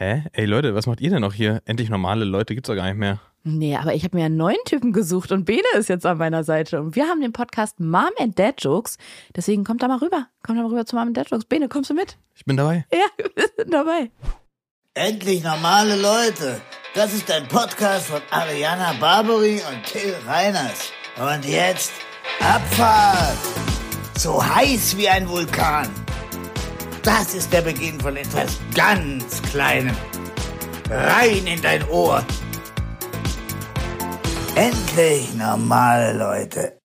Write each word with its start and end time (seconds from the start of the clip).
Hä? 0.00 0.22
Ey 0.32 0.44
Leute, 0.44 0.76
was 0.76 0.86
macht 0.86 1.00
ihr 1.00 1.10
denn 1.10 1.22
noch 1.22 1.34
hier? 1.34 1.60
Endlich 1.64 1.90
normale 1.90 2.24
Leute 2.24 2.54
gibt's 2.54 2.68
doch 2.68 2.76
gar 2.76 2.86
nicht 2.86 2.98
mehr. 2.98 3.18
Nee, 3.42 3.74
aber 3.76 3.94
ich 3.94 4.04
habe 4.04 4.16
mir 4.16 4.26
einen 4.26 4.36
neuen 4.36 4.62
Typen 4.64 4.92
gesucht 4.92 5.32
und 5.32 5.44
Bene 5.44 5.66
ist 5.76 5.88
jetzt 5.88 6.06
an 6.06 6.18
meiner 6.18 6.44
Seite. 6.44 6.80
Und 6.80 6.94
wir 6.94 7.06
haben 7.08 7.20
den 7.20 7.32
Podcast 7.32 7.80
Mom 7.80 8.10
and 8.20 8.38
Dad 8.38 8.62
Jokes. 8.62 8.96
Deswegen 9.34 9.64
kommt 9.64 9.82
da 9.82 9.88
mal 9.88 9.98
rüber. 9.98 10.28
Kommt 10.44 10.56
da 10.56 10.62
mal 10.62 10.68
rüber 10.68 10.86
zu 10.86 10.94
Mom 10.94 11.08
and 11.08 11.16
Dad 11.16 11.28
Jokes. 11.28 11.46
Bene, 11.46 11.68
kommst 11.68 11.90
du 11.90 11.94
mit? 11.94 12.16
Ich 12.36 12.44
bin 12.44 12.56
dabei. 12.56 12.86
Ja, 12.92 13.24
wir 13.34 13.48
sind 13.56 13.74
dabei. 13.74 14.12
Endlich 14.94 15.42
normale 15.42 15.96
Leute. 15.96 16.60
Das 16.94 17.12
ist 17.12 17.28
ein 17.32 17.48
Podcast 17.48 18.06
von 18.06 18.20
Ariana 18.30 18.92
Barbary 19.00 19.60
und 19.68 19.82
Till 19.84 20.14
Reiners. 20.28 20.92
Und 21.16 21.44
jetzt 21.44 21.90
Abfahrt. 22.38 23.36
So 24.16 24.40
heiß 24.40 24.96
wie 24.96 25.08
ein 25.08 25.28
Vulkan. 25.28 25.88
Das 27.08 27.34
ist 27.34 27.50
der 27.54 27.62
Beginn 27.62 27.98
von 27.98 28.18
etwas 28.18 28.60
ganz 28.74 29.40
Kleinem. 29.40 29.96
Rein 30.90 31.46
in 31.46 31.62
dein 31.62 31.82
Ohr. 31.88 32.22
Endlich 34.54 35.34
normale 35.34 36.18
Leute. 36.18 36.78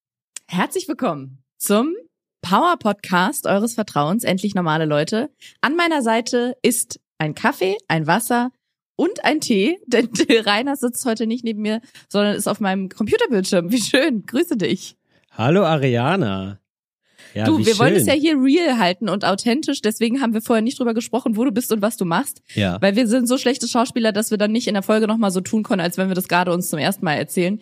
Herzlich 0.47 0.88
willkommen 0.88 1.44
zum 1.57 1.94
Power 2.41 2.77
Podcast 2.80 3.47
eures 3.47 3.73
Vertrauens. 3.73 4.23
Endlich 4.23 4.55
normale 4.55 4.85
Leute. 4.85 5.30
An 5.59 5.75
meiner 5.75 6.02
Seite 6.02 6.55
ist 6.61 7.02
ein 7.17 7.35
Kaffee, 7.35 7.75
ein 7.89 8.08
Wasser 8.08 8.52
und 8.95 9.25
ein 9.25 9.41
Tee, 9.41 9.77
denn 9.88 10.08
Reiners 10.30 10.80
sitzt 10.80 11.05
heute 11.05 11.27
nicht 11.27 11.44
neben 11.44 11.61
mir, 11.61 11.81
sondern 12.08 12.38
ist 12.38 12.47
auf 12.47 12.61
meinem 12.61 12.88
Computerbildschirm. 12.88 13.73
Wie 13.73 13.81
schön. 13.81 14.25
Grüße 14.25 14.55
dich. 14.55 14.95
Hallo 15.31 15.66
Ariana. 15.66 16.62
Ja, 17.33 17.45
du, 17.45 17.65
wir 17.65 17.79
wollen 17.79 17.93
schön. 17.93 18.01
es 18.01 18.05
ja 18.05 18.13
hier 18.13 18.35
real 18.35 18.77
halten 18.77 19.09
und 19.09 19.25
authentisch, 19.25 19.81
deswegen 19.81 20.21
haben 20.21 20.33
wir 20.33 20.41
vorher 20.41 20.61
nicht 20.61 20.79
drüber 20.79 20.93
gesprochen, 20.93 21.35
wo 21.35 21.43
du 21.43 21.51
bist 21.51 21.71
und 21.71 21.81
was 21.81 21.97
du 21.97 22.05
machst. 22.05 22.41
Ja. 22.53 22.79
Weil 22.81 22.95
wir 22.95 23.07
sind 23.07 23.27
so 23.27 23.37
schlechte 23.37 23.67
Schauspieler, 23.67 24.11
dass 24.11 24.29
wir 24.31 24.37
dann 24.37 24.51
nicht 24.51 24.67
in 24.67 24.75
der 24.75 24.83
Folge 24.83 25.07
nochmal 25.07 25.31
so 25.31 25.41
tun 25.41 25.63
können, 25.63 25.81
als 25.81 25.97
wenn 25.97 26.09
wir 26.09 26.15
das 26.15 26.27
gerade 26.27 26.53
uns 26.53 26.69
zum 26.69 26.79
ersten 26.79 27.03
Mal 27.03 27.16
erzählen. 27.16 27.59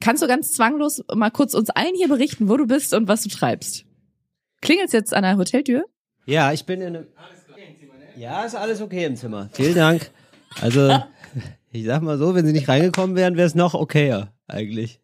Kannst 0.00 0.22
du 0.22 0.26
ganz 0.26 0.52
zwanglos 0.52 1.02
mal 1.14 1.30
kurz 1.30 1.54
uns 1.54 1.70
allen 1.70 1.94
hier 1.96 2.08
berichten, 2.08 2.48
wo 2.48 2.56
du 2.56 2.66
bist 2.66 2.92
und 2.92 3.08
was 3.08 3.22
du 3.22 3.30
treibst? 3.30 3.86
Klingelt's 4.60 4.92
jetzt 4.92 5.14
an 5.14 5.22
der 5.22 5.38
Hoteltür? 5.38 5.84
Ja, 6.26 6.52
ich 6.52 6.64
bin 6.64 6.80
in 6.80 6.96
einem. 6.96 7.06
Ja, 8.16 8.44
ist 8.44 8.54
alles 8.54 8.80
okay 8.80 9.04
im 9.04 9.16
Zimmer. 9.16 9.50
Vielen 9.52 9.74
Dank. 9.74 10.10
Also, 10.60 10.90
ich 11.72 11.84
sag 11.84 12.02
mal 12.02 12.18
so, 12.18 12.34
wenn 12.34 12.46
sie 12.46 12.52
nicht 12.52 12.68
reingekommen 12.68 13.14
wären, 13.14 13.36
wäre 13.36 13.46
es 13.46 13.54
noch 13.54 13.74
okayer, 13.74 14.32
eigentlich. 14.48 15.00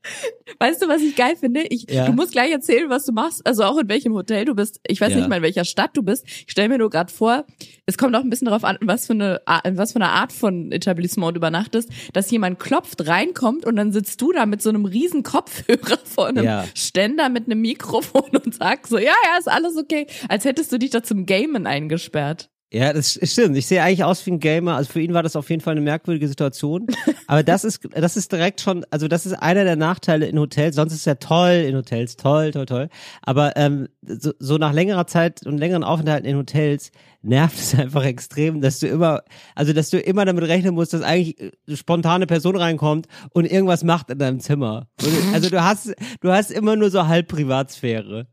Weißt 0.60 0.80
du, 0.82 0.88
was 0.88 1.02
ich 1.02 1.16
geil 1.16 1.34
finde? 1.36 1.62
Ich, 1.62 1.90
Ja. 1.90 2.06
Du 2.06 2.12
musst 2.12 2.32
gleich 2.32 2.52
erzählen, 2.52 2.88
was 2.90 3.04
du 3.06 3.12
machst, 3.12 3.44
also 3.46 3.64
auch 3.64 3.78
in 3.78 3.88
welchem 3.88 4.12
Hotel 4.14 4.44
du 4.44 4.54
bist. 4.54 4.80
Ich 4.86 5.00
weiß 5.00 5.10
Ja. 5.10 5.16
nicht 5.16 5.28
mal, 5.28 5.36
in 5.36 5.42
welcher 5.42 5.64
Stadt 5.64 5.90
du 5.96 6.02
bist. 6.02 6.24
Ich 6.26 6.46
stelle 6.52 6.68
mir 6.68 6.78
nur 6.78 6.90
gerade 6.90 7.12
vor, 7.12 7.44
es 7.86 7.98
kommt 7.98 8.14
auch 8.14 8.20
ein 8.20 8.30
bisschen 8.30 8.44
darauf 8.46 8.62
an, 8.64 8.78
was 8.82 9.06
für 9.06 9.14
eine 9.14 9.40
was 9.76 9.92
für 9.92 9.96
eine 9.96 10.10
Art 10.10 10.32
von 10.32 10.70
Etablissement 10.70 11.34
du 11.34 11.38
übernachtest, 11.38 11.90
dass 12.12 12.30
jemand 12.30 12.60
klopft, 12.60 13.06
reinkommt 13.08 13.66
und 13.66 13.74
dann 13.76 13.90
sitzt 13.92 14.20
du 14.20 14.30
da 14.32 14.46
mit 14.46 14.62
so 14.62 14.68
einem 14.68 14.84
riesen 14.84 15.22
Kopfhörer 15.24 15.98
vor 16.04 16.28
einem 16.28 16.44
Ja. 16.44 16.64
Ständer 16.76 17.28
mit 17.28 17.46
einem 17.46 17.60
Mikrofon 17.60 18.30
und 18.44 18.54
sagst 18.54 18.90
so, 18.90 18.98
ja, 18.98 19.06
ja, 19.24 19.38
ist 19.38 19.48
alles 19.50 19.76
okay, 19.76 20.06
als 20.28 20.44
hättest 20.44 20.70
du 20.70 20.78
dich 20.78 20.90
da 20.90 21.02
zum 21.02 21.26
Gamen 21.26 21.66
eingesperrt. 21.66 22.50
Ja, 22.72 22.94
das 22.94 23.20
stimmt. 23.22 23.54
Ich 23.58 23.66
sehe 23.66 23.82
eigentlich 23.82 24.02
aus 24.02 24.24
wie 24.24 24.30
ein 24.30 24.40
Gamer. 24.40 24.76
Also 24.76 24.92
für 24.92 25.02
ihn 25.02 25.12
war 25.12 25.22
das 25.22 25.36
auf 25.36 25.50
jeden 25.50 25.60
Fall 25.60 25.72
eine 25.72 25.82
merkwürdige 25.82 26.26
Situation. 26.26 26.86
Aber 27.26 27.42
das 27.42 27.64
ist, 27.64 27.80
das 27.90 28.16
ist 28.16 28.32
direkt 28.32 28.62
schon, 28.62 28.86
also 28.90 29.08
das 29.08 29.26
ist 29.26 29.34
einer 29.34 29.64
der 29.64 29.76
Nachteile 29.76 30.24
in 30.24 30.38
Hotels. 30.38 30.76
Sonst 30.76 30.94
ist 30.94 31.00
es 31.00 31.04
ja 31.04 31.16
toll 31.16 31.66
in 31.68 31.76
Hotels, 31.76 32.16
toll, 32.16 32.50
toll, 32.50 32.64
toll. 32.64 32.88
Aber 33.20 33.58
ähm, 33.58 33.88
so, 34.00 34.32
so 34.38 34.56
nach 34.56 34.72
längerer 34.72 35.06
Zeit 35.06 35.46
und 35.46 35.58
längeren 35.58 35.84
Aufenthalten 35.84 36.26
in 36.26 36.34
Hotels 36.38 36.92
nervt 37.20 37.58
es 37.58 37.74
einfach 37.78 38.04
extrem, 38.04 38.62
dass 38.62 38.78
du 38.78 38.86
immer, 38.86 39.22
also 39.54 39.74
dass 39.74 39.90
du 39.90 39.98
immer 39.98 40.24
damit 40.24 40.44
rechnen 40.44 40.74
musst, 40.74 40.94
dass 40.94 41.02
eigentlich 41.02 41.38
äh, 41.40 41.50
eine 41.66 41.76
spontane 41.76 42.26
Person 42.26 42.56
reinkommt 42.56 43.06
und 43.34 43.44
irgendwas 43.44 43.84
macht 43.84 44.08
in 44.08 44.18
deinem 44.18 44.40
Zimmer. 44.40 44.88
Und, 45.02 45.34
also 45.34 45.50
du 45.50 45.62
hast, 45.62 45.92
du 46.22 46.30
hast 46.30 46.50
immer 46.50 46.76
nur 46.76 46.90
so 46.90 47.06
halb 47.06 47.28
Privatsphäre. 47.28 48.28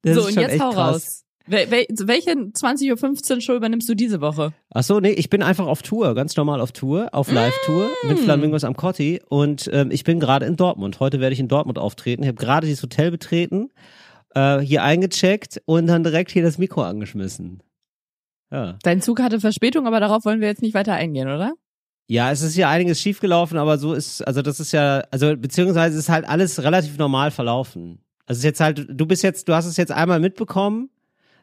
Das 0.00 0.16
so, 0.16 0.26
und 0.26 0.34
jetzt 0.34 0.52
echt 0.52 0.62
hau 0.62 0.70
krass. 0.70 0.94
raus. 0.94 1.23
Wel 1.46 1.70
wel 1.70 1.84
welche 2.04 2.30
20.15 2.30 3.34
Uhr 3.34 3.40
Show 3.42 3.54
übernimmst 3.54 3.86
du 3.88 3.94
diese 3.94 4.22
Woche? 4.22 4.54
Ach 4.70 4.82
so, 4.82 4.98
nee, 5.00 5.10
ich 5.10 5.28
bin 5.28 5.42
einfach 5.42 5.66
auf 5.66 5.82
Tour, 5.82 6.14
ganz 6.14 6.36
normal 6.36 6.60
auf 6.60 6.72
Tour, 6.72 7.10
auf 7.12 7.30
Live-Tour 7.30 7.90
mit 8.08 8.18
Flamingos 8.18 8.64
am 8.64 8.76
Cotti 8.76 9.20
und 9.28 9.68
ähm, 9.72 9.90
ich 9.90 10.04
bin 10.04 10.20
gerade 10.20 10.46
in 10.46 10.56
Dortmund. 10.56 11.00
Heute 11.00 11.20
werde 11.20 11.34
ich 11.34 11.40
in 11.40 11.48
Dortmund 11.48 11.78
auftreten. 11.78 12.22
Ich 12.22 12.28
habe 12.28 12.38
gerade 12.38 12.66
dieses 12.66 12.82
Hotel 12.82 13.10
betreten, 13.10 13.70
äh, 14.34 14.60
hier 14.60 14.82
eingecheckt 14.82 15.60
und 15.66 15.86
dann 15.86 16.02
direkt 16.02 16.30
hier 16.30 16.42
das 16.42 16.56
Mikro 16.56 16.82
angeschmissen. 16.82 17.62
Ja. 18.50 18.78
Dein 18.82 19.02
Zug 19.02 19.20
hatte 19.20 19.38
Verspätung, 19.38 19.86
aber 19.86 20.00
darauf 20.00 20.24
wollen 20.24 20.40
wir 20.40 20.48
jetzt 20.48 20.62
nicht 20.62 20.74
weiter 20.74 20.94
eingehen, 20.94 21.28
oder? 21.28 21.52
Ja, 22.06 22.30
es 22.30 22.40
ist 22.40 22.56
ja 22.56 22.70
einiges 22.70 23.00
schiefgelaufen, 23.00 23.58
aber 23.58 23.76
so 23.76 23.92
ist, 23.92 24.22
also 24.26 24.40
das 24.40 24.60
ist 24.60 24.72
ja, 24.72 25.02
also 25.10 25.36
beziehungsweise 25.36 25.98
ist 25.98 26.08
halt 26.08 26.26
alles 26.26 26.62
relativ 26.62 26.96
normal 26.96 27.30
verlaufen. 27.30 27.98
Also 28.26 28.38
es 28.38 28.38
ist 28.38 28.44
jetzt 28.44 28.60
halt, 28.60 28.86
du 28.88 29.06
bist 29.06 29.22
jetzt, 29.22 29.48
du 29.48 29.54
hast 29.54 29.66
es 29.66 29.76
jetzt 29.76 29.92
einmal 29.92 30.20
mitbekommen, 30.20 30.88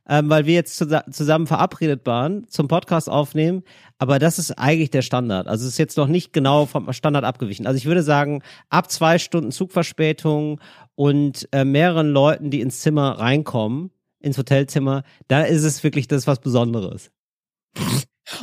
ähm, 0.09 0.29
weil 0.29 0.45
wir 0.45 0.53
jetzt 0.53 0.81
zusa- 0.81 1.09
zusammen 1.12 1.47
verabredet 1.47 2.06
waren 2.06 2.47
zum 2.47 2.67
Podcast 2.67 3.09
aufnehmen, 3.09 3.63
aber 3.97 4.19
das 4.19 4.39
ist 4.39 4.51
eigentlich 4.51 4.89
der 4.91 5.01
Standard. 5.01 5.47
Also 5.47 5.66
es 5.66 5.73
ist 5.73 5.78
jetzt 5.78 5.97
noch 5.97 6.07
nicht 6.07 6.34
genau 6.34 6.66
vom 6.66 6.91
Standard 6.94 7.23
abgewichen. 7.23 7.67
Also 7.67 7.78
ich 7.78 7.85
würde 7.85 8.03
sagen, 8.03 8.41
ab 8.69 8.89
zwei 8.91 9.19
Stunden 9.19 9.51
Zugverspätung 9.51 10.59
und 10.95 11.47
äh, 11.51 11.66
mehreren 11.66 12.09
Leuten, 12.12 12.50
die 12.50 12.62
ins 12.62 12.81
Zimmer 12.81 13.19
reinkommen, 13.19 13.91
ins 14.19 14.38
Hotelzimmer, 14.38 15.03
da 15.28 15.41
ist 15.44 15.63
es 15.63 15.84
wirklich 15.84 16.07
das 16.07 16.28
was 16.28 16.39
Besonderes. 16.39 17.12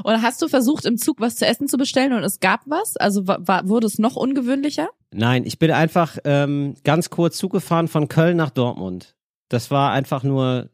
Und 0.02 0.22
hast 0.22 0.42
du 0.42 0.48
versucht, 0.48 0.84
im 0.84 0.98
Zug 0.98 1.20
was 1.20 1.36
zu 1.36 1.46
essen 1.46 1.66
zu 1.68 1.78
bestellen 1.78 2.12
und 2.12 2.22
es 2.22 2.40
gab 2.40 2.60
was? 2.66 2.96
Also 2.96 3.26
wa- 3.26 3.38
war, 3.40 3.68
wurde 3.68 3.86
es 3.86 3.98
noch 3.98 4.16
ungewöhnlicher? 4.16 4.88
Nein, 5.12 5.44
ich 5.46 5.58
bin 5.58 5.70
einfach 5.70 6.18
ähm, 6.24 6.74
ganz 6.84 7.10
kurz 7.10 7.38
zugefahren 7.38 7.88
von 7.88 8.08
Köln 8.08 8.36
nach 8.36 8.50
Dortmund. 8.50 9.16
Das 9.48 9.70
war 9.70 9.92
einfach 9.92 10.24
nur 10.24 10.68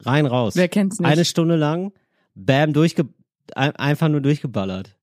rein 0.00 0.26
raus. 0.26 0.56
Wer 0.56 0.68
kennt's 0.68 0.98
nicht? 0.98 1.08
Eine 1.08 1.24
Stunde 1.24 1.56
lang, 1.56 1.92
bam, 2.34 2.72
durchge 2.72 3.08
ein, 3.54 3.74
einfach 3.76 4.08
nur 4.08 4.20
durchgeballert. 4.20 4.96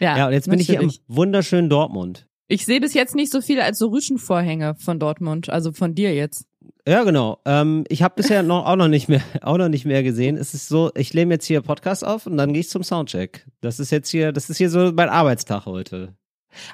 Ja, 0.00 0.26
und 0.26 0.32
jetzt 0.32 0.48
bin 0.48 0.60
ich 0.60 0.66
hier 0.66 0.80
im 0.80 0.92
wunderschönen 1.08 1.68
Dortmund. 1.68 2.28
Ich 2.46 2.64
sehe 2.64 2.80
bis 2.80 2.94
jetzt 2.94 3.14
nicht 3.14 3.30
so 3.30 3.40
viel 3.40 3.60
als 3.60 3.78
so 3.78 3.88
Rüschenvorhänge 3.88 4.74
von 4.76 4.98
Dortmund, 4.98 5.50
also 5.50 5.72
von 5.72 5.94
dir 5.94 6.14
jetzt. 6.14 6.46
Ja, 6.86 7.04
genau. 7.04 7.40
Ähm, 7.44 7.84
ich 7.88 8.02
habe 8.02 8.14
bisher 8.16 8.42
noch 8.42 8.64
auch 8.64 8.76
noch 8.76 8.88
nicht 8.88 9.08
mehr, 9.08 9.20
auch 9.42 9.58
noch 9.58 9.68
nicht 9.68 9.84
mehr 9.84 10.02
gesehen. 10.02 10.36
Es 10.38 10.54
ist 10.54 10.68
so, 10.68 10.90
ich 10.94 11.12
nehme 11.12 11.34
jetzt 11.34 11.44
hier 11.44 11.60
Podcast 11.60 12.06
auf 12.06 12.26
und 12.26 12.38
dann 12.38 12.52
gehe 12.52 12.60
ich 12.60 12.70
zum 12.70 12.82
Soundcheck. 12.82 13.46
Das 13.60 13.78
ist 13.78 13.90
jetzt 13.90 14.08
hier, 14.08 14.32
das 14.32 14.48
ist 14.48 14.56
hier 14.56 14.70
so 14.70 14.92
mein 14.92 15.10
Arbeitstag 15.10 15.66
heute. 15.66 16.14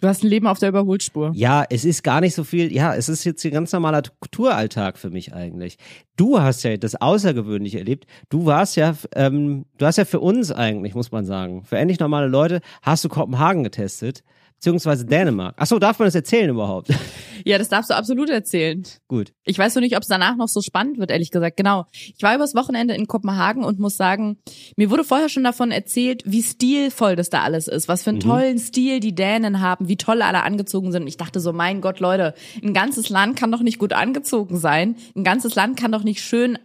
Du 0.01 0.09
hast 0.09 0.23
ein 0.23 0.29
Leben 0.29 0.47
auf 0.47 0.59
der 0.59 0.71
Überholspur. 0.71 1.33
Ja, 1.35 1.65
es 1.69 1.85
ist 1.85 2.03
gar 2.03 2.21
nicht 2.21 2.35
so 2.35 2.45
viel. 2.45 2.73
Ja, 2.73 2.95
es 2.95 3.09
ist 3.09 3.25
jetzt 3.25 3.43
hier 3.43 3.51
ganz 3.51 3.73
normaler 3.73 4.03
Touralltag 4.31 4.99
für 4.99 5.11
mich 5.11 5.35
eigentlich. 5.35 5.79
Du 6.17 6.41
hast 6.41 6.63
ja 6.63 6.77
das 6.77 6.95
Außergewöhnliche 6.95 7.79
erlebt. 7.79 8.07
Du 8.29 8.47
warst 8.47 8.77
ja, 8.77 8.95
ähm, 9.15 9.67
du 9.79 9.87
hast 9.87 9.99
ja 9.99 10.05
für 10.05 10.21
uns 10.21 10.53
eigentlich, 10.53 10.95
muss 10.95 11.13
man 11.13 11.25
sagen, 11.25 11.65
für 11.65 11.77
endlich 11.77 12.01
normale 12.01 12.29
Leute, 12.29 12.61
hast 12.83 13.05
du 13.05 13.09
Kopenhagen 13.09 13.65
getestet, 13.65 14.23
beziehungsweise 14.57 15.05
Dänemark. 15.05 15.55
Ach 15.59 15.67
so, 15.67 15.79
darf 15.79 15.99
man 15.99 16.07
das 16.07 16.15
erzählen 16.15 16.51
überhaupt? 16.51 16.89
Ja, 17.47 17.59
das 17.59 17.69
darfst 17.69 17.91
du 17.91 17.95
absolut 17.95 18.31
erzählen. 18.31 18.83
Gut. 19.07 19.35
Ich 19.45 19.59
weiß 19.59 19.75
nur 19.75 19.83
nicht, 19.83 19.97
ob 19.97 20.03
es 20.03 20.09
danach 20.09 20.37
noch 20.37 20.49
so 20.49 20.63
spannend 20.63 20.99
wird, 20.99 21.11
ehrlich 21.11 21.31
gesagt. 21.31 21.59
Genau. 21.59 21.85
Ich 21.93 22.23
war 22.23 22.35
übers 22.35 22.55
Wochenende 22.55 22.95
in 22.95 23.07
Kopenhagen 23.07 23.65
und 23.65 23.79
muss 23.79 23.99
sagen, 23.99 24.39
mir 24.77 24.91
wurde 24.91 25.05
vorher 25.05 25.29
schon 25.29 25.45
davon 25.45 25.71
erzählt, 25.71 26.23
wie 26.25 26.43
stilvoll 26.43 27.17
das 27.17 27.29
da 27.29 27.43
alles 27.43 27.69
ist, 27.69 27.87
was 27.87 28.03
für 28.03 28.11
einen 28.11 28.21
tollen 28.21 28.59
Stil 28.59 28.99
die 28.99 29.15
Dänen 29.15 29.61
haben, 29.61 29.89
wie 29.89 29.99
toll 29.99 30.23
alle 30.23 30.43
angezogen 30.43 30.91
sind. 30.91 31.03
Und 31.03 31.09
ich 31.09 31.19
dachte 31.19 31.39
so, 31.39 31.53
mein 31.53 31.83
Gott, 31.83 32.01
Leute, 32.01 32.33
ein 32.63 32.73
ganzes 32.73 33.11
Land 33.11 33.37
kann 33.37 33.53
doch 33.53 33.61
nicht 33.61 33.79
gut 33.79 33.93
angezogen 33.93 34.57
sein. 34.57 34.97
Ein 35.15 35.25
ganzes 35.25 35.55
Land 35.55 35.79
kann 35.79 35.93
doch 35.93 36.03
nicht 36.03 36.23
schön 36.23 36.59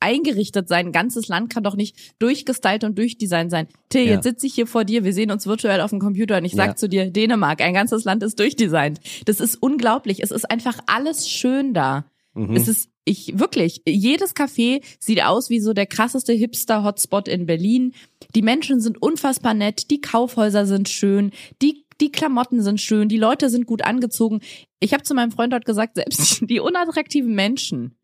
eingerichtet 0.00 0.68
sein. 0.68 0.86
Ein 0.86 0.92
ganzes 0.92 1.28
Land 1.28 1.50
kann 1.52 1.62
doch 1.64 1.76
nicht 1.76 1.96
durchgestylt 2.18 2.84
und 2.84 2.96
durchdesignt 2.98 3.50
sein. 3.50 3.66
Till, 3.88 4.06
Ja. 4.06 4.14
jetzt 4.14 4.24
sitze 4.24 4.46
ich 4.46 4.54
hier 4.54 4.66
vor 4.66 4.84
dir, 4.84 5.04
wir 5.04 5.12
sehen 5.12 5.30
uns 5.30 5.46
virtuell 5.46 5.80
auf 5.80 5.90
dem 5.90 5.98
Computer 6.00 6.38
und 6.38 6.44
ich 6.44 6.52
sag 6.52 6.66
Ja. 6.70 6.76
zu 6.76 6.88
dir, 6.88 7.10
Dänemark, 7.10 7.60
ein 7.60 7.74
ganzes 7.74 8.04
Land 8.04 8.22
ist 8.22 8.38
durchdesignt. 8.38 9.00
Das 9.24 9.40
ist 9.40 9.56
unglaublich. 9.56 10.22
Es 10.22 10.30
ist 10.30 10.50
einfach 10.50 10.78
alles 10.86 11.28
schön 11.28 11.72
da. 11.74 12.04
Mhm. 12.34 12.54
Es 12.54 12.68
ist, 12.68 12.90
ich, 13.04 13.38
wirklich, 13.38 13.82
jedes 13.86 14.34
Café 14.36 14.82
sieht 14.98 15.22
aus 15.22 15.48
wie 15.48 15.60
so 15.60 15.72
der 15.72 15.86
krasseste 15.86 16.32
Hipster-Hotspot 16.34 17.28
in 17.28 17.46
Berlin. 17.46 17.94
Die 18.34 18.42
Menschen 18.42 18.80
sind 18.80 19.00
unfassbar 19.00 19.54
nett, 19.54 19.90
die 19.90 20.00
Kaufhäuser 20.00 20.66
sind 20.66 20.88
schön, 20.88 21.30
die 21.62 21.84
die 22.02 22.12
Klamotten 22.12 22.60
sind 22.60 22.78
schön, 22.78 23.08
die 23.08 23.16
Leute 23.16 23.48
sind 23.48 23.64
gut 23.64 23.82
angezogen. 23.82 24.40
Ich 24.80 24.92
habe 24.92 25.02
zu 25.02 25.14
meinem 25.14 25.30
Freund 25.30 25.54
dort 25.54 25.64
gesagt, 25.64 25.94
selbst 25.94 26.42
die 26.50 26.60
unattraktiven 26.60 27.34
Menschen, 27.34 27.96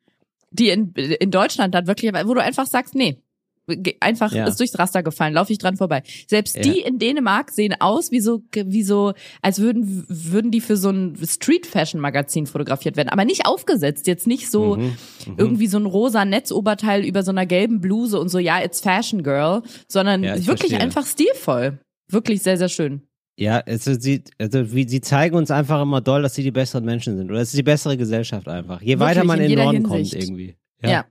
die 0.53 0.69
in, 0.71 0.93
in 0.93 1.31
Deutschland 1.31 1.75
dann 1.75 1.87
wirklich, 1.87 2.13
wo 2.27 2.35
du 2.35 2.43
einfach 2.43 2.67
sagst, 2.67 2.95
nee, 2.95 3.19
einfach 4.01 4.33
Ja. 4.33 4.47
ist 4.49 4.59
durchs 4.59 4.77
Raster 4.79 5.03
gefallen, 5.05 5.35
laufe 5.35 5.53
ich 5.53 5.59
dran 5.59 5.77
vorbei. 5.77 6.03
Selbst 6.27 6.57
Ja. 6.57 6.63
die 6.63 6.81
in 6.81 6.99
Dänemark 6.99 7.51
sehen 7.53 7.75
aus 7.81 8.11
wie 8.11 8.21
so, 8.21 8.43
wie 8.53 8.83
so, 8.83 9.13
als 9.41 9.61
würden, 9.61 10.05
würden 10.09 10.51
die 10.51 10.61
für 10.61 10.77
so 10.77 10.91
ein 10.91 11.17
Street 11.25 11.67
Fashion 11.67 12.01
Magazin 12.01 12.47
fotografiert 12.47 12.97
werden, 12.97 13.09
aber 13.09 13.25
nicht 13.25 13.47
aufgesetzt, 13.47 14.09
jetzt 14.09 14.27
nicht 14.27 14.51
so 14.51 14.77
Mhm. 14.77 14.97
irgendwie 15.37 15.69
so 15.69 15.79
ein 15.79 15.87
rosa 15.87 16.25
Netzoberteil 16.25 17.05
über 17.05 17.23
so 17.23 17.31
einer 17.31 17.47
gelben 17.47 17.81
Bluse 17.81 18.19
und 18.19 18.29
so, 18.31 18.39
ja, 18.41 18.61
it's 18.63 18.81
Fashion 18.81 19.23
Girl, 19.23 19.63
sondern 19.87 20.25
Ja, 20.25 20.35
ich 20.35 20.47
wirklich 20.49 20.71
verstehe. 20.73 20.81
einfach 20.81 21.07
stilvoll. 21.07 21.79
Wirklich 22.11 22.43
sehr, 22.43 22.59
sehr 22.59 22.69
schön. 22.69 23.03
Ja, 23.37 23.59
also 23.61 23.95
sie, 23.99 24.23
also 24.39 24.73
wie, 24.73 24.87
sie 24.89 25.01
zeigen 25.01 25.35
uns 25.37 25.51
einfach 25.51 25.81
immer 25.83 26.01
doll, 26.01 26.23
dass 26.23 26.35
sie 26.35 26.43
die 26.43 26.51
besseren 26.51 26.85
Menschen 26.85 27.17
sind. 27.17 27.31
Oder 27.31 27.41
es 27.41 27.49
ist 27.49 27.57
die 27.57 27.63
bessere 27.63 27.97
Gesellschaft 27.97 28.47
einfach. 28.47 28.81
Je 28.83 28.99
Wirklich, 28.99 29.01
weiter 29.01 29.25
man 29.25 29.39
in 29.41 29.45
in 29.51 29.57
den 29.57 29.59
Norden 29.65 29.91
Hinsicht. 29.91 30.13
kommt 30.13 30.23
irgendwie. 30.23 30.57
Ja. 30.85 31.07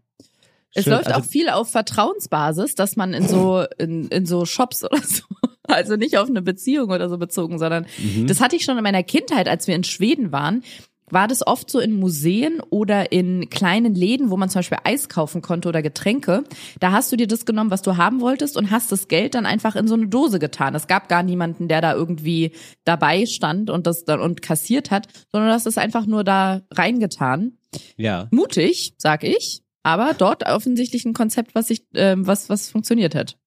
Es 0.74 0.84
Schön, 0.86 0.94
läuft 0.94 1.08
also- 1.08 1.20
auch 1.20 1.26
viel 1.26 1.50
auf 1.50 1.70
Vertrauensbasis, 1.72 2.76
dass 2.76 2.96
man 2.96 3.14
in 3.14 3.28
so 3.28 3.66
in, 3.78 4.08
in 4.08 4.26
so 4.26 4.46
Shops 4.46 4.84
oder 4.86 4.98
so, 5.04 5.24
also 5.64 5.96
nicht 5.96 6.18
auf 6.18 6.30
eine 6.30 6.42
Beziehung 6.42 6.92
oder 6.92 7.10
so 7.10 7.18
bezogen, 7.18 7.58
sondern 7.60 7.86
Mhm. 7.98 8.28
das 8.28 8.40
hatte 8.40 8.56
ich 8.56 8.64
schon 8.64 8.78
in 8.78 8.84
meiner 8.84 9.04
Kindheit, 9.04 9.48
als 9.50 9.68
wir 9.68 9.76
in 9.76 9.84
Schweden 9.84 10.32
waren, 10.32 10.64
war 11.12 11.28
das 11.28 11.46
oft 11.46 11.70
so 11.70 11.80
in 11.80 11.94
Museen 12.00 12.62
oder 12.70 13.12
in 13.12 13.50
kleinen 13.50 13.96
Läden, 13.96 14.30
wo 14.30 14.38
man 14.38 14.50
zum 14.50 14.60
Beispiel 14.60 14.80
Eis 14.84 15.10
kaufen 15.10 15.42
konnte 15.42 15.70
oder 15.70 15.82
Getränke. 15.82 16.44
Da 16.80 16.92
hast 16.92 17.12
du 17.12 17.16
dir 17.18 17.28
das 17.28 17.46
genommen, 17.46 17.72
was 17.72 17.82
du 17.82 17.98
haben 17.98 18.22
wolltest 18.22 18.58
und 18.58 18.72
hast 18.72 18.92
das 18.92 19.08
Geld 19.08 19.36
dann 19.36 19.46
einfach 19.46 19.76
in 19.76 19.88
so 19.88 19.96
eine 19.96 20.08
Dose 20.08 20.40
getan. 20.40 20.76
Es 20.76 20.88
gab 20.88 21.10
gar 21.10 21.24
niemanden, 21.24 21.68
der 21.68 21.82
da 21.82 21.94
irgendwie 21.94 22.52
dabei 22.86 23.26
stand 23.26 23.70
und 23.70 23.88
das 23.88 24.06
dann 24.06 24.20
und 24.20 24.42
kassiert 24.42 24.92
hat, 24.92 25.08
sondern 25.32 25.50
du 25.50 25.54
hast 25.54 25.68
es 25.68 25.78
einfach 25.78 26.06
nur 26.06 26.24
da 26.24 26.62
reingetan 26.72 27.58
Ja. 27.98 28.28
mutig, 28.32 28.94
sag 28.98 29.24
ich, 29.24 29.62
aber 29.84 30.14
dort 30.18 30.46
offensichtlich 30.46 31.06
ein 31.06 31.14
Konzept, 31.14 31.56
was 31.56 31.68
sich, 31.68 31.86
ähm, 31.96 32.28
was, 32.28 32.50
was 32.50 32.70
funktioniert 32.70 33.16
hat. 33.16 33.38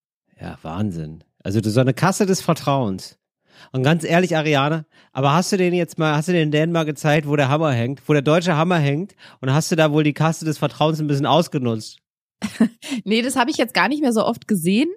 Ja, 0.40 0.58
Wahnsinn. 0.62 1.22
Also 1.42 1.60
so 1.62 1.80
eine 1.80 1.94
Kasse 1.94 2.26
des 2.26 2.40
Vertrauens. 2.40 3.18
Und 3.72 3.82
ganz 3.82 4.04
ehrlich, 4.04 4.36
Ariane, 4.36 4.86
aber 5.12 5.32
hast 5.32 5.52
du 5.52 5.56
den 5.56 5.74
jetzt 5.74 5.98
mal, 5.98 6.16
hast 6.16 6.28
du 6.28 6.32
den 6.32 6.50
Dan 6.50 6.72
mal 6.72 6.84
gezeigt, 6.84 7.28
wo 7.28 7.36
der 7.36 7.48
Hammer 7.48 7.72
hängt, 7.72 8.02
wo 8.08 8.12
der 8.12 8.22
deutsche 8.22 8.56
Hammer 8.56 8.78
hängt 8.78 9.14
und 9.40 9.52
hast 9.52 9.70
du 9.70 9.76
da 9.76 9.92
wohl 9.92 10.04
die 10.04 10.12
Kasse 10.12 10.44
des 10.44 10.58
Vertrauens 10.58 11.00
ein 11.00 11.06
bisschen 11.06 11.26
ausgenutzt? 11.26 11.98
Nee, 13.04 13.22
das 13.22 13.36
habe 13.36 13.50
ich 13.50 13.56
jetzt 13.56 13.74
gar 13.74 13.88
nicht 13.88 14.02
mehr 14.02 14.12
so 14.12 14.24
oft 14.24 14.46
gesehen. 14.46 14.88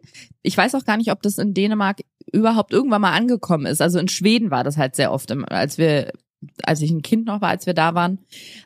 Ich 0.43 0.57
weiß 0.57 0.75
auch 0.75 0.85
gar 0.85 0.97
nicht, 0.97 1.11
ob 1.11 1.21
das 1.21 1.37
in 1.37 1.53
Dänemark 1.53 2.01
überhaupt 2.31 2.73
irgendwann 2.73 3.01
mal 3.01 3.13
angekommen 3.13 3.65
ist. 3.65 3.81
Also 3.81 3.99
in 3.99 4.07
Schweden 4.07 4.51
war 4.51 4.63
das 4.63 4.77
halt 4.77 4.95
sehr 4.95 5.11
oft, 5.11 5.31
als 5.49 5.77
wir 5.77 6.11
als 6.63 6.81
ich 6.81 6.91
ein 6.91 7.01
Kind 7.01 7.25
noch 7.25 7.41
war, 7.41 7.49
als 7.49 7.65
wir 7.65 7.73
da 7.73 7.95
waren. 7.95 8.19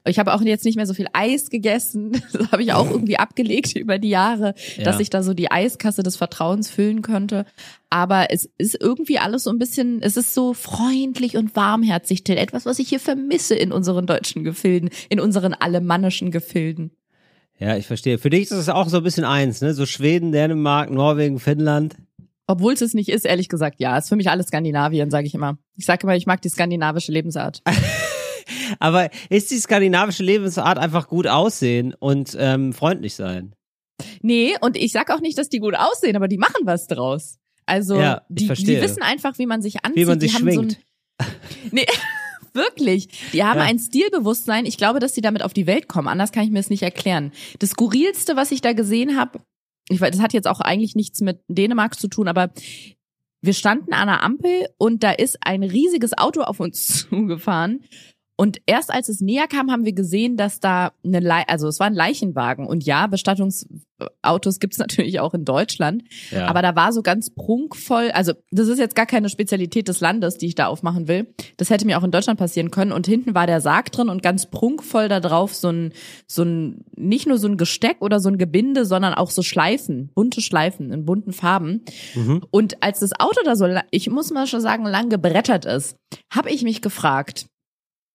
Ich 0.05 0.19
habe 0.19 0.33
auch 0.33 0.41
jetzt 0.41 0.65
nicht 0.65 0.75
mehr 0.75 0.85
so 0.85 0.93
viel 0.93 1.07
Eis 1.13 1.49
gegessen. 1.49 2.21
Das 2.33 2.51
habe 2.51 2.63
ich 2.63 2.73
auch 2.73 2.89
irgendwie 2.89 3.17
abgelegt 3.17 3.75
über 3.75 3.97
die 3.97 4.09
Jahre, 4.09 4.53
Ja. 4.77 4.83
dass 4.83 4.99
ich 4.99 5.09
da 5.09 5.23
so 5.23 5.33
die 5.33 5.49
Eiskasse 5.51 6.03
des 6.03 6.15
Vertrauens 6.17 6.69
füllen 6.69 7.01
könnte. 7.01 7.45
Aber 7.89 8.27
es 8.29 8.49
ist 8.57 8.77
irgendwie 8.81 9.19
alles 9.19 9.43
so 9.43 9.49
ein 9.51 9.57
bisschen, 9.59 10.01
es 10.01 10.17
ist 10.17 10.33
so 10.33 10.53
freundlich 10.53 11.37
und 11.37 11.55
warmherzig, 11.55 12.23
Till. 12.23 12.37
Etwas, 12.37 12.65
was 12.65 12.79
ich 12.79 12.89
hier 12.89 12.99
vermisse 12.99 13.55
in 13.55 13.71
unseren 13.71 14.05
deutschen 14.05 14.43
Gefilden, 14.43 14.89
in 15.09 15.19
unseren 15.19 15.53
alemannischen 15.53 16.31
Gefilden. 16.31 16.91
Ja, 17.59 17.77
ich 17.77 17.85
verstehe. 17.87 18.17
Für 18.17 18.29
dich 18.31 18.43
ist 18.43 18.51
es 18.51 18.69
auch 18.69 18.89
so 18.89 18.97
ein 18.97 19.03
bisschen 19.03 19.23
eins, 19.23 19.61
ne? 19.61 19.73
So 19.73 19.85
Schweden, 19.85 20.31
Dänemark, 20.31 20.89
Norwegen, 20.89 21.39
Finnland. 21.39 21.95
Obwohl 22.51 22.73
es 22.73 22.81
es 22.81 22.93
nicht 22.93 23.09
ist, 23.09 23.25
ehrlich 23.25 23.49
gesagt, 23.49 23.79
ja. 23.79 23.97
Ist 23.97 24.09
für 24.09 24.15
mich 24.15 24.29
alles 24.29 24.47
Skandinavien, 24.47 25.09
sage 25.09 25.25
ich 25.27 25.33
immer. 25.33 25.57
Ich 25.77 25.85
sage 25.85 26.03
immer, 26.03 26.15
ich 26.15 26.25
mag 26.25 26.41
die 26.41 26.49
skandinavische 26.49 27.11
Lebensart. 27.11 27.61
Aber 28.79 29.09
ist 29.29 29.51
die 29.51 29.57
skandinavische 29.57 30.23
Lebensart 30.23 30.77
einfach 30.77 31.07
gut 31.07 31.27
aussehen 31.27 31.93
und 31.99 32.35
ähm, 32.39 32.73
freundlich 32.73 33.15
sein? 33.15 33.53
Nee, 34.21 34.55
und 34.61 34.77
ich 34.77 34.91
sag 34.91 35.11
auch 35.11 35.21
nicht, 35.21 35.37
dass 35.37 35.49
die 35.49 35.59
gut 35.59 35.75
aussehen, 35.75 36.15
aber 36.15 36.27
die 36.27 36.37
machen 36.37 36.61
was 36.65 36.87
draus. 36.87 37.37
Also 37.65 37.99
Ja, 37.99 38.23
die, 38.29 38.47
die 38.47 38.81
wissen 38.81 39.03
einfach, 39.03 39.37
wie 39.37 39.45
man 39.45 39.61
sich 39.61 39.85
anzieht. 39.85 39.95
Wie 39.95 40.05
man 40.05 40.19
sich 40.19 40.31
die 40.33 40.37
schwingt. 40.41 40.79
So 41.19 41.27
nee, 41.71 41.85
wirklich. 42.53 43.09
Die 43.33 43.43
haben 43.43 43.59
Ja. 43.59 43.65
ein 43.65 43.77
Stilbewusstsein. 43.79 44.65
Ich 44.65 44.77
glaube, 44.77 44.99
dass 44.99 45.13
sie 45.13 45.21
damit 45.21 45.43
auf 45.43 45.53
die 45.53 45.67
Welt 45.67 45.87
kommen. 45.87 46.07
Anders 46.07 46.31
kann 46.31 46.43
ich 46.43 46.49
mir 46.51 46.59
es 46.59 46.69
nicht 46.69 46.83
erklären. 46.83 47.31
Das 47.59 47.71
skurrilste, 47.71 48.35
was 48.35 48.51
ich 48.51 48.61
da 48.61 48.73
gesehen 48.73 49.17
habe, 49.17 49.39
ich 49.91 50.01
weiß, 50.01 50.11
das 50.11 50.21
hat 50.21 50.33
jetzt 50.33 50.47
auch 50.47 50.59
eigentlich 50.59 50.95
nichts 50.95 51.21
mit 51.21 51.41
Dänemark 51.47 51.99
zu 51.99 52.07
tun, 52.07 52.27
aber 52.27 52.51
wir 53.41 53.53
standen 53.53 53.93
an 53.93 54.07
einer 54.07 54.23
Ampel 54.23 54.67
und 54.77 55.03
da 55.03 55.11
ist 55.11 55.37
ein 55.41 55.63
riesiges 55.63 56.17
Auto 56.17 56.41
auf 56.41 56.59
uns 56.59 56.87
zugefahren. 57.09 57.83
Und 58.41 58.59
erst 58.65 58.91
als 58.91 59.07
es 59.07 59.21
näher 59.21 59.45
kam, 59.47 59.69
haben 59.69 59.85
wir 59.85 59.93
gesehen, 59.93 60.35
dass 60.35 60.59
da 60.59 60.93
eine, 61.05 61.19
Le 61.19 61.47
also 61.47 61.67
es 61.67 61.79
war 61.79 61.85
ein 61.85 61.93
Leichenwagen. 61.93 62.65
Und 62.65 62.83
ja, 62.83 63.05
Bestattungsautos 63.05 64.59
gibt's 64.59 64.77
natürlich 64.79 65.19
auch 65.19 65.35
in 65.35 65.45
Deutschland. 65.45 66.01
Ja. 66.31 66.47
Aber 66.47 66.63
da 66.63 66.75
war 66.75 66.91
so 66.91 67.03
ganz 67.03 67.29
prunkvoll, 67.29 68.09
also 68.15 68.33
das 68.49 68.67
ist 68.67 68.79
jetzt 68.79 68.95
gar 68.95 69.05
keine 69.05 69.29
Spezialität 69.29 69.87
des 69.87 69.99
Landes, 69.99 70.39
die 70.39 70.47
ich 70.47 70.55
da 70.55 70.65
aufmachen 70.65 71.07
will. 71.07 71.27
Das 71.57 71.69
hätte 71.69 71.85
mir 71.85 71.99
auch 71.99 72.03
in 72.03 72.09
Deutschland 72.09 72.39
passieren 72.39 72.71
können. 72.71 72.93
Und 72.93 73.05
hinten 73.05 73.35
war 73.35 73.45
der 73.45 73.61
Sarg 73.61 73.91
drin 73.91 74.09
und 74.09 74.23
ganz 74.23 74.49
prunkvoll 74.49 75.07
da 75.07 75.19
drauf 75.19 75.53
so 75.53 75.69
ein, 75.69 75.93
so 76.25 76.41
ein, 76.41 76.83
nicht 76.97 77.27
nur 77.27 77.37
so 77.37 77.47
ein 77.47 77.57
Gesteck 77.57 77.97
oder 77.99 78.19
so 78.19 78.29
ein 78.29 78.39
Gebinde, 78.39 78.85
sondern 78.85 79.13
auch 79.13 79.29
so 79.29 79.43
Schleifen, 79.43 80.09
bunte 80.15 80.41
Schleifen 80.41 80.91
in 80.91 81.05
bunten 81.05 81.31
Farben. 81.31 81.85
Mhm. 82.15 82.41
Und 82.49 82.81
als 82.81 83.01
das 83.01 83.11
Auto 83.19 83.41
da 83.45 83.55
so, 83.55 83.67
ich 83.91 84.09
muss 84.09 84.31
mal 84.31 84.47
schon 84.47 84.61
sagen, 84.61 84.85
lang 84.85 85.09
gebrettert 85.09 85.65
ist, 85.65 85.95
habe 86.31 86.49
ich 86.49 86.63
mich 86.63 86.81
gefragt, 86.81 87.45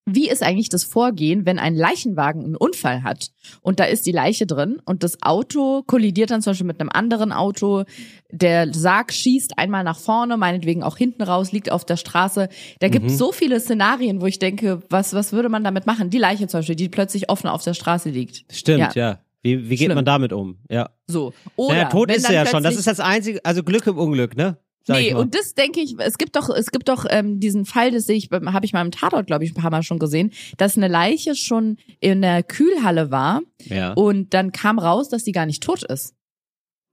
wie 0.08 0.30
ist 0.30 0.42
eigentlich 0.42 0.68
das 0.68 0.84
Vorgehen, 0.84 1.46
wenn 1.46 1.58
ein 1.58 1.74
Leichenwagen 1.74 2.44
einen 2.44 2.56
Unfall 2.56 3.02
hat 3.02 3.32
und 3.60 3.80
da 3.80 3.84
ist 3.84 4.06
die 4.06 4.12
Leiche 4.12 4.46
drin 4.46 4.80
und 4.84 5.02
das 5.02 5.20
Auto 5.20 5.82
kollidiert 5.86 6.30
dann 6.30 6.42
zum 6.42 6.52
Beispiel 6.52 6.66
mit 6.66 6.80
einem 6.80 6.90
anderen 6.90 7.32
Auto, 7.32 7.82
der 8.30 8.72
Sarg 8.72 9.12
schießt 9.12 9.58
einmal 9.58 9.82
nach 9.82 9.98
vorne, 9.98 10.36
meinetwegen 10.36 10.84
auch 10.84 10.96
hinten 10.96 11.22
raus, 11.22 11.50
liegt 11.50 11.72
auf 11.72 11.84
der 11.84 11.96
Straße. 11.96 12.48
Da 12.78 12.88
gibt 12.88 13.06
es 13.06 13.18
so 13.18 13.32
viele 13.32 13.58
Szenarien, 13.58 14.20
wo 14.20 14.26
ich 14.26 14.38
denke, 14.38 14.80
was, 14.90 15.12
was 15.12 15.32
würde 15.32 15.48
man 15.48 15.64
damit 15.64 15.86
machen? 15.86 16.08
Die 16.08 16.18
Leiche 16.18 16.46
zum 16.46 16.60
Beispiel, 16.60 16.76
die 16.76 16.88
plötzlich 16.88 17.28
offen 17.28 17.48
auf 17.48 17.64
der 17.64 17.74
Straße 17.74 18.08
liegt. 18.08 18.44
Stimmt, 18.52 18.78
Ja. 18.78 18.90
ja. 18.94 19.18
Wie, 19.42 19.64
wie 19.64 19.76
geht 19.76 19.86
Schlimm. 19.86 19.94
man 19.94 20.04
damit 20.04 20.32
um? 20.32 20.58
Ja. 20.68 20.90
So. 21.06 21.32
Oder 21.54 21.74
naja, 21.74 21.88
tot 21.88 22.10
ist 22.10 22.24
er 22.28 22.34
ja 22.34 22.46
schon. 22.46 22.64
Das 22.64 22.74
ist 22.74 22.88
das 22.88 22.98
einzige, 22.98 23.44
also 23.44 23.62
Glück 23.62 23.86
im 23.86 23.96
Unglück, 23.96 24.36
ne? 24.36 24.58
Nee, 24.88 25.14
und 25.14 25.34
das 25.34 25.54
denke 25.54 25.80
ich, 25.80 25.96
es 25.98 26.16
gibt 26.18 26.36
doch, 26.36 26.48
es 26.50 26.70
gibt 26.70 26.88
doch 26.88 27.04
ähm, 27.08 27.40
diesen 27.40 27.64
Fall, 27.64 27.90
das 27.90 28.04
sehe 28.06 28.16
ich, 28.16 28.28
habe 28.30 28.64
ich 28.66 28.72
mal 28.72 28.84
im 28.84 28.90
Tatort, 28.92 29.26
glaube 29.26 29.44
ich, 29.44 29.50
ein 29.52 29.60
paar 29.60 29.70
Mal 29.70 29.82
schon 29.82 29.98
gesehen, 29.98 30.32
dass 30.58 30.76
eine 30.76 30.88
Leiche 30.88 31.34
schon 31.34 31.76
in 32.00 32.22
der 32.22 32.42
Kühlhalle 32.42 33.10
war 33.10 33.40
ja. 33.64 33.92
und 33.94 34.32
dann 34.34 34.52
kam 34.52 34.78
raus, 34.78 35.08
dass 35.08 35.24
die 35.24 35.32
gar 35.32 35.46
nicht 35.46 35.62
tot 35.62 35.82
ist, 35.82 36.14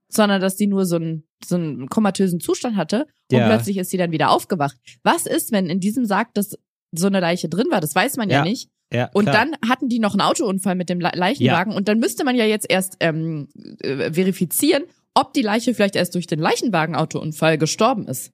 sondern 0.08 0.40
dass 0.40 0.56
die 0.56 0.66
nur 0.66 0.86
so 0.86 0.96
einen, 0.96 1.24
so 1.44 1.54
einen 1.56 1.88
komatösen 1.88 2.40
Zustand 2.40 2.76
hatte 2.76 3.06
und 3.32 3.38
Ja. 3.38 3.46
plötzlich 3.48 3.76
ist 3.78 3.90
sie 3.90 3.96
dann 3.96 4.12
wieder 4.12 4.30
aufgewacht. 4.30 4.76
Was 5.02 5.26
ist, 5.26 5.52
wenn 5.52 5.66
in 5.68 5.80
diesem 5.80 6.04
Sarg 6.04 6.34
das 6.34 6.56
so 6.92 7.06
eine 7.06 7.20
Leiche 7.20 7.48
drin 7.48 7.66
war? 7.70 7.80
Das 7.80 7.94
weiß 7.94 8.16
man 8.16 8.30
ja, 8.30 8.38
Ja, 8.38 8.44
nicht. 8.44 8.68
ja, 8.92 9.10
Und 9.12 9.24
klar. 9.24 9.34
dann 9.46 9.68
hatten 9.68 9.88
die 9.88 9.98
noch 9.98 10.12
einen 10.14 10.20
Autounfall 10.20 10.74
mit 10.74 10.88
dem 10.88 11.00
Le 11.00 11.10
Leichenwagen 11.14 11.72
und 11.74 11.88
dann 11.88 11.98
müsste 11.98 12.24
man 12.24 12.36
ja 12.36 12.44
jetzt 12.44 12.66
erst 12.68 12.96
ähm, 13.00 13.48
äh, 13.82 14.12
verifizieren, 14.12 14.84
ob 15.14 15.32
die 15.32 15.42
Leiche 15.42 15.74
vielleicht 15.74 15.96
erst 15.96 16.14
durch 16.14 16.26
den 16.26 16.40
Leichenwagen-Autounfall 16.40 17.56
gestorben 17.56 18.06
ist. 18.06 18.33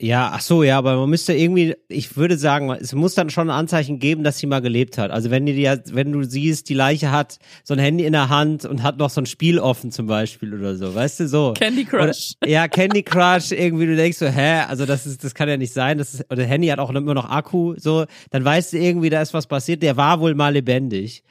Ja, 0.00 0.30
ach 0.32 0.42
so, 0.42 0.62
ja, 0.62 0.78
aber 0.78 0.96
man 0.96 1.10
müsste 1.10 1.32
irgendwie, 1.32 1.74
ich 1.88 2.16
würde 2.16 2.38
sagen, 2.38 2.70
es 2.70 2.94
muss 2.94 3.16
dann 3.16 3.30
schon 3.30 3.50
ein 3.50 3.56
Anzeichen 3.56 3.98
geben, 3.98 4.22
dass 4.22 4.38
sie 4.38 4.46
mal 4.46 4.60
gelebt 4.60 4.96
hat. 4.96 5.10
Also 5.10 5.32
wenn 5.32 5.44
die, 5.44 5.64
wenn 5.64 6.12
du 6.12 6.22
siehst, 6.22 6.68
die 6.68 6.74
Leiche 6.74 7.10
hat 7.10 7.40
so 7.64 7.74
ein 7.74 7.80
Handy 7.80 8.04
in 8.04 8.12
der 8.12 8.28
Hand 8.28 8.64
und 8.64 8.84
hat 8.84 8.98
noch 8.98 9.10
so 9.10 9.20
ein 9.20 9.26
Spiel 9.26 9.58
offen 9.58 9.90
zum 9.90 10.06
Beispiel 10.06 10.54
oder 10.54 10.76
so, 10.76 10.94
weißt 10.94 11.18
du, 11.20 11.28
so. 11.28 11.52
Candy 11.54 11.84
Crush. 11.84 12.34
Oder, 12.40 12.46
ja, 12.48 12.68
Candy 12.68 13.02
Crush, 13.02 13.50
irgendwie, 13.50 13.86
du 13.86 13.96
denkst 13.96 14.18
so, 14.18 14.26
hä, 14.26 14.60
also 14.68 14.86
das 14.86 15.04
ist, 15.04 15.24
das 15.24 15.34
kann 15.34 15.48
ja 15.48 15.56
nicht 15.56 15.72
sein, 15.72 15.98
das 15.98 16.14
ist, 16.14 16.30
oder 16.30 16.44
Handy 16.44 16.68
hat 16.68 16.78
auch 16.78 16.90
immer 16.90 17.14
noch 17.14 17.28
Akku, 17.28 17.74
so, 17.76 18.04
dann 18.30 18.44
weißt 18.44 18.74
du 18.74 18.78
irgendwie, 18.78 19.10
da 19.10 19.20
ist 19.20 19.34
was 19.34 19.48
passiert, 19.48 19.82
der 19.82 19.96
war 19.96 20.20
wohl 20.20 20.36
mal 20.36 20.52
lebendig. 20.52 21.24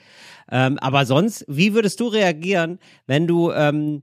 Ähm, 0.51 0.77
aber 0.79 1.05
sonst, 1.05 1.45
wie 1.47 1.73
würdest 1.73 2.01
du 2.01 2.07
reagieren, 2.07 2.79
wenn 3.05 3.27
du, 3.27 3.49
ähm, 3.51 4.01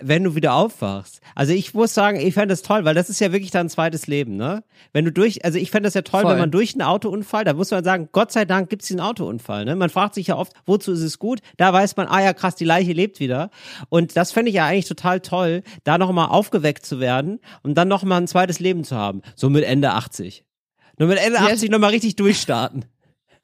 wenn 0.00 0.24
du 0.24 0.34
wieder 0.34 0.54
aufwachst. 0.54 1.20
Also 1.34 1.52
ich 1.52 1.72
muss 1.72 1.94
sagen, 1.94 2.20
ich 2.20 2.34
fände 2.34 2.52
das 2.52 2.62
toll, 2.62 2.84
weil 2.84 2.94
das 2.94 3.08
ist 3.08 3.20
ja 3.20 3.32
wirklich 3.32 3.50
dein 3.50 3.68
zweites 3.70 4.06
Leben, 4.06 4.36
ne? 4.36 4.62
Wenn 4.92 5.04
du 5.06 5.12
durch, 5.12 5.44
also 5.44 5.58
ich 5.58 5.70
fände 5.70 5.86
das 5.86 5.94
ja 5.94 6.02
toll, 6.02 6.22
Voll. 6.22 6.32
wenn 6.32 6.38
man 6.38 6.50
durch 6.50 6.74
einen 6.74 6.82
Autounfall, 6.82 7.44
da 7.44 7.54
muss 7.54 7.70
man 7.70 7.82
sagen, 7.82 8.10
Gott 8.12 8.30
sei 8.30 8.44
Dank 8.44 8.68
gibt's 8.68 8.88
diesen 8.88 9.00
Autounfall, 9.00 9.64
ne? 9.64 9.74
Man 9.74 9.88
fragt 9.88 10.14
sich 10.14 10.26
ja 10.26 10.36
oft, 10.36 10.52
wozu 10.66 10.92
ist 10.92 11.00
es 11.00 11.18
gut? 11.18 11.40
Da 11.56 11.72
weiß 11.72 11.96
man, 11.96 12.08
ah 12.08 12.22
ja 12.22 12.34
krass, 12.34 12.56
die 12.56 12.64
Leiche 12.66 12.92
lebt 12.92 13.20
wieder. 13.20 13.50
Und 13.88 14.16
das 14.16 14.32
fände 14.32 14.50
ich 14.50 14.56
ja 14.56 14.66
eigentlich 14.66 14.86
total 14.86 15.20
toll, 15.20 15.62
da 15.84 15.96
nochmal 15.96 16.28
aufgeweckt 16.28 16.84
zu 16.84 17.00
werden 17.00 17.40
und 17.62 17.74
dann 17.74 17.88
nochmal 17.88 18.20
ein 18.20 18.28
zweites 18.28 18.60
Leben 18.60 18.84
zu 18.84 18.96
haben. 18.96 19.22
So 19.34 19.48
mit 19.48 19.64
Ende 19.64 19.92
80. 19.92 20.44
Nur 20.98 21.08
mit 21.08 21.18
Ende 21.18 21.38
Ja. 21.38 21.46
80 21.46 21.70
nochmal 21.70 21.90
richtig 21.90 22.16
durchstarten. 22.16 22.84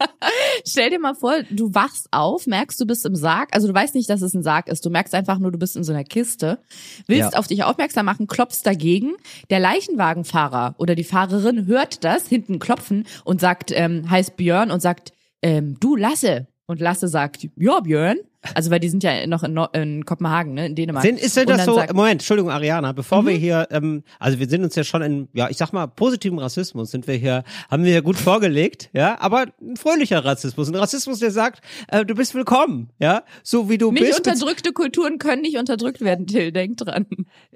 Stell 0.67 0.91
dir 0.91 0.99
mal 0.99 1.15
vor, 1.15 1.35
du 1.51 1.75
wachst 1.75 2.09
auf, 2.11 2.47
merkst, 2.47 2.81
du 2.81 2.87
bist 2.87 3.05
im 3.07 3.15
Sarg. 3.17 3.49
Also 3.53 3.69
du 3.69 3.75
weißt 3.75 3.95
nicht, 3.95 4.09
dass 4.11 4.23
es 4.23 4.35
ein 4.35 4.43
Sarg 4.43 4.69
ist. 4.69 4.85
Du 4.85 4.91
merkst 4.91 5.15
einfach 5.15 5.39
nur, 5.39 5.53
du 5.53 5.59
bist 5.59 5.77
in 5.77 5.85
so 5.85 5.93
einer 5.93 6.05
Kiste. 6.05 6.59
Willst 7.07 7.33
Ja. 7.33 7.39
auf 7.39 7.47
dich 7.47 7.65
aufmerksam 7.65 8.07
machen, 8.07 8.27
klopfst 8.27 8.63
dagegen. 8.65 9.13
Der 9.51 9.61
Leichenwagenfahrer 9.61 10.75
oder 10.79 10.95
die 10.95 11.05
Fahrerin 11.05 11.67
hört 11.67 12.05
das, 12.05 12.27
hinten 12.29 12.59
klopfen 12.59 13.07
und 13.25 13.41
sagt, 13.41 13.71
ähm, 13.75 14.09
heißt 14.11 14.37
Björn 14.37 14.71
und 14.71 14.81
sagt, 14.81 15.13
ähm, 15.43 15.77
du 15.81 15.97
Lasse. 15.97 16.47
Und 16.67 16.81
Lasse 16.81 17.09
sagt, 17.09 17.47
ja 17.57 17.81
Björn. 17.81 18.19
Also 18.55 18.71
weil 18.71 18.81
die 18.81 18.89
sind 18.89 19.03
ja 19.05 19.27
noch 19.27 19.43
in, 19.45 19.53
Nor- 19.55 19.73
in 19.75 20.05
Kopenhagen, 20.05 20.55
ne, 20.55 20.67
in 20.67 20.75
Dänemark. 20.75 21.05
Sind, 21.05 21.21
ist 21.21 21.37
denn 21.37 21.47
das 21.47 21.65
so, 21.65 21.75
sagt- 21.77 21.95
Moment, 21.95 22.15
Entschuldigung, 22.15 22.51
Ariana, 22.51 22.93
bevor 22.93 23.23
Mhm. 23.23 23.27
wir 23.29 23.35
hier, 23.37 23.69
ähm, 23.71 24.03
also 24.19 24.39
wir 24.41 24.49
sind 24.49 24.65
uns 24.65 24.75
ja 24.75 24.83
schon 24.85 25.01
in, 25.03 25.29
ja, 25.33 25.49
ich 25.49 25.57
sag 25.57 25.73
mal, 25.73 25.87
positiven 25.87 26.39
Rassismus 26.41 26.91
sind 26.91 27.07
wir 27.07 27.15
hier, 27.15 27.45
haben 27.71 27.85
wir 27.85 27.93
ja 27.93 28.01
gut 28.01 28.17
vorgelegt, 28.17 28.91
ja, 28.93 29.17
aber 29.21 29.47
ein 29.61 29.77
fröhlicher 29.77 30.25
Rassismus, 30.25 30.69
ein 30.69 30.75
Rassismus, 30.75 31.21
der 31.21 31.31
sagt, 31.31 31.63
äh, 31.89 32.05
du 32.05 32.15
bist 32.15 32.35
willkommen, 32.35 32.91
ja, 32.99 33.23
so 33.45 33.69
wie 33.69 33.79
du 33.79 33.93
Nicht 33.93 34.03
bist. 34.07 34.19
unterdrückte 34.27 34.73
Kulturen 34.73 35.19
können 35.19 35.43
nicht 35.43 35.57
unterdrückt 35.57 36.01
werden, 36.01 36.27
Till, 36.27 36.51
denk 36.51 36.79
dran. 36.79 37.07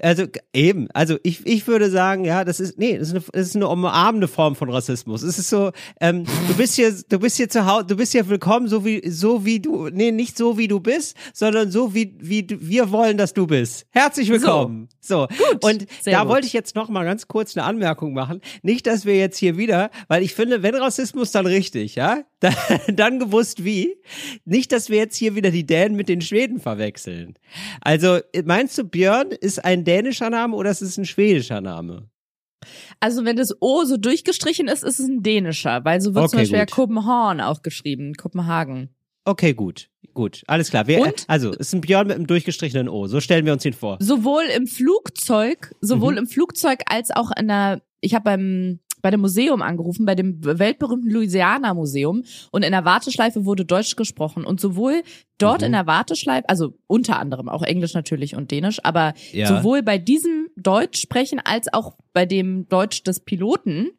Also 0.01 0.25
eben, 0.53 0.89
also 0.95 1.17
ich, 1.25 1.45
ich 1.47 1.67
würde 1.67 1.91
sagen, 1.91 2.25
ja, 2.25 2.45
das 2.45 2.61
ist 2.61 2.79
nee, 2.79 2.97
das 2.99 3.09
ist 3.09 3.15
eine, 3.15 3.25
das 3.33 3.47
ist 3.49 3.57
eine 3.57 3.67
umarmende 3.69 4.29
Form 4.29 4.55
von 4.55 4.71
Rassismus. 4.71 5.23
Es 5.23 5.39
ist 5.39 5.49
so, 5.51 5.73
ähm, 6.01 6.25
du 6.47 6.55
bist 6.55 6.77
hier, 6.77 6.95
du 7.09 7.19
bist 7.19 7.37
hier 7.39 7.49
zu 7.49 7.67
Hause, 7.67 7.87
du 7.87 7.97
bist 7.97 8.13
hier 8.13 8.29
willkommen, 8.29 8.69
so 8.69 8.85
wie 8.85 9.03
so 9.11 9.45
wie 9.45 9.59
du, 9.59 9.89
nee, 9.89 10.13
nicht 10.13 10.37
so 10.39 10.59
wie 10.59 10.69
du 10.69 10.76
bist, 10.81 11.17
sondern 11.33 11.71
so 11.71 11.95
wie 11.95 12.17
wie 12.19 12.45
du, 12.45 12.57
wir 12.61 12.91
wollen, 12.91 13.17
dass 13.17 13.35
du 13.35 13.47
bist. 13.47 13.87
Herzlich 13.91 14.29
willkommen. 14.29 14.89
So, 15.01 15.29
gut. 15.29 15.65
Und 15.65 15.87
da 16.05 16.21
gut. 16.21 16.29
wollte 16.29 16.47
ich 16.47 16.53
jetzt 16.53 16.75
noch 16.75 16.89
mal 16.89 17.05
ganz 17.05 17.29
kurz 17.29 17.57
eine 17.57 17.65
Anmerkung 17.65 18.13
machen. 18.13 18.41
Nicht, 18.63 18.87
dass 18.87 19.05
wir 19.05 19.17
jetzt 19.17 19.39
hier 19.39 19.57
wieder, 19.57 19.91
weil 20.09 20.23
ich 20.23 20.35
finde, 20.35 20.63
wenn 20.63 20.75
Rassismus 20.75 21.31
dann 21.31 21.47
richtig, 21.47 21.95
ja, 21.95 22.25
dann, 22.41 22.55
dann 22.89 23.19
gewusst 23.19 23.65
wie. 23.65 23.97
Nicht, 24.45 24.73
dass 24.73 24.91
wir 24.91 24.99
jetzt 24.99 25.17
hier 25.17 25.35
wieder 25.35 25.51
die 25.51 25.67
Dänen 25.67 25.97
mit 25.97 26.09
den 26.09 26.21
Schweden 26.21 26.61
verwechseln. 26.61 27.35
Also 27.81 28.19
meinst 28.45 28.77
du, 28.79 28.85
Björn 28.85 29.31
ist 29.31 29.65
ein 29.65 29.85
dänischer 29.85 30.31
Name 30.31 30.57
oder 30.57 30.71
ist 30.71 30.83
es 30.83 30.97
ein 30.97 31.07
schwedischer 31.07 31.61
Name? 31.61 32.09
Also 33.01 33.25
wenn 33.25 33.37
das 33.37 33.55
O 33.61 33.85
so 33.85 33.97
durchgestrichen 33.97 34.69
ist, 34.69 34.83
ist 34.83 35.01
es 35.01 35.07
ein 35.07 35.23
dänischer, 35.23 35.85
weil 35.85 36.01
so 36.01 36.15
wird 36.15 36.31
zum 36.31 36.39
Okay, 36.39 36.43
Beispiel 36.45 36.59
ja. 36.59 36.67
Kopenhagen 36.67 37.41
auch 37.41 37.63
geschrieben, 37.63 38.15
Kopenhagen. 38.15 38.96
Okay, 39.27 39.53
gut. 39.55 39.91
Gut, 40.15 40.43
alles 40.47 40.71
klar. 40.71 40.87
Wir, 40.87 41.01
Und? 41.01 41.25
also, 41.29 41.51
es 41.51 41.59
ist 41.59 41.75
ein 41.75 41.81
Björn 41.83 42.07
mit 42.07 42.17
einem 42.17 42.27
durchgestrichenen 42.27 42.89
O. 42.89 43.07
So 43.07 43.21
stellen 43.21 43.45
wir 43.45 43.53
uns 43.53 43.65
ihn 43.67 43.75
vor. 43.75 43.99
Sowohl 44.01 44.45
im 44.57 44.67
Flugzeug, 44.67 45.75
sowohl 45.83 46.13
Mhm. 46.13 46.19
im 46.21 46.27
Flugzeug 46.27 46.81
als 46.87 47.11
auch 47.11 47.31
in 47.39 47.49
der, 47.49 47.83
ich 48.01 48.15
habe 48.15 48.25
beim 48.25 48.81
bei 49.03 49.11
dem 49.13 49.21
Museum 49.21 49.63
angerufen, 49.63 50.05
bei 50.05 50.17
dem 50.17 50.43
weltberühmten 50.43 51.09
Louisiana 51.11 51.75
Museum 51.75 52.25
und 52.51 52.65
in 52.65 52.73
der 52.73 52.85
Warteschleife 52.85 53.45
wurde 53.45 53.65
Deutsch 53.65 53.95
gesprochen 53.95 54.45
und 54.45 54.59
sowohl 54.59 55.03
dort 55.39 55.61
Mhm. 55.61 55.67
in 55.67 55.73
der 55.73 55.87
Warteschleife, 55.87 56.49
also 56.49 56.73
unter 56.89 57.21
anderem 57.21 57.49
auch 57.49 57.63
Englisch 57.63 57.95
natürlich 57.95 58.35
und 58.35 58.51
Dänisch, 58.51 58.81
aber 58.83 59.15
Ja. 59.33 59.47
sowohl 59.47 59.83
bei 59.85 59.99
diesem 59.99 60.49
Deutsch 60.57 60.99
sprechen 61.01 61.41
als 61.45 61.73
auch 61.73 61.99
bei 62.15 62.27
dem 62.27 62.69
Deutsch 62.69 63.05
des 63.05 63.21
Piloten 63.21 63.91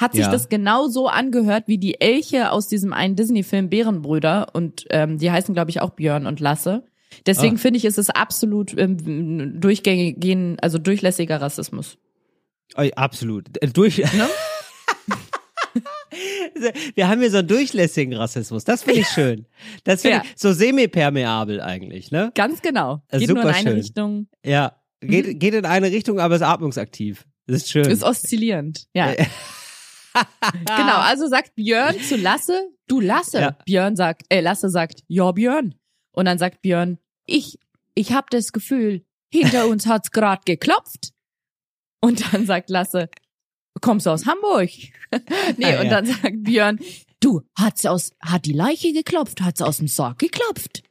hat 0.00 0.12
sich 0.12 0.22
Ja. 0.22 0.30
das 0.30 0.48
genau 0.48 0.88
so 0.88 1.08
angehört 1.08 1.64
wie 1.66 1.78
die 1.78 2.00
Elche 2.00 2.50
aus 2.52 2.68
diesem 2.68 2.92
einen 2.92 3.16
Disney-Film 3.16 3.68
Bärenbrüder 3.68 4.48
und 4.54 4.86
ähm, 4.90 5.18
die 5.18 5.30
heißen 5.30 5.54
glaube 5.54 5.70
ich 5.70 5.80
auch 5.80 5.90
Björn 5.90 6.26
und 6.26 6.40
Lasse. 6.40 6.84
Deswegen 7.26 7.56
Ah. 7.56 7.58
finde 7.58 7.78
ich, 7.78 7.84
ist 7.84 7.98
es 7.98 8.08
absolut 8.08 8.76
ähm, 8.78 9.60
durchgängigen, 9.60 10.58
also 10.60 10.78
durchlässiger 10.78 11.40
Rassismus. 11.40 11.98
Absolut. 12.96 13.46
Äh, 13.62 13.68
Durch. 13.68 13.98
Ne? 14.14 14.28
Wir 16.94 17.08
haben 17.08 17.20
hier 17.20 17.30
so 17.30 17.38
einen 17.38 17.48
durchlässigen 17.48 18.14
Rassismus. 18.14 18.64
Das 18.64 18.82
finde 18.82 19.00
ich 19.00 19.06
schön. 19.08 19.46
Das 19.84 20.02
finde 20.02 20.18
Ja. 20.18 20.22
ich 20.24 20.32
so 20.36 20.52
semi-permeabel 20.52 21.60
eigentlich, 21.60 22.10
ne? 22.10 22.32
Ganz 22.34 22.60
genau. 22.62 23.02
Äh, 23.08 23.18
Geht 23.20 23.28
nur 23.28 23.36
in 23.38 23.42
super 23.42 23.54
eine 23.56 23.70
schön. 23.70 23.78
Richtung. 23.78 24.26
Ja. 24.44 24.72
Geht, 25.00 25.38
geht 25.40 25.54
in 25.54 25.64
eine 25.64 25.90
Richtung, 25.90 26.18
aber 26.20 26.36
ist 26.36 26.42
atmungsaktiv. 26.42 27.24
Das 27.46 27.58
ist 27.62 27.70
schön. 27.70 27.86
Ist 27.86 28.02
oszillierend. 28.02 28.86
Ja. 28.94 29.14
Genau, 30.76 30.98
also 30.98 31.26
sagt 31.28 31.54
Björn 31.54 32.00
zu 32.00 32.16
Lasse, 32.16 32.68
du 32.88 33.00
Lasse. 33.00 33.40
Ja. 33.40 33.50
Björn 33.64 33.96
sagt, 33.96 34.22
äh, 34.28 34.40
Lasse 34.40 34.68
sagt, 34.70 35.02
ja 35.08 35.30
Björn. 35.32 35.74
Und 36.12 36.24
dann 36.24 36.38
sagt 36.38 36.62
Björn, 36.62 36.98
ich, 37.26 37.58
ich 37.94 38.12
hab 38.12 38.30
das 38.30 38.52
Gefühl, 38.52 39.04
hinter 39.32 39.68
uns 39.68 39.86
hat's 39.86 40.10
grad 40.10 40.44
geklopft. 40.46 41.12
Und 42.00 42.32
dann 42.32 42.46
sagt 42.46 42.70
Lasse, 42.70 43.08
kommst 43.80 44.06
du 44.06 44.10
aus 44.10 44.26
Hamburg? 44.26 44.70
nee, 45.56 45.64
Ah, 45.76 45.80
und 45.80 45.86
ja. 45.86 45.90
dann 45.90 46.06
sagt 46.06 46.42
Björn, 46.42 46.80
du, 47.20 47.42
hat's 47.56 47.86
aus, 47.86 48.12
hat 48.20 48.46
die 48.46 48.52
Leiche 48.52 48.92
geklopft, 48.92 49.40
hat's 49.42 49.62
aus 49.62 49.76
dem 49.78 49.88
Sarg 49.88 50.18
geklopft. 50.18 50.82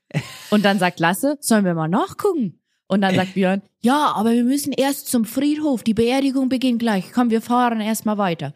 Und 0.49 0.63
dann 0.65 0.79
sagt 0.79 0.99
Lasse, 0.99 1.37
sollen 1.41 1.65
wir 1.65 1.73
mal 1.73 1.87
nachgucken? 1.89 2.58
Und 2.89 3.01
dann 3.01 3.15
sagt 3.15 3.35
Björn, 3.35 3.61
ja, 3.81 4.11
aber 4.15 4.33
wir 4.33 4.43
müssen 4.43 4.73
erst 4.73 5.07
zum 5.07 5.23
Friedhof, 5.23 5.83
die 5.83 5.93
Beerdigung 5.93 6.49
beginnt 6.49 6.79
gleich. 6.79 7.11
Komm, 7.13 7.29
wir 7.29 7.41
fahren 7.41 7.79
erst 7.79 8.05
mal 8.05 8.17
weiter. 8.17 8.53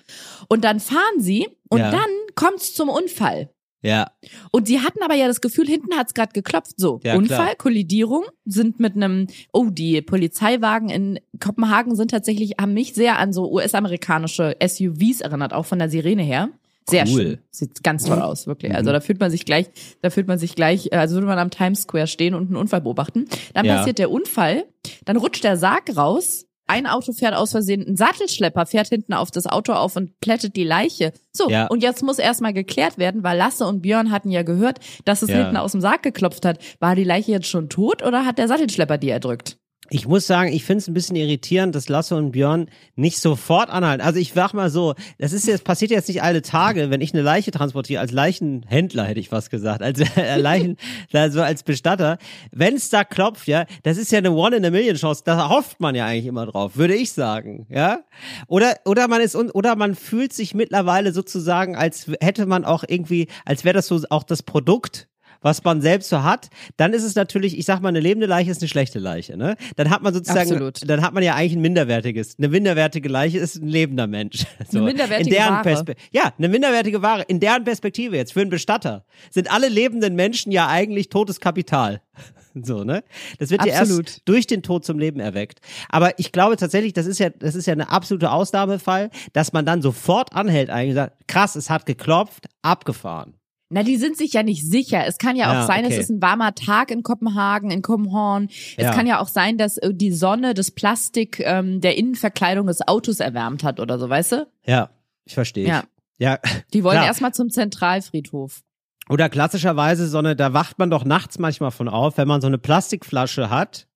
Und 0.49 0.63
dann 0.65 0.79
fahren 0.81 1.19
sie 1.19 1.47
und 1.69 1.79
Ja. 1.79 1.91
dann 1.91 2.09
kommt's 2.35 2.73
zum 2.73 2.89
Unfall. 2.89 3.49
ja. 3.83 4.09
Und 4.51 4.67
sie 4.67 4.79
hatten 4.79 5.03
aber 5.03 5.13
ja 5.13 5.27
das 5.27 5.39
Gefühl, 5.41 5.67
hinten 5.67 5.93
hat's 5.95 6.13
gerade 6.13 6.31
geklopft. 6.33 6.79
So, 6.79 6.99
Ja, 7.03 7.15
Unfall, 7.15 7.37
klar. 7.45 7.55
Kollidierung, 7.57 8.23
sind 8.45 8.79
mit 8.79 8.95
einem, 8.95 9.27
oh, 9.51 9.65
die 9.69 10.01
Polizeiwagen 10.01 10.89
in 10.89 11.19
Kopenhagen 11.39 11.95
sind 11.95 12.09
tatsächlich, 12.11 12.53
haben 12.59 12.73
mich 12.73 12.93
sehr 12.95 13.19
an 13.19 13.33
so 13.33 13.51
US-amerikanische 13.51 14.55
SUVs 14.65 15.21
erinnert, 15.21 15.53
auch 15.53 15.65
von 15.65 15.79
der 15.79 15.89
Sirene 15.89 16.23
her. 16.23 16.49
Sehr 16.89 17.05
Cool. 17.07 17.21
schön. 17.21 17.37
Sieht 17.51 17.83
ganz 17.83 18.05
toll 18.05 18.21
aus, 18.21 18.45
wirklich. 18.47 18.71
Mhm. 18.71 18.77
Also 18.77 18.91
da 18.91 18.99
fühlt 18.99 19.19
man 19.19 19.31
sich 19.31 19.45
gleich, 19.45 19.67
da 20.01 20.09
fühlt 20.09 20.27
man 20.27 20.37
sich 20.37 20.55
gleich, 20.55 20.87
äh, 20.91 20.95
als 20.97 21.11
würde 21.13 21.25
man 21.27 21.39
am 21.39 21.49
Times 21.49 21.83
Square 21.83 22.07
stehen 22.07 22.33
und 22.35 22.47
einen 22.47 22.55
Unfall 22.57 22.81
beobachten. 22.81 23.25
Dann 23.53 23.65
Ja. 23.65 23.77
passiert 23.77 23.99
der 23.99 24.11
Unfall, 24.11 24.65
dann 25.05 25.17
rutscht 25.17 25.43
der 25.43 25.57
Sarg 25.57 25.95
raus, 25.95 26.45
ein 26.67 26.87
Auto 26.87 27.11
fährt 27.11 27.35
aus 27.35 27.51
Versehen, 27.51 27.85
ein 27.87 27.97
Sattelschlepper 27.97 28.65
fährt 28.65 28.87
hinten 28.87 29.13
auf 29.13 29.31
das 29.31 29.45
Auto 29.47 29.73
auf 29.73 29.95
und 29.97 30.17
plättet 30.21 30.55
die 30.55 30.63
Leiche. 30.63 31.11
So, 31.33 31.49
Ja. 31.49 31.67
und 31.67 31.83
jetzt 31.83 32.03
muss 32.03 32.19
erstmal 32.19 32.53
geklärt 32.53 32.97
werden, 32.97 33.21
weil 33.23 33.37
Lasse 33.37 33.65
und 33.65 33.81
Björn 33.81 34.11
hatten 34.11 34.29
ja 34.31 34.43
gehört, 34.43 34.79
dass 35.05 35.21
es 35.21 35.29
Ja. 35.29 35.37
hinten 35.39 35.57
aus 35.57 35.73
dem 35.73 35.81
Sarg 35.81 36.03
geklopft 36.03 36.45
hat. 36.45 36.59
War 36.79 36.95
die 36.95 37.03
Leiche 37.03 37.31
jetzt 37.31 37.47
schon 37.47 37.67
tot 37.69 38.01
oder 38.01 38.25
hat 38.25 38.37
der 38.37 38.47
Sattelschlepper 38.47 38.97
die 38.97 39.09
erdrückt? 39.09 39.57
Ich 39.93 40.07
muss 40.07 40.25
sagen, 40.25 40.51
ich 40.51 40.63
finde 40.63 40.79
es 40.79 40.88
ein 40.88 40.95
bisschen 40.95 41.15
irritierend, 41.15 41.75
dass 41.75 41.88
Lasse 41.88 42.15
und 42.15 42.31
Björn 42.31 42.65
nicht 42.95 43.19
sofort 43.19 43.69
anhalten. 43.69 44.01
Also 44.01 44.19
ich 44.19 44.33
sag 44.33 44.51
mal 44.53 44.71
so, 44.71 44.95
das 45.19 45.33
ist 45.33 45.45
jetzt 45.45 45.63
passiert 45.63 45.91
jetzt 45.91 46.07
nicht 46.07 46.23
alle 46.23 46.41
Tage, 46.41 46.89
wenn 46.89 47.00
ich 47.00 47.13
eine 47.13 47.21
Leiche 47.21 47.51
transportiere 47.51 48.01
als 48.01 48.12
Leichenhändler 48.12 49.03
hätte 49.03 49.19
ich 49.19 49.31
was 49.31 49.51
gesagt, 49.51 49.83
als 49.83 50.00
äh, 50.17 50.38
Leichen, 50.41 50.77
also 51.13 51.43
als 51.43 51.62
Bestatter. 51.62 52.17
Wenn 52.51 52.73
es 52.73 52.89
da 52.89 53.03
klopft, 53.03 53.47
ja, 53.47 53.67
das 53.83 53.97
ist 53.97 54.12
ja 54.12 54.17
eine 54.17 54.31
One 54.31 54.55
in 54.55 54.65
a 54.65 54.71
Million 54.71 54.95
Chance. 54.95 55.21
Da 55.25 55.50
hofft 55.50 55.79
man 55.79 55.93
ja 55.93 56.07
eigentlich 56.07 56.25
immer 56.25 56.47
drauf, 56.47 56.75
würde 56.75 56.95
ich 56.95 57.13
sagen, 57.13 57.67
ja. 57.69 58.00
Oder 58.47 58.77
oder 58.85 59.07
man 59.07 59.21
ist 59.21 59.35
oder 59.35 59.75
man 59.75 59.93
fühlt 59.93 60.33
sich 60.33 60.55
mittlerweile 60.55 61.13
sozusagen, 61.13 61.75
als 61.75 62.07
hätte 62.19 62.47
man 62.47 62.65
auch 62.65 62.83
irgendwie, 62.88 63.27
als 63.45 63.63
wäre 63.63 63.75
das 63.75 63.85
so 63.85 64.01
auch 64.09 64.23
das 64.23 64.41
Produkt 64.41 65.07
was 65.43 65.63
man 65.63 65.81
selbst 65.81 66.09
so 66.09 66.23
hat, 66.23 66.50
dann 66.77 66.93
ist 66.93 67.03
es 67.03 67.15
natürlich, 67.15 67.57
ich 67.57 67.65
sag 67.65 67.81
mal, 67.81 67.89
eine 67.89 68.00
lebende 68.00 68.25
Leiche 68.25 68.50
ist 68.50 68.62
eine 68.62 68.69
schlechte 68.69 69.00
Leiche, 69.00 69.38
ne? 69.38 69.55
Dann 69.75 69.89
hat 69.89 70.01
man 70.01 70.13
sozusagen, 70.13 70.51
Absolut. 70.51 70.89
dann 70.89 71.01
hat 71.01 71.13
man 71.13 71.21
ja 71.21 71.35
eigentlich 71.35 71.53
ein 71.53 71.62
minderwertiges. 71.62 72.38
Eine 72.39 72.50
minderwertige 72.50 73.09
Leiche 73.09 73.38
ist 73.38 73.55
ein 73.55 73.67
lebender 73.67 74.07
Mensch. 74.07 74.45
So. 74.69 74.81
minderwertige 74.81 75.29
in 75.29 75.35
deren 75.35 75.53
Ware. 75.55 75.63
Perspe 75.63 75.95
ja, 76.12 76.33
eine 76.38 76.47
minderwertige 76.47 77.01
Ware. 77.01 77.23
In 77.27 77.39
deren 77.39 77.63
Perspektive 77.63 78.15
jetzt 78.15 78.33
für 78.33 78.41
einen 78.41 78.50
Bestatter 78.50 79.05
sind 79.29 79.51
alle 79.51 79.67
lebenden 79.67 80.15
Menschen 80.15 80.51
ja 80.51 80.67
eigentlich 80.67 81.09
totes 81.09 81.39
Kapital. 81.39 82.01
So, 82.62 82.83
ne? 82.83 83.03
Das 83.39 83.50
wird 83.50 83.65
ja 83.65 83.79
Absolut. 83.79 84.07
erst 84.07 84.21
durch 84.25 84.45
den 84.45 84.62
Tod 84.62 84.85
zum 84.85 85.00
Leben 85.00 85.19
erweckt. 85.19 85.59
Aber 85.89 86.19
ich 86.19 86.31
glaube 86.31 86.55
tatsächlich, 86.55 86.93
das 86.93 87.07
ist 87.07 87.19
ja, 87.19 87.31
das 87.31 87.55
ist 87.55 87.65
ja 87.65 87.73
eine 87.73 87.89
absolute 87.89 88.31
Ausnahmefall, 88.31 89.09
dass 89.33 89.53
man 89.53 89.65
dann 89.65 89.81
sofort 89.81 90.33
anhält, 90.33 90.69
eigentlich 90.69 90.93
sagt, 90.93 91.27
krass, 91.27 91.55
es 91.55 91.71
hat 91.71 91.88
geklopft, 91.88 92.45
abgefahren. 92.62 93.33
Na, 93.70 93.82
die 93.84 93.98
sind 93.98 94.17
sich 94.17 94.34
ja 94.34 94.43
nicht 94.43 94.65
sicher. 94.70 95.05
Es 95.08 95.17
kann 95.17 95.36
ja 95.36 95.50
auch 95.50 95.53
Ja, 95.53 95.65
sein, 95.65 95.86
okay. 95.86 95.93
es 95.96 96.01
ist 96.03 96.10
ein 96.12 96.22
warmer 96.22 96.53
Tag 96.53 96.91
in 96.91 97.01
Kopenhagen, 97.01 97.72
in 97.72 97.82
Kopenhagen. 97.82 98.50
Es 98.77 98.84
Ja. 98.84 98.93
kann 98.93 99.08
ja 99.08 99.20
auch 99.20 99.27
sein, 99.27 99.58
dass 99.58 99.77
äh, 99.77 99.93
die 99.93 100.12
Sonne 100.12 100.53
das 100.53 100.70
Plastik 100.72 101.39
ähm, 101.39 101.82
der 101.82 101.98
Innenverkleidung 101.98 102.67
des 102.67 102.88
Autos 102.88 103.20
erwärmt 103.20 103.63
hat 103.63 103.79
oder 103.79 103.98
so, 103.98 104.10
weißt 104.10 104.34
du? 104.34 104.48
Ja, 104.65 104.89
ich 105.25 105.34
verstehe. 105.34 105.67
Ja. 105.67 105.84
Ja, 106.20 106.38
Die 106.74 106.84
wollen 106.84 107.01
erstmal 107.01 107.34
zum 107.34 107.50
Zentralfriedhof. 107.50 108.62
Oder 109.10 109.27
klassischerweise 109.29 110.08
so 110.08 110.20
eine, 110.20 110.36
da 110.36 110.53
wacht 110.53 110.77
man 110.79 110.89
doch 110.91 111.03
nachts 111.03 111.39
manchmal 111.39 111.72
von 111.72 111.89
auf, 111.89 112.17
wenn 112.17 112.27
man 112.27 112.39
so 112.39 112.48
eine 112.48 112.60
Plastikflasche 112.60 113.50
hat, 113.50 113.88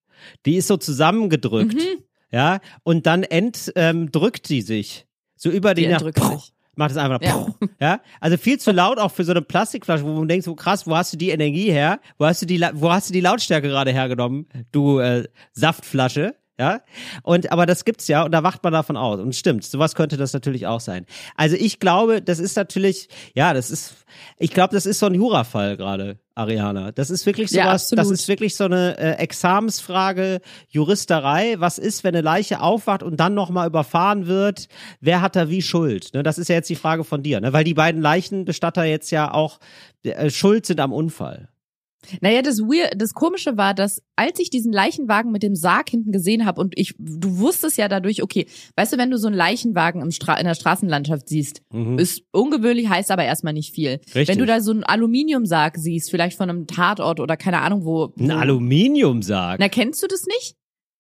die 0.46 0.56
ist 0.56 0.68
so 0.68 0.78
zusammengedrückt, 0.78 1.76
Mhm. 1.76 2.04
ja, 2.32 2.60
und 2.84 3.06
dann 3.06 3.24
ent, 3.24 3.72
ähm, 3.76 4.12
drückt 4.12 4.50
die 4.50 4.62
sich 4.64 5.06
so 5.36 5.50
über 5.52 5.76
Die 5.76 5.86
nach, 5.88 6.02
entrückt 6.02 6.22
sich. 6.24 6.54
Macht 6.78 6.92
es 6.92 6.98
einfach, 6.98 7.20
Ja. 7.22 7.48
ja. 7.60 7.68
ja, 7.80 8.02
also 8.20 8.38
viel 8.38 8.60
zu 8.60 8.72
laut 8.72 8.98
auch 9.00 9.12
für 9.12 9.24
so 9.24 9.32
eine 9.32 9.42
Plastikflasche, 9.42 10.04
wo 10.04 10.10
man 10.14 10.28
denkt, 10.28 10.46
so 10.46 10.56
krass, 10.56 10.88
wo 10.88 10.96
hast 10.96 11.14
du 11.14 11.18
die 11.18 11.30
Energie 11.30 11.72
her, 11.72 12.00
wo 12.18 12.26
hast 12.26 12.42
du 12.42 12.46
die, 12.46 12.60
wo 12.74 12.92
hast 12.92 13.10
du 13.10 13.14
die 13.14 13.22
Lautstärke 13.22 13.68
gerade 13.68 13.92
hergenommen, 13.92 14.48
du 14.72 15.00
äh, 15.00 15.28
Saftflasche, 15.54 16.36
ja, 16.60 16.82
und 17.24 17.52
aber 17.52 17.66
das 17.66 17.86
gibt's 17.86 18.08
ja 18.08 18.24
und 18.24 18.32
da 18.32 18.44
wacht 18.44 18.64
man 18.64 18.74
davon 18.74 18.98
aus 18.98 19.20
und 19.20 19.36
stimmt, 19.36 19.64
sowas 19.64 19.94
könnte 19.96 20.18
das 20.18 20.34
natürlich 20.34 20.66
auch 20.68 20.80
sein. 20.80 21.06
Also 21.36 21.56
ich 21.56 21.80
glaube, 21.80 22.22
das 22.22 22.40
ist 22.40 22.56
natürlich, 22.56 23.10
ja, 23.36 23.54
das 23.54 23.70
ist, 23.70 23.94
ich 24.38 24.52
glaube, 24.52 24.74
das 24.74 24.86
ist 24.86 25.00
so 25.00 25.06
ein 25.06 25.14
Jurafall 25.14 25.78
gerade, 25.78 26.18
Ariana. 26.34 26.92
Das 26.92 27.10
ist 27.10 27.26
wirklich 27.26 27.52
Ja, 27.52 27.66
sowas, 27.66 27.90
das 27.90 28.00
absolut. 28.00 28.20
ist 28.20 28.28
wirklich 28.28 28.56
so 28.56 28.66
eine 28.66 28.98
äh, 28.98 29.12
Examensfrage, 29.18 30.40
Juristerei. 30.70 31.56
Was 31.60 31.78
ist, 31.78 32.04
wenn 32.04 32.16
eine 32.16 32.22
Leiche 32.22 32.62
aufwacht 32.62 33.04
und 33.04 33.18
dann 33.20 33.34
nochmal 33.34 33.68
überfahren 33.68 34.28
wird? 34.28 34.68
Wer 35.00 35.22
hat 35.22 35.36
da 35.36 35.50
wie 35.50 35.62
Schuld? 35.62 36.14
Ne, 36.14 36.24
das 36.24 36.38
ist 36.38 36.48
ja 36.48 36.56
jetzt 36.56 36.70
die 36.70 36.76
Frage 36.76 37.04
von 37.04 37.24
dir, 37.24 37.40
ne? 37.42 37.54
weil 37.54 37.64
die 37.64 37.74
beiden 37.74 38.02
Leichenbestatter 38.02 38.84
jetzt 38.84 39.12
ja 39.12 39.34
auch 39.34 39.60
äh, 40.04 40.30
schuld 40.30 40.66
sind 40.66 40.80
am 40.80 40.94
Unfall. 40.94 41.50
Naja, 42.22 42.42
das 42.42 42.60
weird, 42.60 42.94
das 43.02 43.14
Komische 43.14 43.58
war, 43.58 43.74
dass 43.74 44.02
als 44.16 44.40
ich 44.40 44.50
diesen 44.50 44.74
Leichenwagen 44.74 45.32
mit 45.32 45.44
dem 45.44 45.56
Sarg 45.56 45.90
hinten 45.90 46.12
gesehen 46.12 46.46
habe 46.46 46.60
und 46.60 46.74
ich, 46.78 46.96
du 46.98 47.38
wusstest 47.38 47.78
ja 47.78 47.88
dadurch, 47.88 48.22
okay, 48.24 48.48
weißt 48.76 48.94
du, 48.94 48.98
wenn 48.98 49.12
du 49.12 49.18
so 49.18 49.28
einen 49.28 49.36
Leichenwagen 49.36 50.02
im 50.02 50.12
Stra 50.12 50.36
in 50.40 50.46
der 50.46 50.56
Straßenlandschaft 50.56 51.30
siehst, 51.30 51.62
Mhm. 51.72 51.98
ist 52.00 52.24
ungewöhnlich, 52.32 52.90
heißt 52.90 53.12
aber 53.12 53.24
erstmal 53.24 53.54
nicht 53.54 53.74
viel. 53.74 54.00
Richtig. 54.16 54.28
Wenn 54.28 54.40
du 54.40 54.46
da 54.46 54.60
so 54.60 54.72
einen 54.72 54.84
Aluminiumsarg 54.84 55.78
siehst, 55.78 56.10
vielleicht 56.12 56.36
von 56.38 56.50
einem 56.50 56.68
Tatort 56.68 57.20
oder 57.20 57.38
keine 57.38 57.62
Ahnung 57.62 57.86
wo. 57.86 58.12
Ein 58.20 58.32
Aluminiumsarg. 58.32 59.60
Na, 59.60 59.70
kennst 59.70 60.04
du 60.04 60.08
das 60.08 60.26
nicht? 60.26 60.56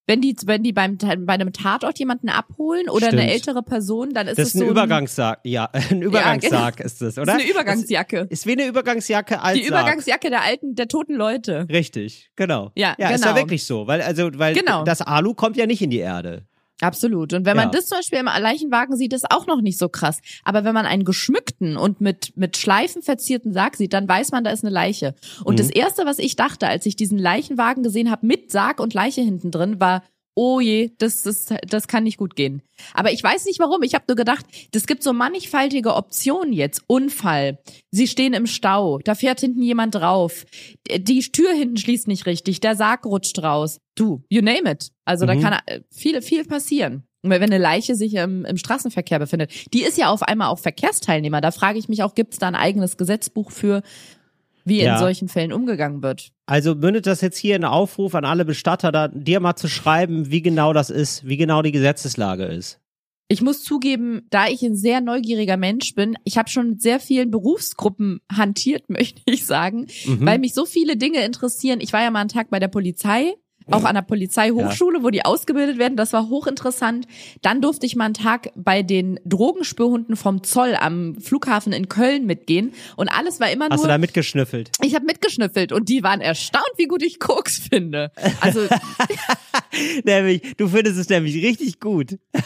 Wenn 0.08 0.22
die, 0.22 0.36
wenn 0.46 0.64
die 0.64 0.72
beim, 0.72 0.98
bei 0.98 1.34
einem 1.34 1.52
Tatort 1.52 2.00
jemanden 2.00 2.30
abholen 2.30 2.90
oder 2.90 3.08
eine 3.08 3.18
Stimmt. 3.20 3.34
ältere 3.34 3.62
Person, 3.62 4.14
dann 4.14 4.28
ist 4.28 4.38
Das 4.40 4.48
es 4.48 4.56
ist 4.56 4.62
ein 4.62 4.66
so 4.66 4.72
Übergangssarg. 4.72 5.40
Ja, 5.44 5.70
ein 5.90 6.02
Übergangssarg 6.02 6.80
ist 6.80 7.02
das, 7.02 7.16
Das 7.16 7.22
oder? 7.22 7.34
ist 7.36 7.42
eine 7.42 7.52
Übergangsjacke. 7.52 8.28
Ist 8.30 8.46
wie 8.48 8.54
eine 8.54 8.68
Übergangsjacke 8.68 9.42
als 9.42 9.60
Die. 9.60 9.68
Übergangsjacke 9.68 10.30
der 10.30 10.44
alten, 10.44 10.76
der 10.76 10.88
toten 10.88 11.14
Leute. 11.14 11.68
Richtig, 11.70 12.32
genau. 12.38 12.72
Ja, 12.76 12.96
ja 12.98 13.10
ist 13.10 13.24
ja 13.26 13.32
genau. 13.32 13.42
wirklich 13.42 13.66
so, 13.66 13.86
weil 13.88 14.02
also 14.02 14.30
weil 14.36 14.54
Genau. 14.56 14.84
das 14.86 15.02
Alu 15.02 15.34
kommt 15.34 15.58
ja 15.58 15.66
nicht 15.66 15.82
in 15.82 15.90
die 15.90 16.00
Erde. 16.00 16.46
Absolut. 16.82 17.34
Und 17.34 17.46
wenn 17.46 17.58
man 17.58 17.68
Ja. 17.68 17.72
das 17.72 17.88
zum 17.88 17.98
Beispiel 17.98 18.20
im 18.20 18.26
Leichenwagen 18.26 18.96
sieht, 18.98 19.14
ist 19.14 19.32
auch 19.32 19.48
noch 19.48 19.62
nicht 19.62 19.80
so 19.80 19.90
krass. 19.90 20.20
Aber 20.44 20.64
wenn 20.64 20.74
man 20.76 20.86
einen 20.86 21.06
geschmückten 21.06 21.76
und 21.76 22.02
mit, 22.02 22.38
mit 22.38 22.56
Schleifen 22.58 23.02
verzierten 23.02 23.52
Sarg 23.54 23.76
sieht, 23.76 23.94
dann 23.94 24.08
weiß 24.08 24.32
man, 24.32 24.44
da 24.44 24.52
ist 24.52 24.64
eine 24.64 24.74
Leiche. 24.74 25.16
Und 25.44 25.56
Mhm. 25.56 25.58
das 25.58 25.70
erste, 25.70 26.06
was 26.06 26.20
ich 26.20 26.36
dachte, 26.36 26.68
als 26.68 26.86
ich 26.86 26.96
diesen 26.96 27.18
Leichenwagen 27.18 27.82
gesehen 27.84 28.12
habe 28.12 28.26
mit 28.28 28.52
Sarg 28.52 28.80
und 28.80 28.94
Leiche 28.94 29.22
hinten 29.22 29.50
drin, 29.52 29.80
war, 29.80 30.04
oh 30.38 30.60
je, 30.60 30.91
das, 31.00 31.25
ist, 31.25 31.51
das 31.67 31.88
kann 31.88 32.03
nicht 32.03 32.17
gut 32.17 32.36
gehen. 32.36 32.62
Aber 32.94 33.12
ich 33.12 33.24
weiß 33.24 33.46
nicht 33.46 33.60
warum. 33.60 33.82
Ich 33.82 33.96
habe 33.96 34.06
nur 34.08 34.15
gedacht, 34.15 34.46
das 34.72 34.86
gibt 34.86 35.01
so 35.01 35.12
mannigfaltige 35.12 35.96
Optionen 35.96 36.53
jetzt. 36.53 36.84
Unfall. 36.86 37.58
Sie 37.89 38.08
stehen 38.08 38.34
im 38.34 38.46
Stau. 38.46 39.00
Da 39.00 39.15
fährt 39.15 39.39
hinten 39.39 39.63
jemand 39.63 39.96
drauf. 39.96 40.46
Die 40.96 41.20
Tür 41.22 41.51
hinten 41.53 41.77
schließt 41.77 42.08
nicht 42.08 42.27
richtig. 42.27 42.60
Der 42.60 42.75
Sarg 42.75 43.06
rutscht 43.06 43.39
raus. 43.41 43.79
Du, 43.96 44.22
you 44.29 44.41
name 44.44 44.72
it. 44.72 44.91
Also 45.06 45.25
da 45.25 45.34
Mhm. 45.34 45.41
kann 45.41 45.60
äh, 45.65 45.82
viel, 45.91 46.22
viel 46.22 46.46
passieren. 46.46 47.03
Wenn 47.24 47.41
eine 47.41 47.58
Leiche 47.58 47.96
sich 47.96 48.13
im, 48.13 48.46
im 48.46 48.58
Straßenverkehr 48.58 49.17
befindet. 49.17 49.51
Die 49.74 49.82
ist 49.82 49.98
ja 49.98 50.10
auf 50.12 50.22
einmal 50.22 50.50
auch 50.50 50.60
Verkehrsteilnehmer. 50.60 51.41
Da 51.41 51.50
frage 51.50 51.79
ich 51.79 51.89
mich 51.89 52.03
auch, 52.03 52.13
gibt 52.13 52.34
es 52.34 52.39
da 52.39 52.48
ein 52.48 52.56
eigenes 52.56 52.96
Gesetzbuch 52.96 53.50
für, 53.50 53.82
wie 54.68 54.82
Ja. 54.82 54.94
in 54.96 55.00
solchen 55.00 55.28
Fällen 55.28 55.54
umgegangen 55.54 56.02
wird? 56.04 56.30
Also 56.46 56.76
mündet 56.76 57.06
das 57.08 57.22
jetzt 57.22 57.38
hier 57.38 57.56
in 57.56 57.64
einen 57.64 57.74
Aufruf 57.74 58.16
an 58.16 58.26
alle 58.26 58.46
Bestatter, 58.46 58.92
da, 58.92 59.08
dir 59.08 59.40
mal 59.40 59.56
zu 59.56 59.68
schreiben, 59.68 60.32
wie 60.32 60.42
genau 60.42 60.74
das 60.74 60.90
ist, 60.90 61.28
wie 61.28 61.38
genau 61.38 61.62
die 61.62 61.72
Gesetzeslage 61.72 62.46
ist. 62.46 62.80
Ich 63.30 63.42
muss 63.42 63.62
zugeben, 63.64 64.22
da 64.30 64.48
ich 64.48 64.62
ein 64.64 64.76
sehr 64.78 65.02
neugieriger 65.02 65.58
Mensch 65.58 65.94
bin, 65.96 66.16
ich 66.24 66.38
habe 66.38 66.50
schon 66.50 66.70
mit 66.70 66.82
sehr 66.82 67.02
vielen 67.02 67.30
Berufsgruppen 67.30 68.22
hantiert, 68.32 68.90
möchte 68.90 69.22
ich 69.26 69.46
sagen, 69.46 69.88
Mhm. 70.06 70.26
weil 70.26 70.40
mich 70.40 70.54
so 70.54 70.66
viele 70.66 70.96
Dinge 70.96 71.24
interessieren. 71.26 71.80
Ich 71.82 71.92
war 71.92 72.02
ja 72.02 72.12
mal 72.12 72.22
einen 72.22 72.30
Tag 72.30 72.50
bei 72.50 72.60
der 72.60 72.70
Polizei, 72.70 73.34
auch 73.72 73.84
an 73.84 73.96
der 73.96 74.02
Polizeihochschule, 74.02 75.04
wo 75.04 75.10
die 75.10 75.26
ausgebildet 75.26 75.78
werden. 75.78 75.98
Das 75.98 76.14
war 76.14 76.30
hochinteressant. 76.30 77.08
Dann 77.42 77.62
durfte 77.62 77.86
ich 77.86 77.96
mal 77.96 78.06
einen 78.06 78.14
Tag 78.14 78.52
bei 78.56 78.84
den 78.84 79.20
Drogenspürhunden 79.26 80.16
vom 80.16 80.44
Zoll 80.44 80.76
am 80.76 81.16
Flughafen 81.20 81.74
in 81.74 81.90
Köln 81.90 82.26
mitgehen. 82.26 82.74
Und 82.96 83.10
alles 83.10 83.40
war 83.40 83.50
immer 83.52 83.66
Hast 83.70 83.80
du 83.80 83.88
nur. 83.88 83.94
da 83.94 83.98
mitgeschnüffelt? 83.98 84.72
Ich 84.84 84.96
habe 84.96 85.06
mitgeschnüffelt 85.06 85.72
und 85.72 85.90
die 85.90 86.04
waren 86.04 86.22
erstaunt, 86.22 86.66
wie 86.78 86.86
gut 86.88 87.04
ich 87.04 87.20
Koks 87.20 87.60
finde. 87.60 88.12
Also 88.42 88.62
nämlich, 90.04 90.42
du 90.58 90.68
findest 90.68 90.98
es 90.98 91.10
nämlich 91.10 91.44
richtig 91.44 91.80
gut. 91.80 92.18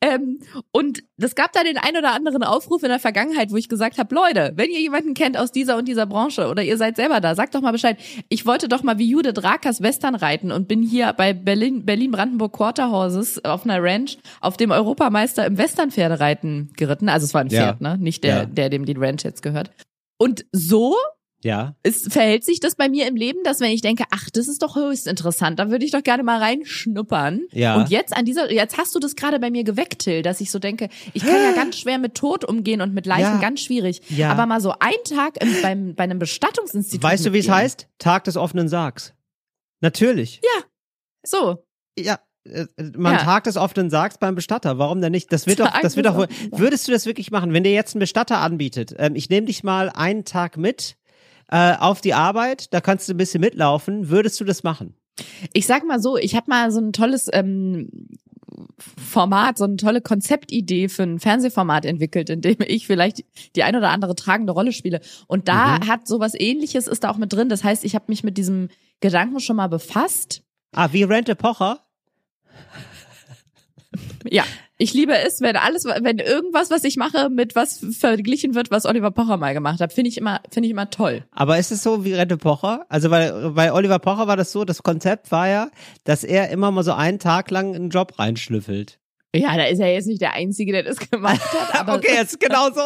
Ähm, 0.00 0.40
und 0.72 1.02
es 1.18 1.34
gab 1.34 1.52
da 1.52 1.64
den 1.64 1.76
ein 1.78 1.96
oder 1.96 2.12
anderen 2.12 2.42
Aufruf 2.42 2.82
in 2.82 2.88
der 2.88 2.98
Vergangenheit, 2.98 3.50
wo 3.50 3.56
ich 3.56 3.68
gesagt 3.68 3.98
habe, 3.98 4.14
Leute, 4.14 4.52
wenn 4.56 4.70
ihr 4.70 4.80
jemanden 4.80 5.14
kennt 5.14 5.36
aus 5.36 5.50
dieser 5.52 5.76
und 5.76 5.88
dieser 5.88 6.06
Branche 6.06 6.48
oder 6.48 6.62
ihr 6.62 6.76
seid 6.76 6.96
selber 6.96 7.20
da, 7.20 7.34
sagt 7.34 7.54
doch 7.54 7.60
mal 7.60 7.72
Bescheid. 7.72 7.98
Ich 8.28 8.46
wollte 8.46 8.68
doch 8.68 8.82
mal 8.82 8.98
wie 8.98 9.08
Jude 9.10 9.32
Drakas 9.32 9.82
Western 9.82 10.14
reiten 10.14 10.52
und 10.52 10.68
bin 10.68 10.82
hier 10.82 11.12
bei 11.12 11.32
Berlin, 11.32 11.84
Berlin-Brandenburg 11.84 12.52
Quarterhorses 12.52 13.44
auf 13.44 13.64
einer 13.64 13.82
Ranch 13.82 14.18
auf 14.40 14.56
dem 14.56 14.70
Europameister 14.70 15.46
im 15.46 15.58
Western-Pferdereiten 15.58 16.70
geritten. 16.76 17.08
Also 17.08 17.24
es 17.24 17.34
war 17.34 17.40
ein 17.42 17.48
Ja. 17.48 17.62
Pferd, 17.62 17.80
ne? 17.80 17.96
Nicht 17.98 18.24
der, 18.24 18.36
Ja. 18.36 18.44
der 18.46 18.68
dem 18.70 18.84
die 18.84 18.94
Ranch 18.96 19.24
jetzt 19.24 19.42
gehört. 19.42 19.70
Und 20.18 20.44
so 20.52 20.94
Ja. 21.44 21.76
ist, 21.84 22.12
verhält 22.12 22.44
sich 22.44 22.58
das 22.58 22.74
bei 22.74 22.88
mir 22.88 23.06
im 23.06 23.14
Leben, 23.14 23.44
dass 23.44 23.60
wenn 23.60 23.70
ich 23.70 23.80
denke, 23.80 24.04
ach, 24.10 24.28
das 24.30 24.48
ist 24.48 24.60
doch 24.62 24.74
höchst 24.74 25.06
interessant, 25.06 25.58
da 25.60 25.70
würde 25.70 25.84
ich 25.84 25.92
doch 25.92 26.02
gerne 26.02 26.24
mal 26.24 26.38
reinschnuppern. 26.40 27.42
Ja. 27.52 27.76
Und 27.76 27.90
jetzt 27.90 28.16
an 28.16 28.24
dieser, 28.24 28.50
jetzt 28.52 28.76
hast 28.76 28.94
du 28.94 28.98
das 28.98 29.14
gerade 29.14 29.38
bei 29.38 29.48
mir 29.50 29.62
geweckt, 29.62 30.00
Till, 30.00 30.22
dass 30.22 30.40
ich 30.40 30.50
so 30.50 30.58
denke, 30.58 30.88
ich 31.12 31.22
kann 31.22 31.40
ja 31.42 31.52
ganz 31.52 31.78
schwer 31.78 31.98
mit 31.98 32.14
Tod 32.16 32.44
umgehen 32.44 32.80
und 32.80 32.92
mit 32.92 33.06
Leichen 33.06 33.34
Ja. 33.34 33.38
ganz 33.38 33.60
schwierig. 33.60 34.00
Ja. 34.08 34.30
Aber 34.32 34.46
mal 34.46 34.60
so 34.60 34.74
einen 34.80 35.04
Tag 35.04 35.40
im, 35.40 35.62
beim, 35.62 35.94
bei 35.94 36.04
einem 36.04 36.18
Bestattungsinstitut. 36.18 37.02
Weißt 37.04 37.24
du, 37.26 37.32
wie 37.32 37.38
es 37.38 37.48
heißt? 37.48 37.88
Tag 37.98 38.24
des 38.24 38.36
offenen 38.36 38.68
Sargs. 38.68 39.14
Natürlich. 39.80 40.40
So. 41.24 41.64
Ja. 41.98 42.18
äh, 42.44 42.66
Man 42.96 43.14
Ja. 43.14 43.18
Tag 43.18 43.44
des 43.44 43.56
offenen 43.56 43.90
Sargs 43.90 44.18
beim 44.18 44.34
Bestatter. 44.34 44.78
Warum 44.78 45.00
denn 45.00 45.12
nicht? 45.12 45.32
Das 45.32 45.46
wird 45.46 45.60
doch, 45.60 45.70
das 45.82 45.94
wird 45.96 46.06
doch. 46.06 46.26
Würdest 46.52 46.88
du 46.88 46.92
das 46.92 47.06
wirklich 47.06 47.30
machen, 47.30 47.52
wenn 47.52 47.64
dir 47.64 47.72
jetzt 47.72 47.94
ein 47.94 47.98
Bestatter 48.00 48.38
anbietet? 48.38 48.94
Ähm, 48.98 49.14
ich 49.14 49.28
nehme 49.30 49.46
dich 49.46 49.62
mal 49.62 49.88
einen 49.90 50.24
Tag 50.24 50.56
mit 50.56 50.96
äh, 51.50 51.74
auf 51.76 52.00
die 52.00 52.14
Arbeit. 52.14 52.72
Da 52.72 52.80
kannst 52.80 53.08
du 53.08 53.14
ein 53.14 53.16
bisschen 53.16 53.40
mitlaufen. 53.40 54.08
Würdest 54.08 54.40
du 54.40 54.44
das 54.44 54.62
machen? 54.62 54.94
Ich 55.52 55.66
sag 55.66 55.84
mal 55.86 56.00
so, 56.00 56.16
ich 56.16 56.34
habe 56.36 56.46
mal 56.48 56.70
so 56.70 56.80
ein 56.80 56.92
tolles 56.92 57.28
ähm, 57.32 57.88
Format, 58.78 59.58
so 59.58 59.64
eine 59.64 59.76
tolle 59.76 60.00
Konzeptidee 60.00 60.88
für 60.88 61.02
ein 61.02 61.18
Fernsehformat 61.18 61.84
entwickelt, 61.84 62.30
in 62.30 62.40
dem 62.40 62.56
ich 62.66 62.86
vielleicht 62.86 63.24
die 63.56 63.62
ein 63.62 63.74
oder 63.76 63.90
andere 63.90 64.14
tragende 64.14 64.52
Rolle 64.52 64.72
spiele. 64.72 65.00
Und 65.26 65.48
da 65.48 65.78
Mhm. 65.78 65.88
hat 65.88 66.06
sowas 66.06 66.34
ähnliches 66.38 66.86
ist 66.86 67.04
da 67.04 67.10
auch 67.10 67.16
mit 67.16 67.32
drin. 67.32 67.48
Das 67.48 67.64
heißt, 67.64 67.84
ich 67.84 67.94
habe 67.94 68.06
mich 68.08 68.22
mit 68.24 68.36
diesem 68.38 68.68
Gedanken 69.00 69.40
schon 69.40 69.56
mal 69.56 69.68
befasst. 69.68 70.42
Ah, 70.72 70.88
wie 70.92 71.02
Rente 71.02 71.34
Pocher? 71.34 71.80
Ja, 74.28 74.44
ich 74.80 74.94
liebe 74.94 75.12
es, 75.18 75.40
wenn 75.40 75.56
alles, 75.56 75.84
wenn 75.84 76.18
irgendwas, 76.20 76.70
was 76.70 76.84
ich 76.84 76.96
mache, 76.96 77.30
mit 77.30 77.56
was 77.56 77.84
verglichen 77.98 78.54
wird, 78.54 78.70
was 78.70 78.86
Oliver 78.86 79.10
Pocher 79.10 79.36
mal 79.36 79.52
gemacht 79.52 79.80
hat, 79.80 79.92
finde 79.92 80.08
ich 80.08 80.16
immer, 80.18 80.40
finde 80.50 80.68
ich 80.68 80.70
immer 80.70 80.88
toll. 80.88 81.24
Aber 81.32 81.58
ist 81.58 81.72
es 81.72 81.82
so 81.82 82.04
wie 82.04 82.14
Rente 82.14 82.36
Pocher? 82.36 82.86
Also 82.88 83.10
weil 83.10 83.50
bei 83.50 83.72
Oliver 83.72 83.98
Pocher 83.98 84.28
war 84.28 84.36
das 84.36 84.52
so, 84.52 84.64
das 84.64 84.84
Konzept 84.84 85.32
war 85.32 85.48
ja, 85.48 85.70
dass 86.04 86.22
er 86.22 86.50
immer 86.50 86.70
mal 86.70 86.84
so 86.84 86.92
einen 86.92 87.18
Tag 87.18 87.50
lang 87.50 87.74
einen 87.74 87.90
Job 87.90 88.18
reinschlüffelt. 88.20 89.00
Ja, 89.34 89.56
da 89.56 89.64
ist 89.64 89.80
er 89.80 89.92
jetzt 89.92 90.06
nicht 90.06 90.22
der 90.22 90.34
Einzige, 90.34 90.72
der 90.72 90.84
das 90.84 90.98
gemacht 90.98 91.40
hat. 91.52 91.74
Aber 91.80 91.96
okay, 91.96 92.14
jetzt 92.14 92.38
genau 92.40 92.70
so. 92.70 92.82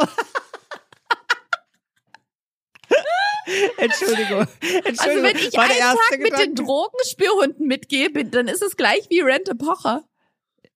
Entschuldigung. 3.76 4.46
Entschuldigung. 4.84 4.98
Also 4.98 5.22
wenn 5.22 5.36
ich 5.36 5.58
einen 5.58 5.78
Tag 5.80 5.98
mit 6.18 6.32
den 6.32 6.54
Gedanke- 6.54 6.62
Drogenspürhunden 6.64 7.66
mitgehe, 7.66 8.10
dann 8.24 8.48
ist 8.48 8.62
es 8.62 8.76
gleich 8.76 9.08
wie 9.10 9.20
Rente 9.20 9.54
Pocher. 9.54 10.04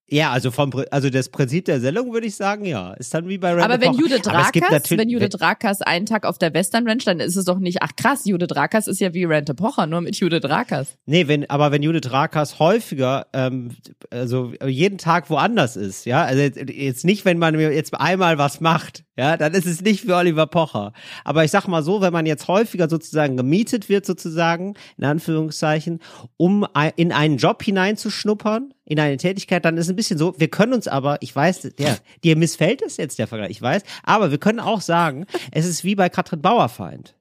Ja, 0.09 0.31
also 0.31 0.53
vom 0.53 0.71
also 0.93 1.11
das 1.11 1.31
Prinzip 1.31 1.65
der 1.65 1.81
Sendung 1.81 2.13
würde 2.13 2.29
ich 2.29 2.37
sagen, 2.37 2.65
ja, 2.65 2.93
ist 2.95 3.13
dann 3.13 3.29
wie 3.29 3.39
bei 3.39 3.53
Rente 3.55 3.65
Aber 3.65 3.81
wenn 3.81 3.97
gibt 3.97 4.25
Drakas, 4.25 4.71
natürlich- 4.71 5.03
wenn 5.03 5.09
Jude 5.09 5.29
Drakas 5.29 5.83
einen 5.83 6.07
Tag 6.07 6.25
auf 6.25 6.39
der 6.39 6.55
Western 6.55 6.89
Ranch, 6.89 7.05
dann 7.05 7.19
ist 7.19 7.35
es 7.35 7.45
doch 7.45 7.59
nicht, 7.59 7.83
ach 7.83 7.91
krass, 7.97 8.25
Jude 8.25 8.47
Drakas 8.47 8.87
ist 8.87 9.01
ja 9.01 9.15
wie 9.15 9.25
Rente 9.25 9.55
Pocher, 9.55 9.87
nur 9.87 10.01
mit 10.03 10.15
Jude 10.17 10.39
Drakas. 10.39 10.97
Nee, 11.07 11.27
wenn, 11.27 11.51
aber 11.51 11.73
wenn 11.73 11.83
Judith 11.83 12.13
Rakas 12.13 12.61
häufiger, 12.61 13.27
ähm, 13.33 13.73
also 14.11 14.53
jeden 14.65 14.99
Tag 14.99 15.29
woanders 15.29 15.75
ist, 15.75 16.07
ja, 16.07 16.23
also 16.23 16.41
jetzt, 16.41 16.57
jetzt 16.71 17.05
nicht, 17.05 17.25
wenn 17.25 17.39
man 17.39 17.57
mir 17.57 17.73
jetzt 17.73 17.93
einmal 17.95 18.39
was 18.39 18.61
macht, 18.61 19.03
ja, 19.17 19.37
dann 19.37 19.55
ist 19.55 19.67
es 19.67 19.81
nicht 19.81 20.07
wie 20.07 20.13
Oliver 20.13 20.47
Pocher. 20.47 20.93
Aber 21.25 21.43
ich 21.43 21.51
sag 21.51 21.67
mal 21.67 21.83
so, 21.83 22.01
wenn 22.01 22.13
man 22.13 22.27
jetzt 22.27 22.47
häufiger 22.47 22.89
sozusagen 22.89 23.37
gemietet 23.37 23.89
wird, 23.89 24.07
sozusagen, 24.07 24.75
in 24.99 25.05
Anführungszeichen, 25.05 25.99
um 26.37 26.65
in 26.95 27.11
einen 27.11 27.39
Job 27.39 27.63
hineinzuschnuppern, 27.65 28.73
in 28.87 28.99
eine 29.01 29.17
Tätigkeit, 29.19 29.65
dann 29.65 29.77
ist 29.77 29.87
es 29.87 29.91
ein 29.91 29.97
bisschen 29.97 30.17
so, 30.17 30.35
wir 30.39 30.49
können 30.49 30.73
uns 30.73 30.89
aber, 30.89 31.19
ich 31.21 31.35
weiß, 31.35 31.71
ja, 31.79 31.97
dir 32.25 32.37
missfällt 32.37 32.81
es 32.83 32.97
jetzt 32.97 33.19
der 33.19 33.27
Vergleich, 33.27 33.51
ich 33.51 33.61
weiß, 33.61 33.83
aber 34.05 34.31
wir 34.31 34.39
können 34.39 34.61
auch 34.61 34.81
sagen, 34.81 35.27
es 35.51 35.67
ist 35.67 35.85
wie 35.85 35.95
bei 35.97 36.09
Katrin 36.09 36.41
Bauerfeind. 36.41 37.15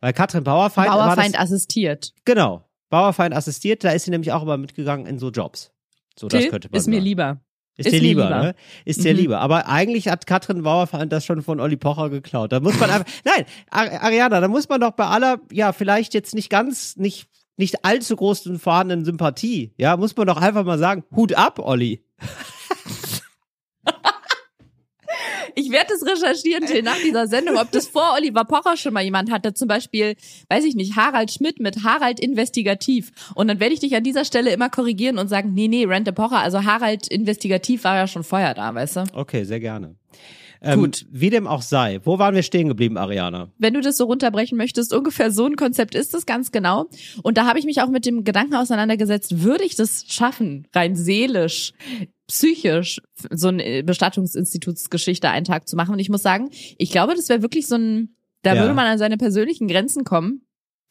Weil 0.00 0.12
Katrin 0.12 0.44
Bauerfeind, 0.44 0.88
war 0.88 0.96
das, 0.98 1.06
Bauerfeind 1.16 1.40
assistiert. 1.40 2.12
Genau. 2.24 2.64
Bauerfeind 2.90 3.34
assistiert, 3.34 3.84
da 3.84 3.90
ist 3.90 4.04
sie 4.04 4.10
nämlich 4.10 4.32
auch 4.32 4.42
immer 4.42 4.56
mitgegangen 4.58 5.06
in 5.06 5.18
so 5.18 5.30
Jobs. 5.30 5.72
So, 6.18 6.28
das 6.28 6.40
Till, 6.42 6.50
könnte 6.50 6.68
man 6.70 6.78
ist 6.78 6.86
mir 6.88 6.96
sagen. 6.96 7.04
lieber. 7.04 7.40
Ist, 7.76 7.86
ist 7.86 7.92
dir 7.92 8.00
mir 8.00 8.08
lieber, 8.08 8.24
lieber. 8.24 8.42
ne? 8.42 8.54
Ist 8.84 9.04
dir 9.04 9.12
Mhm. 9.12 9.18
lieber. 9.20 9.40
Aber 9.40 9.68
eigentlich 9.68 10.08
hat 10.08 10.26
Katrin 10.26 10.62
Bauerfeind 10.64 11.12
das 11.12 11.24
schon 11.24 11.42
von 11.42 11.60
Olli 11.60 11.76
Pocher 11.76 12.10
geklaut. 12.10 12.50
Da 12.50 12.58
muss 12.60 12.78
man 12.80 12.90
einfach, 12.90 13.06
nein, 13.24 13.44
Ar- 13.70 14.02
Ariana, 14.02 14.40
da 14.40 14.48
muss 14.48 14.68
man 14.68 14.80
doch 14.80 14.90
bei 14.92 15.06
aller, 15.06 15.38
ja, 15.52 15.72
vielleicht 15.72 16.12
jetzt 16.12 16.34
nicht 16.34 16.50
ganz, 16.50 16.96
nicht, 16.96 17.28
nicht 17.58 17.84
allzu 17.84 18.16
großen 18.16 18.58
vorhandenen 18.58 19.04
Sympathie, 19.04 19.72
ja, 19.76 19.96
muss 19.96 20.16
man 20.16 20.26
doch 20.26 20.38
einfach 20.38 20.64
mal 20.64 20.78
sagen, 20.78 21.04
Hut 21.14 21.34
ab, 21.34 21.58
Olli. 21.58 22.02
Ich 25.54 25.72
werde 25.72 25.88
das 25.88 26.06
recherchieren, 26.06 26.66
Till, 26.66 26.82
nach 26.82 26.98
dieser 27.04 27.26
Sendung, 27.26 27.56
ob 27.56 27.72
das 27.72 27.88
vor 27.88 28.14
Oliver 28.16 28.44
Pocher 28.44 28.76
schon 28.76 28.92
mal 28.92 29.02
jemand 29.02 29.32
hatte. 29.32 29.54
Zum 29.54 29.66
Beispiel, 29.66 30.14
weiß 30.48 30.64
ich 30.64 30.76
nicht, 30.76 30.94
Harald 30.94 31.32
Schmidt 31.32 31.58
mit 31.58 31.82
Harald 31.82 32.20
Investigativ. 32.20 33.10
Und 33.34 33.48
dann 33.48 33.58
werde 33.58 33.74
ich 33.74 33.80
dich 33.80 33.96
an 33.96 34.04
dieser 34.04 34.24
Stelle 34.24 34.52
immer 34.52 34.70
korrigieren 34.70 35.18
und 35.18 35.26
sagen, 35.26 35.54
nee, 35.54 35.66
nee, 35.66 35.84
Rente 35.84 36.12
Pocher, 36.12 36.38
also 36.38 36.62
Harald 36.62 37.08
Investigativ 37.08 37.82
war 37.82 37.96
ja 37.96 38.06
schon 38.06 38.22
vorher 38.22 38.54
da, 38.54 38.72
weißt 38.72 38.96
du? 38.96 39.04
Okay, 39.14 39.42
sehr 39.42 39.58
gerne. 39.58 39.96
Ähm, 40.60 40.80
Gut. 40.80 41.06
Wie 41.10 41.30
dem 41.30 41.46
auch 41.46 41.62
sei. 41.62 42.00
Wo 42.04 42.18
waren 42.18 42.34
wir 42.34 42.42
stehen 42.42 42.68
geblieben, 42.68 42.96
Ariana? 42.96 43.50
wenn 43.58 43.74
du 43.74 43.80
das 43.80 43.96
so 43.96 44.04
runterbrechen 44.04 44.58
möchtest, 44.58 44.92
ungefähr 44.92 45.30
so 45.30 45.46
ein 45.46 45.56
Konzept 45.56 45.94
ist 45.94 46.14
es 46.14 46.26
ganz 46.26 46.50
genau. 46.52 46.86
Und 47.22 47.38
da 47.38 47.46
habe 47.46 47.58
ich 47.58 47.64
mich 47.64 47.80
auch 47.80 47.88
mit 47.88 48.06
dem 48.06 48.24
Gedanken 48.24 48.54
auseinandergesetzt, 48.54 49.42
würde 49.42 49.64
ich 49.64 49.76
das 49.76 50.04
schaffen, 50.08 50.66
rein 50.74 50.96
seelisch, 50.96 51.72
psychisch, 52.26 53.00
so 53.30 53.48
eine 53.48 53.82
Bestattungsinstitutsgeschichte 53.84 55.28
einen 55.30 55.44
Tag 55.44 55.68
zu 55.68 55.76
machen. 55.76 55.92
Und 55.92 55.98
ich 55.98 56.08
muss 56.08 56.22
sagen, 56.22 56.50
ich 56.76 56.90
glaube, 56.90 57.14
das 57.14 57.28
wäre 57.28 57.42
wirklich 57.42 57.66
so 57.66 57.76
ein, 57.76 58.14
da 58.42 58.54
Ja. 58.54 58.62
würde 58.62 58.74
man 58.74 58.86
an 58.86 58.98
seine 58.98 59.16
persönlichen 59.16 59.68
Grenzen 59.68 60.04
kommen. 60.04 60.42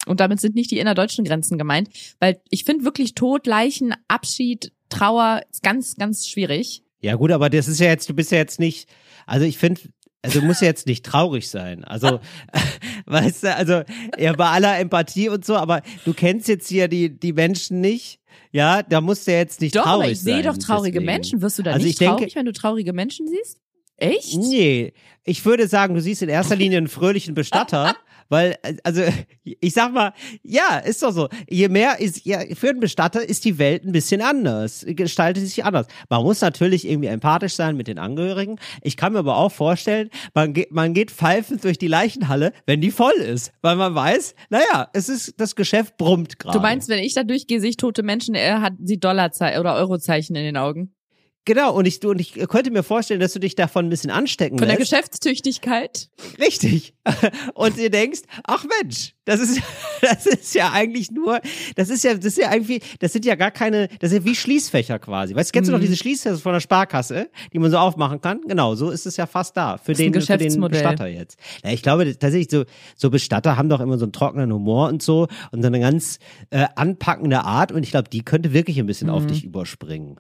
Und 0.05 0.21
damit 0.21 0.39
sind 0.39 0.55
nicht 0.55 0.71
die 0.71 0.79
innerdeutschen 0.79 1.25
Grenzen 1.25 1.57
gemeint, 1.57 1.89
weil 2.19 2.39
ich 2.49 2.63
finde 2.63 2.85
wirklich 2.85 3.13
Tod, 3.13 3.45
Leichen, 3.45 3.93
Abschied, 4.07 4.71
Trauer 4.89 5.41
ist 5.51 5.61
ganz, 5.63 5.97
ganz 5.97 6.27
schwierig. 6.27 6.83
Ja 7.01 7.15
gut, 7.15 7.31
aber 7.31 7.49
das 7.49 7.67
ist 7.67 7.79
ja 7.79 7.87
jetzt, 7.87 8.09
du 8.09 8.13
bist 8.13 8.31
ja 8.31 8.37
jetzt 8.39 8.59
nicht, 8.59 8.89
also 9.25 9.45
ich 9.45 9.57
finde, 9.57 9.81
also 10.23 10.39
du 10.39 10.45
musst 10.45 10.61
ja 10.61 10.67
jetzt 10.67 10.87
nicht 10.87 11.05
traurig 11.05 11.49
sein. 11.49 11.83
Also, 11.83 12.19
weißt 13.05 13.43
du, 13.43 13.55
also 13.55 13.81
ja, 14.17 14.33
bei 14.33 14.45
aller 14.49 14.79
Empathie 14.79 15.29
und 15.29 15.45
so, 15.45 15.55
aber 15.55 15.81
du 16.05 16.13
kennst 16.13 16.47
jetzt 16.47 16.67
hier 16.67 16.87
die, 16.87 17.09
die 17.17 17.33
Menschen 17.33 17.81
nicht. 17.81 18.19
Ja, 18.51 18.81
da 18.81 19.01
musst 19.01 19.27
du 19.27 19.31
ja 19.31 19.37
jetzt 19.37 19.61
nicht 19.61 19.75
Doch, 19.75 19.83
traurig 19.83 20.03
aber 20.03 20.11
ich 20.11 20.21
sein. 20.21 20.33
sehe 20.35 20.43
doch 20.43 20.57
traurige 20.57 20.93
deswegen. 20.99 21.05
Menschen. 21.05 21.41
Wirst 21.41 21.59
du 21.59 21.63
da 21.63 21.71
Also 21.73 21.83
nicht 21.85 21.93
ich 21.93 21.99
denke- 21.99 22.15
traurig, 22.17 22.35
wenn 22.35 22.45
du 22.45 22.53
traurige 22.53 22.93
Menschen 22.93 23.27
siehst? 23.27 23.59
Echt? 23.97 24.37
Nee, 24.37 24.93
ich 25.23 25.43
würde 25.43 25.67
sagen, 25.67 25.95
du 25.95 26.01
siehst 26.01 26.21
in 26.21 26.29
erster 26.29 26.55
Linie 26.55 26.77
einen 26.77 26.87
fröhlichen 26.87 27.33
Bestatter, 27.33 27.95
weil, 28.29 28.55
also, 28.83 29.01
ich 29.43 29.73
sag 29.73 29.91
mal, 29.91 30.13
ja, 30.43 30.77
ist 30.77 31.01
doch 31.01 31.11
so. 31.11 31.29
Je 31.49 31.67
mehr 31.67 31.99
ist, 31.99 32.25
ja, 32.25 32.39
für 32.55 32.69
einen 32.69 32.79
Bestatter 32.79 33.27
ist 33.27 33.43
die 33.43 33.57
Welt 33.57 33.83
ein 33.83 33.91
bisschen 33.91 34.21
anders, 34.21 34.85
gestaltet 34.87 35.45
sich 35.45 35.65
anders. 35.65 35.87
Man 36.09 36.23
muss 36.23 36.41
natürlich 36.41 36.87
irgendwie 36.87 37.07
empathisch 37.07 37.53
sein 37.53 37.75
mit 37.75 37.87
den 37.87 37.97
Angehörigen. 37.97 38.59
Ich 38.83 38.97
kann 38.97 39.13
mir 39.13 39.19
aber 39.19 39.37
auch 39.37 39.51
vorstellen, 39.51 40.09
man 40.33 40.53
geht, 40.53 40.71
man 40.71 40.93
geht 40.93 41.11
pfeifend 41.11 41.63
durch 41.63 41.77
die 41.77 41.87
Leichenhalle, 41.87 42.53
wenn 42.65 42.79
die 42.79 42.91
voll 42.91 43.15
ist, 43.15 43.51
weil 43.61 43.75
man 43.75 43.95
weiß, 43.95 44.35
naja, 44.49 44.89
es 44.93 45.09
ist, 45.09 45.41
das 45.41 45.55
Geschäft 45.55 45.97
brummt 45.97 46.37
gerade. 46.39 46.57
Du 46.57 46.61
meinst, 46.61 46.87
wenn 46.87 46.99
ich 46.99 47.15
da 47.15 47.23
durchgehe, 47.23 47.59
sehe 47.59 47.71
ich 47.71 47.77
tote 47.77 48.03
Menschen, 48.03 48.35
er 48.35 48.61
hat 48.61 48.73
die 48.77 48.99
Dollarzeichen 48.99 49.59
oder 49.59 49.75
Eurozeichen 49.75 50.35
in 50.35 50.43
den 50.43 50.57
Augen. 50.57 50.93
Genau, 51.47 51.73
und 51.73 51.85
ich, 51.87 52.01
du- 52.01 52.09
und 52.09 52.19
ich 52.19 52.33
könnte 52.49 52.71
mir 52.71 52.83
vorstellen, 52.83 53.21
dass 53.21 53.31
du 53.31 53.39
dich 53.39 53.55
davon 53.55 53.85
ein 53.85 53.89
bisschen 53.89 54.09
anstecken 54.11 54.59
Von 54.59 54.67
der 54.67 54.77
lässt. 54.77 54.91
Geschäftstüchtigkeit. 54.91 56.09
Richtig. 56.39 56.93
Und 57.53 57.77
ihr 57.77 57.89
denkst, 57.89 58.19
ach 58.43 58.65
Mensch, 58.81 59.15
das 59.23 59.39
ist, 59.39 59.61
das 60.01 60.25
ist 60.25 60.53
ja 60.55 60.71
eigentlich 60.73 61.09
nur, 61.09 61.39
das 61.77 61.87
ist 61.89 62.03
ja, 62.03 62.15
das 62.15 62.25
ist 62.25 62.37
ja 62.37 62.51
irgendwie, 62.53 62.81
das 62.99 63.13
sind 63.13 63.23
ja 63.23 63.35
gar 63.35 63.51
keine, 63.51 63.87
das 63.99 64.09
sind 64.11 64.25
wie 64.25 64.35
Schließfächer 64.35 64.99
quasi. 64.99 65.33
Weißt 65.33 65.49
du, 65.49 65.53
kennst 65.53 65.69
du 65.69 65.71
Mhm. 65.71 65.79
noch 65.79 65.85
diese 65.85 65.95
Schließfächer 65.95 66.37
von 66.37 66.51
der 66.51 66.59
Sparkasse, 66.59 67.29
die 67.53 67.59
man 67.59 67.71
so 67.71 67.77
aufmachen 67.77 68.19
kann? 68.19 68.41
Genau, 68.45 68.75
so 68.75 68.89
ist 68.89 69.05
es 69.05 69.15
ja 69.15 69.25
fast 69.25 69.55
da. 69.55 69.77
Für 69.77 69.93
den, 69.93 70.13
für 70.13 70.37
den. 70.37 70.59
Bestatter 70.67 71.07
jetzt. 71.07 71.39
Ja, 71.63 71.71
ich 71.71 71.81
glaube 71.81 72.03
tatsächlich, 72.19 72.49
so, 72.51 72.65
so 72.97 73.09
Bestatter 73.09 73.55
haben 73.55 73.69
doch 73.69 73.79
immer 73.79 73.97
so 73.97 74.03
einen 74.03 74.11
trockenen 74.11 74.51
Humor 74.51 74.89
und 74.89 75.01
so 75.01 75.27
und 75.53 75.61
so 75.61 75.67
eine 75.67 75.79
ganz 75.79 76.19
äh, 76.49 76.65
anpackende 76.75 77.39
Art 77.45 77.71
und 77.71 77.83
ich 77.83 77.91
glaube, 77.91 78.09
die 78.09 78.23
könnte 78.25 78.51
wirklich 78.51 78.79
ein 78.79 78.85
bisschen 78.85 79.07
Mhm. 79.07 79.13
auf 79.13 79.25
dich 79.27 79.45
überspringen. 79.45 80.17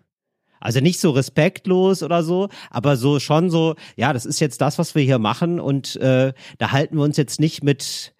Also 0.67 0.81
nicht 0.81 0.99
so 0.99 1.11
respektlos 1.11 2.03
oder 2.03 2.23
so, 2.23 2.49
aber 2.69 2.97
so 2.97 3.21
schon 3.21 3.49
so, 3.49 3.75
ja, 3.95 4.11
das 4.11 4.25
ist 4.25 4.41
jetzt 4.41 4.59
das, 4.59 4.77
was 4.77 4.95
wir 4.95 5.01
hier 5.01 5.17
machen 5.17 5.61
und 5.61 5.95
äh, 5.95 6.33
da 6.57 6.71
halten 6.73 6.97
wir 6.97 7.03
uns 7.05 7.15
jetzt 7.15 7.39
nicht 7.39 7.63
mit, 7.63 8.13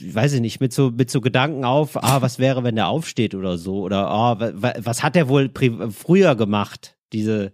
weiß 0.00 0.32
ich 0.32 0.40
nicht, 0.40 0.58
mit 0.58 0.72
so 0.72 0.90
mit 0.90 1.10
so 1.10 1.20
Gedanken 1.20 1.66
auf, 1.66 2.02
ah, 2.02 2.22
was 2.22 2.38
wäre, 2.38 2.64
wenn 2.64 2.76
der 2.76 2.88
aufsteht 2.88 3.34
oder 3.34 3.58
so 3.58 3.80
oder 3.80 4.08
ah, 4.08 4.40
wa, 4.40 4.52
wa, 4.54 4.72
was 4.78 5.02
hat 5.02 5.16
der 5.16 5.28
wohl 5.28 5.50
früher 5.90 6.34
gemacht, 6.34 6.96
diese 7.12 7.52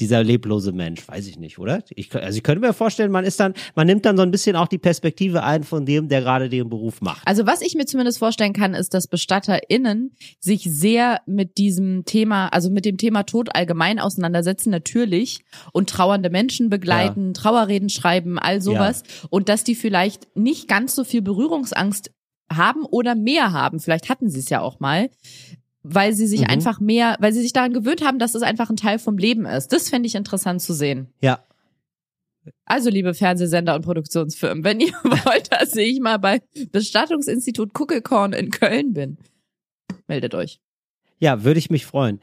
dieser 0.00 0.24
leblose 0.24 0.72
Mensch, 0.72 1.06
weiß 1.06 1.26
ich 1.26 1.38
nicht, 1.38 1.58
oder? 1.58 1.82
Ich, 1.90 2.14
also 2.14 2.36
ich 2.36 2.42
könnte 2.42 2.66
mir 2.66 2.72
vorstellen, 2.72 3.10
man 3.10 3.24
ist 3.24 3.38
dann, 3.38 3.54
man 3.74 3.86
nimmt 3.86 4.04
dann 4.04 4.16
so 4.16 4.22
ein 4.22 4.30
bisschen 4.30 4.56
auch 4.56 4.68
die 4.68 4.78
Perspektive 4.78 5.42
ein 5.42 5.62
von 5.62 5.84
dem, 5.86 6.08
der 6.08 6.22
gerade 6.22 6.48
den 6.48 6.68
Beruf 6.68 7.00
macht. 7.00 7.26
Also 7.26 7.46
was 7.46 7.60
ich 7.60 7.74
mir 7.74 7.86
zumindest 7.86 8.18
vorstellen 8.18 8.52
kann, 8.52 8.74
ist, 8.74 8.94
dass 8.94 9.06
BestatterInnen 9.06 10.12
sich 10.38 10.62
sehr 10.64 11.20
mit 11.26 11.58
diesem 11.58 12.04
Thema, 12.04 12.48
also 12.48 12.70
mit 12.70 12.84
dem 12.84 12.96
Thema 12.96 13.24
Tod 13.24 13.54
allgemein 13.54 13.98
auseinandersetzen, 13.98 14.70
natürlich, 14.70 15.40
und 15.72 15.90
trauernde 15.90 16.30
Menschen 16.30 16.70
begleiten, 16.70 17.34
Trauerreden 17.34 17.90
schreiben, 17.90 18.38
all 18.38 18.60
sowas. 18.62 19.02
Und 19.28 19.48
dass 19.48 19.64
die 19.64 19.74
vielleicht 19.74 20.34
nicht 20.36 20.68
ganz 20.68 20.94
so 20.94 21.04
viel 21.04 21.22
Berührungsangst 21.22 22.10
haben 22.52 22.84
oder 22.84 23.14
mehr 23.14 23.52
haben. 23.52 23.80
Vielleicht 23.80 24.08
hatten 24.08 24.28
sie 24.28 24.40
es 24.40 24.48
ja 24.48 24.60
auch 24.60 24.80
mal. 24.80 25.10
Weil 25.82 26.12
sie 26.12 26.26
sich 26.26 26.40
Mhm. 26.42 26.46
einfach 26.48 26.78
mehr, 26.80 27.16
weil 27.20 27.32
sie 27.32 27.40
sich 27.40 27.52
daran 27.54 27.72
gewöhnt 27.72 28.04
haben, 28.04 28.18
dass 28.18 28.34
es 28.34 28.42
einfach 28.42 28.68
ein 28.70 28.76
Teil 28.76 28.98
vom 28.98 29.16
Leben 29.16 29.46
ist. 29.46 29.68
Das 29.72 29.88
fände 29.88 30.06
ich 30.06 30.14
interessant 30.14 30.60
zu 30.60 30.74
sehen. 30.74 31.08
Ja, 31.22 31.42
Also, 32.64 32.90
liebe 32.90 33.14
Fernsehsender 33.14 33.74
und 33.74 33.82
Produktionsfirmen, 33.82 34.64
wenn 34.64 34.80
ihr 34.80 34.92
wollt, 35.04 35.52
dass 35.52 35.74
ich 35.76 36.00
mal 36.00 36.18
bei 36.18 36.40
Bestattungsinstitut 36.72 37.72
Kuckelkorn 37.74 38.32
in 38.32 38.50
Köln 38.50 38.92
bin, 38.92 39.18
meldet 40.06 40.34
euch. 40.34 40.60
Ja, 41.18 41.44
würde 41.44 41.58
ich 41.58 41.70
mich 41.70 41.84
freuen. 41.86 42.20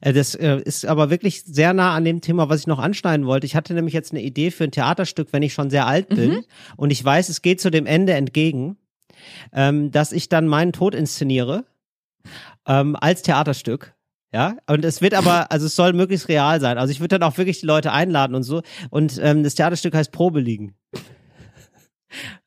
Äh, 0.00 0.12
Das 0.12 0.34
äh, 0.34 0.60
ist 0.64 0.86
aber 0.86 1.10
wirklich 1.10 1.42
sehr 1.44 1.72
nah 1.74 1.94
an 1.94 2.04
dem 2.04 2.20
Thema, 2.20 2.48
was 2.48 2.60
ich 2.60 2.66
noch 2.66 2.78
anschneiden 2.78 3.26
wollte. 3.26 3.46
Ich 3.46 3.54
hatte 3.56 3.74
nämlich 3.74 3.94
jetzt 3.94 4.12
eine 4.12 4.22
Idee 4.22 4.50
für 4.50 4.64
ein 4.64 4.70
Theaterstück, 4.72 5.28
wenn 5.32 5.42
ich 5.42 5.52
schon 5.54 5.70
sehr 5.70 5.86
alt 5.86 6.08
bin 6.08 6.30
Mhm. 6.30 6.44
und 6.76 6.90
ich 6.90 7.04
weiß, 7.04 7.28
es 7.28 7.42
geht 7.42 7.60
zu 7.60 7.70
dem 7.70 7.86
Ende 7.86 8.12
entgegen, 8.14 8.76
ähm, 9.52 9.90
dass 9.90 10.12
ich 10.12 10.28
dann 10.28 10.46
meinen 10.46 10.72
Tod 10.72 10.94
inszeniere 10.94 11.64
ähm, 12.66 12.96
als 13.00 13.22
Theaterstück. 13.22 13.94
Ja, 14.34 14.56
und 14.66 14.82
es 14.84 15.02
wird 15.02 15.12
aber, 15.12 15.52
also 15.52 15.66
es 15.66 15.76
soll 15.76 15.92
möglichst 15.92 16.28
real 16.28 16.58
sein. 16.58 16.78
Also 16.78 16.90
ich 16.90 17.00
würde 17.00 17.18
dann 17.18 17.28
auch 17.28 17.36
wirklich 17.36 17.60
die 17.60 17.66
Leute 17.66 17.92
einladen 17.92 18.34
und 18.34 18.44
so. 18.44 18.62
Und 18.88 19.20
ähm, 19.22 19.42
das 19.42 19.54
Theaterstück 19.54 19.94
heißt 19.94 20.10
Probe 20.10 20.40
liegen. 20.40 20.74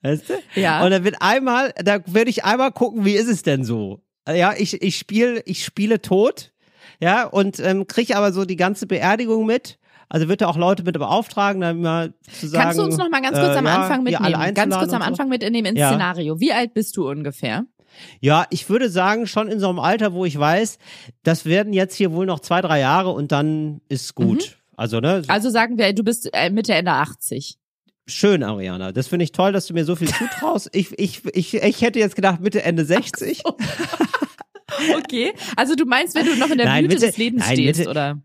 Weißt 0.01 0.29
du? 0.29 0.33
Ja. 0.59 0.83
Und 0.83 0.91
dann 0.91 1.03
wird 1.03 1.17
einmal, 1.19 1.73
da 1.83 1.99
würde 2.07 2.29
ich 2.29 2.43
einmal 2.43 2.71
gucken, 2.71 3.05
wie 3.05 3.13
ist 3.13 3.27
es 3.27 3.43
denn 3.43 3.63
so? 3.63 4.01
Ja, 4.27 4.53
ich, 4.57 4.81
ich 4.81 4.97
spiele, 4.97 5.41
ich 5.45 5.63
spiele 5.63 6.01
tot, 6.01 6.53
ja, 6.99 7.25
und 7.25 7.59
ähm, 7.59 7.85
kriege 7.85 8.17
aber 8.17 8.33
so 8.33 8.45
die 8.45 8.55
ganze 8.55 8.87
Beerdigung 8.87 9.45
mit. 9.45 9.77
Also 10.09 10.27
wird 10.27 10.41
er 10.41 10.49
auch 10.49 10.57
Leute 10.57 10.83
mit 10.83 10.97
beauftragen, 10.97 11.61
dann 11.61 11.81
mal 11.81 12.13
zu 12.39 12.47
sagen. 12.47 12.63
Kannst 12.63 12.79
du 12.79 12.83
uns 12.83 12.97
noch 12.97 13.09
mal 13.09 13.21
ganz 13.21 13.37
kurz 13.37 13.55
äh, 13.55 13.57
am 13.57 13.65
ja, 13.65 13.81
Anfang 13.81 14.03
mitnehmen? 14.03 14.53
Ganz 14.53 14.75
kurz 14.75 14.89
am 14.93 14.95
und 14.95 15.01
so? 15.01 15.07
Anfang 15.07 15.29
mitnehmen 15.29 15.65
ins 15.65 15.79
Ja. 15.79 15.89
Szenario. 15.89 16.39
Wie 16.39 16.53
alt 16.53 16.73
bist 16.73 16.95
du 16.97 17.09
ungefähr? 17.09 17.65
Ja, 18.19 18.45
ich 18.49 18.69
würde 18.69 18.89
sagen, 18.89 19.25
schon 19.25 19.47
in 19.47 19.59
so 19.59 19.69
einem 19.69 19.79
Alter, 19.79 20.13
wo 20.13 20.25
ich 20.25 20.37
weiß, 20.37 20.77
das 21.23 21.45
werden 21.45 21.73
jetzt 21.73 21.95
hier 21.95 22.11
wohl 22.11 22.25
noch 22.25 22.39
zwei, 22.39 22.61
drei 22.61 22.79
Jahre 22.79 23.11
und 23.11 23.31
dann 23.31 23.81
ist 23.89 24.15
gut. 24.15 24.57
Also, 24.75 24.99
ne? 24.99 25.21
Also 25.27 25.49
sagen 25.49 25.77
wir, 25.77 25.93
du 25.93 26.03
bist 26.03 26.29
äh, 26.33 26.49
Mitte, 26.49 26.73
Ende 26.73 26.91
80. 26.91 27.57
Schön, 28.07 28.43
Ariana. 28.43 28.91
Das 28.91 29.07
finde 29.07 29.23
ich 29.23 29.31
toll, 29.31 29.51
dass 29.53 29.65
du 29.67 29.73
mir 29.73 29.85
so 29.85 29.95
viel 29.95 30.09
zutraust. 30.13 30.69
Ich, 30.73 30.97
ich, 30.99 31.23
ich, 31.33 31.53
ich 31.55 31.81
hätte 31.81 31.99
jetzt 31.99 32.15
gedacht, 32.15 32.41
Mitte, 32.41 32.61
Ende 32.63 32.85
60. 32.85 33.41
Okay. 34.97 35.33
Also 35.55 35.75
du 35.75 35.85
meinst, 35.85 36.15
wenn 36.15 36.25
du 36.25 36.35
noch 36.35 36.49
in 36.49 36.57
der 36.57 36.67
Nein, 36.67 36.83
Blüte 36.83 36.95
Mitte- 36.95 37.07
des 37.07 37.17
Lebens 37.17 37.45
nein, 37.45 37.55
stehst, 37.55 37.79
Mitte- 37.79 37.89
oder? 37.89 38.21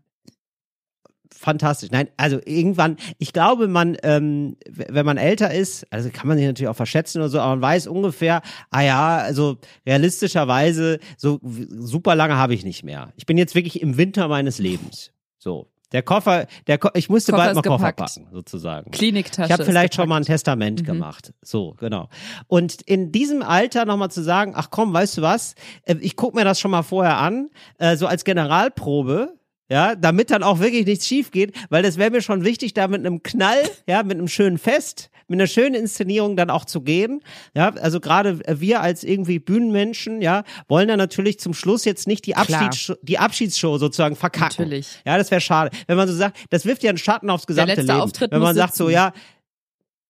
Fantastisch. 1.41 1.89
Nein, 1.91 2.07
also 2.17 2.39
irgendwann, 2.45 2.97
ich 3.17 3.33
glaube, 3.33 3.67
man, 3.67 3.97
ähm, 4.03 4.57
wenn 4.69 5.05
man 5.07 5.17
älter 5.17 5.51
ist, 5.51 5.87
also 5.91 6.11
kann 6.13 6.27
man 6.27 6.37
sich 6.37 6.45
natürlich 6.45 6.69
auch 6.69 6.75
verschätzen 6.75 7.17
oder 7.19 7.29
so, 7.29 7.39
aber 7.39 7.49
man 7.55 7.61
weiß 7.63 7.87
ungefähr, 7.87 8.43
ah 8.69 8.81
ja, 8.81 9.17
also 9.17 9.57
realistischerweise, 9.85 10.99
so 11.17 11.39
super 11.41 12.15
lange 12.15 12.37
habe 12.37 12.53
ich 12.53 12.63
nicht 12.63 12.83
mehr. 12.83 13.11
Ich 13.15 13.25
bin 13.25 13.37
jetzt 13.37 13.55
wirklich 13.55 13.81
im 13.81 13.97
Winter 13.97 14.27
meines 14.27 14.59
Lebens. 14.59 15.11
So. 15.39 15.67
Der 15.93 16.03
Koffer, 16.03 16.47
der 16.67 16.77
Ko 16.77 16.87
ich 16.93 17.09
musste 17.09 17.33
Koffer 17.33 17.43
bald 17.43 17.55
mal 17.55 17.61
Koffer 17.63 17.91
packen, 17.91 18.27
sozusagen. 18.31 18.91
Kliniktasche. 18.91 19.47
Ich 19.47 19.51
habe 19.51 19.65
vielleicht 19.65 19.93
schon 19.93 20.07
mal 20.07 20.17
ein. 20.17 20.23
Testament 20.23 20.81
Mhm. 20.81 20.85
gemacht. 20.85 21.33
So, 21.41 21.75
genau. 21.79 22.07
Und 22.47 22.81
in 22.83 23.11
diesem 23.11 23.41
Alter 23.43 23.83
nochmal 23.83 24.09
zu 24.09 24.21
sagen, 24.23 24.53
ach 24.55 24.69
komm, 24.69 24.93
weißt 24.93 25.17
du 25.17 25.21
was, 25.21 25.53
Äh, 25.83 25.95
ich 25.99 26.15
guck 26.15 26.33
mir 26.33 26.45
das 26.45 26.61
schon 26.61 26.71
mal 26.71 26.83
vorher 26.83 27.17
an, 27.17 27.49
äh, 27.77 27.97
so 27.97 28.07
als 28.07 28.23
Generalprobe, 28.23 29.33
ja, 29.71 29.95
damit 29.95 30.31
dann 30.31 30.43
auch 30.43 30.59
wirklich 30.59 30.85
nichts 30.85 31.07
schief 31.07 31.31
geht, 31.31 31.53
weil 31.69 31.81
das 31.81 31.97
wäre 31.97 32.11
mir 32.11 32.21
schon 32.21 32.43
wichtig, 32.43 32.73
da 32.73 32.89
mit 32.89 32.99
einem 32.99 33.23
Knall, 33.23 33.63
ja, 33.87 34.03
mit 34.03 34.17
einem 34.17 34.27
schönen 34.27 34.57
Fest, 34.57 35.09
mit 35.29 35.39
einer 35.39 35.47
schönen 35.47 35.75
Inszenierung 35.75 36.35
dann 36.35 36.49
auch 36.49 36.65
zu 36.65 36.81
gehen. 36.81 37.21
Ja, 37.55 37.69
also 37.75 38.01
gerade 38.01 38.41
wir 38.59 38.81
als 38.81 39.05
irgendwie 39.05 39.39
Bühnenmenschen, 39.39 40.21
ja, 40.21 40.43
wollen 40.67 40.89
dann 40.89 40.97
natürlich 40.97 41.39
zum 41.39 41.53
Schluss 41.53 41.85
jetzt 41.85 42.05
nicht 42.05 42.25
die. 42.25 42.35
Abschieds 42.35 42.91
die 43.01 43.17
Abschiedsshow 43.17 43.77
sozusagen 43.77 44.17
verkacken. 44.17 44.65
Natürlich. 44.65 44.99
Ja, 45.05 45.17
das 45.17 45.31
wäre 45.31 45.39
schade. 45.39 45.71
Wenn 45.87 45.95
man 45.95 46.09
so 46.09 46.15
sagt, 46.15 46.37
das 46.49 46.65
wirft 46.65 46.83
ja 46.83 46.89
einen 46.89 46.97
Schatten 46.97 47.29
aufs 47.29 47.47
gesamte 47.47 47.79
Leben. 47.79 47.91
Auftritt 47.91 48.29
Wenn 48.31 48.41
man 48.41 48.55
sagt 48.55 48.75
so, 48.75 48.87
sitzen. 48.87 48.95
ja, 48.95 49.13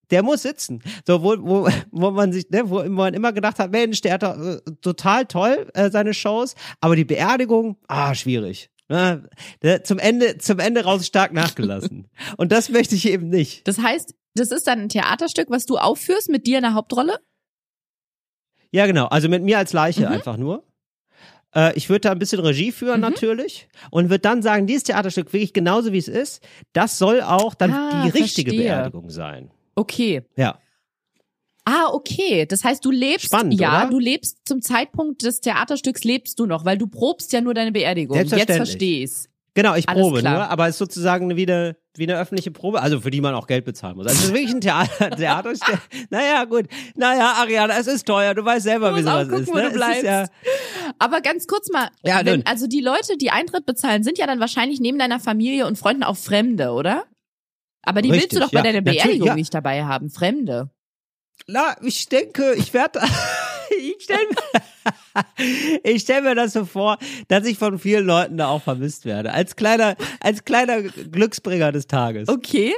der 0.10 0.24
muss 0.24 0.42
sitzen. 0.42 0.82
So, 1.06 1.22
wo, 1.22 1.36
wo, 1.40 1.70
wo 1.92 2.10
man 2.10 2.34
sich, 2.34 2.50
ne, 2.50 2.68
wo 2.68 2.84
man 2.84 3.14
immer 3.14 3.32
gedacht 3.32 3.60
hat, 3.60 3.72
Mensch, 3.72 4.02
der 4.02 4.14
hat 4.14 4.24
doch, 4.24 4.38
äh, 4.38 4.58
total 4.82 5.28
toll, 5.28 5.68
äh, 5.76 5.92
seine 5.92 6.16
Shows, 6.16 6.56
aber 6.80 6.96
die 6.96 7.06
Beerdigung, 7.06 7.78
ah, 7.88 8.16
schwierig. 8.16 8.72
Ne? 8.92 9.82
Zum 9.84 10.00
Ende, 10.00 10.38
zum 10.38 10.60
Ende 10.60 10.84
raus 10.84 11.08
stark 11.08 11.32
nachgelassen. 11.34 12.10
Und 12.38 12.52
das 12.52 12.70
möchte 12.70 12.94
ich 12.96 13.08
eben 13.08 13.30
nicht. 13.30 13.68
Das 13.68 13.80
heißt, 13.80 14.14
das 14.36 14.52
ist 14.52 14.68
dann 14.68 14.82
ein 14.82 14.90
Theaterstück, 14.90 15.50
was 15.50 15.66
du 15.66 15.78
aufführst 15.78 16.30
mit 16.30 16.46
dir 16.46 16.58
in 16.58 16.64
der 16.64 16.74
Hauptrolle? 16.74 17.20
Ja, 18.72 18.86
genau. 18.86 19.06
Also 19.08 19.28
mit 19.30 19.44
mir 19.44 19.58
als 19.58 19.74
Leiche 19.74 20.02
Mhm. 20.02 20.08
einfach 20.14 20.38
nur. 20.38 20.64
Äh, 21.54 21.76
ich 21.76 21.90
würde 21.90 22.02
da 22.02 22.12
ein 22.12 22.20
bisschen 22.20 22.40
Regie 22.40 22.72
führen 22.72 23.02
Mhm. 23.02 23.08
natürlich 23.10 23.68
und 23.90 24.06
würde 24.10 24.20
dann 24.20 24.42
sagen, 24.42 24.68
dieses 24.68 24.84
Theaterstück 24.84 25.34
wirklich 25.34 25.52
genauso 25.54 25.92
wie 25.92 25.98
es 25.98 26.08
ist, 26.08 26.42
das 26.74 26.98
soll 26.98 27.22
auch 27.22 27.54
dann 27.56 27.74
Ah, 27.74 28.04
die 28.06 28.10
richtige 28.10 28.52
verstehe. 28.52 28.70
Beerdigung 28.70 29.10
sein. 29.10 29.52
Okay. 29.76 30.24
Ja. 30.38 30.60
Ah, 31.66 31.90
okay. 31.92 32.46
Das 32.46 32.64
heißt, 32.64 32.84
du 32.84 32.92
lebst, 32.92 33.28
Spannend, 33.28 33.60
ja, 33.60 33.84
oder? 33.84 33.92
du 33.92 34.00
lebst 34.00 34.40
zum 34.46 34.62
Zeitpunkt 34.62 35.24
des 35.24 35.42
Theaterstücks 35.42 36.04
lebst 36.04 36.40
du 36.40 36.46
noch, 36.46 36.66
weil 36.66 36.78
du 36.78 36.88
probst 36.88 37.32
ja 37.34 37.42
nur 37.42 37.54
deine 37.54 37.72
Beerdigung. 37.72 38.18
Jetzt 38.18 38.52
verstehe 38.52 39.04
ich's. 39.04 39.30
Genau, 39.54 39.76
ich 39.76 39.88
Alles 39.90 40.02
probe 40.02 40.20
klar. 40.20 40.34
nur, 40.34 40.50
aber 40.50 40.68
es 40.68 40.76
ist 40.76 40.80
sozusagen 40.80 41.36
wie, 41.36 41.46
eine, 41.46 41.76
wie 41.98 42.04
eine 42.04 42.18
öffentliche 42.18 42.52
Probe, 42.52 42.82
also 42.82 43.02
für 43.02 43.12
die 43.12 43.20
man 43.20 43.36
auch 43.36 43.48
Geld 43.48 43.66
bezahlen 43.66 43.98
muss. 43.98 44.08
Also 44.08 44.20
es 44.20 44.26
ist 44.26 44.34
wirklich 44.34 44.56
ein 44.56 44.62
Theater, 44.62 45.10
Theaterstück. 45.18 45.80
Naja, 46.10 46.46
gut. 46.46 46.68
Naja, 46.96 47.34
Ariana, 47.34 47.78
es 47.78 47.88
ist 47.88 48.08
teuer. 48.08 48.34
Du 48.34 48.46
weißt 48.46 48.64
selber, 48.64 48.96
wie 48.96 49.02
sowas 49.02 49.28
gucken, 49.28 49.44
ist. 49.44 49.54
Ne? 49.54 49.68
ist 49.68 49.74
bleibst. 49.74 50.04
ja, 50.04 50.26
Aber 51.00 51.20
ganz 51.20 51.48
kurz 51.48 51.70
mal, 51.70 51.90
Ja, 52.04 52.24
wenn, 52.24 52.46
also 52.46 52.66
die 52.66 52.80
Leute, 52.80 53.18
die 53.18 53.32
Eintritt 53.32 53.66
bezahlen, 53.66 54.04
sind 54.04 54.18
ja 54.18 54.26
dann 54.26 54.40
wahrscheinlich 54.40 54.80
neben 54.80 54.98
deiner 54.98 55.20
Familie 55.20 55.68
und 55.68 55.78
Freunden 55.78 56.04
auch 56.04 56.18
Fremde, 56.18 56.72
oder? 56.72 57.04
Aber 57.84 58.02
die 58.02 58.10
willst 58.10 58.26
Richtig, 58.26 58.40
du 58.40 58.46
doch 58.46 58.52
bei 58.52 58.60
ja. 58.60 58.64
deiner 58.64 58.82
Beerdigung 58.82 59.28
ja. 59.28 59.36
nicht 59.36 59.54
dabei 59.54 59.84
haben, 59.84 60.10
Fremde. 60.10 60.70
Na, 61.48 61.76
ich 61.82 62.08
denke, 62.08 62.54
ich 62.56 62.74
werde, 62.74 63.00
ich 63.80 64.04
stelle 64.04 64.28
mir, 64.30 65.82
ich 65.84 66.02
stell 66.02 66.22
mir 66.22 66.36
das 66.36 66.54
so 66.54 66.66
vor, 66.66 66.98
dass 67.28 67.46
ich 67.46 67.58
von 67.58 67.80
vielen 67.80 68.06
Leuten 68.06 68.38
da 68.38 68.48
auch 68.48 68.62
vermisst 68.64 69.06
werde. 69.06 69.34
Als 69.34 69.56
kleiner, 69.56 69.96
als 70.20 70.44
kleiner 70.46 70.82
Glücksbringer 70.82 71.72
des 71.72 71.88
Tages. 71.88 72.28
Okay. 72.30 72.74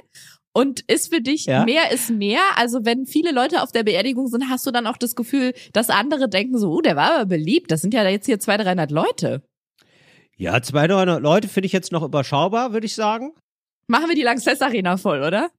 Und 0.55 0.81
ist 0.81 1.11
für 1.13 1.19
dich 1.21 1.45
Ja. 1.45 1.65
mehr 1.65 1.91
ist 1.91 2.11
mehr? 2.11 2.41
Also 2.57 2.79
wenn 2.83 3.07
viele 3.07 3.31
Leute 3.31 3.63
auf 3.63 3.71
der 3.71 3.81
Beerdigung 3.83 4.27
sind, 4.27 4.49
hast 4.49 4.65
du 4.67 4.71
dann 4.71 4.85
auch 4.85 4.97
das 4.97 5.15
Gefühl, 5.15 5.53
dass 5.73 5.89
andere 5.89 6.29
denken 6.29 6.59
so, 6.59 6.69
oh, 6.71 6.81
der 6.81 6.95
war 6.95 7.15
aber 7.15 7.25
beliebt. 7.25 7.71
Das 7.71 7.81
sind 7.81 7.93
ja 7.93 8.07
jetzt 8.07 8.27
hier 8.27 8.39
200, 8.39 8.67
300 8.67 8.91
Leute. 8.91 9.41
Ja, 10.37 10.61
200 10.61 11.21
Leute 11.21 11.47
finde 11.47 11.65
ich 11.65 11.73
jetzt 11.73 11.91
noch 11.91 12.03
überschaubar, 12.03 12.71
würde 12.71 12.85
ich 12.85 12.93
sagen. 12.93 13.33
Machen 13.87 14.07
wir 14.09 14.15
die 14.15 14.21
Lanxess 14.21 14.61
Arena 14.61 14.97
voll, 14.97 15.23
oder? 15.23 15.49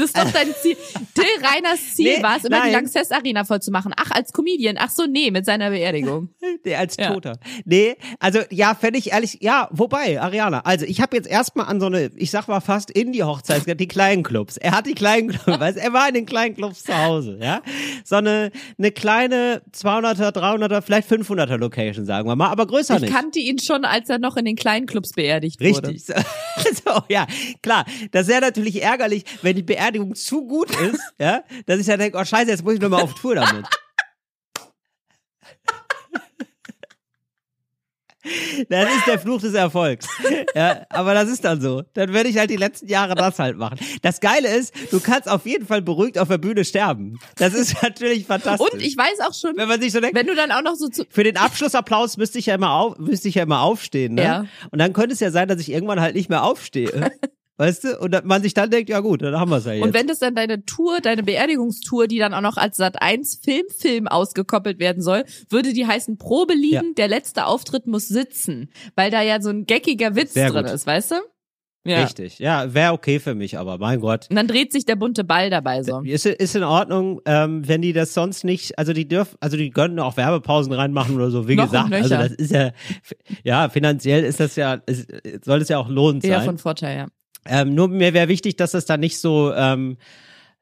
Das 0.00 0.06
ist 0.10 0.16
doch 0.16 0.30
dein 0.32 0.54
Ziel. 0.62 0.76
Till 1.14 1.24
Reiners 1.46 1.94
Ziel 1.94 2.16
Nee, 2.16 2.22
war 2.22 2.36
es, 2.36 2.44
immer 2.44 2.56
die 2.58 2.62
nein. 2.64 2.72
Lanxess 2.72 3.10
Arena 3.10 3.44
voll 3.44 3.60
zu 3.60 3.70
machen. 3.70 3.92
Ach, 3.96 4.10
als 4.10 4.32
Comedian. 4.32 4.76
Ach 4.78 4.90
so, 4.90 5.04
nee, 5.06 5.30
mit 5.30 5.44
seiner 5.46 5.70
Beerdigung. 5.70 6.30
Nee, 6.64 6.74
als 6.74 6.96
Ja. 6.98 7.12
Toter. 7.12 7.38
Nee, 7.64 7.96
also 8.18 8.40
ja, 8.50 8.74
fände 8.74 8.98
ich 8.98 9.12
ehrlich, 9.12 9.38
ja, 9.40 9.68
wobei, 9.70 10.20
Ariana, 10.20 10.60
also 10.60 10.84
ich 10.84 11.00
habe 11.00 11.16
jetzt 11.16 11.28
erstmal 11.28 11.66
an 11.66 11.80
so 11.80 11.86
eine, 11.86 12.10
ich 12.16 12.30
sag 12.30 12.48
mal 12.48 12.60
fast 12.60 12.90
Indie-Hochzeit, 12.90 13.62
die 13.80 13.88
kleinen 13.88 14.22
Clubs. 14.24 14.56
Er 14.56 14.72
hat 14.72 14.86
die 14.86 14.94
kleinen 14.94 15.28
Clubs, 15.28 15.46
weißt, 15.60 15.78
er 15.78 15.92
war 15.92 16.08
in 16.08 16.14
den 16.14 16.26
kleinen 16.26 16.54
Clubs 16.56 16.82
zu 16.82 16.96
Hause, 16.96 17.38
ja. 17.40 17.62
So 18.04 18.16
eine, 18.16 18.50
eine 18.78 18.90
kleine 18.90 19.62
200er, 19.74 20.34
300er, 20.34 20.82
vielleicht 20.82 21.08
500er 21.10 21.56
Location, 21.56 22.04
sagen 22.04 22.28
wir 22.28 22.36
mal, 22.36 22.48
aber 22.48 22.66
größer 22.66 22.96
Ich 22.96 23.02
nicht. 23.02 23.14
kannte 23.14 23.38
ihn 23.38 23.58
schon, 23.58 23.84
als 23.84 24.08
er 24.08 24.18
noch 24.18 24.36
in 24.36 24.44
den 24.44 24.56
kleinen 24.56 24.86
Clubs 24.86 25.12
beerdigt 25.12 25.60
wurde. 25.60 25.88
Richtig. 25.90 26.14
So, 26.84 27.00
ja, 27.08 27.26
klar. 27.62 27.84
Das 28.12 28.28
wäre 28.28 28.40
natürlich 28.42 28.82
ärgerlich, 28.82 29.24
wenn 29.42 29.56
die 29.56 29.62
Beerdigung 29.62 29.89
zu 30.14 30.46
gut 30.46 30.70
ist, 30.80 31.00
ja, 31.18 31.42
dass 31.66 31.80
ich 31.80 31.86
dann 31.86 31.98
denke, 31.98 32.18
oh 32.18 32.24
scheiße, 32.24 32.50
jetzt 32.50 32.64
muss 32.64 32.74
ich 32.74 32.80
nur 32.80 32.90
mal 32.90 33.02
auf 33.02 33.14
Tour 33.14 33.34
damit. 33.34 33.66
Das 38.68 38.94
ist 38.94 39.06
der 39.06 39.18
Fluch 39.18 39.40
des 39.40 39.54
Erfolgs. 39.54 40.06
Ja, 40.54 40.84
aber 40.90 41.14
das 41.14 41.30
ist 41.30 41.44
dann 41.44 41.60
so. 41.60 41.82
Dann 41.94 42.12
werde 42.12 42.28
ich 42.28 42.36
halt 42.36 42.50
die 42.50 42.56
letzten 42.56 42.86
Jahre 42.86 43.14
das 43.14 43.38
halt 43.38 43.56
machen. 43.56 43.78
Das 44.02 44.20
Geile 44.20 44.54
ist, 44.54 44.74
du 44.90 45.00
kannst 45.00 45.28
auf 45.28 45.46
jeden 45.46 45.66
Fall 45.66 45.80
beruhigt 45.80 46.18
auf 46.18 46.28
der 46.28 46.38
Bühne 46.38 46.64
sterben. 46.64 47.18
Das 47.36 47.54
ist 47.54 47.82
natürlich 47.82 48.26
fantastisch. 48.26 48.72
Und 48.72 48.82
ich 48.82 48.96
weiß 48.96 49.20
auch 49.26 49.34
schon, 49.34 49.56
wenn 49.56 49.68
man 49.68 49.80
sich 49.80 49.92
so 49.92 50.00
denkt, 50.00 50.16
wenn 50.16 50.26
du 50.26 50.34
dann 50.34 50.52
auch 50.52 50.62
noch 50.62 50.74
so 50.74 50.88
zu, 50.88 51.04
für 51.08 51.24
den 51.24 51.36
Abschlussapplaus 51.36 52.18
müsste 52.18 52.38
ich 52.38 52.46
ja 52.46 52.54
immer 52.54 52.72
auf, 52.72 52.98
müsste 52.98 53.28
ich 53.28 53.36
ja 53.36 53.44
immer 53.44 53.62
aufstehen, 53.62 54.14
ne? 54.14 54.22
Ja. 54.22 54.44
Und 54.70 54.78
dann 54.78 54.92
könnte 54.92 55.14
es 55.14 55.20
ja 55.20 55.30
sein, 55.30 55.48
dass 55.48 55.60
ich 55.60 55.70
irgendwann 55.70 56.00
halt 56.00 56.14
nicht 56.14 56.28
mehr 56.28 56.44
aufstehe. 56.44 57.10
Weißt 57.60 57.84
du? 57.84 57.98
Und 57.98 58.24
man 58.24 58.42
sich 58.42 58.54
dann 58.54 58.70
denkt, 58.70 58.88
ja 58.90 59.00
gut, 59.00 59.22
dann 59.22 59.38
haben 59.38 59.50
wir 59.50 59.58
es 59.58 59.66
ja 59.66 59.72
jetzt. 59.74 59.84
Und 59.84 59.94
wenn 59.94 60.06
das 60.06 60.18
dann 60.18 60.34
deine 60.34 60.64
Tour, 60.64 61.00
deine 61.00 61.22
Beerdigungstour, 61.22 62.08
die 62.08 62.18
dann 62.18 62.34
auch 62.34 62.40
noch 62.40 62.56
als 62.56 62.76
Sat 62.76 63.00
1 63.00 63.40
Filmfilm 63.44 64.08
ausgekoppelt 64.08 64.78
werden 64.78 65.02
soll, 65.02 65.24
würde 65.48 65.72
die 65.72 65.86
heißen 65.86 66.18
Probe 66.18 66.54
liegen, 66.54 66.70
Ja. 66.74 66.82
der 66.96 67.08
letzte 67.08 67.46
Auftritt 67.46 67.86
muss 67.86 68.08
sitzen, 68.08 68.70
weil 68.96 69.10
da 69.10 69.22
ja 69.22 69.40
so 69.40 69.50
ein 69.50 69.66
geckiger 69.66 70.16
Witz 70.16 70.34
Sehr 70.34 70.50
drin 70.50 70.64
gut. 70.64 70.74
ist, 70.74 70.86
weißt 70.86 71.12
du? 71.12 71.14
Ja. 71.86 72.02
Richtig. 72.02 72.38
Ja, 72.38 72.74
wäre 72.74 72.92
okay 72.92 73.18
für 73.20 73.34
mich, 73.34 73.56
aber 73.56 73.78
mein 73.78 74.00
Gott. 74.00 74.26
Und 74.28 74.36
dann 74.36 74.46
dreht 74.46 74.70
sich 74.70 74.84
der 74.84 74.96
bunte 74.96 75.24
Ball 75.24 75.48
dabei 75.48 75.82
so. 75.82 76.00
Ist, 76.00 76.26
ist 76.26 76.54
in 76.54 76.62
Ordnung, 76.62 77.22
ähm, 77.24 77.66
wenn 77.66 77.80
die 77.80 77.94
das 77.94 78.12
sonst 78.12 78.44
nicht, 78.44 78.78
also 78.78 78.92
die 78.92 79.08
dürfen, 79.08 79.36
also 79.40 79.56
die 79.56 79.70
können 79.70 79.98
auch 79.98 80.18
Werbepausen 80.18 80.74
reinmachen 80.74 81.14
oder 81.16 81.30
so, 81.30 81.48
wie 81.48 81.56
Noch 81.56 81.64
gesagt. 81.64 81.90
Also 81.92 82.14
das 82.16 82.32
ist 82.32 82.50
ja, 82.52 82.72
ja, 83.44 83.68
finanziell 83.70 84.24
ist 84.24 84.40
das 84.40 84.56
ja, 84.56 84.74
ist, 84.86 85.10
soll 85.44 85.62
es 85.62 85.70
ja 85.70 85.78
auch 85.78 85.88
lohnend 85.88 86.22
sein. 86.22 86.44
von 86.44 86.58
Vorteil, 86.58 86.98
ja. 86.98 87.06
Ähm, 87.46 87.74
nur 87.74 87.88
mir 87.88 88.12
wäre 88.14 88.28
wichtig, 88.28 88.56
dass 88.56 88.72
das 88.72 88.84
dann 88.86 89.00
nicht 89.00 89.18
so 89.18 89.52
ähm, 89.54 89.96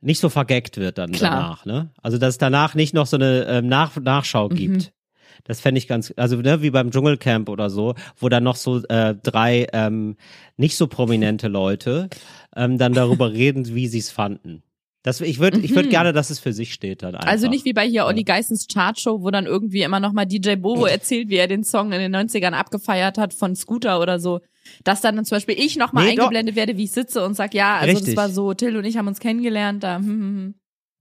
nicht 0.00 0.20
so 0.20 0.28
vergeckt 0.28 0.76
wird 0.76 0.98
dann 0.98 1.10
Klar. 1.10 1.30
danach, 1.32 1.64
ne? 1.66 1.90
Also 2.02 2.18
dass 2.18 2.34
es 2.34 2.38
danach 2.38 2.74
nicht 2.74 2.94
noch 2.94 3.06
so 3.06 3.16
eine 3.16 3.46
ähm, 3.48 3.66
Nach 3.68 3.96
Nachschau 3.96 4.48
Mhm. 4.48 4.54
gibt. 4.54 4.92
Das 5.44 5.60
fände 5.60 5.78
ich 5.78 5.88
ganz, 5.88 6.12
also 6.16 6.36
ne, 6.36 6.62
wie 6.62 6.70
beim 6.70 6.90
Dschungelcamp 6.90 7.48
oder 7.48 7.70
so, 7.70 7.94
wo 8.18 8.28
dann 8.28 8.44
noch 8.44 8.56
so 8.56 8.82
äh, 8.84 9.14
drei 9.14 9.66
ähm, 9.72 10.16
nicht 10.56 10.76
so 10.76 10.86
prominente 10.88 11.48
Leute 11.48 12.08
ähm, 12.56 12.76
dann 12.78 12.92
darüber 12.92 13.32
reden, 13.32 13.74
wie 13.74 13.86
sie 13.88 13.98
es 13.98 14.10
fanden. 14.10 14.62
Das, 15.04 15.20
ich 15.20 15.38
würde, 15.38 15.60
ich 15.60 15.70
würde 15.74 15.86
Mhm. 15.86 15.90
gerne, 15.92 16.12
dass 16.12 16.30
es 16.30 16.38
für 16.40 16.52
sich 16.52 16.74
steht 16.74 17.02
dann 17.02 17.14
einfach. 17.14 17.28
Also 17.28 17.48
nicht 17.48 17.64
wie 17.64 17.72
bei 17.72 17.86
hier 17.86 18.04
Olli 18.04 18.24
Geissens 18.24 18.66
Chartshow, 18.66 19.22
wo 19.22 19.30
dann 19.30 19.46
irgendwie 19.46 19.82
immer 19.82 20.00
noch 20.00 20.12
mal 20.12 20.26
DJ 20.26 20.56
Bobo 20.56 20.84
erzählt, 20.86 21.28
wie 21.28 21.36
er 21.36 21.46
den 21.48 21.64
Song 21.64 21.92
in 21.92 22.00
den 22.00 22.14
90ern 22.14 22.52
abgefeiert 22.52 23.16
hat 23.16 23.32
von 23.32 23.54
Scooter 23.56 24.00
oder 24.00 24.18
so. 24.18 24.40
Dass 24.85 25.00
dann 25.00 25.24
zum 25.24 25.37
Beispiel 25.37 25.57
ich 25.59 25.76
noch 25.76 25.92
mal 25.92 26.04
Nee, 26.04 26.14
doch. 26.16 26.24
eingeblendet 26.24 26.57
werde, 26.57 26.76
wie 26.76 26.85
ich 26.85 26.92
sitze 26.92 27.24
und 27.24 27.35
sag, 27.35 27.54
ja, 27.54 27.76
also 27.76 27.87
Richtig. 27.96 28.14
das 28.14 28.16
war 28.16 28.31
so, 28.31 28.54
Till 28.54 28.76
und 28.76 28.85
ich 28.85 28.96
haben 28.96 29.09
uns 29.09 29.20
kennengelernt, 29.20 29.83
da, 29.83 29.96
hm, 29.96 30.04
hm, 30.07 30.20
hm. 30.20 30.54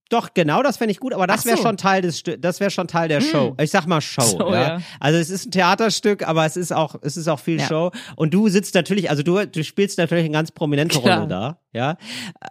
Doch, 0.09 0.33
genau, 0.33 0.63
das 0.63 0.77
fände 0.77 0.93
ich 0.93 1.01
gut, 1.01 1.11
aber 1.13 1.27
das 1.27 1.41
Ach 1.41 1.45
wäre 1.47 1.57
so. 1.57 1.63
schon 1.63 1.75
Teil 1.75 2.01
des 2.01 2.23
das 2.39 2.61
wäre 2.61 2.71
schon 2.71 2.87
Teil 2.87 3.09
der 3.09 3.19
Show. 3.19 3.57
Ich 3.59 3.71
sag 3.71 3.87
mal 3.87 3.99
Show, 3.99 4.21
So, 4.21 4.53
ja. 4.53 4.61
ja. 4.77 4.81
Also 5.01 5.19
es 5.19 5.29
ist 5.29 5.47
ein 5.47 5.51
Theaterstück, 5.51 6.25
aber 6.25 6.45
es 6.45 6.55
ist 6.55 6.71
auch 6.71 6.95
es 7.01 7.17
ist 7.17 7.27
auch 7.27 7.41
viel 7.41 7.59
Ja. 7.59 7.67
Show 7.67 7.91
und 8.15 8.33
du 8.33 8.47
sitzt 8.47 8.73
natürlich, 8.73 9.09
also 9.09 9.21
du 9.21 9.45
du 9.45 9.63
spielst 9.65 9.97
natürlich 9.97 10.23
eine 10.23 10.31
ganz 10.33 10.51
prominente 10.51 10.97
Klar. 10.97 11.17
Rolle 11.17 11.27
da, 11.27 11.59
ja. 11.73 11.97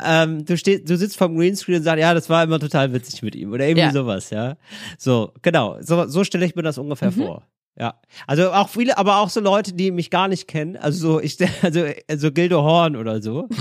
Ähm, 0.05 0.45
du 0.45 0.59
stehst 0.59 0.91
du 0.91 0.99
sitzt 0.99 1.17
vom 1.17 1.35
Greenscreen 1.35 1.79
und 1.79 1.83
sagst, 1.85 1.99
ja, 1.99 2.13
das 2.13 2.29
war 2.29 2.45
immer 2.45 2.61
total 2.61 2.93
witzig 2.93 3.23
mit 3.23 3.35
ihm 3.35 3.51
oder 3.55 3.67
irgendwie 3.67 3.91
sowas, 3.91 4.29
ja. 4.29 4.57
So, 4.99 5.33
genau, 5.41 5.79
so 5.81 6.07
so 6.09 6.25
stelle 6.25 6.45
ich 6.45 6.57
mir 6.57 6.63
das 6.63 6.77
ungefähr 6.77 7.11
Mhm. 7.11 7.15
vor. 7.23 7.43
Ja, 7.79 8.01
also 8.27 8.53
auch 8.53 8.71
viele, 8.71 8.97
aber 8.97 9.19
auch 9.19 9.29
so 9.29 9.41
Leute, 9.41 9.75
die 9.75 9.91
mich 9.91 10.11
gar 10.11 10.29
nicht 10.29 10.49
kennen, 10.49 10.77
also 10.77 11.15
so 11.15 11.21
ich 11.21 11.37
also 11.63 11.85
also 12.09 12.33
Gildo 12.33 12.63
Horn 12.63 12.97
oder 12.97 13.21
so. 13.23 13.49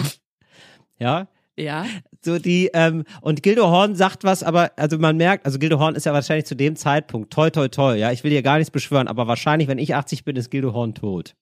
Ja, 0.97 1.28
Ja. 1.58 1.86
so 2.23 2.39
die 2.39 2.69
ähm, 2.73 3.04
und 3.19 3.43
Gildo 3.43 3.67
Horn 3.67 3.95
sagt 3.95 4.23
was, 4.23 4.43
aber 4.43 4.71
also 4.78 4.97
man 4.97 5.17
merkt, 5.17 5.45
also 5.45 5.60
Gildo 5.60 5.78
Horn 5.78 5.95
ist 5.95 6.06
ja 6.06 6.13
wahrscheinlich 6.13 6.45
zu 6.45 6.56
dem 6.56 6.78
Zeitpunkt 6.78 7.34
toi 7.34 7.49
toi 7.49 7.67
toi, 7.67 7.95
ja, 7.97 8.13
ich 8.13 8.23
will 8.23 8.32
hier 8.32 8.41
gar 8.43 8.58
nichts 8.58 8.71
beschwören, 8.71 9.10
aber 9.10 9.28
wahrscheinlich, 9.28 9.67
wenn 9.67 9.78
ich 9.78 9.93
80 9.93 10.23
bin, 10.23 10.38
ist 10.38 10.49
Gildo 10.51 10.71
Horn 10.73 10.95
tot. 10.95 11.36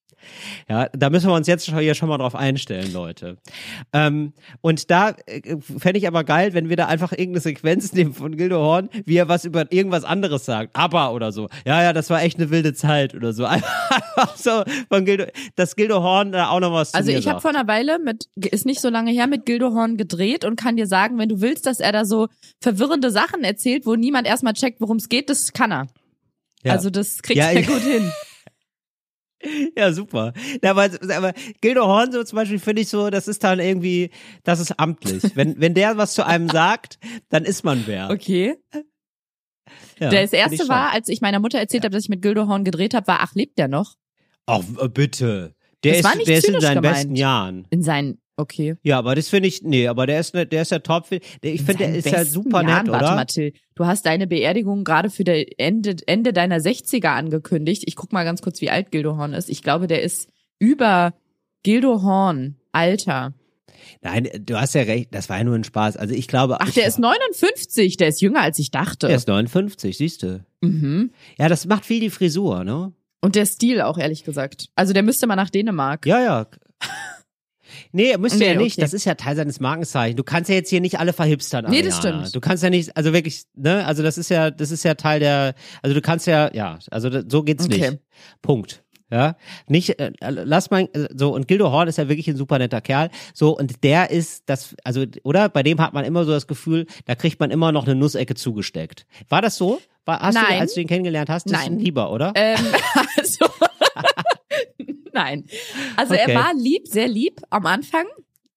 Ja, 0.70 0.88
da 0.94 1.10
müssen 1.10 1.28
wir 1.28 1.34
uns 1.36 1.48
jetzt 1.48 1.66
schon 1.66 1.80
hier 1.80 1.96
schon 1.96 2.10
mal 2.10 2.18
drauf 2.18 2.36
einstellen, 2.36 2.92
Leute. 2.94 3.38
Ähm, 3.92 4.34
und 4.62 4.90
da 4.92 5.16
äh, 5.26 5.58
fände 5.62 5.98
ich 6.00 6.08
aber 6.08 6.24
geil, 6.24 6.54
wenn 6.54 6.70
wir 6.70 6.78
da 6.78 6.88
einfach 6.88 7.12
irgendeine 7.12 7.42
Sequenz 7.42 7.94
nehmen 7.94 8.14
von 8.14 8.36
Gildo 8.36 8.58
Horn, 8.58 8.90
wie 9.06 9.18
er 9.18 9.28
was 9.28 9.46
über 9.46 9.72
irgendwas 9.72 10.04
anderes 10.04 10.46
sagt, 10.46 10.76
aber 10.76 11.14
oder 11.14 11.32
so. 11.32 11.50
Ja, 11.66 11.82
ja, 11.82 11.94
das 11.94 12.10
war 12.10 12.22
echt 12.22 12.40
eine 12.40 12.50
wilde 12.50 12.74
Zeit 12.74 13.14
oder 13.16 13.34
so. 13.34 13.46
Einfach 13.54 14.36
so 14.36 14.64
von 14.90 15.06
Gildo, 15.06 15.26
dass 15.56 15.76
Gildo 15.76 16.02
Horn 16.02 16.32
da 16.32 16.50
auch 16.50 16.60
noch 16.60 16.74
was 16.74 16.92
zu 16.92 16.98
Also 16.98 17.12
ich 17.12 17.28
habe 17.28 17.42
vor 17.42 17.52
einer 17.52 17.68
Weile 17.68 18.00
mit, 18.00 18.30
ist 18.36 18.66
nicht 18.66 18.82
so 18.82 18.90
lange 18.90 19.12
her, 19.12 19.28
mit 19.28 19.46
Gildo 19.46 19.72
Horn 19.74 19.98
gedreht 19.98 20.46
und 20.46 20.56
kann 20.56 20.76
dir 20.76 20.88
sagen, 20.88 21.18
wenn 21.18 21.30
du 21.30 21.42
willst, 21.42 21.66
dass 21.66 21.80
er 21.80 21.92
da 21.92 22.06
so 22.06 22.28
verwirrende 22.62 23.12
Sachen 23.12 23.44
erzählt, 23.44 23.86
wo 23.86 23.96
niemand 23.96 24.28
erstmal 24.28 24.54
checkt, 24.54 24.82
worum 24.82 24.98
es 24.98 25.10
geht, 25.10 25.30
das 25.30 25.54
kann 25.54 25.72
er. 25.72 25.88
Ja. 26.64 26.72
Also 26.74 26.90
das 26.90 27.22
kriegt 27.22 27.38
Ja, 27.38 27.52
er 27.52 27.64
gut 27.64 27.82
hin. 27.82 28.12
Ja, 29.78 29.92
super. 29.92 30.34
Ja, 30.64 30.72
aber, 30.72 30.90
aber 31.16 31.34
Gildo 31.62 31.86
Horn 31.86 32.12
so 32.12 32.24
zum 32.24 32.38
Beispiel 32.38 32.60
finde 32.60 32.82
ich 32.82 32.90
so, 32.90 33.10
das 33.10 33.28
ist 33.28 33.44
dann 33.44 33.60
irgendwie, 33.60 34.10
das 34.44 34.60
ist 34.60 34.80
amtlich. 34.80 35.36
Wenn, 35.36 35.56
wenn 35.60 35.74
der 35.74 35.98
was 35.98 36.14
zu 36.14 36.26
einem 36.26 36.50
sagt, 36.50 36.98
dann 37.30 37.44
ist 37.44 37.64
man 37.64 37.84
wer. 37.86 38.10
Okay. 38.10 38.56
Ja, 40.00 40.10
das 40.10 40.34
erste 40.34 40.68
war, 40.70 40.92
als 40.92 41.08
ich 41.08 41.22
meiner 41.22 41.40
Mutter 41.40 41.60
erzählt 41.60 41.84
habe, 41.84 41.94
dass 41.94 42.04
ich 42.04 42.10
mit 42.10 42.22
Gildo 42.22 42.48
Horn 42.48 42.64
gedreht 42.64 42.94
habe, 42.94 43.08
war, 43.08 43.20
ach, 43.22 43.36
lebt 43.36 43.58
der 43.58 43.68
noch? 43.68 43.96
Ach, 44.46 44.62
bitte. 44.94 45.56
Der 45.84 46.02
Das 46.02 46.16
ist, 46.16 46.28
der 46.28 46.38
ist 46.38 46.50
in 46.50 46.62
seinen 46.62 46.82
gemeint. 46.82 46.96
besten 46.96 47.16
Jahren. 47.16 47.68
In 47.70 47.82
seinen, 47.84 48.20
okay. 48.38 48.76
Ja, 48.84 48.98
aber 49.00 49.16
das 49.16 49.30
finde 49.30 49.48
ich, 49.48 49.62
nee, 49.64 49.88
aber 49.88 50.06
der 50.08 50.20
ist, 50.20 50.34
ne, 50.34 50.46
der 50.46 50.64
ist 50.64 50.72
ja 50.72 50.80
top. 50.80 51.06
Ich 51.12 51.22
In 51.42 51.58
finde, 51.66 51.86
der 51.86 51.96
ist 51.96 52.10
ja 52.10 52.26
super 52.26 52.64
Jahren, 52.64 52.86
nett, 52.86 52.94
Warte 52.94 53.06
oder? 53.06 53.16
mal, 53.16 53.26
Till. 53.26 53.54
Du 53.76 53.86
hast 53.86 54.06
deine 54.06 54.28
Beerdigung 54.28 54.84
gerade 54.84 55.10
für 55.10 55.24
der 55.24 55.60
Ende, 55.60 55.96
Ende 56.06 56.34
deiner 56.34 56.58
60er 56.58 57.08
angekündigt. 57.08 57.84
Ich 57.86 57.96
guck 57.96 58.14
mal 58.14 58.24
ganz 58.24 58.42
kurz, 58.42 58.62
wie 58.62 58.70
alt 58.70 58.92
Gildo 58.92 59.18
Horn 59.18 59.34
ist. 59.34 59.50
Ich 59.50 59.62
glaube, 59.64 59.88
der 59.88 60.02
ist 60.04 60.30
über 60.60 61.14
Gildo 61.64 62.02
Horn 62.04 62.56
Alter. 62.72 63.34
Nein, 64.02 64.30
du 64.40 64.60
hast 64.60 64.76
ja 64.76 64.84
recht, 64.84 65.10
das 65.14 65.30
war 65.30 65.38
ja 65.38 65.44
nur 65.44 65.56
ein 65.56 65.64
Spaß. 65.64 65.98
Also 65.98 66.14
ich 66.14 66.28
glaube. 66.28 66.60
Ach, 66.62 66.68
ich, 66.68 66.74
der 66.74 66.88
ist 66.88 67.00
59. 67.00 67.98
Der 67.98 68.08
ist 68.10 68.22
jünger, 68.22 68.42
als 68.42 68.60
ich 68.60 68.72
dachte. 68.72 69.08
Der 69.08 69.16
ist 69.16 69.28
59, 69.28 69.98
siehst 69.98 70.24
du. 70.24 70.46
mhm. 70.62 71.12
Ja, 71.38 71.50
das 71.50 71.66
macht 71.66 71.86
viel 71.86 72.00
die 72.00 72.10
Frisur, 72.10 72.64
ne? 72.64 72.94
Und 73.22 73.36
der 73.36 73.46
Stil 73.46 73.82
auch, 73.82 73.98
ehrlich 73.98 74.24
gesagt. 74.26 74.68
Also 74.76 74.92
der 74.94 75.04
müsste 75.04 75.28
mal 75.28 75.36
nach 75.38 75.50
Dänemark. 75.50 76.06
Ja, 76.06 76.22
ja. 76.22 76.48
Nee, 77.96 78.18
müsste 78.18 78.40
Nee, 78.40 78.46
er 78.48 78.56
nicht. 78.58 78.74
okay. 78.74 78.82
Das 78.82 78.94
ist 78.94 79.06
ja 79.06 79.14
Teil 79.16 79.36
seines 79.36 79.60
Markenzeichens. 79.60 80.18
Du 80.18 80.24
kannst 80.24 80.50
ja 80.50 80.56
jetzt 80.56 80.70
hier 80.70 80.82
nicht 80.82 81.00
alle 81.00 81.14
verhipstern. 81.14 81.66
Nee, 81.70 81.84
das 81.84 82.00
Ariana. 82.00 82.20
stimmt. 82.26 82.36
Du 82.36 82.40
kannst 82.42 82.64
ja 82.64 82.70
nicht, 82.72 82.98
also 82.98 83.14
wirklich, 83.14 83.44
ne, 83.56 83.86
also 83.86 84.02
das 84.04 84.18
ist 84.18 84.30
ja, 84.30 84.50
das 84.52 84.72
ist 84.72 84.84
ja 84.84 84.96
Teil 84.96 85.20
der, 85.20 85.54
also 85.82 85.94
du 85.94 86.02
kannst 86.02 86.26
ja, 86.28 86.52
ja, 86.54 86.80
also 86.92 87.10
so 87.30 87.44
geht's 87.44 87.66
Okay. 87.66 87.92
nicht. 87.92 88.00
Punkt. 88.42 88.84
Ja, 89.12 89.36
nicht, 89.68 90.00
äh, 90.00 90.12
lass 90.22 90.72
mal, 90.72 90.90
äh, 90.94 91.08
so, 91.16 91.36
und 91.36 91.48
Gildo 91.48 91.70
Horn 91.72 91.88
ist 91.88 92.00
ja 92.00 92.10
wirklich 92.10 92.28
ein 92.28 92.36
super 92.36 92.58
netter 92.58 92.82
Kerl. 92.82 93.12
So, 93.36 93.56
und 93.56 93.84
der 93.84 94.10
ist, 94.10 94.42
das, 94.48 94.76
also, 94.84 95.06
oder? 95.24 95.50
Bei 95.50 95.62
dem 95.62 95.80
hat 95.80 95.94
man 95.94 96.04
immer 96.04 96.26
so 96.26 96.32
das 96.32 96.48
Gefühl, 96.48 96.88
da 97.06 97.14
kriegt 97.14 97.40
man 97.40 97.52
immer 97.52 97.72
noch 97.72 97.86
eine 97.86 97.94
Nussecke 97.94 98.34
zugesteckt. 98.34 99.06
War 99.30 99.44
das 99.44 99.56
so? 99.56 99.80
War, 100.06 100.20
hast 100.20 100.36
du, 100.36 100.42
Nein. 100.42 100.60
als 100.62 100.74
du 100.74 100.82
ihn 100.82 100.88
kennengelernt 100.88 101.30
hast, 101.30 101.46
das 101.46 101.52
ist 101.60 101.60
Nein. 101.68 101.74
ein 101.78 101.80
Lieber, 101.80 102.12
oder? 102.12 102.32
Ähm, 102.34 102.58
also, 103.18 103.46
nein. 105.14 105.46
Also 105.96 106.14
Okay. 106.14 106.24
er 106.32 106.36
war 106.36 106.54
lieb, 106.56 106.88
sehr 106.88 107.08
lieb 107.08 107.42
am 107.50 107.66
Anfang. 107.66 108.06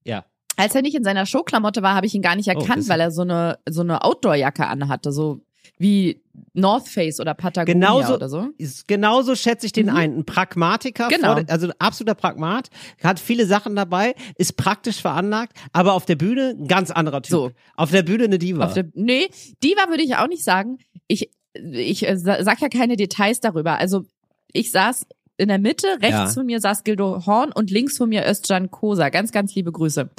ja. 0.05 0.25
Als 0.59 0.75
er 0.75 0.81
nicht 0.81 0.95
in 0.97 1.05
seiner 1.05 1.27
Showklamotte 1.27 1.83
war, 1.83 1.95
habe 1.95 2.07
ich 2.07 2.15
ihn 2.15 2.23
gar 2.23 2.35
nicht 2.35 2.49
Oh, 2.49 2.53
erkannt, 2.53 2.79
das- 2.79 2.89
weil 2.89 2.99
er 3.01 3.11
so 3.11 3.21
eine 3.23 3.59
so 3.69 3.83
eine 3.83 4.03
Outdoor-Jacke 4.03 4.67
anhatte, 4.67 5.13
so 5.13 5.43
wie 5.79 6.23
North 6.55 6.89
Face 6.89 7.21
oder 7.21 7.35
Patagonia 7.35 7.75
Genauso, 7.75 8.15
oder 8.15 8.31
so. 8.31 8.49
ist, 8.57 8.89
genauso 8.89 9.35
schätze 9.35 9.67
ich 9.67 9.73
den 9.73 9.91
ein. 9.91 10.17
Ein 10.21 10.25
Pragmatiker, 10.25 11.09
Mhm. 11.09 11.11
Genau. 11.11 11.35
vor, 11.35 11.45
also 11.49 11.67
ein 11.67 11.75
absoluter 11.79 12.15
Pragmat, 12.15 12.71
hat 13.05 13.21
viele 13.21 13.45
Sachen 13.45 13.77
dabei, 13.77 14.15
ist 14.39 14.57
praktisch 14.57 15.03
veranlagt, 15.03 15.53
aber 15.75 15.93
auf 15.93 16.07
der 16.07 16.17
Bühne 16.17 16.55
ein 16.59 16.67
ganz 16.69 16.91
anderer 16.91 17.21
Typ. 17.21 17.31
So. 17.33 17.51
Auf 17.77 17.91
der 17.91 18.03
Bühne 18.03 18.25
eine 18.25 18.39
Diva. 18.39 18.65
Auf 18.65 18.73
der, 18.73 18.87
nee, 18.95 19.29
Diva 19.63 19.91
würde 19.91 20.05
ich 20.05 20.17
auch 20.17 20.29
nicht 20.29 20.45
sagen. 20.45 20.79
Ich, 21.07 21.31
ich 21.53 22.09
äh, 22.09 22.17
sa- 22.17 22.43
sag 22.43 22.63
ja 22.63 22.71
keine 22.71 22.97
Details 22.97 23.41
darüber. 23.41 23.77
Also 23.77 24.07
ich 24.55 24.71
saß 24.73 25.05
in 25.39 25.49
der 25.49 25.59
Mitte, 25.59 25.87
rechts 26.01 26.11
Ja. 26.11 26.27
von 26.29 26.47
mir 26.47 26.61
saß 26.61 26.85
Gildo 26.85 27.27
Horn 27.27 27.53
und 27.53 27.71
links 27.71 27.97
von 27.99 28.09
mir 28.09 28.25
Özcan 28.27 28.71
Kosa. 28.71 29.09
Ganz, 29.11 29.33
ganz 29.33 29.55
liebe 29.55 29.73
Grüße. 29.73 30.11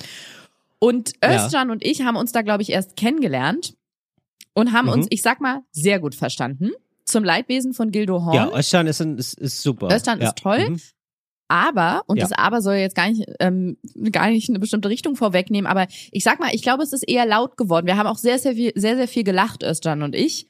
Und 0.80 1.13
Ja. 1.23 1.45
Özcan 1.45 1.71
und 1.71 1.84
ich 1.84 2.01
haben 2.03 2.15
uns 2.17 2.32
da, 2.32 2.41
glaube 2.43 2.62
ich, 2.63 2.71
erst 2.71 2.95
kennengelernt 2.95 3.73
und 4.53 4.73
haben 4.73 4.86
Mhm. 4.88 4.93
uns, 4.93 5.08
ich 5.10 5.21
sag 5.21 5.41
mal, 5.41 5.62
sehr 5.71 5.99
gut 5.99 6.13
verstanden. 6.15 6.71
Zum 7.06 7.23
Leidwesen 7.23 7.73
von 7.73 7.91
Gildo 7.91 8.25
Horn. 8.25 8.36
ja, 8.36 8.49
Özcan 8.58 8.86
ist, 8.88 9.01
ein, 9.01 9.17
ist, 9.17 9.34
ist 9.39 9.62
super. 9.63 9.88
Özcan 9.93 10.19
ja. 10.21 10.27
ist 10.27 10.38
toll. 10.38 10.69
Mhm. 10.71 10.82
Aber, 11.49 12.03
und 12.08 12.17
Ja. 12.17 12.23
das 12.27 12.34
Aber 12.38 12.62
soll 12.62 12.75
jetzt 12.75 12.95
gar 12.95 13.10
nicht, 13.10 13.23
ähm, 13.39 13.77
gar 14.12 14.30
nicht 14.30 14.49
eine 14.49 14.60
bestimmte 14.60 14.89
Richtung 14.89 15.15
vorwegnehmen, 15.15 15.65
aber 15.65 15.88
ich 16.12 16.23
sag 16.23 16.41
mal, 16.41 16.49
ich 16.53 16.62
glaube, 16.62 16.84
es 16.84 16.91
ist 16.91 17.08
eher 17.08 17.25
laut 17.25 17.56
geworden. 17.56 17.88
Wir 17.88 17.95
haben 17.95 18.08
auch 18.08 18.17
sehr, 18.17 18.38
sehr 18.38 18.53
viel, 18.53 18.73
sehr, 18.75 18.97
sehr 18.97 19.08
viel 19.08 19.23
gelacht, 19.23 19.63
Özcan 19.63 20.03
und 20.03 20.13
ich. 20.13 20.47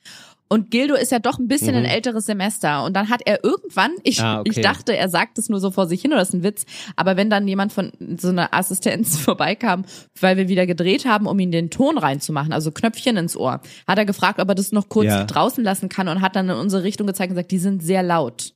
Und 0.50 0.72
Gildo 0.72 0.96
ist 0.96 1.12
ja 1.12 1.20
doch 1.20 1.40
ein 1.40 1.48
bisschen 1.48 1.72
Mhm. 1.72 1.80
ein 1.80 1.86
älteres 1.86 2.26
Semester. 2.26 2.84
Und 2.86 2.94
dann 2.96 3.10
hat 3.10 3.22
er 3.26 3.44
irgendwann, 3.44 3.92
ich, 4.04 4.22
Ah, 4.22 4.40
okay. 4.40 4.52
ich 4.52 4.62
dachte, 4.62 4.96
er 4.96 5.10
sagt 5.10 5.38
es 5.38 5.50
nur 5.50 5.60
so 5.60 5.72
vor 5.72 5.88
sich 5.88 6.02
hin 6.02 6.14
oder 6.14 6.22
ist 6.22 6.34
ein 6.34 6.44
Witz. 6.44 6.66
Aber 6.96 7.18
wenn 7.18 7.30
dann 7.30 7.48
jemand 7.48 7.74
von 7.74 7.92
so 8.18 8.30
einer 8.30 8.54
Assistenz 8.54 9.18
vorbeikam, 9.20 9.84
weil 10.20 10.38
wir 10.38 10.48
wieder 10.48 10.66
gedreht 10.66 11.06
haben, 11.06 11.26
um 11.28 11.38
ihn 11.40 11.52
den 11.52 11.70
Ton 11.70 11.98
reinzumachen, 11.98 12.54
also 12.54 12.72
Knöpfchen 12.72 13.18
ins 13.18 13.36
Ohr, 13.36 13.60
hat 13.88 13.98
er 13.98 14.06
gefragt, 14.06 14.40
ob 14.40 14.48
er 14.50 14.56
das 14.56 14.72
noch 14.72 14.88
kurz 14.90 15.08
Ja. 15.08 15.26
draußen 15.26 15.64
lassen 15.64 15.90
kann 15.90 16.08
und 16.08 16.22
hat 16.22 16.36
dann 16.36 16.50
in 16.50 16.56
unsere 16.56 16.84
Richtung 16.84 17.08
gezeigt 17.08 17.30
und 17.32 17.36
gesagt, 17.36 17.52
die 17.52 17.60
sind 17.60 17.84
sehr 17.84 18.04
laut. 18.04 18.54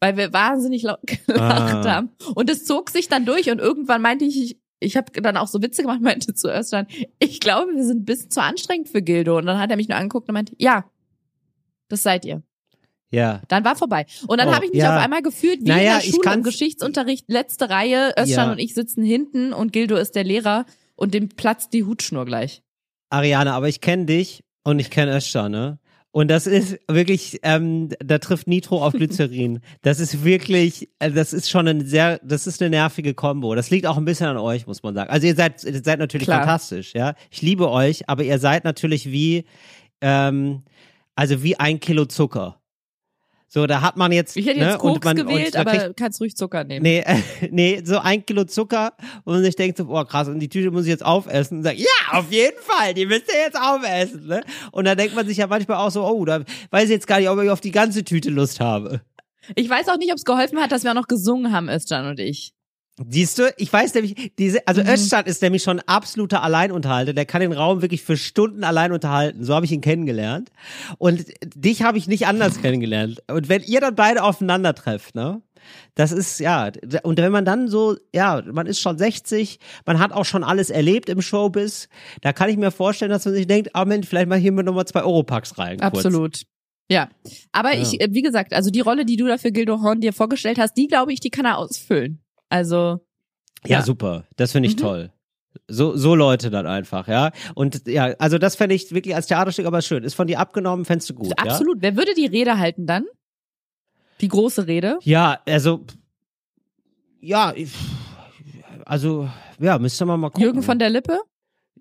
Weil 0.00 0.16
wir 0.16 0.32
wahnsinnig 0.32 0.82
laut 0.82 0.98
gelacht 1.06 1.86
Ah. 1.86 1.90
haben. 1.96 2.10
Und 2.34 2.50
es 2.50 2.64
zog 2.64 2.90
sich 2.90 3.08
dann 3.08 3.24
durch 3.24 3.48
und 3.50 3.60
irgendwann 3.60 4.02
meinte 4.02 4.24
ich, 4.24 4.58
ich, 4.80 4.96
habe 4.96 5.12
dann 5.22 5.36
auch 5.36 5.46
so 5.46 5.62
Witze 5.62 5.82
gemacht, 5.82 6.00
meinte 6.02 6.34
zu 6.34 6.48
Özcan, 6.52 6.88
ich 7.20 7.38
glaube, 7.38 7.70
wir 7.76 7.84
sind 7.84 7.98
ein 8.00 8.04
bisschen 8.04 8.30
zu 8.32 8.42
anstrengend 8.42 8.88
für 8.88 9.00
Gildo. 9.02 9.38
Und 9.38 9.46
dann 9.46 9.60
hat 9.60 9.70
er 9.70 9.76
mich 9.76 9.88
nur 9.88 9.96
angeguckt 9.96 10.28
und 10.28 10.32
meinte, 10.34 10.54
ja, 10.58 10.84
das 11.92 12.02
seid 12.02 12.24
ihr. 12.24 12.42
Ja. 13.10 13.42
Dann 13.48 13.62
war 13.64 13.76
vorbei. 13.76 14.06
Und 14.26 14.40
dann 14.40 14.48
Oh, 14.48 14.54
habe 14.54 14.64
ich 14.64 14.72
mich 14.72 14.80
ja. 14.80 14.96
auf 14.96 15.02
einmal 15.02 15.20
gefühlt 15.22 15.60
wie 15.60 15.68
Naja, 15.68 15.98
in 15.98 16.00
der 16.00 16.10
Schule 16.16 16.34
im 16.34 16.42
Geschichtsunterricht, 16.42 17.26
letzte 17.28 17.68
Reihe, 17.68 18.14
Özcan 18.18 18.26
Ja. 18.46 18.52
und 18.52 18.58
ich 18.58 18.72
sitzen 18.72 19.04
hinten 19.04 19.52
und 19.52 19.72
Gildo 19.72 19.96
ist 19.96 20.14
der 20.16 20.24
Lehrer 20.24 20.64
und 20.96 21.12
dem 21.12 21.28
platzt 21.28 21.74
die 21.74 21.84
Hutschnur 21.84 22.24
gleich. 22.24 22.62
Ariane, 23.10 23.52
aber 23.52 23.68
ich 23.68 23.82
kenne 23.82 24.06
dich 24.06 24.42
und 24.64 24.78
ich 24.78 24.88
kenne 24.90 25.14
Özcan, 25.14 25.52
ne? 25.52 25.78
Und 26.14 26.28
das 26.28 26.46
ist 26.46 26.78
wirklich, 26.88 27.40
ähm, 27.42 27.88
da 28.04 28.18
trifft 28.18 28.46
Nitro 28.46 28.82
auf 28.84 28.92
Glycerin. 28.92 29.60
Das 29.82 29.98
ist 30.00 30.24
wirklich, 30.24 30.90
äh, 30.98 31.10
das 31.10 31.32
ist 31.34 31.48
schon 31.50 31.66
ein 31.68 31.86
sehr, 31.86 32.18
das 32.22 32.46
ist 32.46 32.60
eine 32.62 32.68
nervige 32.70 33.14
Kombo. 33.14 33.54
Das 33.54 33.70
liegt 33.70 33.86
auch 33.86 33.96
ein 33.98 34.04
bisschen 34.04 34.26
an 34.26 34.36
euch, 34.38 34.66
muss 34.66 34.82
man 34.82 34.94
sagen. 34.94 35.10
Also 35.10 35.26
ihr 35.26 35.34
seid, 35.34 35.64
ihr 35.64 35.82
seid 35.82 35.98
natürlich 35.98 36.26
Klar. 36.26 36.40
fantastisch, 36.40 36.94
ja. 36.94 37.14
Ich 37.30 37.40
liebe 37.42 37.70
euch, 37.70 38.08
aber 38.10 38.24
ihr 38.24 38.38
seid 38.38 38.64
natürlich 38.64 39.10
wie, 39.10 39.44
ähm, 40.02 40.62
also 41.14 41.42
wie 41.42 41.58
ein 41.58 41.80
Kilo 41.80 42.04
Zucker. 42.04 42.58
So, 43.54 43.66
da 43.66 43.82
hat 43.82 43.98
man 43.98 44.12
jetzt, 44.12 44.34
Ich 44.34 44.46
hätte 44.46 44.60
ne, 44.60 44.70
jetzt 44.70 44.78
Koks 44.78 44.94
und 44.94 45.04
man, 45.04 45.14
gewählt, 45.16 45.56
aber 45.56 45.72
kriegt- 45.72 45.96
kannst 45.98 46.20
ruhig 46.22 46.34
Zucker 46.34 46.64
nehmen. 46.64 46.82
Nee, 46.82 47.00
äh, 47.00 47.18
nee, 47.50 47.82
so 47.84 47.98
ein 47.98 48.24
Kilo 48.24 48.44
Zucker 48.44 48.94
und 49.24 49.34
man 49.34 49.42
sich 49.44 49.54
denkt 49.56 49.76
so, 49.76 49.84
boah 49.84 50.06
krass, 50.08 50.28
und 50.28 50.40
die 50.40 50.48
Tüte 50.48 50.70
muss 50.70 50.84
ich 50.84 50.88
jetzt 50.88 51.04
aufessen 51.04 51.58
und 51.58 51.64
sagt, 51.64 51.78
ja, 51.78 51.86
auf 52.12 52.32
jeden 52.32 52.56
Fall, 52.62 52.94
die 52.94 53.04
müsst 53.04 53.28
ihr 53.28 53.38
jetzt 53.38 53.60
aufessen, 53.60 54.26
ne? 54.26 54.40
Und 54.70 54.86
da 54.86 54.94
denkt 54.94 55.14
man 55.14 55.26
sich 55.26 55.36
ja 55.36 55.46
manchmal 55.48 55.76
auch 55.76 55.90
so, 55.90 56.02
oh, 56.02 56.24
da 56.24 56.42
weiß 56.70 56.84
ich 56.84 56.90
jetzt 56.92 57.06
gar 57.06 57.18
nicht, 57.18 57.28
ob 57.28 57.38
ich 57.42 57.50
auf 57.50 57.60
die 57.60 57.72
ganze 57.72 58.04
Tüte 58.04 58.30
Lust 58.30 58.58
habe. 58.58 59.02
Ich 59.54 59.68
weiß 59.68 59.88
auch 59.90 59.98
nicht, 59.98 60.12
ob 60.12 60.16
es 60.16 60.24
geholfen 60.24 60.58
hat, 60.58 60.72
dass 60.72 60.84
wir 60.84 60.92
auch 60.92 60.94
noch 60.96 61.08
gesungen 61.08 61.52
haben, 61.52 61.68
Özcan 61.68 62.06
und 62.06 62.20
ich. 62.20 62.54
Siehst 63.08 63.38
du, 63.38 63.52
ich 63.56 63.72
weiß 63.72 63.94
nämlich, 63.94 64.32
diese, 64.38 64.66
also 64.66 64.82
Mhm. 64.82 64.88
Özcan 64.88 65.24
ist 65.24 65.40
nämlich 65.40 65.62
schon 65.62 65.80
absoluter 65.80 66.42
Alleinunterhalter, 66.42 67.14
der 67.14 67.24
kann 67.24 67.40
den 67.40 67.52
Raum 67.52 67.80
wirklich 67.80 68.02
für 68.02 68.18
Stunden 68.18 68.64
allein 68.64 68.92
unterhalten, 68.92 69.44
so 69.44 69.54
habe 69.54 69.64
ich 69.64 69.72
ihn 69.72 69.80
kennengelernt. 69.80 70.50
Und 70.98 71.24
dich 71.42 71.82
habe 71.82 71.96
ich 71.96 72.06
nicht 72.06 72.26
anders 72.26 72.60
kennengelernt. 72.60 73.22
Und 73.30 73.48
wenn 73.48 73.62
ihr 73.62 73.80
dann 73.80 73.94
beide 73.94 74.22
aufeinander 74.22 74.74
trefft, 74.74 75.14
ne? 75.14 75.40
Das 75.94 76.10
ist, 76.12 76.40
ja, 76.40 76.70
und 77.04 77.18
wenn 77.18 77.30
man 77.32 77.44
dann 77.44 77.68
so, 77.68 77.96
ja, 78.12 78.42
man 78.52 78.66
ist 78.66 78.80
schon 78.80 78.98
60, 78.98 79.58
man 79.86 79.98
hat 80.00 80.12
auch 80.12 80.24
schon 80.24 80.42
alles 80.44 80.70
erlebt 80.70 81.08
im 81.08 81.22
Showbiz, 81.22 81.88
da 82.20 82.32
kann 82.32 82.50
ich 82.50 82.56
mir 82.56 82.72
vorstellen, 82.72 83.10
dass 83.12 83.24
man 83.24 83.32
sich 83.34 83.46
denkt, 83.46 83.70
ah 83.74 83.84
Mensch, 83.84 84.08
vielleicht 84.08 84.28
mal 84.28 84.38
hier 84.38 84.52
mit 84.52 84.66
nochmal 84.66 84.86
zwei 84.86 85.02
Europacks 85.02 85.56
rein. 85.58 85.78
Kurz. 85.78 86.04
Absolut. 86.04 86.42
Ja. 86.90 87.08
Aber 87.52 87.74
Ja. 87.74 87.80
ich, 87.80 88.00
äh, 88.00 88.08
wie 88.10 88.22
gesagt, 88.22 88.52
also 88.52 88.70
die 88.70 88.80
Rolle, 88.80 89.04
die 89.06 89.16
du 89.16 89.26
da 89.28 89.38
für 89.38 89.52
Gildo 89.52 89.80
Horn 89.80 90.00
dir 90.00 90.12
vorgestellt 90.12 90.58
hast, 90.58 90.74
die 90.76 90.88
glaube 90.88 91.12
ich, 91.12 91.20
die 91.20 91.30
kann 91.30 91.46
er 91.46 91.58
ausfüllen. 91.58 92.18
Also, 92.52 93.00
Ja, 93.64 93.78
Ja. 93.78 93.82
super. 93.82 94.24
Das 94.36 94.50
finde 94.52 94.68
ich 94.68 94.74
Mhm. 94.76 94.80
toll. 94.80 95.12
So, 95.68 95.96
so 95.96 96.14
Leute 96.16 96.50
dann 96.50 96.66
einfach, 96.66 97.06
ja. 97.08 97.30
Und 97.54 97.86
ja, 97.86 98.06
also 98.18 98.38
das 98.38 98.56
fände 98.56 98.74
ich 98.74 98.90
wirklich 98.92 99.14
als 99.14 99.26
Theaterstück 99.28 99.66
aber 99.66 99.82
schön. 99.82 100.02
Ist 100.02 100.14
von 100.14 100.26
dir 100.26 100.40
abgenommen, 100.40 100.84
fändest 100.84 101.10
du 101.10 101.14
gut, 101.14 101.32
absolut. 101.38 101.78
Wer 101.80 101.96
würde 101.96 102.14
die 102.14 102.26
Rede 102.26 102.58
halten 102.58 102.86
dann? 102.86 103.04
Die 104.20 104.28
große 104.28 104.66
Rede? 104.66 104.98
ja? 105.02 105.38
Ja, 105.44 105.52
also, 105.54 105.84
ja, 107.20 107.54
also, 108.86 109.28
ja, 109.60 109.78
müsste 109.78 110.04
man 110.06 110.18
mal 110.20 110.30
gucken. 110.30 110.42
Jürgen 110.42 110.62
von 110.62 110.78
der 110.78 110.90
Lippe? 110.90 111.18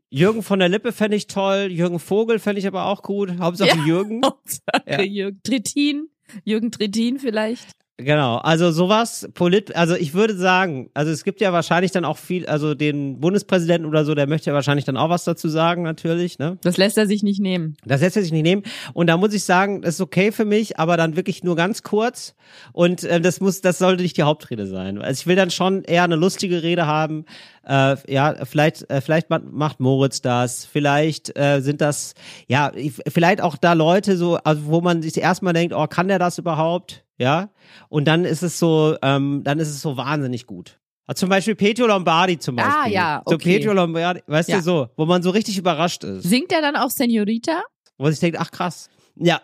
Jürgen 0.10 0.44
von 0.44 0.60
der 0.60 0.70
Lippe 0.70 0.92
fände 0.92 1.16
ich 1.18 1.28
toll, 1.28 1.68
Jürgen 1.72 1.98
Vogel 2.00 2.38
fände 2.40 2.60
ich 2.60 2.68
aber 2.68 2.86
auch 2.86 3.02
gut. 3.02 3.40
Hauptsache 3.40 3.78
Ja. 3.78 3.86
Jürgen. 3.86 4.22
Hauptsache 4.26 4.84
Ja. 4.86 5.02
Jürgen 5.02 5.40
Trittin. 5.44 6.10
Jürgen 6.44 6.72
Trittin 6.72 7.18
vielleicht. 7.20 7.68
Genau, 8.04 8.38
also 8.38 8.72
sowas, 8.72 9.30
Polit, 9.34 9.76
also 9.76 9.96
ich 9.96 10.14
würde 10.14 10.36
sagen, 10.36 10.90
also 10.94 11.12
es 11.12 11.24
gibt 11.24 11.42
ja 11.42 11.54
wahrscheinlich 11.54 11.92
dann 11.92 12.06
auch 12.06 12.18
viel, 12.18 12.46
also 12.46 12.74
den 12.74 13.20
Bundespräsidenten 13.20 13.88
oder 13.88 14.06
so, 14.06 14.16
der 14.16 14.28
möchte 14.28 14.50
ja 14.50 14.54
wahrscheinlich 14.54 14.86
dann 14.86 14.98
auch 14.98 15.10
was 15.10 15.24
dazu 15.24 15.50
sagen, 15.50 15.84
natürlich, 15.84 16.40
ne? 16.40 16.58
Das 16.64 16.78
lässt 16.78 16.98
er 16.98 17.08
sich 17.08 17.24
nicht 17.24 17.40
nehmen. 17.40 17.76
Das 17.86 18.02
lässt 18.02 18.16
er 18.16 18.24
sich 18.24 18.32
nicht 18.32 18.44
nehmen. 18.44 18.64
Und 18.94 19.08
da 19.08 19.18
muss 19.18 19.34
ich 19.34 19.44
sagen, 19.44 19.82
das 19.82 19.96
ist 19.96 20.02
okay 20.02 20.32
für 20.32 20.46
mich, 20.46 20.80
aber 20.80 20.98
dann 20.98 21.16
wirklich 21.16 21.44
nur 21.44 21.56
ganz 21.56 21.84
kurz. 21.84 22.36
Und 22.74 23.04
äh, 23.04 23.22
das 23.22 23.40
muss, 23.40 23.62
das 23.62 23.78
sollte 23.78 24.04
nicht 24.04 24.18
die 24.18 24.24
Hauptrede 24.24 24.68
sein. 24.68 25.02
Also 25.02 25.22
ich 25.22 25.28
will 25.28 25.36
dann 25.36 25.52
schon 25.52 25.84
eher 25.84 26.04
eine 26.04 26.16
lustige 26.16 26.64
Rede 26.64 26.88
haben. 26.88 27.26
Äh, 27.64 27.96
ja, 28.12 28.36
vielleicht, 28.46 28.90
äh, 28.90 29.02
vielleicht 29.02 29.30
ma- 29.30 29.42
macht 29.44 29.80
Moritz 29.80 30.22
das. 30.22 30.66
Vielleicht 30.66 31.38
äh, 31.38 31.62
sind 31.62 31.80
das, 31.82 32.14
ja, 32.48 32.72
ich- 32.76 32.94
vielleicht 33.08 33.42
auch 33.42 33.56
da 33.58 33.74
Leute 33.74 34.18
so, 34.18 34.38
also 34.38 34.66
wo 34.66 34.82
man 34.82 35.02
sich 35.02 35.16
erstmal 35.18 35.54
denkt, 35.54 35.74
oh, 35.76 35.86
kann 35.88 36.08
der 36.08 36.18
das 36.20 36.38
überhaupt? 36.40 37.06
Ja. 37.18 37.50
Und 37.90 38.06
dann 38.06 38.26
ist 38.26 38.42
es 38.42 38.58
so, 38.58 38.96
ähm, 39.04 39.42
dann 39.44 39.60
ist 39.60 39.70
es 39.70 39.82
so 39.82 39.96
wahnsinnig 39.96 40.48
gut. 40.48 40.80
Also 41.06 41.20
zum 41.22 41.30
Beispiel 41.30 41.56
Petro 41.56 41.86
Lombardi 41.86 42.40
zum 42.40 42.56
Beispiel. 42.56 42.74
Ah, 42.76 42.88
ja, 42.88 43.22
So 43.28 43.36
okay. 43.36 43.60
Petro 43.60 43.74
Lombardi, 43.74 44.22
weißt 44.26 44.50
Ja. 44.50 44.58
du 44.58 44.64
so, 44.64 44.88
wo 44.98 45.06
man 45.06 45.22
so 45.22 45.30
richtig 45.30 45.58
überrascht 45.58 46.04
ist. 46.04 46.24
Singt 46.24 46.52
er 46.52 46.62
dann 46.62 46.76
auch 46.76 46.90
Senorita? 46.90 47.62
Wo 47.98 48.10
sich 48.10 48.20
denkt, 48.20 48.38
ach 48.40 48.50
krass. 48.50 48.90
Ja, 49.16 49.42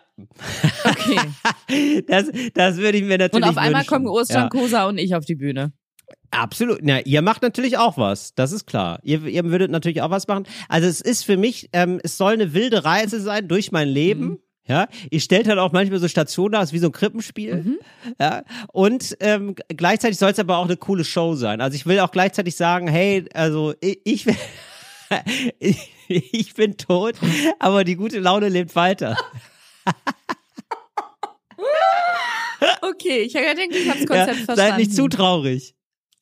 Okay. 0.84 2.02
das, 2.08 2.26
das 2.54 2.76
würde 2.78 2.98
ich 2.98 3.04
mir 3.04 3.18
natürlich 3.18 3.44
Und 3.44 3.50
auf 3.50 3.56
einmal 3.58 3.82
wünschen. 3.82 3.88
kommen 3.88 4.08
Ostern 4.08 4.42
ja, 4.44 4.48
Kosa 4.48 4.86
und 4.86 4.98
ich 4.98 5.14
auf 5.14 5.24
die 5.24 5.34
Bühne. 5.36 5.72
Absolut. 6.30 6.80
Na, 6.82 7.00
ihr 7.00 7.22
macht 7.22 7.40
natürlich 7.42 7.78
auch 7.78 7.96
was. 7.96 8.34
Das 8.34 8.52
ist 8.52 8.66
klar. 8.66 8.98
Ihr, 9.02 9.24
ihr 9.24 9.44
würdet 9.44 9.70
natürlich 9.70 10.02
auch 10.02 10.10
was 10.10 10.28
machen. 10.28 10.44
Also 10.68 10.86
es 10.86 11.00
ist 11.00 11.24
für 11.24 11.38
mich, 11.38 11.70
ähm, 11.72 12.00
es 12.02 12.18
soll 12.18 12.34
eine 12.34 12.52
wilde 12.52 12.84
Reise 12.84 13.18
sein 13.20 13.48
durch 13.48 13.72
mein 13.72 13.88
Leben. 13.88 14.24
Mhm. 14.26 14.38
Ja, 14.66 14.86
ihr 15.10 15.20
stellt 15.20 15.48
halt 15.48 15.58
auch 15.58 15.72
manchmal 15.72 15.98
so 15.98 16.08
Stationen 16.08 16.52
dar, 16.52 16.62
ist 16.62 16.74
wie 16.74 16.78
so 16.78 16.88
ein 16.88 16.92
Krippenspiel. 16.92 17.54
Mhm. 17.56 17.78
Ja, 18.20 18.42
und 18.70 19.16
ähm, 19.20 19.54
gleichzeitig 19.68 20.18
soll 20.18 20.30
es 20.32 20.38
aber 20.38 20.58
auch 20.58 20.66
eine 20.66 20.76
coole 20.76 21.04
Show 21.04 21.34
sein. 21.36 21.62
Also 21.62 21.74
ich 21.74 21.86
will 21.86 22.00
auch 22.00 22.10
gleichzeitig 22.10 22.54
sagen, 22.54 22.86
hey, 22.86 23.24
also 23.32 23.72
ich, 23.80 24.00
ich, 24.04 24.26
ich, 25.58 25.90
ich 26.08 26.52
bin 26.54 26.76
tot, 26.76 27.14
aber 27.58 27.84
die 27.84 27.96
gute 27.96 28.18
Laune 28.18 28.50
lebt 28.50 28.76
weiter. 28.76 29.16
okay. 32.82 33.22
Ich 33.22 33.32
denke, 33.32 33.74
ich 33.74 33.88
habe 33.88 34.04
das 34.04 34.16
Ja, 34.16 34.26
Konzept 34.26 34.44
verstanden. 34.44 34.56
seid 34.56 34.76
nicht 34.76 34.94
zu 34.94 35.08
traurig. 35.08 35.74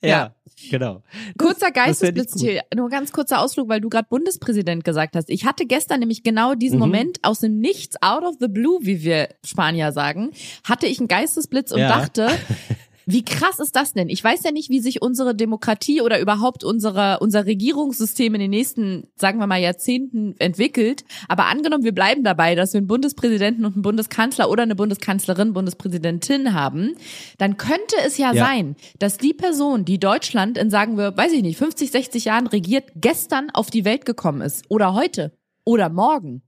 Ja, 0.09 0.35
genau. 0.71 1.03
Kurzer 1.39 1.71
Geistesblitz, 1.71 2.35
nur 2.75 2.89
ganz 2.89 3.13
kurzer 3.13 3.41
Ausflug, 3.41 3.69
weil 3.69 3.81
du 3.81 3.89
gerade 3.89 4.07
Bundespräsident 4.09 4.85
gesagt 4.85 5.17
hast. 5.17 5.29
Ich 5.31 5.45
hatte 5.45 5.67
gestern 5.67 6.01
nämlich 6.01 6.23
genau 6.23 6.55
diesen 6.55 6.77
Mhm. 6.77 6.81
Moment 6.81 7.19
aus 7.23 7.41
dem 7.41 7.59
Nichts, 7.59 7.97
out 8.03 8.23
of 8.25 8.37
the 8.41 8.49
blue, 8.49 8.79
wie 8.83 9.03
wir 9.03 9.29
Spanier 9.45 9.93
sagen, 9.93 10.31
hatte 10.65 10.87
ich 10.87 10.99
einen 10.99 11.09
Geistesblitz 11.09 11.73
und 11.73 11.81
Ja. 11.81 11.89
dachte, 11.89 12.29
wie 13.09 13.25
krass 13.25 13.61
ist 13.61 13.77
das 13.77 13.93
denn? 13.93 14.09
Ich 14.09 14.23
weiß 14.23 14.43
ja 14.43 14.51
nicht, 14.51 14.69
wie 14.69 14.81
sich 14.81 15.01
unsere 15.01 15.35
Demokratie 15.37 16.01
oder 16.01 16.21
überhaupt 16.21 16.65
unsere, 16.65 17.19
unser 17.21 17.47
Regierungssystem 17.47 18.35
in 18.35 18.41
den 18.41 18.51
nächsten, 18.51 19.07
sagen 19.15 19.39
wir 19.39 19.47
mal, 19.47 19.61
Jahrzehnten 19.61 20.35
entwickelt. 20.41 21.05
Aber 21.29 21.47
angenommen, 21.47 21.85
wir 21.85 21.95
bleiben 21.95 22.25
dabei, 22.25 22.57
dass 22.57 22.73
wir 22.73 22.79
einen 22.79 22.89
Bundespräsidenten 22.89 23.65
und 23.65 23.75
einen 23.75 23.83
Bundeskanzler 23.83 24.51
oder 24.51 24.65
eine 24.65 24.75
Bundeskanzlerin, 24.75 25.53
Bundespräsidentin 25.53 26.53
haben, 26.53 26.95
dann 27.39 27.57
könnte 27.57 27.95
es 28.05 28.19
ja, 28.19 28.33
Ja. 28.33 28.45
sein, 28.45 28.75
dass 28.99 29.19
die 29.19 29.35
Person, 29.35 29.85
die 29.85 30.01
Deutschland 30.01 30.59
in, 30.59 30.69
sagen 30.69 30.99
wir, 30.99 31.17
weiß 31.17 31.33
ich 31.33 31.43
nicht, 31.43 31.59
50, 31.59 31.93
60 31.93 32.25
Jahren 32.25 32.49
regiert, 32.49 32.91
gestern 32.97 33.51
auf 33.51 33.71
die 33.71 33.85
Welt 33.85 34.05
gekommen 34.05 34.41
ist. 34.41 34.65
Oder 34.69 34.95
heute. 34.95 35.33
Oder 35.65 35.91
morgen. 35.91 36.43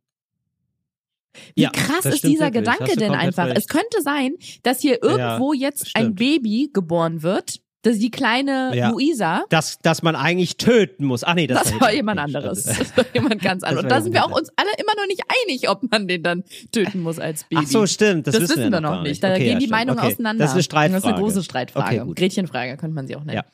Wie 1.55 1.63
Ja, 1.63 1.71
krass 1.71 2.01
das 2.03 2.15
ist 2.17 2.25
dieser 2.25 2.47
wirklich. 2.53 2.65
Gedanke 2.65 2.97
denn 2.97 3.13
einfach? 3.13 3.47
recht. 3.47 3.59
Es 3.59 3.69
könnte 3.69 4.03
sein, 4.03 4.33
dass 4.63 4.81
hier 4.81 5.03
irgendwo 5.03 5.53
jetzt 5.53 5.83
ein 5.95 6.03
stimmt. 6.15 6.17
Baby 6.17 6.71
geboren 6.73 7.23
wird, 7.23 7.61
dass 7.83 7.99
die 7.99 8.11
kleine 8.11 8.73
Ja. 8.75 8.91
Luisa, 8.91 9.45
Dass, 9.51 9.79
dass 9.79 10.03
man 10.03 10.17
eigentlich 10.17 10.57
töten 10.57 11.05
muss. 11.05 11.23
Ach 11.23 11.35
nee, 11.35 11.47
das, 11.47 11.63
das, 11.63 11.73
war 11.75 11.81
war 11.83 11.93
jemand 11.93 12.19
anderes. 12.19 12.65
Das 12.65 12.97
war 12.97 13.05
jemand 13.15 13.41
ganz 13.41 13.63
anderes. 13.65 13.85
Und 13.85 13.89
da 13.91 14.01
sind 14.01 14.13
wir 14.15 14.25
auch 14.25 14.33
uns 14.37 14.51
alle 14.57 14.71
immer 14.79 14.93
noch 14.97 15.07
nicht 15.07 15.23
einig, 15.47 15.71
ob 15.71 15.89
man 15.91 16.09
den 16.09 16.25
dann 16.25 16.43
töten 16.73 17.01
muss 17.01 17.21
als 17.21 17.45
Baby. 17.45 17.63
Ach 17.65 17.71
so, 17.71 17.87
stimmt. 17.87 18.27
Das, 18.27 18.35
Das, 18.35 18.43
wissen 18.51 18.65
wir 18.65 18.71
wir 18.73 18.81
noch 18.81 19.03
nicht. 19.03 19.11
nicht. 19.11 19.23
Da 19.23 19.31
Okay, 19.31 19.39
gehen 19.45 19.53
ja, 19.53 19.59
die. 19.61 19.67
Meinungen 19.69 19.99
Okay. 20.01 20.13
auseinander. 20.13 20.43
Das 20.43 20.51
ist 20.51 20.55
eine 20.55 20.63
Streitfrage. 20.65 20.93
Das 21.03 21.05
ist 21.05 21.09
eine 21.15 21.23
große 21.23 21.43
Streitfrage. 21.45 22.03
Okay. 22.03 22.13
Gretchenfrage 22.17 22.77
könnte 22.79 22.95
man 22.97 23.07
sie 23.07 23.15
auch 23.15 23.25
nennen. 23.25 23.37
Ja. 23.37 23.45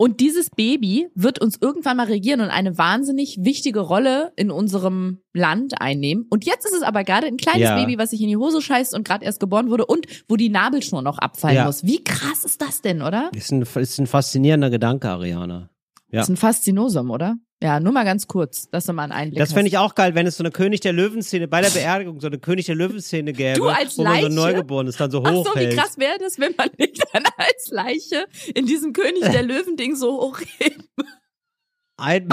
Und 0.00 0.20
dieses 0.20 0.50
Baby 0.50 1.08
wird 1.16 1.40
uns 1.40 1.58
irgendwann 1.60 1.96
mal 1.96 2.06
regieren 2.06 2.40
und 2.40 2.50
eine 2.50 2.78
wahnsinnig 2.78 3.38
wichtige 3.40 3.80
Rolle 3.80 4.32
in 4.36 4.52
unserem 4.52 5.18
Land 5.34 5.80
einnehmen. 5.80 6.24
Und 6.30 6.46
jetzt 6.46 6.64
ist 6.66 6.72
es 6.74 6.82
aber 6.82 7.02
gerade 7.02 7.26
ein 7.26 7.36
kleines 7.36 7.62
Ja. 7.62 7.74
Baby, 7.74 7.98
was 7.98 8.10
sich 8.10 8.20
in 8.22 8.28
die 8.28 8.36
Hose 8.36 8.62
scheißt 8.62 8.94
und 8.94 9.06
gerade 9.06 9.24
erst 9.24 9.40
geboren 9.40 9.70
wurde 9.70 9.86
und 9.86 10.06
wo 10.28 10.36
die 10.36 10.50
Nabelschnur 10.50 11.02
noch 11.02 11.18
abfallen 11.18 11.56
Ja. 11.56 11.64
muss. 11.64 11.82
Wie 11.82 12.04
krass 12.04 12.44
ist 12.44 12.62
das 12.62 12.80
denn, 12.80 13.02
oder? 13.02 13.30
Ist 13.34 13.50
ein, 13.50 13.62
ist 13.62 13.98
ein 13.98 14.06
faszinierender 14.06 14.70
Gedanke, 14.70 15.08
Ariana. 15.10 15.68
Ja. 16.10 16.20
Das 16.20 16.26
ist 16.28 16.34
ein 16.34 16.36
Faszinosum, 16.36 17.10
oder? 17.10 17.36
Ja, 17.60 17.80
nur 17.80 17.92
mal 17.92 18.04
ganz 18.04 18.28
kurz, 18.28 18.70
dass 18.70 18.86
du 18.86 18.92
mal 18.92 19.02
einen 19.02 19.12
Einblick 19.12 19.40
Das 19.40 19.52
fände 19.52 19.66
ich 19.68 19.78
auch 19.78 19.96
geil, 19.96 20.14
wenn 20.14 20.28
es 20.28 20.36
so 20.36 20.42
eine 20.44 20.52
König 20.52 20.80
der 20.80 20.92
Löwen-Szene 20.92 21.48
bei 21.48 21.60
der 21.60 21.70
Beerdigung 21.70 22.20
so 22.20 22.28
eine 22.28 22.38
König 22.38 22.66
der 22.66 22.76
Löwen-Szene 22.76 23.32
gäbe, 23.32 23.58
Du 23.58 23.68
als 23.68 23.98
wo 23.98 24.04
man 24.04 24.20
so 24.20 24.28
Leiche? 24.28 24.34
Neugeborenes 24.34 24.96
dann 24.96 25.10
so 25.10 25.22
Ach 25.24 25.32
so, 25.32 25.44
hochhält. 25.50 25.72
wie 25.72 25.76
krass 25.76 25.98
wäre 25.98 26.18
das, 26.20 26.38
wenn 26.38 26.54
man 26.56 26.70
dich 26.78 27.00
dann 27.12 27.24
als 27.36 27.68
Leiche 27.70 28.26
in 28.54 28.66
diesem 28.66 28.92
König 28.92 29.22
der 29.22 29.42
Löwen-Ding 29.42 29.96
so 29.96 30.20
hochhebt. 30.20 30.84
Ein, 32.00 32.28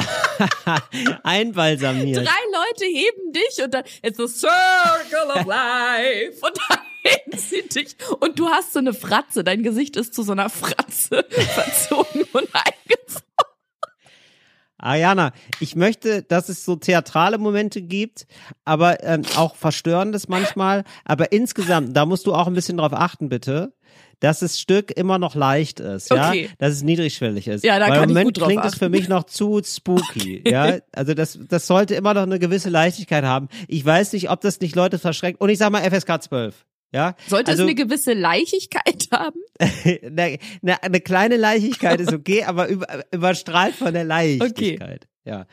einbalsamiert. 1.23 2.17
Drei 2.17 2.23
Leute 2.53 2.85
heben 2.85 3.33
dich 3.33 3.63
und 3.63 3.73
dann 3.73 3.83
it's 4.03 4.19
a 4.19 4.27
circle 4.27 5.31
of 5.39 5.45
life 5.47 6.39
und 6.45 6.55
dann 6.69 6.77
heben 7.03 7.37
sie 7.37 7.67
dich 7.67 7.95
und 8.19 8.37
du 8.37 8.47
hast 8.49 8.73
so 8.73 8.79
eine 8.79 8.93
Fratze. 8.93 9.43
Dein 9.43 9.63
Gesicht 9.63 9.95
ist 9.97 10.13
zu 10.13 10.21
so 10.21 10.33
einer 10.33 10.51
Fratze 10.51 11.25
verzogen 11.31 12.25
und 12.33 12.47
eingefroren. 12.53 13.44
Ariana, 14.85 15.31
ich 15.59 15.75
möchte, 15.75 16.21
dass 16.23 16.49
es 16.49 16.63
so 16.63 16.75
theatrale 16.75 17.37
Momente 17.37 17.81
gibt, 17.81 18.27
aber 18.65 19.03
ähm, 19.03 19.23
auch 19.35 19.55
verstörendes 19.55 20.27
manchmal. 20.27 20.83
Aber 21.03 21.31
insgesamt, 21.31 21.95
da 21.97 22.05
musst 22.05 22.27
du 22.27 22.33
auch 22.33 22.47
ein 22.47 22.53
bisschen 22.53 22.77
drauf 22.77 22.93
achten, 22.93 23.27
bitte, 23.29 23.73
dass 24.19 24.39
das 24.39 24.59
Stück 24.59 24.91
immer 24.91 25.17
noch 25.17 25.35
leicht 25.35 25.79
ist, 25.79 26.09
ja, 26.09 26.29
Okay. 26.29 26.49
dass 26.57 26.71
es 26.73 26.83
niedrigschwellig 26.83 27.47
ist. 27.47 27.63
Ja, 27.65 27.79
da 27.79 27.87
Weil 27.87 27.99
kann 27.99 28.03
im 28.03 28.09
ich 28.09 28.13
Moment 28.13 28.27
gut 28.27 28.37
drauf 28.41 28.47
klingt 28.47 28.65
es 28.65 28.75
für 28.75 28.89
mich 28.89 29.09
noch 29.09 29.23
zu 29.25 29.61
spooky, 29.63 30.41
ja. 30.47 30.77
Also 30.93 31.13
das, 31.13 31.37
das 31.49 31.67
sollte 31.67 31.95
immer 31.95 32.13
noch 32.13 32.23
eine 32.23 32.39
gewisse 32.39 32.69
Leichtigkeit 32.69 33.23
haben. 33.23 33.49
Ich 33.67 33.83
weiß 33.85 34.13
nicht, 34.13 34.29
ob 34.29 34.41
das 34.41 34.59
nicht 34.61 34.75
Leute 34.75 34.99
verschreckt. 34.99 35.41
Und 35.41 35.49
ich 35.49 35.57
sag 35.57 35.71
mal 35.71 35.81
FSK 35.81 36.21
12. 36.23 36.65
Ja, 36.95 37.15
Sollte 37.27 37.51
also, 37.51 37.63
es 37.63 37.69
eine 37.69 37.75
gewisse 37.75 38.13
Leichigkeit 38.13 39.07
haben? 39.11 39.39
eine, 39.59 40.39
eine, 40.63 40.83
eine 40.83 41.01
kleine 41.01 41.35
Leichtigkeit 41.37 41.99
ist 41.99 42.13
okay, 42.13 42.43
aber 42.45 42.69
über, 42.69 42.87
überstrahlt 43.11 43.75
von 43.75 43.93
der 43.93 44.05
Leichtigkeit. 44.05 45.05
Ja. 45.25 45.45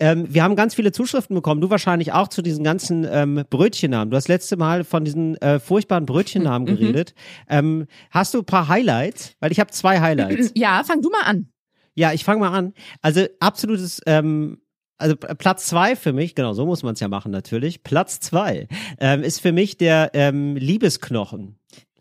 Ähm, 0.00 0.26
wir 0.28 0.42
haben 0.42 0.56
ganz 0.56 0.74
viele 0.74 0.90
Zuschriften 0.90 1.36
bekommen, 1.36 1.60
du 1.60 1.70
wahrscheinlich 1.70 2.12
auch 2.12 2.26
zu 2.26 2.42
diesen 2.42 2.64
ganzen 2.64 3.06
ähm, 3.08 3.44
Brötchennamen. 3.48 4.10
Du 4.10 4.16
hast 4.16 4.26
letzte 4.26 4.56
Mal 4.56 4.82
von 4.82 5.04
diesen 5.04 5.36
äh, 5.40 5.60
furchtbaren 5.60 6.04
Brötchennamen 6.04 6.68
Mhm. 6.68 6.76
geredet. 6.78 7.14
Ähm, 7.48 7.86
hast 8.10 8.34
du 8.34 8.38
ein 8.40 8.44
paar 8.44 8.66
Highlights? 8.66 9.36
Weil 9.38 9.52
ich 9.52 9.60
habe 9.60 9.70
zwei 9.70 10.00
Highlights. 10.00 10.50
Ja, 10.56 10.82
fang 10.84 11.00
du 11.00 11.10
mal 11.10 11.22
an. 11.22 11.48
ja, 11.94 12.12
ich 12.12 12.24
fange 12.24 12.40
mal 12.40 12.50
an. 12.52 12.74
Also 13.02 13.24
absolutes, 13.38 14.00
ähm, 14.06 14.58
also 14.98 15.16
P- 15.16 15.34
Platz 15.34 15.66
zwei 15.66 15.96
für 15.96 16.12
mich, 16.12 16.34
genau 16.34 16.52
so 16.52 16.66
muss 16.66 16.82
man 16.82 16.94
es 16.94 17.00
ja 17.00 17.08
machen 17.08 17.32
natürlich. 17.32 17.82
Platz 17.82 18.20
zwei 18.20 18.68
ähm, 19.00 19.22
ist 19.22 19.40
für 19.40 19.52
mich 19.52 19.76
der 19.76 20.10
ähm, 20.14 20.56
Liebesknochen. 20.56 21.56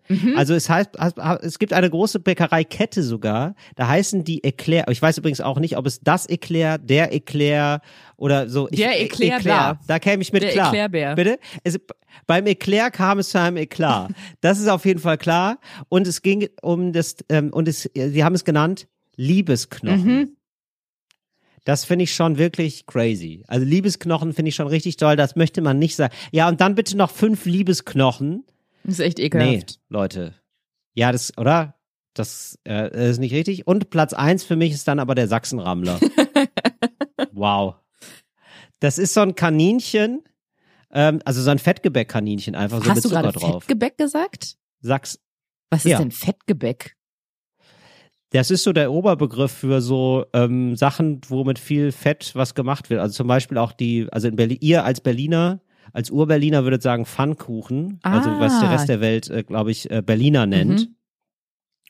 Mhm. 0.10 0.34
Also 0.36 0.54
es 0.54 0.70
heißt, 0.70 0.91
es 1.44 1.60
gibt 1.60 1.72
eine 1.72 1.89
große 1.89 2.20
Bäckereikette 2.20 3.02
sogar, 3.04 3.56
da 3.76 3.88
heißen 3.88 4.26
die 4.26 4.44
Eclair, 4.44 4.86
ich 4.89 5.02
weiß 5.02 5.18
übrigens 5.18 5.39
auch 5.39 5.60
nicht, 5.60 5.78
ob 5.78 5.86
es 5.86 6.02
das 6.02 6.28
Eclair, 6.28 6.78
der 6.78 7.14
Eclair 7.14 7.80
oder 8.18 8.50
so. 8.50 8.68
Ich, 8.70 8.80
Der 8.82 9.00
E- 9.00 9.06
Eclair 9.06 9.38
Eclair, 9.38 9.80
da. 9.88 10.00
käme 10.00 10.22
ich 10.22 10.34
mit 10.34 10.44
Der 10.44 10.52
klar. 10.52 10.68
Eclairbär. 10.68 11.16
Bitte? 11.16 11.39
Es, 11.64 11.80
beim 12.28 12.46
Eclair 12.48 12.91
kam 12.91 13.18
es 13.20 13.30
zu 13.30 13.39
einem 13.39 13.56
Eklat. 13.56 14.12
Das 14.41 14.60
ist 14.60 14.68
auf 14.68 14.86
jeden 14.86 15.00
Fall 15.00 15.18
klar. 15.18 15.58
Und 15.88 16.06
es 16.06 16.22
ging 16.22 16.50
um 16.62 16.91
das, 16.91 17.16
ähm, 17.30 17.52
und 17.54 17.70
es, 17.70 17.89
sie 17.96 18.24
haben 18.26 18.36
es 18.36 18.44
genannt, 18.44 18.88
Liebesknochen. 19.16 20.06
Mhm. 20.06 20.36
Das 21.66 21.86
finde 21.86 22.03
ich 22.03 22.14
schon 22.14 22.38
wirklich 22.38 22.86
crazy. 22.88 23.43
Also 23.47 23.66
Liebesknochen 23.66 24.34
finde 24.34 24.49
ich 24.49 24.55
schon 24.55 24.68
richtig 24.68 24.97
toll. 24.97 25.16
Das 25.16 25.36
möchte 25.36 25.61
man 25.61 25.80
nicht 25.80 25.95
sagen. 25.95 26.14
Ja, 26.32 26.49
und 26.49 26.59
dann 26.61 26.76
bitte 26.76 26.97
noch 26.97 27.09
fünf 27.11 27.45
Liebesknochen. 27.45 28.43
Das 28.84 28.95
ist 28.95 28.99
echt 28.99 29.18
Nee, 29.20 29.26
ekelhaft. 29.26 29.80
Leute. 29.88 30.34
Ja, 30.93 31.11
das, 31.11 31.38
oder? 31.38 31.76
Das 32.14 32.59
äh, 32.68 33.09
ist 33.09 33.20
nicht 33.20 33.34
richtig. 33.34 33.66
Und 33.66 33.89
Platz 33.89 34.14
eins 34.14 34.43
für 34.43 34.55
mich 34.57 34.74
ist 34.74 34.88
dann 34.88 34.99
aber 34.99 35.16
der 35.16 35.28
Sachsenrammler. 35.28 35.99
wow. 37.32 37.76
Das 38.80 38.97
ist 38.97 39.14
so 39.14 39.22
ein 39.22 39.36
Kaninchen, 39.36 40.22
ähm, 40.91 41.22
also 41.26 41.41
so 41.41 41.49
ein 41.49 41.59
Fettgebäck-Kaninchen, 41.59 42.55
einfach 42.55 42.84
so 42.84 42.89
Hast 42.89 42.95
mit 42.97 43.05
du 43.05 43.09
Zucker 43.09 43.22
gerade 43.22 43.39
drauf. 43.39 43.64
Fettgebäck 43.64 43.97
gesagt? 43.97 44.57
Sachs. 44.82 45.20
Was 45.70 45.86
ist 45.86 45.91
Ja. 45.91 45.97
denn 45.99 46.11
Fettgebäck? 46.11 46.95
Das 48.34 48.49
ist 48.51 48.63
so 48.63 48.73
der 48.73 48.91
Oberbegriff 48.91 49.51
für 49.51 49.79
so 49.79 50.25
ähm, 50.34 50.75
Sachen, 50.75 51.21
wo 51.27 51.43
mit 51.43 51.59
viel 51.59 51.91
Fett 51.91 52.31
was 52.34 52.55
gemacht 52.55 52.89
wird. 52.89 52.99
Also 52.99 53.13
zum 53.13 53.27
Beispiel 53.27 53.57
auch 53.59 53.71
die, 53.71 54.07
also 54.11 54.27
in 54.27 54.36
Berlin, 54.36 54.57
ihr 54.59 54.84
als 54.84 55.01
Berliner, 55.01 55.61
als 55.93 56.09
Urberliner 56.09 56.63
würdet 56.63 56.81
sagen 56.81 57.05
Pfannkuchen, 57.05 57.99
also 58.01 58.29
was 58.39 58.59
der 58.59 58.69
Ah. 58.69 58.71
Rest 58.73 58.89
der 58.89 59.01
Welt, 59.01 59.29
äh, 59.29 59.43
glaube 59.43 59.69
ich, 59.71 59.89
äh, 59.91 60.01
Berliner 60.01 60.47
nennt. 60.47 60.89
Mhm. 60.89 60.95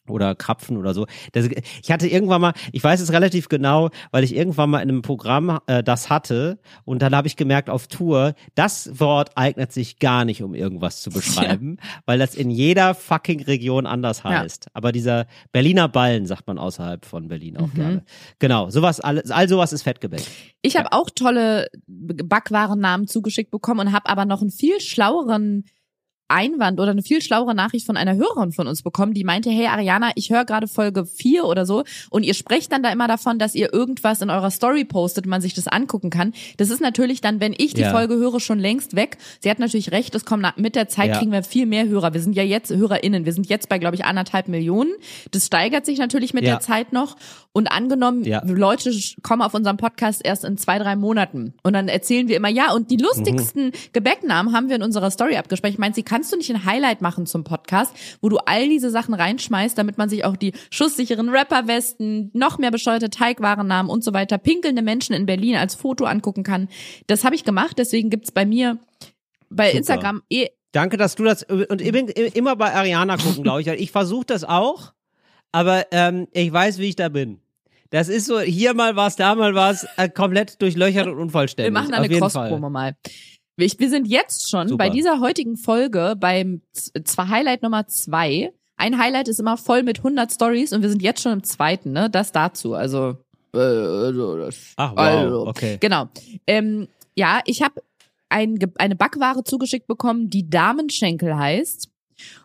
Oder 0.10 0.36
Krapfen 0.36 0.76
oder 0.76 0.93
so. 0.93 1.06
Das, 1.32 1.47
ich 1.82 1.89
hatte 1.91 2.08
irgendwann 2.10 2.41
mal, 2.41 2.54
ich 2.74 2.84
weiß 2.84 2.99
es 2.99 3.14
relativ 3.14 3.47
genau, 3.47 3.89
weil 4.12 4.26
ich 4.26 4.36
irgendwann 4.36 4.70
mal 4.70 4.80
in 4.82 4.89
einem 4.89 5.01
Programm 5.01 5.60
äh, 5.68 5.82
das 5.82 6.10
hatte 6.10 6.60
und 6.84 7.01
dann 7.01 7.16
habe 7.16 7.28
ich 7.28 7.38
gemerkt 7.38 7.70
auf 7.70 7.88
Tour, 7.88 8.34
das 8.56 8.99
Wort 8.99 9.32
eignet 9.38 9.72
sich 9.72 9.99
gar 9.99 10.26
nicht, 10.26 10.43
um 10.43 10.56
irgendwas 10.56 11.01
zu 11.01 11.10
beschreiben, 11.12 11.78
weil 12.06 12.20
das 12.20 12.36
in 12.36 12.51
jeder 12.51 12.95
fucking 12.95 13.43
Region 13.43 13.86
anders 13.86 14.24
Ja. 14.24 14.41
heißt. 14.41 14.68
Aber 14.74 14.91
dieser 14.91 15.26
Berliner 15.54 15.88
Ballen 15.88 16.26
sagt 16.26 16.47
man 16.47 16.58
außerhalb 16.58 17.06
von 17.06 17.30
Berlin 17.30 17.56
auch 17.58 17.68
Mhm. 17.68 17.74
gerne. 17.76 18.04
Genau, 18.39 18.70
sowas 18.70 18.99
alles, 18.99 19.32
all 19.32 19.47
sowas 19.47 19.72
ist 19.72 19.84
Fettgebäck. 19.84 20.24
Ich 20.62 20.76
habe 20.76 20.91
auch 20.91 21.10
tolle 21.16 21.68
Backwarennamen 21.88 23.08
zugeschickt 23.08 23.51
bekommen 23.51 23.88
und 23.88 23.93
habe 23.93 24.10
aber 24.10 24.26
noch 24.26 24.41
einen 24.41 24.51
viel 24.51 24.80
schlaueren 24.82 25.64
Einwand 26.28 26.80
oder 26.80 26.91
eine 26.91 27.01
viel 27.03 27.21
schlauere 27.21 27.53
Nachricht 27.53 27.86
von 27.86 27.97
einer 27.97 28.15
Hörerin 28.15 28.51
von 28.51 28.67
uns 28.67 28.82
bekommen, 28.82 29.13
die 29.13 29.24
meinte, 29.24 29.49
hey 29.49 29.67
Ariana, 29.67 30.11
ich 30.15 30.30
höre 30.32 30.45
gerade 30.45 30.67
Folge 30.67 31.05
4 31.05 31.45
oder 31.45 31.65
so 31.65 31.84
und 32.09 32.24
ihr 32.24 32.34
sprecht 32.34 32.71
dann 32.71 32.82
da 32.84 32.91
immer 32.91 33.07
davon, 33.07 33.39
dass 33.39 33.55
ihr 33.55 33.74
irgendwas 33.74 34.21
in 34.21 34.30
eurer 34.30 34.49
Story 34.51 34.86
postet 34.86 35.26
man 35.26 35.41
sich 35.41 35.53
das 35.53 35.67
angucken 35.67 36.09
kann. 36.09 36.34
Das 36.57 36.69
ist 36.69 36.82
natürlich 36.82 37.21
dann, 37.21 37.39
wenn 37.39 37.53
ich 37.57 37.74
die 37.74 37.82
Ja. 37.82 37.91
Folge 37.91 38.15
höre, 38.15 38.39
schon 38.39 38.59
längst 38.59 38.95
weg. 38.95 39.17
Sie 39.41 39.49
hat 39.49 39.59
natürlich 39.59 39.91
recht, 39.91 40.15
es 40.15 40.26
kommt 40.26 40.45
mit 40.57 40.76
der 40.76 40.88
Zeit 40.88 41.09
Ja. 41.09 41.17
kriegen 41.19 41.32
wir 41.32 41.43
viel 41.43 41.65
mehr 41.65 41.88
Hörer. 41.88 42.13
Wir 42.13 42.21
sind 42.21 42.36
ja 42.36 42.43
jetzt 42.43 42.71
HörerInnen, 42.74 43.26
wir 43.26 43.34
sind 43.34 43.47
jetzt 43.49 43.69
bei, 43.69 43.78
glaube 43.78 43.95
ich, 43.95 44.05
anderthalb 44.05 44.47
Millionen. 44.47 44.91
Das 45.32 45.45
steigert 45.47 45.86
sich 45.86 45.99
natürlich 45.99 46.34
mit 46.34 46.43
Ja. 46.45 46.51
der 46.51 46.59
Zeit 46.61 46.93
noch 46.93 47.15
und 47.51 47.67
angenommen. 47.71 48.24
Leute 48.45 48.91
kommen 49.21 49.41
auf 49.41 49.53
unserem 49.53 49.78
Podcast 49.78 50.21
erst 50.24 50.43
in 50.45 50.57
zwei, 50.57 50.80
drei 50.80 50.95
Monaten. 50.95 51.53
Und 51.63 51.74
dann 51.74 51.88
erzählen 51.88 52.28
wir 52.28 52.38
immer, 52.38 52.49
ja, 52.49 52.71
und 52.74 52.89
die 52.91 52.97
lustigsten 52.97 53.71
Gebäcknamen 53.93 54.53
haben 54.55 54.69
wir 54.69 54.76
in 54.78 54.84
unserer 54.84 55.11
Story 55.11 55.36
abgesprochen. 55.38 55.74
Ich 55.74 55.80
meinte, 55.80 55.95
sie 55.95 56.03
kannst 56.14 56.32
du 56.32 56.38
nicht 56.38 56.51
ein 56.51 56.64
Highlight 56.64 57.01
machen 57.01 57.26
zum 57.26 57.43
Podcast, 57.43 57.91
wo 58.22 58.30
du 58.30 58.38
all 58.38 58.70
diese 58.70 58.91
Sachen 58.91 59.16
reinschmeißt, 59.16 59.76
damit 59.76 59.97
man 59.97 60.09
sich 60.09 60.26
auch 60.26 60.38
die 60.38 60.53
schusssicheren 60.70 61.30
Rapperwesten, 61.30 62.30
noch 62.34 62.59
mehr 62.59 62.70
bescheuerte 62.70 63.09
Teigwarennamen 63.09 63.89
und 63.89 64.03
so 64.03 64.14
weiter, 64.14 64.38
pinkelnde 64.38 64.84
Menschen 64.84 65.16
in 65.16 65.26
Berlin 65.26 65.55
als 65.55 65.74
Foto 65.74 66.05
angucken 66.05 66.43
kann. 66.43 66.70
Das 67.07 67.24
habe 67.24 67.34
ich 67.34 67.43
gemacht, 67.43 67.80
deswegen 67.80 68.11
gibt's 68.11 68.32
bei 68.32 68.45
mir 68.45 68.78
bei 69.49 69.70
Super. 69.70 69.78
Instagram 69.80 70.22
eh 70.30 70.49
Danke, 70.72 70.97
dass 70.97 71.16
du 71.16 71.24
das 71.24 71.41
und 71.41 71.82
immer, 71.82 72.16
immer 72.16 72.55
bei 72.57 72.76
Ariana 72.76 73.18
gucken, 73.18 73.41
glaube 73.41 73.61
ich. 73.61 73.68
Ich 73.68 73.91
versuche 73.91 74.26
das 74.26 74.43
auch, 74.43 74.93
aber 75.51 75.88
ähm, 75.89 76.28
ich 76.32 76.53
weiß, 76.53 76.78
wie 76.78 76.89
ich 76.89 76.95
da 76.95 77.09
bin. 77.09 77.39
Das 77.89 78.07
ist 78.09 78.26
so, 78.26 78.39
hier 78.39 78.76
mal 78.76 78.95
was, 78.95 79.16
da 79.16 79.34
mal 79.34 79.53
was, 79.53 79.88
äh, 79.97 80.09
komplett 80.09 80.61
durchlöchert 80.61 81.07
und 81.07 81.18
unvollständig. 81.20 81.72
Wir 81.74 81.80
machen 81.80 81.93
eine 81.93 82.09
Cross-Promo 82.09 82.70
mal. 82.70 82.95
Wir, 83.56 83.89
sind 83.89 84.08
jetzt 84.08 84.49
schon 84.49 84.70
Super. 84.70 84.86
bei 84.86 84.89
dieser 84.89 85.20
heutigen 85.20 85.58
Folge 85.58 86.16
beim 86.20 86.62
zwar 87.04 87.30
Highlight 87.30 87.62
Nummer 87.62 87.88
zwei. 87.88 88.51
Ein 88.78 88.97
Highlight 88.97 89.28
ist 89.28 89.39
immer 89.39 89.58
voll 89.58 89.84
mit 89.84 89.99
100 89.99 90.32
Stories 90.32 90.74
und 90.74 90.82
wir 90.82 90.89
sind 90.89 91.04
jetzt 91.04 91.22
schon 91.22 91.34
im 91.34 91.43
zweiten, 91.43 91.91
ne? 91.91 92.10
Das 92.10 92.32
dazu. 92.32 92.74
Also, 92.74 93.18
äh, 93.54 93.60
also 93.60 94.38
das, 94.38 94.74
Ach 94.78 94.91
wow, 94.91 94.99
also. 94.99 95.47
okay. 95.47 95.78
Genau. 95.80 96.10
Ähm, 96.47 96.88
ja, 97.16 97.41
ich 97.45 97.62
habe 97.62 97.84
ein, 98.30 98.58
eine 98.78 98.95
Backware 98.95 99.43
zugeschickt 99.43 99.86
bekommen, 99.86 100.30
die 100.30 100.49
Damenschenkel 100.49 101.38
heißt. 101.38 101.89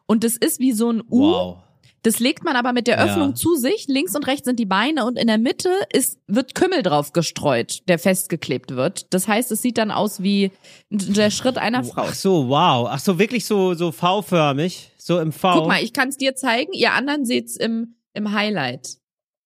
Und 0.07 0.25
das 0.25 0.37
ist 0.37 0.61
wie 0.61 0.73
so 0.73 0.91
ein 0.91 1.01
U. 1.11 1.21
Wow. 1.21 1.57
Das 2.03 2.21
legt 2.21 2.45
man 2.45 2.55
aber 2.57 2.73
mit 2.73 2.87
der 2.87 2.97
Ja. 2.99 3.05
Öffnung 3.07 3.35
zu 3.35 3.57
sich. 3.57 3.87
Links 3.89 4.15
und 4.15 4.27
rechts 4.27 4.45
sind 4.47 4.59
die 4.59 4.67
Beine 4.67 5.05
und 5.05 5.19
in 5.19 5.27
der 5.27 5.39
Mitte 5.39 5.71
ist, 5.93 6.19
wird 6.27 6.55
Kümmel 6.55 6.83
drauf 6.83 7.13
gestreut, 7.13 7.81
der 7.89 7.99
festgeklebt 7.99 8.77
wird. 8.77 9.13
Das 9.13 9.27
heißt, 9.29 9.51
es 9.53 9.63
sieht 9.63 9.79
dann 9.79 9.91
aus 9.91 10.23
wie 10.23 10.53
der 10.91 11.31
Schritt 11.31 11.59
einer 11.59 11.83
Frau. 11.85 12.03
Ach 12.09 12.15
so, 12.15 12.49
wow. 12.49 12.89
Ach 12.91 13.01
so, 13.01 13.19
wirklich 13.19 13.45
so 13.47 13.75
so 13.75 13.91
V-förmig, 13.93 14.93
so 14.97 15.19
im 15.19 15.33
V. 15.33 15.55
Guck 15.55 15.69
mal, 15.69 15.83
ich 15.83 15.93
kann 15.93 16.09
es 16.09 16.17
dir 16.17 16.35
zeigen. 16.37 16.73
Ihr 16.73 16.93
anderen 16.93 17.25
seht's 17.25 17.57
im, 17.57 17.97
im 18.15 18.33
Highlight. 18.33 18.99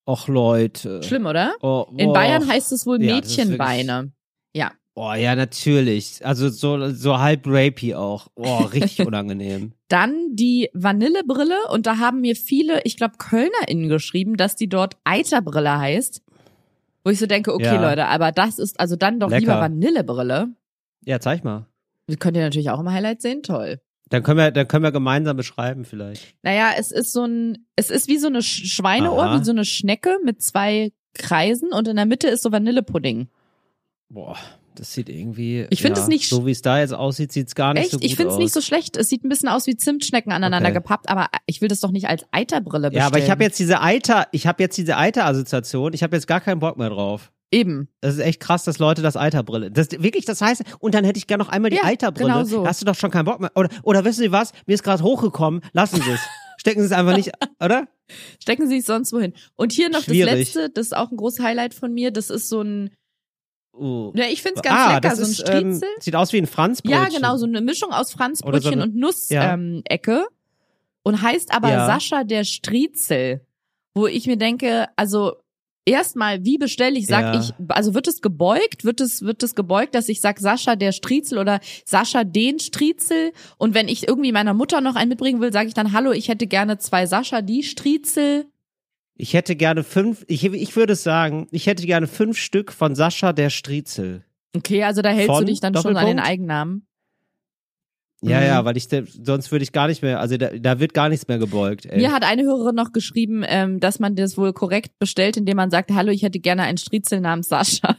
Och 0.06 0.26
Leute. 0.28 1.02
Schlimm, 1.04 1.26
oder? 1.26 1.54
Oh, 1.62 1.86
In 1.96 2.08
oh. 2.08 2.12
Bayern 2.12 2.46
heißt 2.48 2.72
es 2.72 2.86
wohl 2.86 3.02
Ja, 3.02 3.14
Mädchenbeine. 3.14 4.12
Ja. 4.54 4.72
Oh 4.94 5.12
ja, 5.14 5.34
natürlich. 5.36 6.24
Also 6.26 6.50
so 6.50 6.90
so 6.90 7.18
halb 7.18 7.42
rapey 7.46 7.94
auch. 7.94 8.26
Oh, 8.34 8.58
richtig 8.58 9.00
unangenehm. 9.06 9.72
Dann 9.92 10.34
die 10.34 10.70
Vanillebrille 10.72 11.56
und 11.70 11.86
da 11.86 11.98
haben 11.98 12.22
mir 12.22 12.34
viele, 12.34 12.80
ich 12.84 12.96
glaube 12.96 13.14
KölnerInnen 13.18 13.88
geschrieben, 13.90 14.36
dass 14.38 14.56
die 14.56 14.68
dort 14.68 14.96
Eiterbrille 15.04 15.78
heißt. 15.78 16.22
Wo 17.04 17.10
ich 17.10 17.18
so 17.18 17.26
denke, 17.26 17.52
okay 17.52 17.64
Ja. 17.64 17.80
Leute, 17.90 18.06
aber 18.06 18.32
das 18.32 18.58
ist 18.58 18.80
also 18.80 18.96
dann 18.96 19.20
doch 19.20 19.28
Lecker. 19.28 19.40
lieber 19.40 19.60
Vanillebrille. 19.60 20.48
Ja, 21.04 21.20
zeig 21.20 21.44
mal. 21.44 21.66
Das 22.06 22.18
könnt 22.18 22.36
ihr 22.36 22.42
natürlich 22.42 22.70
auch 22.70 22.80
im 22.80 22.90
Highlight 22.90 23.20
sehen, 23.20 23.42
toll. 23.42 23.80
Dann 24.08 24.22
können 24.22 24.38
wir 24.38 24.50
dann 24.50 24.68
können 24.68 24.84
wir 24.84 24.92
gemeinsam 24.92 25.36
beschreiben 25.36 25.84
vielleicht. 25.84 26.34
Naja, 26.42 26.70
es 26.78 26.90
ist 26.92 27.12
so 27.12 27.24
ein, 27.24 27.66
es 27.76 27.90
ist 27.90 28.08
wie 28.08 28.18
so 28.18 28.28
eine 28.28 28.38
Sch- 28.40 28.66
Schweineohr, 28.66 29.22
Aha. 29.24 29.40
wie 29.40 29.44
so 29.44 29.50
eine 29.52 29.64
Schnecke 29.64 30.16
mit 30.24 30.42
zwei 30.42 30.92
Kreisen 31.14 31.72
und 31.72 31.88
in 31.88 31.96
der 31.96 32.06
Mitte 32.06 32.28
ist 32.28 32.42
so 32.42 32.52
Vanillepudding. 32.52 33.28
Boah, 34.08 34.36
das 34.74 34.92
sieht 34.92 35.08
irgendwie 35.08 35.66
Ich 35.70 35.82
find 35.82 35.96
ja, 35.96 36.02
es 36.02 36.08
nicht 36.08 36.28
so 36.28 36.46
wie 36.46 36.50
es 36.50 36.62
da 36.62 36.78
jetzt 36.80 36.92
aussieht, 36.94 37.32
sieht's 37.32 37.54
gar 37.54 37.74
nicht 37.74 37.82
Echt? 37.84 37.90
so 37.92 37.98
gut 37.98 38.04
ich 38.06 38.16
finde 38.16 38.32
es 38.32 38.38
nicht 38.38 38.52
so 38.52 38.60
schlecht. 38.60 38.96
Es 38.96 39.08
sieht 39.08 39.24
ein 39.24 39.28
bisschen 39.28 39.48
aus 39.48 39.66
wie 39.66 39.76
Zimtschnecken 39.76 40.32
aneinander 40.32 40.68
Okay. 40.70 40.78
gepappt, 40.78 41.08
aber 41.08 41.26
ich 41.46 41.60
will 41.60 41.68
das 41.68 41.80
doch 41.80 41.90
nicht 41.90 42.08
als 42.08 42.24
Eiterbrille 42.32 42.88
bestellen. 42.90 43.00
Ja, 43.00 43.06
aber 43.06 43.18
ich 43.18 43.30
habe 43.30 43.42
jetzt 43.44 43.58
diese 43.58 43.80
Eiter, 43.80 44.26
ich 44.32 44.46
habe 44.46 44.62
jetzt 44.62 44.76
diese 44.76 44.96
Eiter-Assoziation. 44.96 45.92
Ich 45.94 46.02
habe 46.02 46.16
jetzt 46.16 46.26
gar 46.26 46.40
keinen 46.40 46.58
Bock 46.60 46.76
mehr 46.78 46.90
drauf. 46.90 47.32
Eben. 47.50 47.88
Das 48.00 48.14
ist 48.14 48.20
echt 48.20 48.40
krass, 48.40 48.64
dass 48.64 48.78
Leute 48.78 49.02
das 49.02 49.16
Eiterbrille. 49.16 49.70
Das 49.70 49.90
wirklich, 49.90 50.24
das 50.24 50.40
heißt, 50.40 50.62
und 50.78 50.94
dann 50.94 51.04
hätte 51.04 51.18
ich 51.18 51.26
gerne 51.26 51.44
noch 51.44 51.50
einmal 51.50 51.70
die 51.70 51.76
Ja, 51.76 51.84
Eiterbrille. 51.84 52.28
genau 52.32 52.44
so. 52.44 52.66
Hast 52.66 52.80
du 52.80 52.86
doch 52.86 52.94
schon 52.94 53.10
keinen 53.10 53.26
Bock 53.26 53.40
mehr. 53.40 53.52
Oder, 53.54 53.68
oder 53.82 54.04
wissen 54.06 54.20
Sie 54.22 54.32
was? 54.32 54.52
Mir 54.66 54.72
ist 54.74 54.82
gerade 54.82 55.02
hochgekommen. 55.02 55.60
Lassen 55.72 56.00
Sie 56.00 56.10
es. 56.10 56.20
Stecken 56.56 56.80
Sie 56.80 56.86
es 56.86 56.92
einfach 56.92 57.16
nicht, 57.16 57.30
oder? 57.62 57.88
Stecken 58.40 58.68
Sie 58.68 58.78
es 58.78 58.86
sonst 58.86 59.12
wohin. 59.12 59.32
Und 59.56 59.72
hier 59.72 59.90
noch 59.90 60.02
Schwierig. 60.02 60.30
das 60.30 60.38
letzte, 60.38 60.70
das 60.70 60.86
ist 60.86 60.96
auch 60.96 61.10
ein 61.10 61.16
großes 61.16 61.40
Highlight 61.44 61.74
von 61.74 61.92
mir. 61.92 62.10
Das 62.12 62.30
ist 62.30 62.48
so 62.48 62.62
ein, 62.62 62.90
Uh. 63.74 64.12
ja, 64.14 64.26
ich 64.26 64.42
find's 64.42 64.60
ganz 64.60 64.78
ah, 64.78 64.94
lecker, 64.94 65.08
das 65.08 65.18
so 65.18 65.24
ein 65.24 65.30
ist, 65.30 65.40
ähm, 65.48 65.72
Striezel. 65.74 65.88
sieht 66.00 66.14
aus 66.16 66.32
wie 66.32 66.38
ein 66.38 66.46
Franzbrötchen. 66.46 67.02
ja, 67.02 67.08
genau, 67.08 67.36
so 67.38 67.46
eine 67.46 67.60
Mischung 67.62 67.90
aus 67.90 68.12
Franzbrötchen 68.12 68.62
so 68.62 68.70
eine- 68.70 68.82
und 68.84 68.96
Nuss-Ecke. 68.96 69.32
Ja. 69.34 69.54
Ähm, 69.54 69.82
und 71.04 71.22
heißt 71.22 71.52
aber 71.54 71.70
Ja. 71.70 71.86
Sascha 71.86 72.24
der 72.24 72.44
Striezel. 72.44 73.44
Wo 73.94 74.06
ich 74.06 74.26
mir 74.26 74.36
denke, 74.36 74.86
also 74.96 75.34
erstmal, 75.84 76.44
wie 76.44 76.58
bestelle 76.58 76.98
ich, 76.98 77.06
sag 77.06 77.34
Ja. 77.34 77.40
ich, 77.40 77.52
also 77.68 77.94
wird 77.94 78.06
es 78.08 78.22
gebeugt, 78.22 78.84
wird 78.84 79.00
es, 79.00 79.22
wird 79.22 79.42
es 79.42 79.54
gebeugt, 79.54 79.94
dass 79.94 80.08
ich 80.08 80.20
sag 80.20 80.38
Sascha 80.38 80.76
der 80.76 80.92
Striezel 80.92 81.38
oder 81.38 81.60
Sascha 81.84 82.24
den 82.24 82.58
Striezel 82.60 83.32
und 83.58 83.74
wenn 83.74 83.88
ich 83.88 84.06
irgendwie 84.06 84.32
meiner 84.32 84.54
Mutter 84.54 84.80
noch 84.80 84.94
einen 84.94 85.08
mitbringen 85.08 85.40
will, 85.40 85.52
sage 85.52 85.68
ich 85.68 85.74
dann, 85.74 85.92
hallo, 85.92 86.12
ich 86.12 86.28
hätte 86.28 86.46
gerne 86.46 86.78
zwei 86.78 87.06
Sascha 87.06 87.42
die 87.42 87.62
Striezel. 87.62 88.46
Ich 89.16 89.34
hätte 89.34 89.56
gerne 89.56 89.84
fünf, 89.84 90.24
ich, 90.28 90.44
ich 90.44 90.76
würde 90.76 90.96
sagen, 90.96 91.46
ich 91.50 91.66
hätte 91.66 91.84
gerne 91.86 92.06
fünf 92.06 92.38
Stück 92.38 92.72
von 92.72 92.94
Sascha 92.94 93.32
der 93.32 93.50
Striezel. 93.50 94.24
Okay, 94.56 94.84
also 94.84 95.02
da 95.02 95.10
hältst 95.10 95.28
du 95.28 95.34
Von 95.34 95.46
dich 95.46 95.60
dann 95.60 95.74
schon 95.74 95.96
an 95.96 96.06
den? 96.06 96.18
Eigennamen. 96.18 96.86
Ja, 98.24 98.38
Mhm. 98.40 98.46
ja, 98.46 98.64
weil 98.64 98.76
ich, 98.76 98.88
sonst 98.88 99.50
würde 99.50 99.64
ich 99.64 99.72
gar 99.72 99.88
nicht 99.88 100.00
mehr, 100.02 100.20
also 100.20 100.36
da, 100.36 100.50
da 100.50 100.78
wird 100.78 100.94
gar 100.94 101.08
nichts 101.08 101.26
mehr 101.26 101.38
gebeugt, 101.38 101.86
ey. 101.86 101.98
Mir 101.98 102.12
hat 102.12 102.22
eine 102.22 102.42
Hörerin 102.44 102.74
noch 102.74 102.92
geschrieben, 102.92 103.42
ähm, 103.46 103.80
dass 103.80 103.98
man 103.98 104.14
das 104.14 104.36
wohl 104.38 104.52
korrekt 104.52 104.98
bestellt, 105.00 105.36
indem 105.36 105.56
man 105.56 105.70
sagt, 105.70 105.90
hallo, 105.90 106.12
ich 106.12 106.22
hätte 106.22 106.38
gerne 106.38 106.62
einen 106.62 106.78
Striezel 106.78 107.20
namens 107.20 107.48
Sascha. 107.48 107.96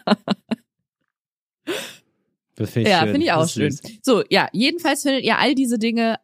Das 2.56 2.70
finde 2.70 2.90
ich 2.90 2.96
Ja, 2.96 3.02
finde 3.02 3.24
ich 3.24 3.32
auch 3.32 3.50
schön. 3.50 3.78
So, 4.02 4.24
ja, 4.30 4.48
jedenfalls 4.54 5.02
findet 5.02 5.24
ihr 5.24 5.40
all 5.40 5.56
diese 5.56 5.78
Dinge 5.80 6.18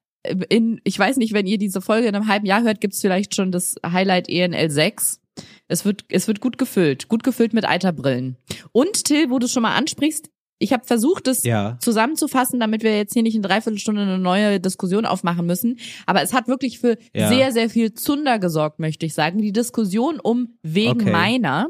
in, 0.50 0.80
ich 0.84 0.98
weiß 0.98 1.18
nicht, 1.18 1.34
wenn 1.34 1.46
ihr 1.48 1.58
diese 1.58 1.82
Folge 1.82 2.08
in 2.08 2.16
einem 2.16 2.28
halben 2.28 2.46
Jahr 2.46 2.64
hört, 2.64 2.82
gibt's 2.82 3.02
vielleicht 3.02 3.36
schon 3.36 3.52
das 3.52 3.76
Highlight 3.86 4.30
ENL 4.30 4.70
6. 4.70 5.20
Es 5.68 5.86
wird, 5.86 6.06
es 6.10 6.28
wird 6.28 6.42
gut 6.42 6.58
gefüllt, 6.58 7.08
gut 7.08 7.24
gefüllt 7.24 7.54
mit 7.54 7.66
Eiterbrillen. 7.68 8.38
Und 8.72 9.06
Till, 9.06 9.30
wo 9.30 9.40
du 9.40 9.46
es 9.46 9.52
schon 9.52 9.64
mal 9.64 9.76
ansprichst, 9.76 10.30
ich 10.62 10.74
habe 10.74 10.84
versucht, 10.86 11.28
es 11.30 11.44
Ja. 11.44 11.78
zusammenzufassen, 11.80 12.60
damit 12.60 12.84
wir 12.84 12.98
jetzt 12.98 13.14
hier 13.14 13.24
nicht 13.24 13.36
in 13.36 13.42
Dreiviertelstunde 13.42 14.02
eine 14.02 14.20
neue 14.20 14.60
Diskussion 14.60 15.06
aufmachen 15.06 15.46
müssen. 15.46 15.80
Aber 16.06 16.22
es 16.22 16.34
hat 16.34 16.50
wirklich 16.50 16.80
für 16.80 16.98
Ja. 17.16 17.30
sehr, 17.30 17.54
sehr 17.54 17.70
viel 17.70 17.94
Zunder 17.94 18.40
gesorgt, 18.40 18.80
möchte 18.80 19.06
ich 19.06 19.14
sagen. 19.14 19.38
Die 19.42 19.54
Diskussion 19.54 20.20
um 20.20 20.56
wegen 20.62 21.02
Okay. 21.02 21.12
meiner. 21.12 21.70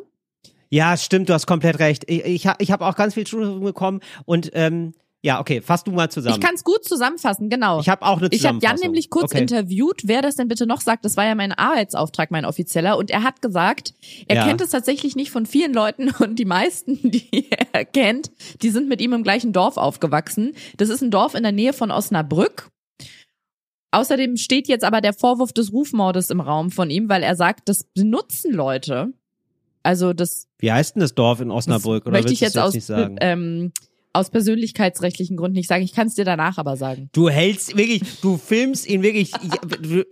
Ja, 0.72 0.98
stimmt, 0.98 1.30
du 1.30 1.34
hast 1.34 1.46
komplett 1.46 1.78
recht. 1.80 2.06
Ich, 2.08 2.26
ich, 2.26 2.48
ich 2.60 2.72
habe 2.72 2.86
auch 2.88 2.96
ganz 2.96 3.14
viel 3.14 3.28
Zuschriften 3.28 3.60
bekommen 3.62 4.00
und 4.26 4.50
ähm, 4.54 4.94
ja, 5.22 5.40
okay, 5.42 5.62
fass 5.62 5.84
du 5.84 5.92
mal 5.92 6.10
zusammen. 6.10 6.36
Ich 6.36 6.42
kann 6.42 6.56
es 6.56 6.64
gut 6.64 6.86
zusammenfassen, 6.86 7.50
genau. 7.50 7.80
Ich 7.82 7.90
habe 7.90 8.04
auch 8.06 8.20
eine 8.20 8.28
Ich 8.32 8.46
habe 8.46 8.54
Jan 8.56 8.60
Zusammenfassung. 8.62 8.86
nämlich 8.88 9.10
kurz 9.10 9.32
okay. 9.32 9.42
interviewt, 9.42 10.02
wer 10.06 10.22
das 10.22 10.36
denn 10.38 10.48
bitte 10.48 10.66
noch 10.66 10.80
sagt. 10.82 11.04
Das 11.04 11.18
war 11.18 11.26
ja 11.26 11.36
mein 11.36 11.52
Arbeitsauftrag, 11.52 12.32
mein 12.32 12.46
offizieller. 12.46 12.98
Und 12.98 13.12
er 13.12 13.24
hat 13.24 13.42
gesagt, 13.42 13.94
er 14.28 14.38
Ja. 14.38 14.46
kennt 14.48 14.62
es 14.62 14.70
tatsächlich 14.70 15.16
nicht 15.18 15.30
von 15.32 15.46
vielen 15.46 15.74
Leuten 15.74 16.10
und 16.20 16.38
die 16.40 16.46
meisten, 16.46 16.98
die 17.12 17.50
er 17.74 17.84
kennt, 17.86 18.32
die 18.62 18.70
sind 18.70 18.88
mit 18.88 19.02
ihm 19.02 19.12
im 19.14 19.24
gleichen 19.24 19.52
Dorf 19.52 19.76
aufgewachsen. 19.78 20.54
Das 20.78 20.88
ist 20.90 21.02
ein 21.02 21.12
Dorf 21.12 21.34
in 21.36 21.44
der 21.44 21.52
Nähe 21.52 21.74
von 21.74 21.92
Osnabrück. 21.92 22.70
Außerdem 23.92 24.38
steht 24.38 24.68
jetzt 24.68 24.84
aber 24.86 25.02
der 25.02 25.14
Vorwurf 25.14 25.52
des 25.52 25.74
Rufmordes 25.74 26.30
im 26.30 26.42
Raum 26.42 26.70
von 26.70 26.90
ihm, 26.92 27.10
weil 27.10 27.24
er 27.24 27.36
sagt, 27.36 27.68
das 27.70 27.84
benutzen 27.96 28.54
Leute. 28.54 29.14
Also 29.82 30.14
das, 30.14 30.48
Wie 30.60 30.72
heißt 30.72 30.96
denn 30.96 31.02
das 31.02 31.16
Dorf 31.16 31.40
in 31.42 31.50
Osnabrück? 31.52 32.06
Oder 32.06 32.12
möchte 32.18 32.32
ich 32.34 32.40
jetzt 32.40 32.56
du 32.56 32.64
aus, 32.64 32.74
nicht 32.74 32.86
sagen? 32.86 33.16
ähm, 33.22 33.72
aus 34.14 34.30
persönlichkeitsrechtlichen 34.32 35.38
Gründen 35.38 35.58
nicht 35.58 35.68
sagen. 35.68 35.84
Ich 35.84 35.94
kann 35.94 36.08
es 36.08 36.16
dir 36.16 36.26
danach 36.26 36.58
aber 36.58 36.78
sagen. 36.78 37.10
Du 37.14 37.30
hältst 37.30 37.78
wirklich, 37.78 38.02
du 38.22 38.38
filmst 38.38 38.88
ihn 38.88 39.04
wirklich 39.04 39.32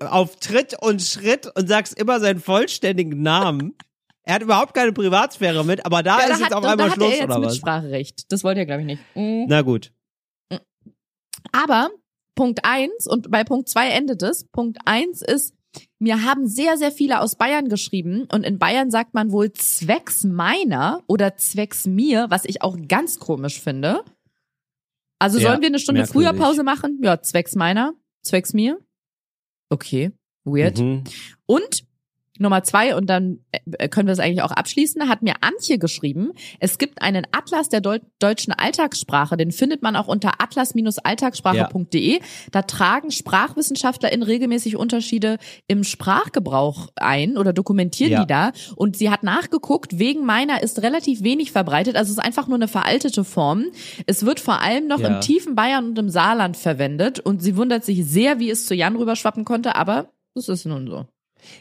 auf 0.02 0.36
Tritt 0.40 0.76
und 0.82 1.02
Schritt 1.02 1.48
und 1.56 1.68
sagst 1.68 2.00
immer 2.00 2.20
seinen 2.20 2.40
vollständigen 2.40 3.22
Namen. 3.22 3.76
Er 4.24 4.36
hat 4.36 4.42
überhaupt 4.42 4.74
keine 4.74 4.92
Privatsphäre 4.92 5.64
mit, 5.64 5.86
aber 5.86 6.04
da 6.04 6.20
Ja, 6.20 6.26
ist 6.26 6.40
jetzt 6.40 6.46
hat, 6.48 6.54
auf 6.54 6.64
da 6.64 6.72
einmal 6.74 6.90
hat 6.90 6.96
Schluss 6.96 7.12
er 7.12 7.16
jetzt 7.16 7.24
oder 7.26 7.42
was? 7.42 7.54
Mitspracherecht. 7.54 8.32
Das 8.32 8.44
wollte 8.44 8.60
er, 8.60 8.66
glaube 8.66 8.82
ich, 8.82 8.88
nicht. 8.88 9.02
Mhm. 9.16 9.46
Na 9.48 9.62
gut. 9.62 9.92
Aber 11.52 11.90
Punkt 12.36 12.60
eins 12.64 13.08
und 13.08 13.32
bei 13.32 13.44
Punkt 13.44 13.70
zwei 13.70 13.90
endet 13.90 14.22
es. 14.22 14.46
Punkt 14.52 14.78
eins 14.86 15.22
ist, 15.22 15.54
mir 16.00 16.24
haben 16.24 16.48
sehr, 16.48 16.78
sehr 16.78 16.92
viele 16.92 17.22
aus 17.22 17.36
Bayern 17.36 17.70
geschrieben 17.70 18.28
und 18.32 18.44
in 18.44 18.60
Bayern 18.60 18.92
sagt 18.92 19.14
man 19.14 19.32
wohl 19.32 19.52
zwecks 19.54 20.24
meiner 20.24 21.04
oder 21.08 21.36
zwecks 21.38 21.86
mir, 21.86 22.28
was 22.30 22.46
ich 22.46 22.62
auch 22.62 22.78
ganz 22.88 23.20
komisch 23.20 23.60
finde. 23.60 24.04
Also 25.20 25.40
Ja, 25.40 25.50
sollen 25.50 25.62
wir 25.62 25.68
eine 25.68 25.80
Stunde 25.80 26.02
merkwürdig. 26.02 26.30
früher 26.30 26.40
Pause 26.40 26.64
machen? 26.64 27.00
Ja, 27.02 27.22
zwecks 27.22 27.56
meiner, 27.56 27.94
zwecks 28.24 28.54
mir. 28.54 28.80
Okay, 29.70 30.12
weird. 30.46 30.80
Mhm. 30.80 31.04
Und 31.46 31.84
Nummer 32.40 32.64
zwei, 32.64 32.96
und 32.96 33.08
dann 33.10 33.40
äh, 33.52 33.88
können 33.90 34.08
wir 34.08 34.14
es 34.14 34.20
eigentlich 34.20 34.42
auch 34.42 34.52
abschließen, 34.52 35.08
hat 35.10 35.22
mir 35.22 35.34
Antje 35.42 35.78
geschrieben, 35.80 36.32
es 36.60 36.78
gibt 36.78 37.02
einen 37.02 37.26
Atlas 37.32 37.70
der 37.70 37.82
Deu 37.82 38.00
deutschen 38.20 38.54
Alltagssprache, 38.54 39.38
den 39.38 39.52
findet 39.52 39.82
man 39.82 39.96
auch 39.96 40.08
unter 40.08 40.34
atlas-alltagssprache.de. 40.42 42.20
Da 42.52 42.62
tragen 42.64 43.12
SprachwissenschaftlerInnen 43.12 44.24
regelmäßig 44.24 44.76
Unterschiede 44.76 45.38
im 45.68 45.84
Sprachgebrauch 45.84 46.90
ein 46.96 47.38
oder 47.38 47.54
dokumentieren 47.54 48.12
Ja. 48.12 48.22
die 48.22 48.28
da. 48.28 48.52
Und 48.76 48.98
sie 48.98 49.10
hat 49.10 49.24
nachgeguckt, 49.24 50.00
wegen 50.00 50.26
meiner 50.26 50.62
ist 50.64 50.82
relativ 50.82 51.24
wenig 51.24 51.52
verbreitet, 51.52 51.96
also 51.96 52.12
es 52.12 52.18
ist 52.18 52.24
einfach 52.24 52.48
nur 52.48 52.58
eine 52.58 52.68
veraltete 52.68 53.24
Form. 53.24 53.66
Es 54.06 54.26
wird 54.26 54.40
vor 54.40 54.62
allem 54.62 54.88
noch 54.88 55.00
Ja. 55.00 55.08
im 55.16 55.22
tiefen 55.22 55.56
Bayern 55.56 55.86
und 55.90 56.00
im 56.00 56.10
Saarland 56.10 56.58
verwendet 56.58 57.20
und 57.20 57.42
sie 57.42 57.56
wundert 57.58 57.84
sich 57.86 58.06
sehr, 58.06 58.40
wie 58.40 58.50
es 58.50 58.66
zu 58.66 58.76
Jan 58.76 58.96
rüberschwappen 58.96 59.46
konnte, 59.46 59.76
aber 59.76 60.10
das 60.36 60.50
ist 60.50 60.66
nun 60.66 60.88
so. 60.88 61.06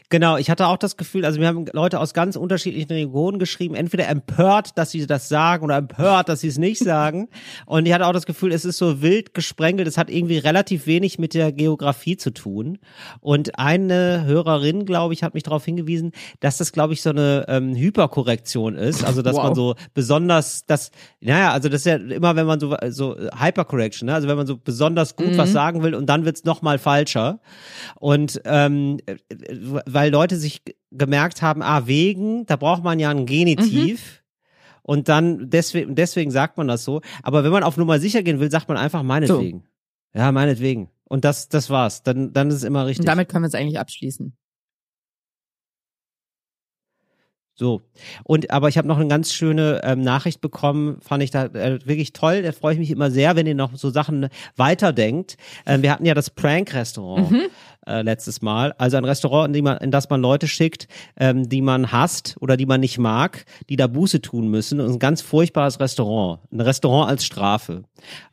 Genau, 0.09 0.37
ich 0.37 0.49
hatte 0.49 0.67
auch 0.67 0.77
das 0.77 0.97
Gefühl, 0.97 1.25
also 1.25 1.39
wir 1.39 1.47
haben 1.47 1.65
Leute 1.73 1.99
aus 1.99 2.13
ganz 2.13 2.35
unterschiedlichen 2.35 2.91
Regionen 2.91 3.39
geschrieben, 3.39 3.75
entweder 3.75 4.07
empört, 4.07 4.77
dass 4.77 4.91
sie 4.91 5.05
das 5.05 5.29
sagen 5.29 5.65
oder 5.65 5.77
empört, 5.77 6.29
dass 6.29 6.41
sie 6.41 6.47
es 6.47 6.57
nicht 6.57 6.79
sagen. 6.79 7.29
Und 7.65 7.85
ich 7.85 7.93
hatte 7.93 8.05
auch 8.05 8.13
das 8.13 8.25
Gefühl, 8.25 8.51
es 8.51 8.65
ist 8.65 8.77
so 8.77 9.01
wild 9.01 9.33
gesprengelt, 9.33 9.87
es 9.87 9.97
hat 9.97 10.09
irgendwie 10.09 10.37
relativ 10.37 10.87
wenig 10.87 11.19
mit 11.19 11.33
der 11.33 11.51
Geografie 11.51 12.17
zu 12.17 12.31
tun. 12.31 12.79
Und 13.21 13.59
eine 13.59 14.23
Hörerin, 14.25 14.85
glaube 14.85 15.13
ich, 15.13 15.23
hat 15.23 15.33
mich 15.33 15.43
darauf 15.43 15.65
hingewiesen, 15.65 16.11
dass 16.39 16.57
das, 16.57 16.71
glaube 16.71 16.93
ich, 16.93 17.01
so 17.01 17.09
eine 17.09 17.45
ähm, 17.47 17.75
Hyperkorrektion 17.75 18.75
ist. 18.75 19.03
Also, 19.03 19.21
dass 19.21 19.35
Wow. 19.35 19.43
man 19.43 19.55
so 19.55 19.75
besonders 19.93 20.65
das, 20.65 20.91
naja, 21.21 21.51
also 21.51 21.69
das 21.69 21.81
ist 21.81 21.85
ja 21.85 21.95
immer, 21.95 22.35
wenn 22.35 22.47
man 22.47 22.59
so, 22.59 22.75
so 22.89 23.15
Hypercorrection, 23.15 24.07
ne? 24.07 24.15
also 24.15 24.27
wenn 24.27 24.37
man 24.37 24.47
so 24.47 24.57
besonders 24.57 25.15
gut 25.15 25.37
was 25.37 25.51
sagen 25.51 25.83
will 25.83 25.93
und 25.95 26.07
dann 26.07 26.25
wird's 26.25 26.43
noch 26.43 26.61
mal 26.61 26.79
falscher. 26.79 27.39
Und 27.95 28.41
ähm, 28.45 28.97
äh, 29.05 29.15
weil 29.85 30.11
Leute 30.11 30.37
sich 30.37 30.61
gemerkt 30.91 31.41
haben, 31.41 31.61
ah, 31.61 31.87
wegen, 31.87 32.45
da 32.45 32.55
braucht 32.55 32.83
man 32.83 32.99
ja 32.99 33.09
ein 33.09 33.25
Genitiv. 33.25 34.23
Und 34.81 35.09
dann 35.09 35.49
deswegen, 35.49 35.95
deswegen 35.95 36.31
sagt 36.31 36.57
man 36.57 36.69
das 36.69 36.85
so. 36.85 37.01
Aber 37.21 37.43
wenn 37.43 37.51
man 37.51 37.63
auf 37.63 37.75
Nummer 37.75 37.99
sicher 37.99 38.23
gehen 38.23 38.39
will, 38.39 38.49
sagt 38.49 38.69
man 38.69 38.77
einfach 38.77 39.03
meinetwegen. 39.03 39.65
Ja, 40.13 40.31
meinetwegen. 40.31 40.89
Und 41.03 41.25
das, 41.25 41.49
das 41.49 41.69
war's. 41.69 42.03
Dann, 42.03 42.31
dann 42.31 42.47
ist 42.47 42.55
es 42.55 42.63
immer 42.63 42.85
richtig. 42.85 43.01
Und 43.01 43.07
damit 43.07 43.27
können 43.27 43.43
wir 43.43 43.47
es 43.47 43.53
eigentlich 43.53 43.79
abschließen. 43.79 44.35
So. 47.59 47.81
Und 48.23 48.51
aber 48.51 48.69
ich 48.69 48.77
habe 48.77 48.87
noch 48.87 48.99
eine 48.99 49.07
ganz 49.07 49.33
schöne 49.33 49.81
ähm, 49.83 50.01
Nachricht 50.01 50.41
bekommen, 50.41 51.01
fand 51.01 51.23
ich 51.23 51.31
da 51.31 51.45
äh, 51.45 51.79
wirklich 51.85 52.13
toll. 52.13 52.43
Da 52.43 52.51
freue 52.51 52.73
ich 52.73 52.79
mich 52.79 52.91
immer 52.91 53.09
sehr, 53.09 53.35
wenn 53.35 53.47
ihr 53.47 53.55
noch 53.55 53.75
so 53.75 53.89
Sachen 53.89 54.29
weiterdenkt. 54.55 55.37
Ähm, 55.65 55.81
wir 55.81 55.91
hatten 55.91 56.05
ja 56.05 56.13
das 56.13 56.29
Prank-Restaurant 56.29 57.49
äh, 57.87 58.01
letztes 58.01 58.41
Mal. 58.41 58.73
Also 58.77 58.97
ein 58.97 59.05
Restaurant, 59.05 59.47
in, 59.47 59.53
dem 59.53 59.63
man, 59.65 59.77
in 59.77 59.91
das 59.91 60.09
man 60.09 60.21
Leute 60.21 60.47
schickt, 60.47 60.87
ähm, 61.19 61.47
die 61.49 61.61
man 61.61 61.91
hasst 61.91 62.35
oder 62.39 62.57
die 62.57 62.65
man 62.65 62.81
nicht 62.81 62.97
mag, 62.97 63.45
die 63.69 63.75
da 63.75 63.87
Buße 63.87 64.21
tun 64.21 64.49
müssen. 64.49 64.79
Und 64.79 64.91
ein 64.91 64.99
ganz 64.99 65.21
furchtbares 65.21 65.79
Restaurant. 65.79 66.39
Ein 66.51 66.61
Restaurant 66.61 67.09
als 67.09 67.25
Strafe. 67.25 67.83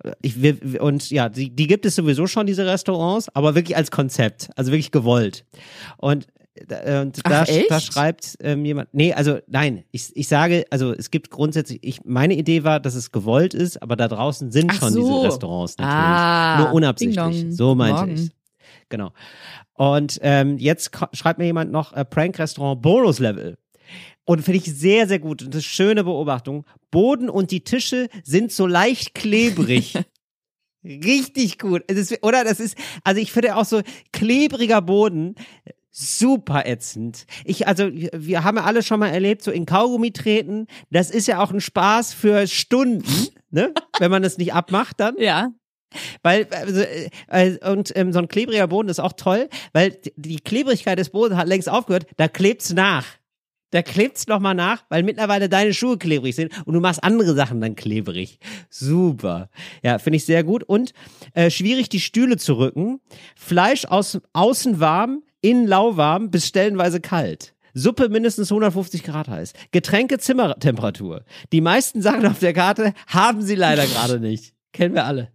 Äh, 0.02 0.12
Ich, 0.22 0.42
wir, 0.42 0.82
und 0.82 1.10
ja, 1.10 1.28
die, 1.28 1.50
die 1.54 1.66
gibt 1.66 1.86
es 1.86 1.94
sowieso 1.94 2.26
schon, 2.26 2.46
diese 2.46 2.66
Restaurants, 2.66 3.28
aber 3.34 3.54
wirklich 3.54 3.76
als 3.76 3.90
Konzept. 3.90 4.50
Also 4.56 4.72
wirklich 4.72 4.90
gewollt. 4.90 5.44
Und 5.96 6.26
äh, 6.68 7.00
und 7.00 7.18
Ach, 7.24 7.30
da, 7.30 7.44
da 7.68 7.80
schreibt 7.80 8.36
ähm, 8.40 8.64
jemand, 8.64 8.88
nee, 8.92 9.12
also 9.12 9.38
nein, 9.48 9.84
ich, 9.90 10.14
ich 10.14 10.28
sage, 10.28 10.64
also 10.70 10.92
es 10.92 11.10
gibt 11.10 11.30
grundsätzlich, 11.30 11.80
ich, 11.82 12.04
meine 12.04 12.34
Idee 12.34 12.62
war, 12.62 12.78
dass 12.78 12.94
es 12.94 13.10
gewollt 13.10 13.54
ist, 13.54 13.82
aber 13.82 13.96
da 13.96 14.06
draußen 14.08 14.52
sind 14.52 14.70
Ach 14.70 14.78
schon 14.78 14.92
so. 14.92 15.00
diese 15.00 15.22
Restaurants 15.24 15.76
natürlich. 15.78 15.96
Ah, 15.96 16.58
Nur 16.60 16.72
unabsichtlich. 16.74 17.46
So 17.50 17.74
meinte 17.74 18.00
Morgen. 18.00 18.14
ich. 18.14 18.30
Genau. 18.94 19.10
Und 19.72 20.20
ähm, 20.22 20.56
jetzt 20.56 20.92
schreibt 21.14 21.40
mir 21.40 21.46
jemand 21.46 21.72
noch 21.72 21.92
äh, 21.94 22.04
Prank-Restaurant 22.04 22.80
Bonus-Level. 22.80 23.58
Und 24.24 24.42
finde 24.42 24.58
ich 24.58 24.72
sehr, 24.72 25.08
sehr 25.08 25.18
gut. 25.18 25.42
Und 25.42 25.52
das 25.52 25.62
ist 25.62 25.66
schöne 25.66 26.04
Beobachtung. 26.04 26.64
Boden 26.92 27.28
und 27.28 27.50
die 27.50 27.64
Tische 27.64 28.08
sind 28.22 28.52
so 28.52 28.68
leicht 28.68 29.16
klebrig. 29.16 29.98
Richtig 30.84 31.58
gut. 31.58 31.82
Ist, 31.90 32.22
oder 32.22 32.44
das 32.44 32.60
ist, 32.60 32.78
also 33.02 33.20
ich 33.20 33.32
finde 33.32 33.56
auch 33.56 33.64
so 33.64 33.82
klebriger 34.12 34.80
Boden 34.80 35.34
super 35.90 36.66
ätzend. 36.66 37.26
Ich, 37.44 37.66
also, 37.66 37.90
wir 37.90 38.44
haben 38.44 38.58
ja 38.58 38.62
alle 38.62 38.84
schon 38.84 39.00
mal 39.00 39.08
erlebt, 39.08 39.42
so 39.42 39.50
in 39.50 39.66
Kaugummi 39.66 40.12
treten. 40.12 40.68
Das 40.90 41.10
ist 41.10 41.26
ja 41.26 41.42
auch 41.42 41.50
ein 41.50 41.60
Spaß 41.60 42.14
für 42.14 42.46
Stunden, 42.46 43.28
ne? 43.50 43.74
Wenn 43.98 44.10
man 44.12 44.22
es 44.22 44.38
nicht 44.38 44.54
abmacht 44.54 45.00
dann. 45.00 45.16
Ja. 45.18 45.50
Weil, 46.22 46.46
also, 46.50 46.80
äh, 47.28 47.58
und 47.70 47.92
ähm, 47.96 48.12
so 48.12 48.18
ein 48.18 48.28
klebriger 48.28 48.66
Boden 48.68 48.88
ist 48.88 49.00
auch 49.00 49.12
toll, 49.14 49.48
weil 49.72 49.98
die- 50.16 50.36
Klebrigkeit 50.40 50.98
des 50.98 51.10
Bodens 51.10 51.36
hat 51.38 51.48
längst 51.48 51.68
aufgehört, 51.68 52.06
da 52.16 52.28
klebt's 52.28 52.72
nach. 52.72 53.04
Da 53.70 53.82
klebt's 53.82 54.28
noch 54.28 54.38
mal 54.38 54.54
nach, 54.54 54.84
weil 54.88 55.02
mittlerweile 55.02 55.48
deine 55.48 55.74
Schuhe 55.74 55.98
klebrig 55.98 56.36
sind 56.36 56.52
und 56.64 56.74
du 56.74 56.80
machst 56.80 57.02
andere 57.02 57.34
Sachen 57.34 57.60
dann 57.60 57.74
klebrig. 57.74 58.38
Super. 58.70 59.48
Ja, 59.82 59.98
finde 59.98 60.18
ich 60.18 60.24
sehr 60.26 60.44
gut. 60.44 60.62
Und 60.62 60.92
äh, 61.32 61.50
schwierig, 61.50 61.88
die 61.88 61.98
Stühle 61.98 62.36
zu 62.36 62.54
rücken. 62.56 63.00
Fleisch 63.34 63.84
aus 63.86 64.20
außen 64.32 64.78
warm, 64.78 65.24
innen 65.40 65.66
lauwarm, 65.66 66.30
bis 66.30 66.46
stellenweise 66.46 67.00
kalt. 67.00 67.54
Suppe 67.76 68.08
mindestens 68.08 68.52
150 68.52 69.02
Grad 69.02 69.26
heiß. 69.26 69.52
Getränke 69.72 70.18
Zimmertemperatur. 70.18 71.24
Die 71.52 71.60
meisten 71.60 72.00
Sachen 72.00 72.26
auf 72.26 72.38
der 72.38 72.52
Karte 72.52 72.94
haben 73.08 73.42
sie 73.42 73.56
leider 73.56 73.84
gerade 73.86 74.20
nicht. 74.20 74.54
Kennen 74.72 74.94
wir 74.94 75.04
alle. 75.04 75.32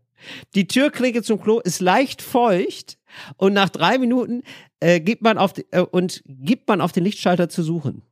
Die 0.55 0.67
Türklinke 0.67 1.24
zum 1.24 1.41
Klo 1.41 1.59
ist 1.59 1.80
leicht 1.80 2.22
feucht 2.22 2.97
und 3.38 3.53
nach 3.53 3.70
drei 3.70 3.97
Minuten 3.97 4.43
äh, 4.80 4.99
gibt 4.99 5.22
man 5.22 5.38
auf 5.38 5.53
die, 5.53 5.65
äh, 5.72 5.82
und 5.82 6.24
gibt 6.26 6.67
man 6.67 6.82
auf 6.82 6.91
den 6.91 7.03
Lichtschalter 7.03 7.49
zu 7.49 7.63
suchen. 7.63 8.03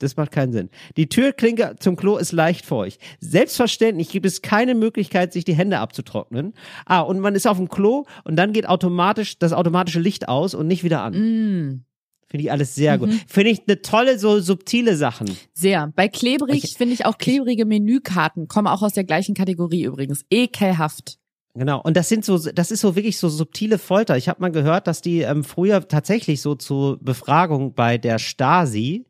Das 0.00 0.16
macht 0.16 0.32
keinen 0.32 0.52
Sinn. 0.52 0.70
Die 0.96 1.08
Türklinke 1.08 1.76
zum 1.78 1.94
Klo 1.94 2.16
ist 2.16 2.32
leicht 2.32 2.64
feucht. 2.64 2.98
Selbstverständlich 3.20 4.08
gibt 4.08 4.24
es 4.24 4.40
keine 4.40 4.74
Möglichkeit, 4.74 5.32
sich 5.32 5.44
die 5.44 5.54
Hände 5.54 5.78
abzutrocknen. 5.78 6.54
Ah, 6.86 7.00
und 7.00 7.20
man 7.20 7.34
ist 7.34 7.46
auf 7.46 7.58
dem 7.58 7.68
Klo 7.68 8.04
und 8.24 8.36
dann 8.36 8.54
geht 8.54 8.66
automatisch 8.66 9.38
das 9.38 9.52
automatische 9.52 10.00
Licht 10.00 10.28
aus 10.28 10.54
und 10.54 10.66
nicht 10.66 10.84
wieder 10.84 11.02
an. 11.02 11.12
Mm, 11.12 11.84
Finde 12.30 12.44
ich 12.44 12.52
alles 12.52 12.74
sehr 12.76 12.96
gut. 12.96 13.10
Finde 13.26 13.50
ich 13.50 13.62
eine 13.66 13.82
tolle, 13.82 14.18
so 14.18 14.38
subtile 14.40 14.96
Sachen. 14.96 15.36
sehr. 15.52 15.92
Bei 15.96 16.08
klebrig 16.08 16.76
finde 16.76 16.94
ich 16.94 17.04
auch 17.04 17.18
klebrige 17.18 17.64
Menükarten, 17.66 18.46
kommen 18.46 18.68
auch 18.68 18.82
aus 18.82 18.92
der 18.92 19.04
gleichen 19.04 19.34
Kategorie 19.34 19.82
übrigens. 19.84 20.24
Ekelhaft. 20.30 21.18
Genau, 21.54 21.80
und 21.82 21.96
das 21.96 22.08
sind 22.08 22.24
so, 22.24 22.38
das 22.38 22.70
ist 22.70 22.80
so 22.80 22.94
wirklich 22.94 23.18
so 23.18 23.28
subtile 23.28 23.78
Folter. 23.78 24.16
Ich 24.16 24.28
habe 24.28 24.40
mal 24.40 24.52
gehört, 24.52 24.86
dass 24.86 25.02
die 25.02 25.22
ähm, 25.22 25.42
früher 25.42 25.86
tatsächlich 25.88 26.40
so 26.40 26.54
zur 26.54 26.98
Befragung 27.02 27.74
bei 27.74 27.98
der 27.98 28.20
Stasi, 28.20 29.04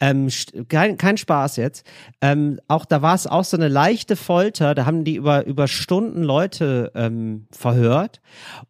ähm, 0.00 0.28
kein, 0.68 0.98
kein 0.98 1.16
Spaß 1.16 1.56
jetzt, 1.56 1.86
ähm, 2.20 2.60
auch 2.68 2.84
da 2.84 3.00
war 3.00 3.14
es 3.14 3.26
auch 3.26 3.44
so 3.44 3.56
eine 3.56 3.68
leichte 3.68 4.16
Folter, 4.16 4.74
da 4.74 4.84
haben 4.84 5.04
die 5.04 5.16
über, 5.16 5.46
über 5.46 5.68
Stunden 5.68 6.22
Leute 6.22 6.92
ähm, 6.94 7.46
verhört 7.50 8.20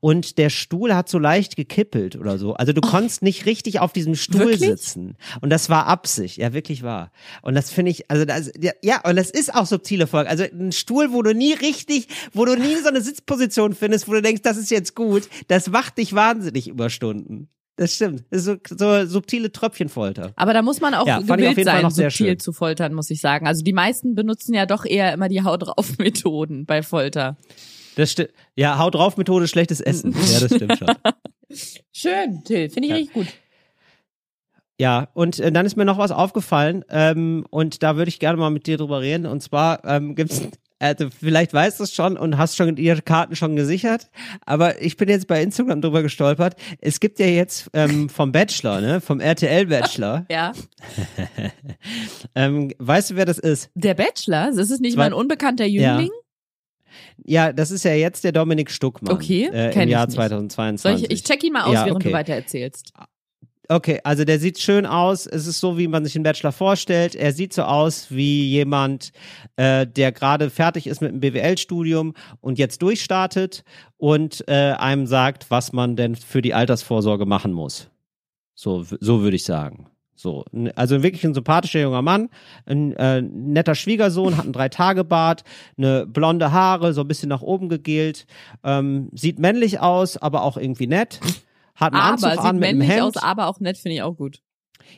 und 0.00 0.38
der 0.38 0.50
Stuhl 0.50 0.94
hat 0.94 1.08
so 1.08 1.18
leicht 1.18 1.56
gekippelt 1.56 2.16
oder 2.16 2.38
so. 2.38 2.54
Also 2.54 2.72
du 2.72 2.80
konntest 2.80 3.22
nicht 3.22 3.46
richtig 3.46 3.80
auf 3.80 3.92
diesem 3.92 4.14
Stuhl 4.14 4.40
Wirklich? 4.40 4.60
sitzen. 4.60 5.16
Und 5.40 5.50
das 5.50 5.68
war 5.68 5.86
Absicht, 5.86 6.36
ja 6.36 6.52
wirklich 6.52 6.82
wahr. 6.82 7.10
Und 7.42 7.54
das 7.54 7.70
finde 7.70 7.90
ich, 7.90 8.10
also 8.10 8.24
das, 8.24 8.52
ja, 8.60 8.72
ja, 8.82 9.00
und 9.04 9.16
das 9.16 9.30
ist 9.30 9.54
auch 9.54 9.66
subtile 9.66 10.06
Folge. 10.06 10.30
Also 10.30 10.44
ein 10.44 10.72
Stuhl, 10.72 11.12
wo 11.12 11.22
du 11.22 11.34
nie 11.34 11.54
richtig, 11.54 12.08
wo 12.32 12.44
du 12.44 12.56
nie 12.56 12.76
so 12.76 12.88
eine 12.88 13.00
Sitzposition 13.00 13.74
findest, 13.74 14.06
wo 14.08 14.12
du 14.12 14.22
denkst, 14.22 14.42
das 14.42 14.56
ist 14.56 14.70
jetzt 14.70 14.94
gut, 14.94 15.28
das 15.48 15.68
macht 15.68 15.98
dich 15.98 16.14
wahnsinnig 16.14 16.68
über 16.68 16.88
Stunden. 16.88 17.48
Das 17.76 17.94
stimmt. 17.94 18.24
Das 18.30 18.46
ist 18.46 18.68
so, 18.68 18.76
so 18.76 19.06
subtile 19.06 19.52
Tröpfchenfolter. 19.52 20.32
Aber 20.36 20.54
da 20.54 20.62
muss 20.62 20.80
man 20.80 20.94
auch 20.94 21.06
Ja, 21.06 21.18
gewillt 21.20 21.62
sein, 21.62 21.90
subtil 21.90 22.38
zu 22.38 22.52
foltern, 22.52 22.94
muss 22.94 23.10
ich 23.10 23.20
sagen. 23.20 23.46
Also 23.46 23.62
die 23.62 23.74
meisten 23.74 24.14
benutzen 24.14 24.54
ja 24.54 24.64
doch 24.64 24.86
eher 24.86 25.12
immer 25.12 25.28
die 25.28 25.42
Haut 25.42 25.66
drauf 25.66 25.92
Methoden 25.98 26.64
bei 26.64 26.82
Folter. 26.82 27.36
Das 27.96 28.12
stimmt. 28.12 28.30
Ja, 28.54 28.78
Haut 28.78 28.94
drauf 28.94 29.16
Methode 29.18 29.46
schlechtes 29.46 29.80
Essen. 29.80 30.14
Ja, 30.32 30.40
das 30.40 30.54
stimmt 30.54 30.78
schon. 30.78 30.88
Schön, 31.92 32.42
Till, 32.44 32.70
finde 32.70 32.86
ich 32.86 32.90
Ja. 32.90 32.96
richtig 32.96 33.12
gut. 33.14 33.26
Ja, 34.78 35.08
und 35.14 35.38
äh, 35.40 35.50
dann 35.52 35.64
ist 35.64 35.76
mir 35.76 35.86
noch 35.86 35.96
was 35.96 36.10
aufgefallen 36.10 36.84
ähm, 36.90 37.46
und 37.50 37.82
da 37.82 37.96
würde 37.96 38.10
ich 38.10 38.18
gerne 38.18 38.38
mal 38.38 38.50
mit 38.50 38.66
dir 38.66 38.76
drüber 38.76 39.00
reden. 39.00 39.24
Und 39.26 39.42
zwar 39.42 39.82
ähm, 39.86 40.14
gibt's, 40.14 40.42
also 40.78 41.08
vielleicht 41.10 41.54
weißt 41.54 41.80
du 41.80 41.84
es 41.84 41.94
schon 41.94 42.16
und 42.16 42.36
hast 42.36 42.56
schon 42.56 42.76
ihre 42.76 43.00
Karten 43.02 43.34
schon 43.36 43.56
gesichert, 43.56 44.10
aber 44.44 44.82
ich 44.82 44.96
bin 44.96 45.08
jetzt 45.08 45.26
bei 45.26 45.42
Instagram 45.42 45.80
drüber 45.80 46.02
gestolpert. 46.02 46.56
Es 46.80 47.00
gibt 47.00 47.18
ja 47.18 47.26
jetzt 47.26 47.70
ähm, 47.72 48.08
vom 48.10 48.32
Bachelor, 48.32 48.80
ne, 48.80 49.00
vom 49.00 49.20
RTL 49.20 49.66
Bachelor. 49.66 50.26
Ja. 50.30 50.52
ähm, 52.34 52.72
weißt 52.78 53.10
du, 53.10 53.16
wer 53.16 53.24
das 53.24 53.38
ist? 53.38 53.70
Der 53.74 53.94
Bachelor, 53.94 54.52
das 54.54 54.70
ist 54.70 54.80
nicht 54.80 54.94
Zwei- 54.94 55.02
mal 55.02 55.06
ein 55.06 55.12
unbekannter 55.12 55.64
Jüngling. 55.66 56.10
Ja, 57.24 57.52
das 57.52 57.70
ist 57.70 57.84
ja 57.84 57.92
jetzt 57.92 58.24
der 58.24 58.32
Dominik 58.32 58.70
Stuckmann. 58.70 59.14
Okay, 59.14 59.48
äh, 59.52 59.72
im 59.82 59.88
Jahr 59.88 60.06
nicht. 60.06 60.14
2022. 60.16 60.80
Soll 60.80 60.94
ich, 60.94 61.10
ich 61.10 61.24
check 61.24 61.42
ihn 61.44 61.52
mal 61.52 61.64
aus, 61.64 61.74
Ja, 61.74 61.86
während 61.86 61.96
okay. 61.96 62.08
du 62.08 62.14
weiter 62.14 62.34
erzählst. 62.34 62.92
Okay, 63.68 64.00
also 64.04 64.24
der 64.24 64.38
sieht 64.38 64.58
schön 64.58 64.86
aus. 64.86 65.26
Es 65.26 65.46
ist 65.46 65.58
so, 65.58 65.76
wie 65.76 65.88
man 65.88 66.04
sich 66.04 66.14
einen 66.14 66.22
Bachelor 66.22 66.52
vorstellt. 66.52 67.14
Er 67.14 67.32
sieht 67.32 67.52
so 67.52 67.62
aus 67.62 68.06
wie 68.10 68.48
jemand, 68.48 69.12
äh, 69.56 69.86
der 69.86 70.12
gerade 70.12 70.50
fertig 70.50 70.86
ist 70.86 71.00
mit 71.00 71.10
dem 71.10 71.20
BWL-Studium 71.20 72.14
und 72.40 72.58
jetzt 72.58 72.80
durchstartet 72.82 73.64
und 73.96 74.46
äh, 74.48 74.72
einem 74.72 75.06
sagt, 75.06 75.50
was 75.50 75.72
man 75.72 75.96
denn 75.96 76.14
für 76.14 76.42
die 76.42 76.54
Altersvorsorge 76.54 77.26
machen 77.26 77.52
muss. 77.52 77.90
So, 78.54 78.84
so 79.00 79.22
würde 79.22 79.36
ich 79.36 79.44
sagen. 79.44 79.88
So, 80.18 80.44
also 80.76 81.02
wirklich 81.02 81.24
ein 81.24 81.34
sympathischer 81.34 81.80
junger 81.80 82.00
Mann, 82.00 82.30
ein 82.64 82.94
äh, 82.94 83.20
netter 83.20 83.74
Schwiegersohn, 83.74 84.38
hat 84.38 84.44
einen 84.44 84.54
Drei-Tage-Bart, 84.54 85.44
eine 85.76 86.06
blonde 86.06 86.52
Haare, 86.52 86.94
so 86.94 87.02
ein 87.02 87.08
bisschen 87.08 87.28
nach 87.28 87.42
oben 87.42 87.68
gegelt, 87.68 88.26
ähm, 88.64 89.10
sieht 89.12 89.38
männlich 89.38 89.80
aus, 89.80 90.16
aber 90.16 90.42
auch 90.42 90.56
irgendwie 90.56 90.86
nett, 90.86 91.20
hat 91.76 91.92
einen 91.92 92.02
Aber 92.02 92.12
Anzug 92.12 92.30
sieht 92.32 92.38
an 92.40 92.58
mit 92.58 92.68
einem 92.68 92.80
Hemd. 92.80 93.02
aus, 93.02 93.16
aber 93.16 93.46
auch 93.46 93.60
nett, 93.60 93.78
finde 93.78 93.94
ich 93.96 94.02
auch 94.02 94.16
gut. 94.16 94.42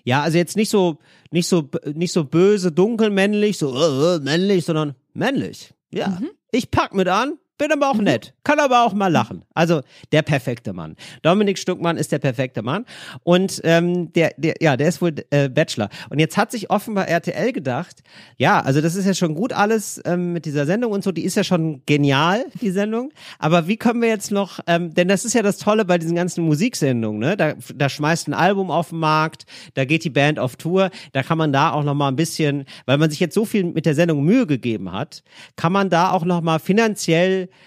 Ja, 0.04 0.22
also 0.22 0.38
jetzt 0.38 0.56
nicht 0.56 0.68
so, 0.70 0.98
nicht 1.30 1.46
so, 1.48 1.68
nicht 1.94 2.12
so 2.12 2.24
böse, 2.24 2.72
dunkel 2.72 3.10
männlich, 3.10 3.58
so 3.58 3.74
äh, 3.74 4.16
äh, 4.16 4.20
männlich, 4.20 4.64
sondern 4.64 4.94
männlich. 5.14 5.72
Ja, 5.90 6.08
Mhm. 6.20 6.30
ich 6.50 6.70
pack 6.70 6.94
mit 6.94 7.08
an, 7.08 7.38
Bin 7.58 7.72
aber 7.72 7.90
auch 7.90 7.96
nett. 7.96 8.34
Kann 8.44 8.60
aber 8.60 8.84
auch 8.84 8.94
mal 8.94 9.08
lachen. 9.08 9.42
Also 9.52 9.82
der 10.12 10.22
perfekte 10.22 10.72
Mann. 10.72 10.94
Dominik 11.22 11.58
Stuckmann 11.58 11.96
ist 11.96 12.12
der 12.12 12.20
perfekte 12.20 12.62
Mann. 12.62 12.86
Und 13.24 13.60
ähm, 13.64 14.12
der, 14.12 14.32
der, 14.36 14.54
ja, 14.60 14.76
der 14.76 14.88
ist 14.88 15.02
wohl 15.02 15.14
äh, 15.30 15.48
Bachelor. 15.48 15.88
Und 16.08 16.20
jetzt 16.20 16.36
hat 16.36 16.52
sich 16.52 16.70
offenbar 16.70 17.08
RTL 17.08 17.52
gedacht, 17.52 18.02
ja, 18.36 18.60
also 18.60 18.80
das 18.80 18.94
ist 18.94 19.06
ja 19.06 19.14
schon 19.14 19.34
gut 19.34 19.52
alles 19.52 20.00
ähm, 20.04 20.32
mit 20.32 20.44
dieser 20.44 20.66
Sendung 20.66 20.92
und 20.92 21.02
so, 21.02 21.10
die 21.10 21.24
ist 21.24 21.34
ja 21.34 21.42
schon 21.42 21.82
genial, 21.84 22.44
die 22.60 22.70
Sendung. 22.70 23.10
Aber 23.40 23.66
wie 23.66 23.76
können 23.76 24.00
wir 24.00 24.08
jetzt 24.08 24.30
noch, 24.30 24.60
ähm, 24.68 24.94
denn 24.94 25.08
das 25.08 25.24
ist 25.24 25.34
ja 25.34 25.42
das 25.42 25.58
Tolle 25.58 25.84
bei 25.84 25.98
diesen 25.98 26.14
ganzen 26.14 26.44
Musiksendungen, 26.44 27.18
ne? 27.18 27.36
Da, 27.36 27.54
da 27.74 27.88
schmeißt 27.88 28.28
ein 28.28 28.34
Album 28.34 28.70
auf 28.70 28.90
den 28.90 29.00
Markt, 29.00 29.46
da 29.74 29.84
geht 29.84 30.04
die 30.04 30.10
Band 30.10 30.38
auf 30.38 30.54
Tour, 30.54 30.90
da 31.12 31.24
kann 31.24 31.38
man 31.38 31.52
da 31.52 31.72
auch 31.72 31.82
noch 31.82 31.94
mal 31.94 32.08
ein 32.08 32.16
bisschen, 32.16 32.66
weil 32.86 32.98
man 32.98 33.10
sich 33.10 33.18
jetzt 33.18 33.34
so 33.34 33.44
viel 33.44 33.64
mit 33.64 33.84
der 33.84 33.96
Sendung 33.96 34.24
Mühe 34.24 34.46
gegeben 34.46 34.92
hat, 34.92 35.24
kann 35.56 35.72
man 35.72 35.90
da 35.90 36.12
auch 36.12 36.24
noch 36.24 36.40
mal 36.40 36.60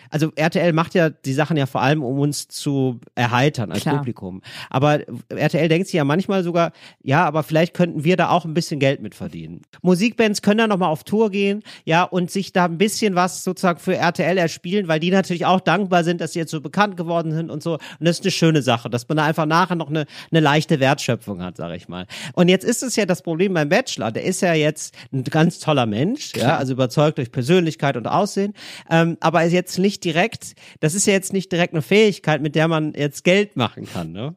also 0.09 0.31
RTL 0.35 0.73
macht 0.73 0.95
ja 0.95 1.09
die 1.09 1.33
Sachen 1.33 1.57
ja 1.57 1.65
vor 1.65 1.81
allem, 1.81 2.03
um 2.03 2.19
uns 2.19 2.47
zu 2.47 2.99
erheitern 3.15 3.71
als 3.71 3.81
Klar. 3.81 3.97
Publikum. 3.97 4.41
Aber 4.69 4.99
RTL 5.29 5.67
denkt 5.67 5.87
sich 5.87 5.95
ja 5.95 6.03
manchmal 6.03 6.43
sogar, 6.43 6.71
ja, 7.01 7.25
aber 7.25 7.43
vielleicht 7.43 7.73
könnten 7.73 8.03
wir 8.03 8.17
da 8.17 8.29
auch 8.29 8.45
ein 8.45 8.53
bisschen 8.53 8.79
Geld 8.79 9.01
mit 9.01 9.15
verdienen. 9.15 9.61
Musikbands 9.81 10.41
können 10.41 10.59
da 10.59 10.67
nochmal 10.67 10.89
auf 10.89 11.03
Tour 11.03 11.31
gehen, 11.31 11.63
ja, 11.85 12.03
und 12.03 12.31
sich 12.31 12.53
da 12.53 12.65
ein 12.65 12.77
bisschen 12.77 13.15
was 13.15 13.43
sozusagen 13.43 13.79
für 13.79 13.95
RTL 13.95 14.37
erspielen, 14.37 14.87
weil 14.87 14.99
die 14.99 15.11
natürlich 15.11 15.45
auch 15.45 15.59
dankbar 15.59 16.03
sind, 16.03 16.21
dass 16.21 16.33
sie 16.33 16.39
jetzt 16.39 16.51
so 16.51 16.61
bekannt 16.61 16.97
geworden 16.97 17.31
sind 17.31 17.49
und 17.49 17.63
so. 17.63 17.73
Und 17.73 17.81
das 17.99 18.19
ist 18.19 18.25
eine 18.25 18.31
schöne 18.31 18.61
Sache, 18.61 18.89
dass 18.89 19.07
man 19.07 19.17
da 19.17 19.25
einfach 19.25 19.45
nachher 19.45 19.75
noch 19.75 19.89
eine, 19.89 20.05
eine 20.31 20.39
leichte 20.39 20.79
Wertschöpfung 20.79 21.41
hat, 21.41 21.57
sage 21.57 21.75
ich 21.75 21.87
mal. 21.87 22.05
Und 22.33 22.49
jetzt 22.49 22.63
ist 22.63 22.83
es 22.83 22.95
ja 22.95 23.05
das 23.05 23.21
Problem 23.21 23.53
beim 23.53 23.69
Bachelor, 23.69 24.11
der 24.11 24.23
ist 24.23 24.41
ja 24.41 24.53
jetzt 24.53 24.95
ein 25.11 25.23
ganz 25.23 25.59
toller 25.59 25.85
Mensch, 25.85 26.33
ja, 26.35 26.57
also 26.57 26.73
überzeugt 26.73 27.17
durch 27.17 27.31
Persönlichkeit 27.31 27.97
und 27.97 28.07
Aussehen, 28.07 28.53
ähm, 28.89 29.17
aber 29.19 29.43
ist 29.43 29.53
jetzt 29.71 29.79
nicht 29.79 30.03
direkt, 30.03 30.53
das 30.81 30.93
ist 30.95 31.07
ja 31.07 31.13
jetzt 31.13 31.33
nicht 31.33 31.51
direkt 31.51 31.73
eine 31.73 31.81
Fähigkeit, 31.81 32.41
mit 32.41 32.55
der 32.55 32.67
man 32.67 32.93
jetzt 32.93 33.23
Geld 33.23 33.55
machen 33.55 33.85
kann, 33.85 34.11
ne? 34.11 34.35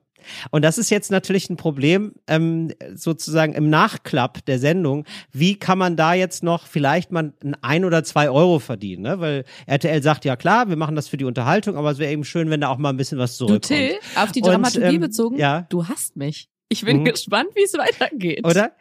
Und 0.50 0.62
das 0.64 0.78
ist 0.78 0.88
jetzt 0.88 1.10
natürlich 1.10 1.50
ein 1.50 1.58
Problem, 1.58 2.14
ähm, 2.28 2.72
sozusagen 2.94 3.52
im 3.52 3.68
Nachklapp 3.68 4.42
der 4.46 4.58
Sendung. 4.58 5.04
Wie 5.32 5.58
kann 5.58 5.76
man 5.76 5.96
da 5.96 6.14
jetzt 6.14 6.42
noch 6.42 6.66
vielleicht 6.66 7.12
mal 7.12 7.34
ein, 7.44 7.56
ein 7.60 7.84
oder 7.84 8.04
zwei 8.04 8.30
Euro 8.30 8.58
verdienen? 8.58 9.02
Ne? 9.02 9.20
Weil 9.20 9.44
RTL 9.66 10.02
sagt, 10.02 10.24
ja 10.24 10.36
klar, 10.36 10.70
wir 10.70 10.76
machen 10.76 10.96
das 10.96 11.08
für 11.08 11.18
die 11.18 11.26
Unterhaltung, 11.26 11.76
aber 11.76 11.90
es 11.90 11.98
wäre 11.98 12.10
eben 12.10 12.24
schön, 12.24 12.48
wenn 12.48 12.62
da 12.62 12.68
auch 12.68 12.78
mal 12.78 12.88
ein 12.88 12.96
bisschen 12.96 13.18
was 13.18 13.36
Du 13.36 13.44
zurückkommt. 13.48 13.66
Till, 13.66 13.96
auf 14.16 14.32
die 14.32 14.40
Und, 14.40 14.48
Dramaturgie 14.48 14.94
ähm, 14.94 15.00
bezogen, 15.02 15.36
ja. 15.38 15.66
du 15.68 15.88
hast 15.88 16.16
mich. 16.16 16.48
Ich 16.70 16.86
bin 16.86 17.00
Mhm. 17.00 17.04
gespannt, 17.04 17.48
wie 17.54 17.62
es 17.64 17.74
weitergeht. 17.74 18.46
Oder? 18.46 18.72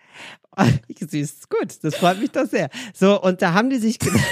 Siehst 1.00 1.50
gut, 1.50 1.84
das 1.84 1.96
freut 1.96 2.20
mich 2.20 2.32
doch 2.32 2.48
sehr. 2.48 2.70
So, 2.94 3.22
und 3.22 3.42
da 3.42 3.54
haben 3.54 3.70
die 3.70 3.78
sich 3.78 4.00
gedacht. 4.00 4.20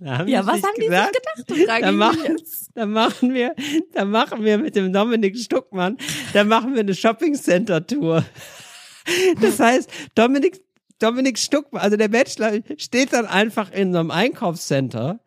Ja, 0.00 0.24
die 0.24 0.32
was 0.32 0.62
haben 0.62 0.74
die 0.78 0.86
gedacht, 0.86 1.12
sich 1.46 1.58
gedacht? 1.58 1.82
Da 1.82 1.92
machen, 1.92 2.36
jetzt. 2.38 2.70
da 2.74 2.86
machen 2.86 3.34
wir, 3.34 3.54
da 3.92 4.06
machen 4.06 4.42
wir 4.42 4.56
mit 4.56 4.74
dem 4.74 4.90
Dominik 4.90 5.36
Stuckmann, 5.36 5.98
da 6.32 6.44
machen 6.44 6.72
wir 6.72 6.80
eine 6.80 6.94
Shopping 6.94 7.34
Center 7.34 7.86
Tour. 7.86 8.24
Das 9.40 9.60
heißt, 9.60 9.88
Dominik, 10.16 10.60
Dominik 10.98 11.38
Stuckmann, 11.38 11.80
also 11.80 11.96
der 11.96 12.08
Bachelor 12.08 12.54
steht 12.76 13.12
dann 13.12 13.26
einfach 13.26 13.70
in 13.70 13.92
so 13.92 14.00
einem 14.00 14.10
Einkaufscenter 14.10 15.20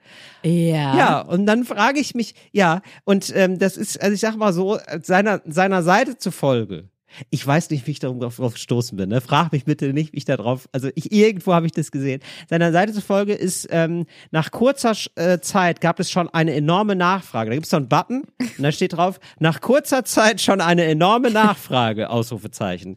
Ja. 0.43 0.97
ja, 0.97 1.21
und 1.21 1.45
dann 1.45 1.63
frage 1.63 1.99
ich 2.01 2.13
mich, 2.13 2.35
ja, 2.51 2.81
und 3.05 3.31
ähm, 3.35 3.57
das 3.57 3.77
ist, 3.77 4.01
also 4.01 4.13
ich 4.13 4.19
sag 4.19 4.35
mal 4.35 4.51
so, 4.51 4.79
seiner, 5.01 5.41
seiner 5.45 5.81
Seite 5.81 6.17
zufolge. 6.17 6.89
Ich 7.29 7.45
weiß 7.45 7.69
nicht, 7.69 7.85
wie 7.87 7.91
ich 7.91 7.99
darauf 7.99 8.35
drauf 8.37 8.53
gestoßen 8.53 8.97
bin. 8.97 9.09
Ne? 9.09 9.21
Frag 9.21 9.51
mich 9.51 9.65
bitte 9.65 9.93
nicht, 9.93 10.13
wie 10.13 10.17
ich 10.17 10.25
da 10.25 10.37
drauf. 10.37 10.67
Also 10.71 10.89
ich 10.95 11.11
irgendwo 11.11 11.53
habe 11.53 11.65
ich 11.65 11.71
das 11.71 11.91
gesehen. 11.91 12.21
Seiner 12.49 12.71
Seite 12.71 12.93
zufolge 12.93 13.33
ist 13.33 13.67
ähm, 13.71 14.05
nach 14.31 14.51
kurzer 14.51 14.93
äh, 15.15 15.39
Zeit 15.39 15.81
gab 15.81 15.99
es 15.99 16.11
schon 16.11 16.29
eine 16.29 16.53
enorme 16.53 16.95
Nachfrage. 16.95 17.49
Da 17.49 17.55
gibt 17.55 17.65
es 17.65 17.71
so 17.71 17.77
einen 17.77 17.89
Button 17.89 18.23
und 18.39 18.63
da 18.63 18.71
steht 18.71 18.93
drauf: 18.93 19.19
Nach 19.39 19.61
kurzer 19.61 20.05
Zeit 20.05 20.41
schon 20.41 20.61
eine 20.61 20.85
enorme 20.85 21.31
Nachfrage. 21.31 22.09
Ausrufezeichen. 22.09 22.95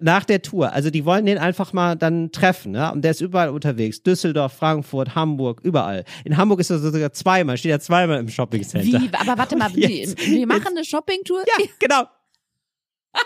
Nach 0.00 0.24
der 0.24 0.42
Tour. 0.42 0.72
Also 0.72 0.90
die 0.90 1.04
wollen 1.04 1.26
den 1.26 1.38
einfach 1.38 1.72
mal 1.72 1.96
dann 1.96 2.32
treffen. 2.32 2.72
Ne? 2.72 2.90
Und 2.92 3.02
der 3.02 3.12
ist 3.12 3.20
überall 3.20 3.50
unterwegs. 3.50 4.02
Düsseldorf, 4.02 4.52
Frankfurt, 4.54 5.14
Hamburg, 5.14 5.60
überall. 5.62 6.04
In 6.24 6.36
Hamburg 6.36 6.60
ist 6.60 6.70
er 6.70 6.78
sogar 6.78 7.12
zweimal. 7.12 7.56
Steht 7.56 7.72
er 7.72 7.80
zweimal 7.80 8.18
im 8.18 8.28
Shoppingcenter. 8.28 9.00
Wie, 9.00 9.10
aber 9.12 9.38
warte 9.38 9.56
mal, 9.56 9.70
wir, 9.74 9.88
Jetzt- 9.88 10.18
wir 10.26 10.46
machen 10.46 10.68
eine 10.68 10.84
Shoppingtour? 10.84 11.40
Ja, 11.46 11.64
genau. 11.78 12.02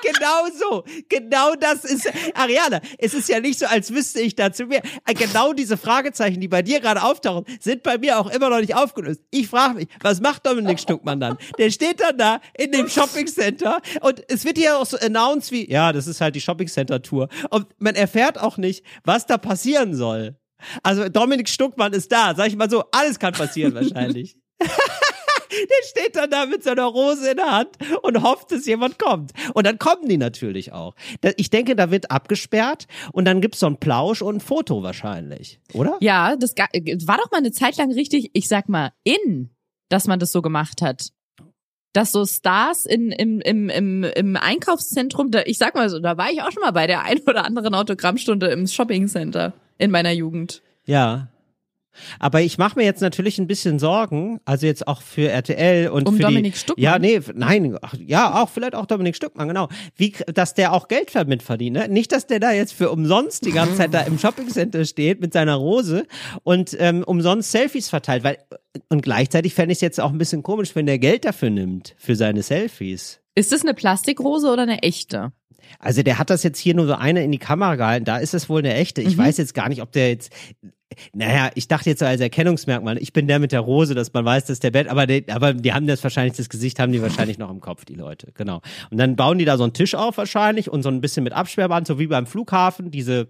Genau 0.02 0.46
so. 0.54 0.84
Genau 1.08 1.54
das 1.54 1.84
ist, 1.84 2.10
Ariana, 2.34 2.80
es 2.98 3.14
ist 3.14 3.28
ja 3.28 3.40
nicht 3.40 3.58
so, 3.58 3.66
als 3.66 3.92
wüsste 3.92 4.20
ich 4.20 4.36
dazu 4.36 4.66
mehr. 4.66 4.82
Genau 5.06 5.52
diese 5.52 5.76
Fragezeichen, 5.76 6.40
die 6.40 6.48
bei 6.48 6.62
dir 6.62 6.80
gerade 6.80 7.02
auftauchen, 7.02 7.44
sind 7.60 7.82
bei 7.82 7.98
mir 7.98 8.18
auch 8.18 8.30
immer 8.30 8.50
noch 8.50 8.60
nicht 8.60 8.74
aufgelöst. 8.74 9.22
Ich 9.30 9.48
frage 9.48 9.74
mich, 9.74 9.88
was 10.00 10.20
macht 10.20 10.46
Dominik 10.46 10.78
Stuckmann 10.78 11.20
dann? 11.20 11.38
Der 11.58 11.70
steht 11.70 12.00
dann 12.00 12.16
da 12.18 12.40
in 12.56 12.72
dem 12.72 12.88
Shoppingcenter 12.88 13.80
und 14.00 14.22
es 14.28 14.44
wird 14.44 14.58
hier 14.58 14.78
auch 14.78 14.86
so 14.86 14.96
announced 14.98 15.50
wie, 15.52 15.70
ja, 15.70 15.92
das 15.92 16.06
ist 16.06 16.20
halt 16.20 16.34
die 16.34 16.40
Shoppingcenter-Tour. 16.40 17.28
Und 17.50 17.66
man 17.78 17.94
erfährt 17.94 18.38
auch 18.38 18.56
nicht, 18.56 18.84
was 19.04 19.26
da 19.26 19.38
passieren 19.38 19.94
soll. 19.94 20.36
Also 20.82 21.08
Dominik 21.08 21.48
Stuckmann 21.48 21.92
ist 21.92 22.10
da, 22.10 22.34
sag 22.34 22.48
ich 22.48 22.56
mal 22.56 22.68
so, 22.68 22.84
alles 22.90 23.18
kann 23.18 23.32
passieren 23.32 23.74
wahrscheinlich. 23.74 24.36
Der 25.50 25.88
steht 25.88 26.16
dann 26.16 26.30
da 26.30 26.46
mit 26.46 26.62
seiner 26.62 26.84
Rose 26.84 27.30
in 27.30 27.36
der 27.36 27.50
Hand 27.50 27.70
und 28.02 28.22
hofft, 28.22 28.52
dass 28.52 28.66
jemand 28.66 28.98
kommt. 28.98 29.32
Und 29.54 29.66
dann 29.66 29.78
kommen 29.78 30.08
die 30.08 30.16
natürlich 30.16 30.72
auch. 30.72 30.94
Ich 31.36 31.50
denke, 31.50 31.76
da 31.76 31.90
wird 31.90 32.10
abgesperrt 32.10 32.86
und 33.12 33.24
dann 33.24 33.40
gibt's 33.40 33.60
so 33.60 33.66
einen 33.66 33.78
Plausch 33.78 34.22
und 34.22 34.36
ein 34.36 34.40
Foto 34.40 34.82
wahrscheinlich, 34.82 35.60
oder? 35.72 35.96
Ja, 36.00 36.36
das 36.36 36.54
war 36.56 37.18
doch 37.18 37.30
mal 37.30 37.38
eine 37.38 37.52
Zeit 37.52 37.76
lang 37.76 37.92
richtig, 37.92 38.30
ich 38.32 38.48
sag 38.48 38.68
mal, 38.68 38.92
in, 39.04 39.50
dass 39.88 40.06
man 40.06 40.18
das 40.18 40.32
so 40.32 40.42
gemacht 40.42 40.82
hat. 40.82 41.10
Dass 41.94 42.12
so 42.12 42.26
Stars 42.26 42.84
in, 42.84 43.10
im, 43.10 43.40
im, 43.40 43.70
im, 43.70 44.04
im 44.04 44.36
Einkaufszentrum, 44.36 45.30
da, 45.30 45.42
ich 45.46 45.58
sag 45.58 45.74
mal 45.74 45.88
so, 45.88 45.98
da 45.98 46.18
war 46.18 46.30
ich 46.30 46.42
auch 46.42 46.52
schon 46.52 46.62
mal 46.62 46.70
bei 46.70 46.86
der 46.86 47.02
ein 47.02 47.18
oder 47.26 47.44
anderen 47.44 47.74
Autogrammstunde 47.74 48.48
im 48.48 48.66
Shoppingcenter 48.66 49.54
in 49.78 49.90
meiner 49.90 50.12
Jugend. 50.12 50.62
Ja. 50.84 51.28
Aber 52.18 52.40
ich 52.40 52.58
mache 52.58 52.78
mir 52.78 52.84
jetzt 52.84 53.00
natürlich 53.00 53.38
ein 53.38 53.46
bisschen 53.46 53.78
Sorgen, 53.78 54.40
also 54.44 54.66
jetzt 54.66 54.86
auch 54.86 55.02
für 55.02 55.30
RTL 55.30 55.88
und 55.88 56.08
Um 56.08 56.16
für 56.16 56.22
Dominik 56.22 56.54
die, 56.54 56.58
Stuckmann? 56.58 56.82
Ja, 56.82 56.98
nee, 56.98 57.20
nein, 57.34 57.76
ach, 57.82 57.94
ja, 57.94 58.42
auch 58.42 58.48
vielleicht 58.48 58.74
auch 58.74 58.86
Dominik 58.86 59.16
Stuckmann, 59.16 59.48
genau. 59.48 59.68
Wie, 59.96 60.14
dass 60.32 60.54
der 60.54 60.72
auch 60.72 60.88
Geld 60.88 61.14
damit 61.14 61.42
verdient, 61.42 61.76
ne? 61.76 61.88
Nicht, 61.88 62.12
dass 62.12 62.26
der 62.26 62.40
da 62.40 62.52
jetzt 62.52 62.72
für 62.72 62.90
umsonst 62.90 63.44
die 63.44 63.52
ganze 63.52 63.76
Zeit 63.76 63.94
da 63.94 64.00
im 64.00 64.18
Shoppingcenter 64.18 64.84
steht 64.84 65.20
mit 65.20 65.32
seiner 65.32 65.54
Rose 65.54 66.06
und 66.42 66.76
ähm, 66.78 67.02
umsonst 67.04 67.50
Selfies 67.50 67.88
verteilt, 67.88 68.24
weil 68.24 68.38
und 68.88 69.02
gleichzeitig 69.02 69.54
fände 69.54 69.72
ich 69.72 69.78
es 69.78 69.82
jetzt 69.82 70.00
auch 70.00 70.12
ein 70.12 70.18
bisschen 70.18 70.42
komisch, 70.42 70.74
wenn 70.74 70.86
der 70.86 70.98
Geld 70.98 71.24
dafür 71.24 71.50
nimmt 71.50 71.94
für 71.98 72.16
seine 72.16 72.42
Selfies. 72.42 73.20
Ist 73.34 73.52
das 73.52 73.62
eine 73.62 73.74
Plastikrose 73.74 74.50
oder 74.50 74.62
eine 74.62 74.82
echte? 74.82 75.32
Also 75.78 76.02
der 76.02 76.18
hat 76.18 76.30
das 76.30 76.42
jetzt 76.42 76.58
hier 76.58 76.74
nur 76.74 76.86
so 76.86 76.94
eine 76.94 77.22
in 77.22 77.32
die 77.32 77.38
Kamera 77.38 77.76
gehalten, 77.76 78.04
da 78.04 78.18
ist 78.18 78.34
es 78.34 78.48
wohl 78.48 78.60
eine 78.60 78.74
echte. 78.74 79.02
Ich 79.02 79.16
weiß 79.16 79.36
jetzt 79.38 79.54
gar 79.54 79.68
nicht, 79.68 79.82
ob 79.82 79.92
der 79.92 80.10
jetzt, 80.10 80.32
naja, 81.12 81.50
ich 81.54 81.68
dachte 81.68 81.90
jetzt 81.90 82.00
so 82.00 82.06
als 82.06 82.20
Erkennungsmerkmal, 82.20 82.98
ich 82.98 83.12
bin 83.12 83.28
der 83.28 83.38
mit 83.38 83.52
der 83.52 83.60
Rose, 83.60 83.94
dass 83.94 84.12
man 84.12 84.24
weiß, 84.24 84.46
dass 84.46 84.60
der 84.60 84.70
Bett, 84.70 84.88
aber, 84.88 85.06
die, 85.06 85.28
aber 85.30 85.54
die 85.54 85.72
haben 85.72 85.86
das 85.86 86.02
wahrscheinlich, 86.02 86.36
das 86.36 86.48
Gesicht 86.48 86.78
haben 86.78 86.92
die 86.92 87.02
wahrscheinlich 87.02 87.38
noch 87.38 87.50
im 87.50 87.60
Kopf, 87.60 87.84
die 87.84 87.94
Leute, 87.94 88.32
genau. 88.32 88.60
Und 88.90 88.98
dann 88.98 89.16
bauen 89.16 89.38
die 89.38 89.44
da 89.44 89.56
so 89.56 89.64
einen 89.64 89.72
Tisch 89.72 89.94
auf 89.94 90.16
wahrscheinlich 90.16 90.70
und 90.70 90.82
so 90.82 90.88
ein 90.88 91.00
bisschen 91.00 91.24
mit 91.24 91.32
Absperrband, 91.32 91.86
so 91.86 91.98
wie 91.98 92.06
beim 92.06 92.26
Flughafen, 92.26 92.90
diese 92.90 93.28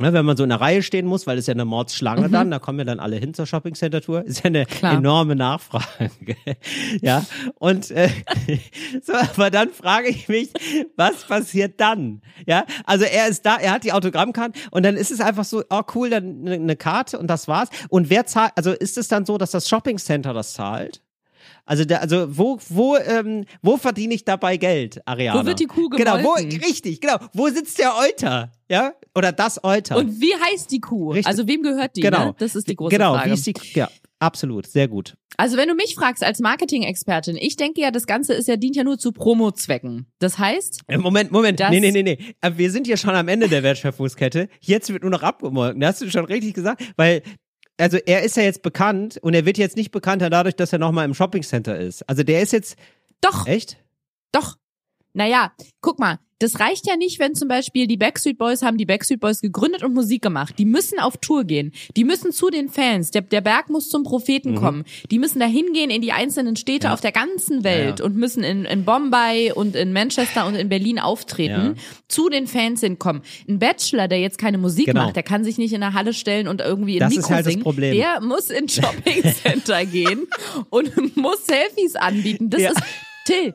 Ne, 0.00 0.14
wenn 0.14 0.24
man 0.24 0.34
so 0.34 0.44
in 0.44 0.48
der 0.48 0.62
Reihe 0.62 0.82
stehen 0.82 1.06
muss, 1.06 1.26
weil 1.26 1.36
das 1.36 1.42
ist 1.42 1.48
ja 1.48 1.52
eine 1.52 1.66
Mordsschlange 1.66 2.30
dann, 2.30 2.50
da 2.50 2.58
kommen 2.58 2.78
ja 2.78 2.86
dann 2.86 3.00
alle 3.00 3.16
hin 3.16 3.34
zur 3.34 3.44
Shopping 3.44 3.74
Center 3.74 4.00
Tour, 4.00 4.24
ist 4.24 4.38
ja 4.38 4.46
eine 4.46 4.64
Klar. 4.64 4.94
enorme 4.94 5.36
Nachfrage. 5.36 6.36
ja, 7.02 7.22
und 7.58 7.90
äh, 7.90 8.08
so, 9.02 9.12
aber 9.12 9.50
dann 9.50 9.68
frage 9.68 10.08
ich 10.08 10.26
mich, 10.28 10.50
was 10.96 11.24
passiert 11.24 11.80
dann? 11.80 12.22
Ja, 12.46 12.64
also 12.86 13.04
er 13.04 13.28
ist 13.28 13.44
da, 13.44 13.56
er 13.56 13.72
hat 13.72 13.84
die 13.84 13.92
Autogrammkarte 13.92 14.58
und 14.70 14.84
dann 14.84 14.96
ist 14.96 15.10
es 15.10 15.20
einfach 15.20 15.44
so, 15.44 15.62
oh 15.68 15.82
cool, 15.94 16.08
dann 16.08 16.46
eine 16.46 16.58
ne 16.58 16.76
Karte 16.76 17.18
und 17.18 17.26
das 17.26 17.46
war's. 17.46 17.68
Und 17.90 18.08
wer 18.08 18.24
zahlt, 18.24 18.52
also 18.56 18.72
ist 18.72 18.96
es 18.96 19.08
dann 19.08 19.26
so, 19.26 19.36
dass 19.36 19.50
das 19.50 19.68
Shopping 19.68 19.98
Center 19.98 20.32
das 20.32 20.54
zahlt? 20.54 21.02
Also, 21.70 21.84
der, 21.84 22.02
also 22.02 22.36
wo, 22.36 22.58
wo, 22.68 22.96
ähm, 22.96 23.44
wo 23.62 23.76
verdiene 23.76 24.12
ich 24.14 24.24
dabei 24.24 24.56
Geld, 24.56 25.00
Ariana? 25.06 25.40
Wo 25.40 25.46
wird 25.46 25.60
die 25.60 25.66
Kuh 25.66 25.88
Genau, 25.88 26.14
wo, 26.14 26.34
gemolken? 26.34 26.60
richtig, 26.64 27.00
genau. 27.00 27.14
Wo 27.32 27.46
sitzt 27.48 27.78
der 27.78 27.92
Euter? 27.96 28.50
Ja? 28.68 28.94
Oder 29.14 29.30
das 29.30 29.62
Euter? 29.62 29.96
Und 29.96 30.20
wie 30.20 30.34
heißt 30.34 30.72
die 30.72 30.80
Kuh? 30.80 31.10
Richtig. 31.12 31.28
Also 31.28 31.46
wem 31.46 31.62
gehört 31.62 31.94
die? 31.94 32.00
genau. 32.00 32.24
Ne? 32.26 32.34
Das 32.38 32.56
ist 32.56 32.66
die 32.68 32.74
große 32.74 32.90
genau, 32.96 33.14
Frage. 33.14 33.30
wie 33.30 33.34
ist 33.34 33.46
die, 33.46 33.54
ja, 33.74 33.88
absolut, 34.18 34.66
sehr 34.66 34.88
gut. 34.88 35.14
Also 35.36 35.56
wenn 35.56 35.68
du 35.68 35.76
mich 35.76 35.94
fragst 35.94 36.24
als 36.24 36.40
Marketing-Expertin, 36.40 37.36
ich 37.36 37.54
denke 37.54 37.80
ja, 37.80 37.92
das 37.92 38.06
Ganze 38.08 38.34
ist 38.34 38.48
ja 38.48 38.56
dient 38.56 38.74
ja 38.74 38.82
nur 38.82 38.98
zu 38.98 39.12
Promo-Zwecken. 39.12 40.06
Das 40.18 40.38
heißt, 40.38 40.80
Äh, 40.88 40.98
Moment, 40.98 41.30
Moment. 41.30 41.60
Das- 41.60 41.70
nee, 41.70 41.78
nee, 41.78 41.92
nee, 41.92 42.02
nee. 42.02 42.18
Äh, 42.40 42.50
Wir 42.56 42.72
sind 42.72 42.88
ja 42.88 42.96
schon 42.96 43.14
am 43.14 43.28
Ende 43.28 43.48
der 43.48 43.62
Wertschöpfungskette. 43.62 44.48
Jetzt 44.60 44.92
wird 44.92 45.02
nur 45.02 45.12
noch 45.12 45.22
abgemolken. 45.22 45.80
Das 45.80 45.90
hast 45.94 46.02
du 46.02 46.10
schon 46.10 46.24
richtig 46.24 46.54
gesagt. 46.54 46.82
Weil, 46.96 47.22
also 47.80 47.98
er 47.98 48.22
ist 48.22 48.36
ja 48.36 48.42
jetzt 48.42 48.62
bekannt 48.62 49.18
und 49.22 49.34
er 49.34 49.46
wird 49.46 49.58
jetzt 49.58 49.76
nicht 49.76 49.90
bekannter 49.90 50.30
dadurch, 50.30 50.56
dass 50.56 50.72
er 50.72 50.78
nochmal 50.78 51.04
im 51.04 51.14
Shoppingcenter 51.14 51.78
ist. 51.78 52.08
Also 52.08 52.22
der 52.22 52.42
ist 52.42 52.52
jetzt, 52.52 52.76
doch, 53.20 53.46
echt? 53.46 53.78
doch. 54.32 54.56
Naja, 55.12 55.52
guck 55.80 55.98
mal, 55.98 56.18
das 56.38 56.58
reicht 56.58 56.86
ja 56.86 56.96
nicht, 56.96 57.18
wenn 57.18 57.34
zum 57.34 57.48
Beispiel 57.48 57.86
die 57.86 57.98
Backstreet 57.98 58.38
Boys 58.38 58.62
haben 58.62 58.78
die 58.78 58.86
Backstreet 58.86 59.20
Boys 59.20 59.42
gegründet 59.42 59.82
und 59.84 59.92
Musik 59.92 60.22
gemacht. 60.22 60.54
Die 60.58 60.64
müssen 60.64 60.98
auf 60.98 61.18
Tour 61.18 61.44
gehen. 61.44 61.72
Die 61.98 62.04
müssen 62.04 62.32
zu 62.32 62.48
den 62.48 62.70
Fans. 62.70 63.10
Der, 63.10 63.20
der 63.20 63.42
Berg 63.42 63.68
muss 63.68 63.90
zum 63.90 64.04
Propheten 64.04 64.54
kommen. 64.54 64.84
Die 65.10 65.18
müssen 65.18 65.38
da 65.38 65.44
hingehen 65.44 65.90
in 65.90 66.00
die 66.00 66.12
einzelnen 66.12 66.56
Städte 66.56 66.86
Ja. 66.86 66.94
auf 66.94 67.02
der 67.02 67.12
ganzen 67.12 67.62
Welt 67.62 67.98
Ja, 67.98 68.04
ja. 68.04 68.10
und 68.10 68.16
müssen 68.16 68.42
in, 68.42 68.64
in 68.64 68.86
Bombay 68.86 69.52
und 69.52 69.76
in 69.76 69.92
Manchester 69.92 70.46
und 70.46 70.54
in 70.54 70.70
Berlin 70.70 70.98
auftreten, 70.98 71.74
zu 72.08 72.30
den 72.30 72.46
Fans 72.46 72.80
hinkommen. 72.80 73.20
Ein 73.46 73.58
Bachelor, 73.58 74.08
der 74.08 74.20
jetzt 74.20 74.38
keine 74.38 74.56
Musik 74.56 74.86
Genau. 74.86 75.04
macht, 75.04 75.16
der 75.16 75.22
kann 75.24 75.44
sich 75.44 75.58
nicht 75.58 75.74
in 75.74 75.82
der 75.82 75.92
Halle 75.92 76.14
stellen 76.14 76.48
und 76.48 76.62
irgendwie 76.62 76.94
in 76.94 77.00
Das 77.00 77.10
ist 77.12 77.16
Mikro 77.18 77.30
halt 77.34 77.44
das 77.44 77.52
singen. 77.52 77.64
Problem. 77.64 77.94
Der 77.94 78.20
muss 78.22 78.48
in 78.48 78.66
Shoppingcenter 78.66 79.84
gehen 79.84 80.26
und 80.70 81.16
muss 81.18 81.44
Selfies 81.46 81.96
anbieten. 81.96 82.48
Das 82.48 82.62
ist 82.62 82.82
Till. 83.26 83.54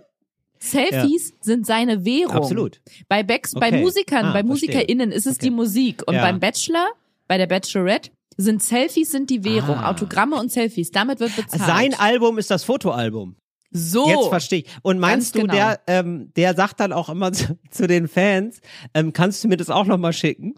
Selfies 0.72 1.34
sind 1.41 1.66
seine 1.66 2.05
Währung. 2.05 2.36
Absolut. 2.36 2.82
Bei, 3.07 3.24
Backs, 3.24 3.53
bei 3.53 3.68
Okay. 3.68 3.82
Musikern, 3.82 4.26
Ah, 4.26 4.34
bei. 4.34 4.43
MusikerInnen 4.43 5.11
ist 5.11 5.26
es 5.28 5.36
Okay. 5.38 5.45
die 5.47 5.51
Musik. 5.51 6.03
Und 6.07 6.16
Ja. 6.16 6.22
beim 6.22 6.39
Bachelor, 6.39 6.88
bei 7.28 7.38
der 7.38 7.47
Bachelorette, 7.47 8.11
sind 8.38 8.61
Selfies 8.61 9.11
sind 9.11 9.30
die 9.30 9.43
Währung. 9.45 9.78
Ah. 9.78 9.89
Autogramme 9.91 10.36
und 10.38 10.51
Selfies. 10.51 10.91
Damit 10.91 11.20
wird 11.20 11.36
bezahlt. 11.36 11.61
Sein 11.63 11.93
Album 11.97 12.38
ist 12.38 12.51
das 12.51 12.63
Fotoalbum. 12.66 13.36
so. 13.72 14.07
Jetzt 14.09 14.28
verstehe 14.30 14.59
ich. 14.59 14.68
Und 14.84 14.99
meinst 14.99 15.36
du, 15.36 15.39
Ganz 15.39 15.51
genau. 15.51 15.66
der, 15.66 15.82
ähm, 15.88 16.32
der 16.36 16.53
sagt 16.55 16.80
dann 16.80 16.93
auch 16.93 17.09
immer 17.09 17.32
zu, 17.34 17.57
zu 17.72 17.88
den 17.88 18.07
Fans, 18.07 18.59
ähm, 18.93 19.11
kannst 19.13 19.43
du 19.43 19.47
mir 19.49 19.57
das 19.57 19.70
auch 19.70 19.86
nochmal 19.86 20.13
schicken? 20.13 20.55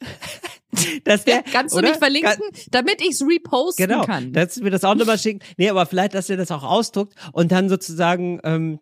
dass 1.04 1.24
der, 1.24 1.42
Kannst 1.42 1.74
du 1.74 1.78
oder? 1.78 1.90
mich 1.90 1.98
verlinken, 1.98 2.42
damit 2.70 3.02
ich's 3.06 3.22
reposten 3.22 3.86
Genau, 3.86 4.04
kann? 4.04 4.32
dass 4.32 4.62
wir 4.62 4.70
das 4.70 4.84
auch 4.84 4.94
nochmal 4.94 5.18
schicken. 5.18 5.40
Nee, 5.58 5.68
aber 5.68 5.84
vielleicht, 5.86 6.14
dass 6.14 6.30
er 6.30 6.36
das 6.38 6.50
auch 6.50 6.62
ausdruckt 6.62 7.14
und 7.32 7.52
dann 7.52 7.68
sozusagen, 7.68 8.40
ähm, 8.42 8.80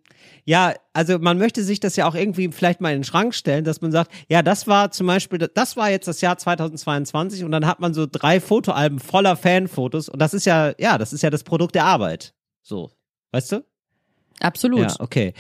ja, 0.51 0.75
also 0.95 1.21
man 1.21 1.39
möchte 1.39 1.63
sich 1.63 1.79
das 1.79 1.95
ja 1.95 2.09
auch 2.09 2.17
irgendwie 2.17 2.51
vielleicht 2.51 2.81
mal 2.81 2.91
in 2.91 2.99
den 2.99 3.05
Schrank 3.05 3.37
stellen, 3.37 3.63
dass 3.63 3.83
man 3.83 3.93
sagt, 3.93 4.11
ja, 4.29 4.43
das 4.43 4.67
war 4.67 4.91
zum 4.91 5.07
Beispiel, 5.07 5.39
das 5.39 5.77
war 5.77 5.91
jetzt 5.91 6.09
das 6.09 6.21
Jahr 6.23 6.39
2022 6.39 7.45
und 7.45 7.53
dann 7.53 7.67
hat 7.67 7.79
man 7.79 7.95
so 7.95 8.05
drei 8.11 8.41
Fotoalben 8.41 8.99
voller 8.99 9.37
Fanfotos 9.37 10.09
und 10.09 10.21
das 10.21 10.35
ist 10.35 10.47
ja, 10.47 10.73
ja, 10.77 10.99
das 10.99 11.13
ist 11.13 11.23
ja 11.23 11.31
das 11.31 11.45
Produkt 11.45 11.77
der 11.77 11.85
Arbeit. 11.85 12.35
So, 12.63 12.91
weißt 13.31 13.53
du? 13.53 13.65
Absolut. 14.41 14.81
Ja, 14.91 14.97
okay. 14.99 15.35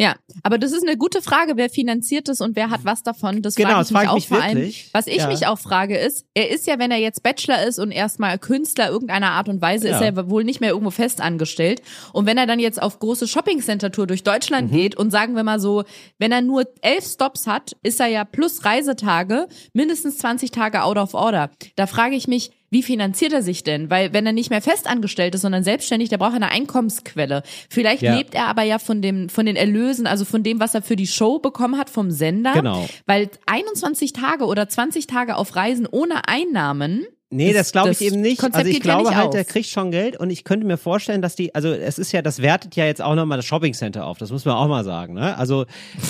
Ja, 0.00 0.16
aber 0.42 0.56
das 0.56 0.72
ist 0.72 0.82
eine 0.82 0.96
gute 0.96 1.20
Frage, 1.20 1.56
wer 1.56 1.68
finanziert 1.68 2.30
es 2.30 2.40
und 2.40 2.56
wer 2.56 2.70
hat 2.70 2.84
was 2.84 3.02
davon. 3.02 3.42
Das 3.42 3.54
Genau, 3.54 3.68
frage 3.68 3.80
das 3.80 3.88
ich 3.90 3.92
mich 3.92 3.98
frage 4.00 4.06
ich 4.06 4.10
auch 4.10 4.14
mich 4.14 4.28
vor 4.28 4.42
allem. 4.42 4.56
wirklich. 4.56 4.88
Was 4.92 5.06
ich 5.06 5.16
Ja. 5.18 5.26
mich 5.28 5.46
auch 5.46 5.58
frage 5.58 5.98
ist, 5.98 6.24
er 6.32 6.50
ist 6.50 6.66
ja, 6.66 6.78
wenn 6.78 6.90
er 6.90 6.96
jetzt 6.96 7.22
Bachelor 7.22 7.62
ist 7.66 7.78
und 7.78 7.90
erstmal 7.90 8.38
Künstler 8.38 8.88
irgendeiner 8.88 9.32
Art 9.32 9.50
und 9.50 9.60
Weise, 9.60 9.88
ist 9.88 10.00
Ja. 10.00 10.06
er 10.06 10.30
wohl 10.30 10.42
nicht 10.44 10.60
mehr 10.60 10.70
irgendwo 10.70 10.90
fest 10.90 11.20
angestellt. 11.20 11.82
Und 12.14 12.24
wenn 12.24 12.38
er 12.38 12.46
dann 12.46 12.60
jetzt 12.60 12.80
auf 12.80 12.98
große 12.98 13.28
Shopping-Center-Tour 13.28 14.06
durch 14.06 14.22
Deutschland 14.22 14.70
Mhm. 14.72 14.74
geht 14.74 14.96
und 14.96 15.10
sagen 15.10 15.36
wir 15.36 15.42
mal 15.44 15.60
so, 15.60 15.84
wenn 16.18 16.32
er 16.32 16.40
nur 16.40 16.64
elf 16.80 17.04
Stops 17.04 17.46
hat, 17.46 17.76
ist 17.82 18.00
er 18.00 18.06
ja 18.06 18.24
plus 18.24 18.64
Reisetage 18.64 19.48
mindestens 19.74 20.16
20 20.16 20.50
Tage 20.50 20.82
out 20.82 20.96
of 20.96 21.12
order. 21.12 21.50
Da 21.76 21.86
frage 21.86 22.16
ich 22.16 22.26
mich, 22.26 22.52
wie 22.70 22.82
finanziert 22.82 23.32
er 23.32 23.42
sich 23.42 23.64
denn? 23.64 23.90
Weil 23.90 24.12
wenn 24.12 24.24
er 24.26 24.32
nicht 24.32 24.50
mehr 24.50 24.62
festangestellt 24.62 25.34
ist, 25.34 25.42
sondern 25.42 25.64
selbstständig, 25.64 26.08
der 26.08 26.18
braucht 26.18 26.34
eine 26.34 26.50
Einkommensquelle. 26.50 27.42
Vielleicht 27.68 28.02
Ja. 28.02 28.16
lebt 28.16 28.34
er 28.34 28.46
aber 28.46 28.62
ja 28.62 28.78
von 28.78 29.02
dem, 29.02 29.28
von 29.28 29.44
den 29.44 29.56
Erlösen, 29.56 30.06
also 30.06 30.24
von 30.24 30.42
dem, 30.42 30.60
was 30.60 30.74
er 30.74 30.82
für 30.82 30.96
die 30.96 31.06
Show 31.08 31.40
bekommen 31.40 31.76
hat 31.78 31.90
vom 31.90 32.10
Sender. 32.10 32.52
Genau. 32.52 32.88
Weil 33.06 33.28
21 33.46 34.12
Tage 34.12 34.44
oder 34.46 34.68
20 34.68 35.06
Tage 35.08 35.36
auf 35.36 35.56
Reisen 35.56 35.86
ohne 35.90 36.28
Einnahmen. 36.28 37.06
Nee, 37.32 37.52
das, 37.52 37.68
Das- 37.68 37.72
glaube 37.72 37.90
ich 37.90 37.98
das 37.98 38.06
eben 38.08 38.20
nicht. 38.20 38.40
Konzept 38.40 38.56
also 38.56 38.68
ich 38.70 38.76
ja 38.78 38.82
glaube 38.82 39.08
nicht 39.08 39.16
halt, 39.16 39.28
auf. 39.28 39.34
der 39.34 39.44
kriegt 39.44 39.68
schon 39.68 39.92
Geld 39.92 40.16
und 40.18 40.30
ich 40.30 40.42
könnte 40.42 40.66
mir 40.66 40.76
vorstellen, 40.76 41.22
dass 41.22 41.36
die, 41.36 41.54
also 41.54 41.68
es 41.70 41.98
ist 42.00 42.10
ja, 42.10 42.22
das 42.22 42.42
wertet 42.42 42.74
ja 42.74 42.86
jetzt 42.86 43.00
auch 43.00 43.14
nochmal 43.14 43.38
das 43.38 43.46
Shoppingcenter 43.46 44.04
auf, 44.04 44.18
das 44.18 44.32
muss 44.32 44.44
man 44.44 44.56
auch 44.56 44.66
mal 44.66 44.82
sagen, 44.84 45.14
ne? 45.14 45.36
Also, 45.38 45.64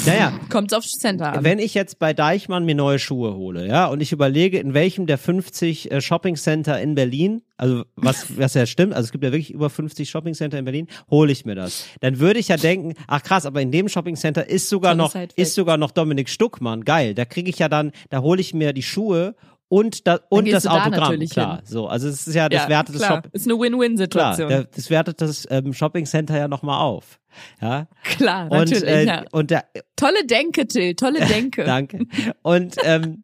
naja, 0.07 0.33
Kommt's 0.51 0.73
aufs 0.73 0.93
Center 0.93 1.35
an. 1.35 1.45
wenn 1.45 1.59
ich 1.59 1.75
jetzt 1.75 1.99
bei 1.99 2.15
Deichmann 2.15 2.65
mir 2.65 2.75
neue 2.75 2.99
Schuhe 2.99 3.35
hole, 3.35 3.67
ja, 3.67 3.87
und 3.87 4.01
ich 4.01 4.13
überlege, 4.13 4.59
in 4.59 4.73
welchem 4.73 5.07
der 5.07 5.19
50 5.19 5.91
äh, 5.91 6.01
Shoppingcenter 6.01 6.81
in 6.81 6.95
Berlin, 6.95 7.43
also 7.59 7.85
was, 7.97 8.39
was 8.39 8.55
ja 8.55 8.65
stimmt, 8.65 8.95
also 8.95 9.05
es 9.05 9.13
gibt 9.13 9.23
ja 9.23 9.31
wirklich 9.31 9.51
über 9.53 9.69
50 9.69 10.09
Shoppingcenter 10.09 10.59
in 10.59 10.65
Berlin, 10.65 10.87
hole 11.11 11.31
ich 11.31 11.45
mir 11.45 11.55
das. 11.55 11.85
Dann 12.01 12.19
würde 12.19 12.41
ich 12.41 12.49
ja 12.49 12.57
denken, 12.57 12.95
ach 13.07 13.23
krass, 13.23 13.45
aber 13.45 13.61
in 13.61 13.71
dem 13.71 13.91
Shoppingcenter 13.91 14.49
ist 14.49 14.71
sogar 14.71 14.95
noch, 14.95 15.15
ist 15.37 15.55
sogar 15.55 15.77
noch 15.77 15.91
Dominik 15.91 16.31
Stuckmann, 16.31 16.85
geil, 16.87 17.15
da 17.15 17.27
kriege 17.27 17.51
ich 17.51 17.59
ja 17.59 17.69
dann, 17.69 17.93
da 18.09 18.23
hole 18.23 18.41
ich 18.41 18.55
mir 18.55 18.73
die 18.73 18.83
Schuhe 18.83 19.35
und, 19.71 20.05
da, 20.09 20.19
und 20.31 20.51
das 20.51 20.65
da 20.65 20.73
Autogramm, 20.73 21.13
natürlich 21.13 21.31
klar. 21.31 21.59
hin. 21.59 21.65
So, 21.65 21.87
also 21.87 22.09
es 22.09 22.27
ist 22.27 22.35
ja, 22.35 22.49
das 22.49 22.65
ja, 22.65 22.69
wertet 22.69 22.97
das 22.97 23.03
klar. 23.03 23.23
Shop, 23.23 23.33
Ist 23.33 23.47
eine 23.47 23.59
Win-Win-Situation. 23.59 24.67
das 24.75 24.91
wertet 24.91 25.21
das 25.21 25.47
ähm, 25.49 25.73
Shoppingcenter 25.73 26.37
ja 26.37 26.49
nochmal 26.49 26.81
auf. 26.81 27.21
Ja. 27.63 27.87
Klar, 28.03 28.51
Und, 28.51 28.59
natürlich. 28.59 28.83
äh, 28.83 29.07
ja. 29.07 29.25
und 29.31 29.53
der, 29.53 29.65
Tolle 29.95 30.27
Denke, 30.27 30.67
Till, 30.67 30.97
tolle 30.97 31.21
Denke. 31.27 31.63
danke. 31.63 32.05
Und 32.43 32.75
ähm, 32.83 33.23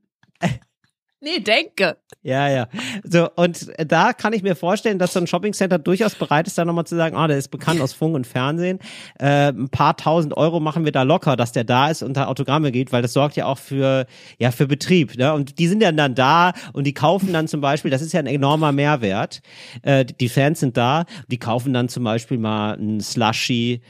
Nee, 1.27 1.41
Denke. 1.41 1.97
Ja, 2.23 2.49
ja. 2.49 2.69
So, 3.03 3.29
und 3.35 3.67
da 3.79 4.13
kann 4.13 4.33
ich 4.33 4.45
mir 4.45 4.55
vorstellen, 4.55 5.01
dass 5.01 5.13
so 5.13 5.19
ein 5.19 5.27
Shoppingcenter 5.27 5.81
durchaus 5.81 6.15
bereit 6.15 6.47
ist, 6.47 6.57
da 6.57 6.65
nochmal 6.65 6.87
zu 6.87 6.95
sagen, 6.95 7.17
ah, 7.17 7.27
der 7.27 7.37
ist 7.37 7.49
bekannt 7.49 7.81
aus 7.81 7.93
Funk 7.93 8.15
und 8.15 8.29
Fernsehen. 8.29 8.79
Äh, 9.19 9.49
ein 9.49 9.69
paar 9.69 9.97
tausend 9.97 10.37
Euro 10.37 10.61
machen 10.61 10.85
wir 10.85 10.93
da 10.93 11.03
locker, 11.03 11.35
dass 11.35 11.51
der 11.51 11.65
da 11.65 11.91
ist 11.91 12.05
und 12.05 12.17
da 12.17 12.27
Autogramme 12.27 12.71
geht, 12.71 12.93
weil 12.93 13.03
das 13.03 13.13
sorgt 13.13 13.35
ja 13.35 13.47
auch 13.47 13.59
für, 13.59 14.07
ja, 14.39 14.53
für 14.53 14.69
Betrieb. 14.69 15.19
Ne? 15.19 15.33
Und 15.33 15.59
die 15.59 15.67
sind 15.67 15.83
ja 15.83 15.91
dann 15.91 16.15
da 16.15 16.53
und 16.73 16.85
die 16.85 16.95
kaufen 16.95 17.33
dann 17.33 17.49
zum 17.49 17.61
Beispiel, 17.61 17.91
das 17.91 18.03
ist 18.03 18.13
ja 18.13 18.21
ein 18.21 18.29
enormer 18.29 18.71
Mehrwert. 18.71 19.41
Äh, 19.83 20.05
die 20.05 20.29
Fans 20.29 20.61
sind 20.61 20.77
da, 20.77 21.07
die 21.27 21.39
kaufen 21.39 21.73
dann 21.73 21.89
zum 21.89 22.05
Beispiel 22.05 22.39
mal 22.39 22.75
ein 22.75 23.01
Slushy 23.01 23.81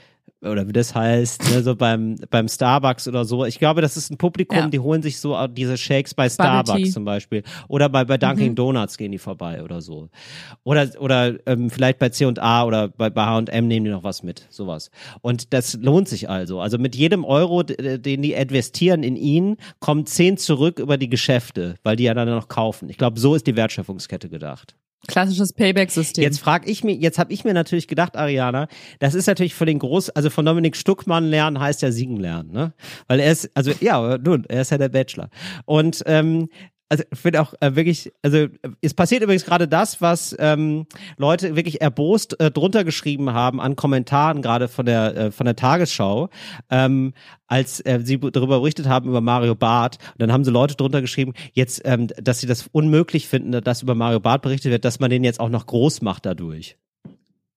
oder 0.47 0.66
wie 0.68 0.72
das 0.72 0.94
heißt, 0.94 1.51
ne, 1.51 1.62
so 1.62 1.74
beim, 1.76 2.16
beim 2.30 2.49
Starbucks 2.49 3.09
oder 3.09 3.24
so. 3.24 3.44
Ich 3.44 3.59
glaube, 3.59 3.80
das 3.80 3.97
ist 3.97 4.11
ein 4.11 4.16
Publikum, 4.16 4.57
Ja. 4.59 4.68
die 4.68 4.78
holen 4.78 5.03
sich 5.03 5.18
so 5.20 5.36
diese 5.49 5.76
Shakes 5.76 6.14
bei 6.14 6.24
Bubble 6.28 6.34
Starbucks 6.34 6.82
Tea. 6.82 6.90
zum 6.90 7.05
Beispiel. 7.05 7.42
Oder 7.68 7.88
bei, 7.88 8.05
bei 8.05 8.18
Dunkin' 8.18 8.51
Mhm. 8.51 8.55
Donuts 8.57 8.97
gehen 8.99 9.12
die 9.12 9.18
vorbei 9.18 9.62
oder 9.62 9.80
so. 9.80 10.09
Oder, 10.64 10.88
oder 10.99 11.34
ähm, 11.47 11.70
vielleicht 11.70 11.99
bei 11.99 12.09
C&A 12.09 12.64
oder 12.64 12.88
bei, 12.88 13.11
bei 13.11 13.24
H&M 13.24 13.66
nehmen 13.68 13.84
die 13.84 13.90
noch 13.92 14.05
was 14.05 14.22
mit, 14.22 14.47
sowas. 14.51 14.90
Und 15.22 15.53
das 15.53 15.74
lohnt 15.80 16.09
sich 16.09 16.28
also. 16.30 16.61
Also 16.61 16.78
mit 16.78 16.94
jedem 16.97 17.24
Euro, 17.24 17.62
den 17.62 18.22
die 18.22 18.32
investieren 18.32 19.03
in 19.03 19.16
ihn, 19.16 19.57
kommen 19.80 20.07
zehn 20.07 20.36
zurück 20.36 20.78
über 20.78 20.97
die 20.97 21.09
Geschäfte, 21.09 21.74
weil 21.82 21.97
die 21.97 22.05
ja 22.05 22.14
dann 22.14 22.28
noch 22.28 22.49
kaufen. 22.49 22.88
Ich 22.88 22.99
glaube, 22.99 23.18
so 23.20 23.34
ist 23.34 23.47
die 23.47 23.57
Wertschöpfungskette 23.57 24.28
gedacht. 24.28 24.74
Klassisches 25.07 25.53
Payback-System. 25.53 26.23
Jetzt 26.23 26.39
frag 26.39 26.69
ich 26.69 26.85
mich, 26.85 27.01
jetzt 27.01 27.19
habe 27.19 27.33
ich 27.33 27.45
mir 27.45 27.55
natürlich 27.55 27.89
gedacht, 27.89 28.17
Ariana, 28.17 28.69
das 28.99 29.15
ist 29.15 29.27
natürlich 29.27 29.55
für 29.55 29.67
den 29.67 29.79
Groß, 29.79 30.11
also 30.11 30.31
von 30.31 30.45
Dominik 30.45 30.77
Stuckmann 30.77 31.25
lernen 31.25 31.61
heißt 31.61 31.83
ja 31.83 31.91
siegen 31.91 32.17
lernen, 32.17 32.53
ne? 32.53 32.73
Weil 33.07 33.21
er 33.21 33.33
ist, 33.33 33.51
also 33.55 33.73
ja, 33.81 34.19
nun, 34.19 34.45
er 34.49 34.63
ist 34.63 34.71
ja 34.71 34.79
der 34.79 34.89
Bachelor. 34.89 35.31
Und 35.65 36.03
ähm, 36.07 36.49
also 36.89 37.05
ich 37.11 37.18
finde 37.18 37.41
auch 37.41 37.55
äh, 37.61 37.74
wirklich, 37.74 38.12
also 38.22 38.47
es 38.80 38.95
passiert 38.95 39.22
übrigens 39.22 39.45
gerade 39.45 39.66
das, 39.66 40.01
was 40.01 40.37
ähm, 40.39 40.87
Leute 41.16 41.57
wirklich 41.57 41.80
erbost 41.80 42.39
äh, 42.41 42.51
drunter 42.51 42.84
geschrieben 42.84 43.32
haben 43.32 43.61
an 43.61 43.76
Kommentaren 43.76 44.43
gerade 44.43 44.68
von 44.68 44.87
der 44.87 45.16
äh, 45.16 45.30
von 45.30 45.47
der 45.47 45.57
Tagesschau, 45.57 46.28
ähm, 46.70 47.14
als 47.49 47.80
äh, 47.80 48.01
sie 48.03 48.18
darüber 48.18 48.61
berichtet 48.61 48.87
haben 48.87 49.09
über 49.09 49.20
Mario 49.20 49.55
Barth. 49.55 49.99
Und 50.12 50.22
dann 50.22 50.32
haben 50.32 50.45
so 50.45 50.51
Leute 50.51 50.76
drunter 50.76 51.01
geschrieben, 51.01 51.32
jetzt, 51.53 51.82
ähm, 51.84 52.09
dass 52.09 52.41
sie 52.41 52.47
das 52.47 52.68
unmöglich 52.70 53.28
finden, 53.28 53.62
dass 53.62 53.82
über 53.82 53.95
Mario 53.95 54.20
Barth 54.20 54.43
berichtet 54.43 54.70
wird, 54.70 54.84
dass 54.84 55.01
man 55.01 55.11
den 55.11 55.24
jetzt 55.24 55.41
auch 55.41 55.49
noch 55.49 55.66
groß 55.66 56.03
macht 56.03 56.26
dadurch. 56.26 56.76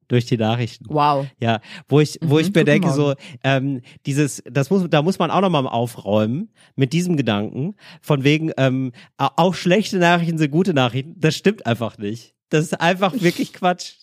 Durch 0.10 0.26
die 0.26 0.36
Nachrichten. 0.38 0.86
wow. 0.90 1.26
Ja, 1.40 1.62
wo 1.88 2.02
ich, 2.02 2.20
wo 2.22 2.34
Mhm, 2.36 2.40
ich 2.42 2.48
mir 2.48 2.54
guten 2.54 2.66
denke, 2.66 2.92
so, 2.92 3.14
ähm, 3.44 3.82
dieses, 4.06 4.44
das 4.46 4.70
muss, 4.70 4.86
da 4.90 5.02
muss 5.02 5.18
man 5.20 5.32
auch 5.32 5.40
nochmal 5.40 5.66
aufräumen 5.68 6.50
mit 6.76 6.92
diesem 6.94 7.16
Gedanken, 7.16 7.76
von 8.02 8.24
wegen, 8.26 8.52
ähm, 8.58 8.92
au- 9.18 9.30
auch 9.38 9.54
schlechte 9.54 9.98
Nachrichten 10.00 10.38
sind 10.38 10.52
gute 10.52 10.74
Nachrichten. 10.74 11.16
Das 11.18 11.36
stimmt 11.36 11.66
einfach 11.66 11.98
nicht. 11.98 12.34
Das 12.50 12.64
ist 12.66 12.82
einfach 12.82 13.14
wirklich 13.22 13.54
Quatsch. 13.54 13.94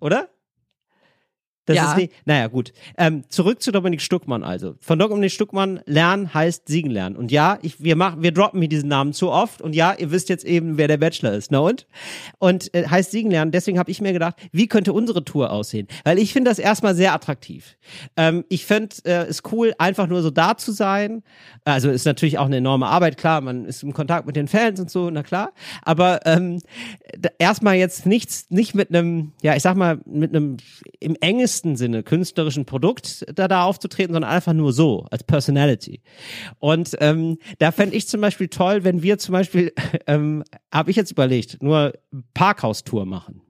Oder? 0.00 0.28
Das 1.66 1.76
Ja. 1.76 1.90
ist 1.90 1.96
nicht, 1.98 2.12
naja, 2.24 2.46
gut. 2.48 2.72
Ähm, 2.96 3.24
zurück 3.28 3.62
zu 3.62 3.70
Dominik 3.70 4.00
Stuckmann 4.00 4.42
also. 4.42 4.74
Von 4.80 4.98
Dominik 4.98 5.30
Stuckmann, 5.30 5.80
lernen 5.84 6.32
heißt 6.32 6.66
siegen 6.66 6.90
lernen. 6.90 7.16
Und 7.16 7.30
ja, 7.30 7.58
ich, 7.62 7.82
wir 7.82 7.96
machen, 7.96 8.22
wir 8.22 8.32
droppen 8.32 8.58
mir 8.60 8.68
diesen 8.68 8.88
Namen 8.88 9.12
zu 9.12 9.30
oft. 9.30 9.60
Und 9.62 9.74
ja, 9.74 9.92
ihr 9.92 10.10
wisst 10.10 10.28
jetzt 10.30 10.44
eben, 10.44 10.78
wer 10.78 10.88
der 10.88 10.96
Bachelor 10.96 11.32
ist. 11.32 11.52
Na 11.52 11.58
und? 11.58 11.86
Und 12.38 12.74
äh, 12.74 12.86
heißt 12.88 13.10
siegen 13.10 13.30
lernen. 13.30 13.52
Deswegen 13.52 13.78
habe 13.78 13.90
ich 13.90 14.00
mir 14.00 14.12
gedacht, 14.12 14.36
wie 14.52 14.66
könnte 14.68 14.92
unsere 14.92 15.24
Tour 15.24 15.50
aussehen? 15.52 15.86
Weil 16.04 16.18
ich 16.18 16.32
finde 16.32 16.50
das 16.50 16.58
erstmal 16.58 16.94
sehr 16.94 17.12
attraktiv. 17.12 17.76
Ähm, 18.16 18.44
ich 18.48 18.64
finde 18.64 18.96
äh, 19.04 19.26
es 19.26 19.42
cool, 19.52 19.74
einfach 19.78 20.06
nur 20.06 20.22
so 20.22 20.30
da 20.30 20.56
zu 20.56 20.72
sein. 20.72 21.22
Also 21.64 21.90
ist 21.90 22.06
natürlich 22.06 22.38
auch 22.38 22.46
eine 22.46 22.56
enorme 22.56 22.86
Arbeit, 22.86 23.16
klar, 23.18 23.40
man 23.42 23.66
ist 23.66 23.82
im 23.82 23.92
Kontakt 23.92 24.26
mit 24.26 24.34
den 24.34 24.48
Fans 24.48 24.80
und 24.80 24.90
so, 24.90 25.10
na 25.10 25.22
klar. 25.22 25.52
Aber 25.82 26.26
ähm, 26.26 26.60
erstmal 27.38 27.76
jetzt 27.76 28.06
nichts, 28.06 28.46
nicht 28.48 28.74
mit 28.74 28.88
einem, 28.88 29.32
ja, 29.42 29.54
ich 29.54 29.62
sag 29.62 29.76
mal, 29.76 30.00
mit 30.06 30.34
einem 30.34 30.56
im 31.00 31.16
engesten 31.20 31.59
Sinne 31.76 32.02
künstlerischen 32.02 32.64
Produkt 32.64 33.24
da, 33.34 33.48
da 33.48 33.64
aufzutreten, 33.64 34.12
sondern 34.14 34.30
einfach 34.30 34.52
nur 34.52 34.72
so, 34.72 35.06
als 35.10 35.24
Personality. 35.24 36.00
Und 36.58 36.96
ähm, 37.00 37.38
da 37.58 37.72
fände 37.72 37.96
ich 37.96 38.08
zum 38.08 38.20
Beispiel 38.20 38.48
toll, 38.48 38.84
wenn 38.84 39.02
wir 39.02 39.18
zum 39.18 39.32
Beispiel, 39.32 39.72
ähm, 40.06 40.44
habe 40.72 40.90
ich 40.90 40.96
jetzt 40.96 41.10
überlegt, 41.10 41.62
nur 41.62 41.92
Parkhaus-Tour 42.34 43.06
machen. 43.06 43.42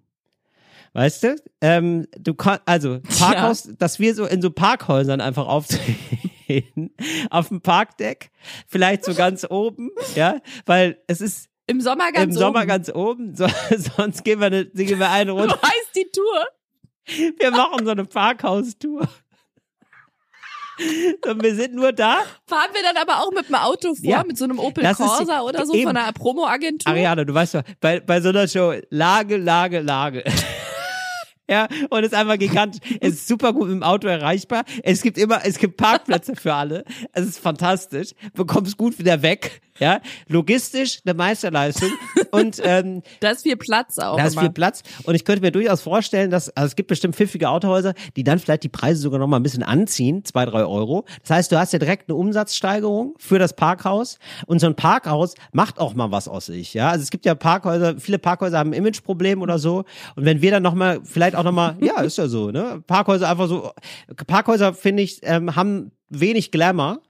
Weißt 0.92 1.22
du? 1.22 1.36
Ähm, 1.60 2.06
du 2.18 2.34
kannst, 2.34 2.62
also 2.66 3.00
Parkhaus, 3.18 3.68
dass 3.78 4.00
wir 4.00 4.14
so 4.14 4.26
in 4.26 4.42
so 4.42 4.50
Parkhäusern 4.50 5.20
einfach 5.20 5.46
auftreten. 5.46 5.96
Auf 7.30 7.48
dem 7.48 7.60
Parkdeck, 7.60 8.32
vielleicht 8.66 9.04
so 9.04 9.14
ganz 9.14 9.46
oben, 9.48 9.90
ja, 10.16 10.40
weil 10.66 10.98
es 11.06 11.20
ist 11.20 11.48
Im 11.68 11.80
Sommer 11.80 12.10
ganz 12.10 12.34
im 12.34 12.40
Sommer 12.40 12.58
oben. 12.60 12.66
ganz 12.68 12.90
oben, 12.92 13.36
so, 13.36 13.46
sonst 13.96 14.24
gehen 14.24 14.40
wir, 14.40 14.46
eine, 14.46 14.66
gehen 14.66 14.98
wir 14.98 15.10
eine 15.10 15.30
Du 15.30 15.38
runter. 15.38 15.60
heißt 15.62 15.90
die 15.94 16.10
Tour. 16.12 16.44
Wir 17.38 17.50
machen 17.50 17.84
so 17.84 17.90
eine 17.92 18.04
Parkhaustour. 18.04 19.08
Und 21.26 21.42
wir 21.42 21.54
sind 21.54 21.74
nur 21.74 21.92
da. 21.92 22.20
Fahren 22.46 22.70
wir 22.72 22.82
dann 22.82 22.96
aber 22.96 23.22
auch 23.22 23.30
mit 23.32 23.48
dem 23.48 23.54
Auto 23.56 23.94
vor, 23.94 24.04
Ja, 24.04 24.24
mit 24.26 24.38
so 24.38 24.44
einem 24.44 24.58
Opel 24.58 24.82
Corsa 24.94 25.42
oder 25.42 25.66
so 25.66 25.74
eben. 25.74 25.88
von 25.88 25.96
einer 25.96 26.12
Promo-Agentur? 26.12 26.90
Ariane, 26.90 27.26
du 27.26 27.34
weißt 27.34 27.56
doch, 27.56 27.62
bei, 27.80 28.00
bei 28.00 28.20
so 28.22 28.30
einer 28.30 28.48
Show, 28.48 28.72
Lage, 28.88 29.36
Lage, 29.36 29.80
Lage. 29.80 30.24
Ja, 31.50 31.66
und 31.88 32.04
es 32.04 32.12
ist 32.12 32.14
einfach 32.14 32.38
gigantisch. 32.38 32.80
Es 33.00 33.14
ist 33.14 33.28
super 33.28 33.52
gut 33.52 33.66
mit 33.66 33.72
dem 33.72 33.82
Auto 33.82 34.06
erreichbar. 34.06 34.64
Es 34.84 35.02
gibt 35.02 35.18
immer, 35.18 35.44
es 35.44 35.58
gibt 35.58 35.76
Parkplätze 35.76 36.36
für 36.36 36.54
alle. 36.54 36.84
Es 37.12 37.26
ist 37.26 37.40
fantastisch. 37.40 38.12
Bekommst 38.34 38.76
gut 38.76 39.00
wieder 39.00 39.20
weg. 39.22 39.60
Ja, 39.80 40.00
logistisch 40.28 41.00
eine 41.06 41.14
Meisterleistung. 41.14 41.90
Und 42.30 42.60
ähm, 42.62 43.02
Da 43.20 43.30
ist 43.30 43.42
viel 43.42 43.56
Platz 43.56 43.98
auch. 43.98 44.18
da 44.18 44.26
ist 44.26 44.38
viel 44.38 44.50
Platz. 44.50 44.82
Und 45.04 45.14
ich 45.14 45.24
könnte 45.24 45.40
mir 45.40 45.50
durchaus 45.50 45.80
vorstellen, 45.80 46.30
dass, 46.30 46.50
also 46.50 46.66
es 46.66 46.76
gibt 46.76 46.88
bestimmt 46.88 47.16
pfiffige 47.16 47.48
Autohäuser, 47.48 47.94
die 48.14 48.22
dann 48.22 48.38
vielleicht 48.38 48.62
die 48.62 48.68
Preise 48.68 49.00
sogar 49.00 49.18
noch 49.18 49.26
mal 49.26 49.38
ein 49.38 49.42
bisschen 49.42 49.62
anziehen, 49.62 50.22
zwei, 50.24 50.44
drei 50.44 50.64
Euro. 50.66 51.06
Das 51.22 51.30
heißt, 51.30 51.50
du 51.50 51.58
hast 51.58 51.72
ja 51.72 51.78
direkt 51.78 52.10
eine 52.10 52.16
Umsatzsteigerung 52.16 53.14
für 53.18 53.38
das 53.38 53.56
Parkhaus. 53.56 54.18
Und 54.46 54.60
so 54.60 54.66
ein 54.66 54.76
Parkhaus 54.76 55.34
macht 55.52 55.78
auch 55.78 55.94
mal 55.94 56.10
was 56.10 56.28
aus 56.28 56.46
sich, 56.46 56.74
ja. 56.74 56.90
Also 56.90 57.02
es 57.02 57.10
gibt 57.10 57.24
ja 57.24 57.34
Parkhäuser, 57.34 57.98
viele 57.98 58.18
Parkhäuser 58.18 58.58
haben 58.58 58.70
ein 58.70 58.74
Imageproblem 58.74 59.40
oder 59.40 59.58
so. 59.58 59.84
Und 60.14 60.26
wenn 60.26 60.42
wir 60.42 60.50
dann 60.50 60.62
noch 60.62 60.74
mal, 60.74 61.00
vielleicht 61.04 61.36
auch 61.40 61.44
noch 61.44 61.52
mal, 61.52 61.76
ja, 61.80 62.00
ist 62.00 62.18
ja 62.18 62.28
so, 62.28 62.50
ne. 62.50 62.82
Parkhäuser 62.86 63.28
einfach 63.28 63.48
so, 63.48 63.70
Parkhäuser, 64.26 64.74
finde 64.74 65.02
ich, 65.02 65.20
ähm, 65.22 65.56
haben 65.56 65.92
wenig 66.08 66.50
Glamour 66.50 67.00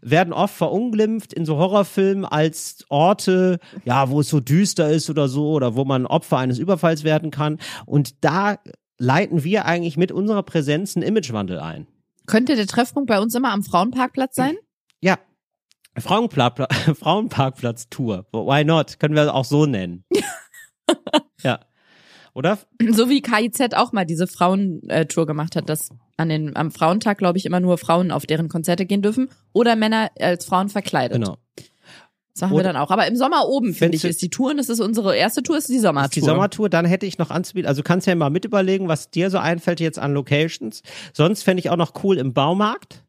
werden 0.00 0.32
oft 0.32 0.54
verunglimpft 0.54 1.32
in 1.32 1.44
so 1.44 1.56
Horrorfilmen 1.56 2.24
als 2.24 2.84
Orte, 2.88 3.58
ja, 3.84 4.10
wo 4.10 4.20
es 4.20 4.28
so 4.28 4.40
düster 4.40 4.90
ist 4.90 5.10
oder 5.10 5.28
so, 5.28 5.52
oder 5.52 5.74
wo 5.74 5.84
man 5.84 6.06
Opfer 6.06 6.38
eines 6.38 6.58
Überfalls 6.58 7.04
werden 7.04 7.30
kann. 7.30 7.58
Und 7.86 8.24
da 8.24 8.58
leiten 8.98 9.44
wir 9.44 9.66
eigentlich 9.66 9.96
mit 9.96 10.12
unserer 10.12 10.42
Präsenz 10.42 10.96
einen 10.96 11.04
Imagewandel 11.04 11.60
ein. 11.60 11.86
Könnte 12.26 12.56
der 12.56 12.66
Treffpunkt 12.66 13.08
bei 13.08 13.20
uns 13.20 13.34
immer 13.34 13.52
am 13.52 13.62
Frauenparkplatz 13.62 14.36
sein? 14.36 14.56
Ja. 15.00 15.18
Frauenparkplatz-Tour. 15.98 18.26
Why 18.32 18.64
not? 18.64 18.98
Können 18.98 19.14
wir 19.14 19.34
auch 19.34 19.44
so 19.44 19.66
nennen. 19.66 20.04
ja. 21.42 21.60
Oder? 22.34 22.58
So 22.90 23.08
wie 23.08 23.22
KIZ 23.22 23.74
auch 23.74 23.92
mal 23.92 24.04
diese 24.04 24.26
Frauentour 24.26 25.26
gemacht 25.26 25.56
hat, 25.56 25.68
dass 25.68 25.90
an 26.16 26.28
den, 26.28 26.56
am 26.56 26.70
Frauentag, 26.70 27.18
glaube 27.18 27.38
ich, 27.38 27.46
immer 27.46 27.60
nur 27.60 27.78
Frauen 27.78 28.10
auf 28.10 28.26
deren 28.26 28.48
Konzerte 28.48 28.86
gehen 28.86 29.02
dürfen 29.02 29.28
oder 29.52 29.76
Männer 29.76 30.10
als 30.18 30.44
Frauen 30.44 30.68
verkleidet. 30.68 31.18
Genau. 31.22 31.38
Das 32.34 32.40
machen 32.42 32.52
wir 32.52 32.56
Oder- 32.56 32.72
dann 32.72 32.76
auch. 32.76 32.90
Aber 32.90 33.06
im 33.06 33.14
Sommer 33.14 33.46
oben, 33.46 33.74
finde 33.74 33.96
ich, 33.96 34.04
ist 34.04 34.20
die 34.20 34.28
Tour 34.28 34.50
und 34.50 34.56
das 34.56 34.68
ist 34.68 34.80
unsere 34.80 35.16
erste 35.16 35.42
Tour, 35.44 35.56
ist 35.56 35.68
die 35.68 35.78
Sommertour. 35.78 36.10
Die 36.10 36.20
Sommertour, 36.20 36.68
dann 36.68 36.84
hätte 36.84 37.06
ich 37.06 37.18
noch 37.18 37.30
anzubieten. 37.30 37.68
Also 37.68 37.84
kannst 37.84 38.08
ja 38.08 38.14
mal 38.16 38.30
mit 38.30 38.44
überlegen, 38.44 38.88
was 38.88 39.10
dir 39.10 39.30
so 39.30 39.38
einfällt 39.38 39.78
jetzt 39.78 40.00
an 40.00 40.12
Locations. 40.12 40.82
Sonst 41.12 41.44
fände 41.44 41.60
ich 41.60 41.70
auch 41.70 41.76
noch 41.76 41.92
cool 42.02 42.18
im 42.18 42.32
Baumarkt. 42.34 43.04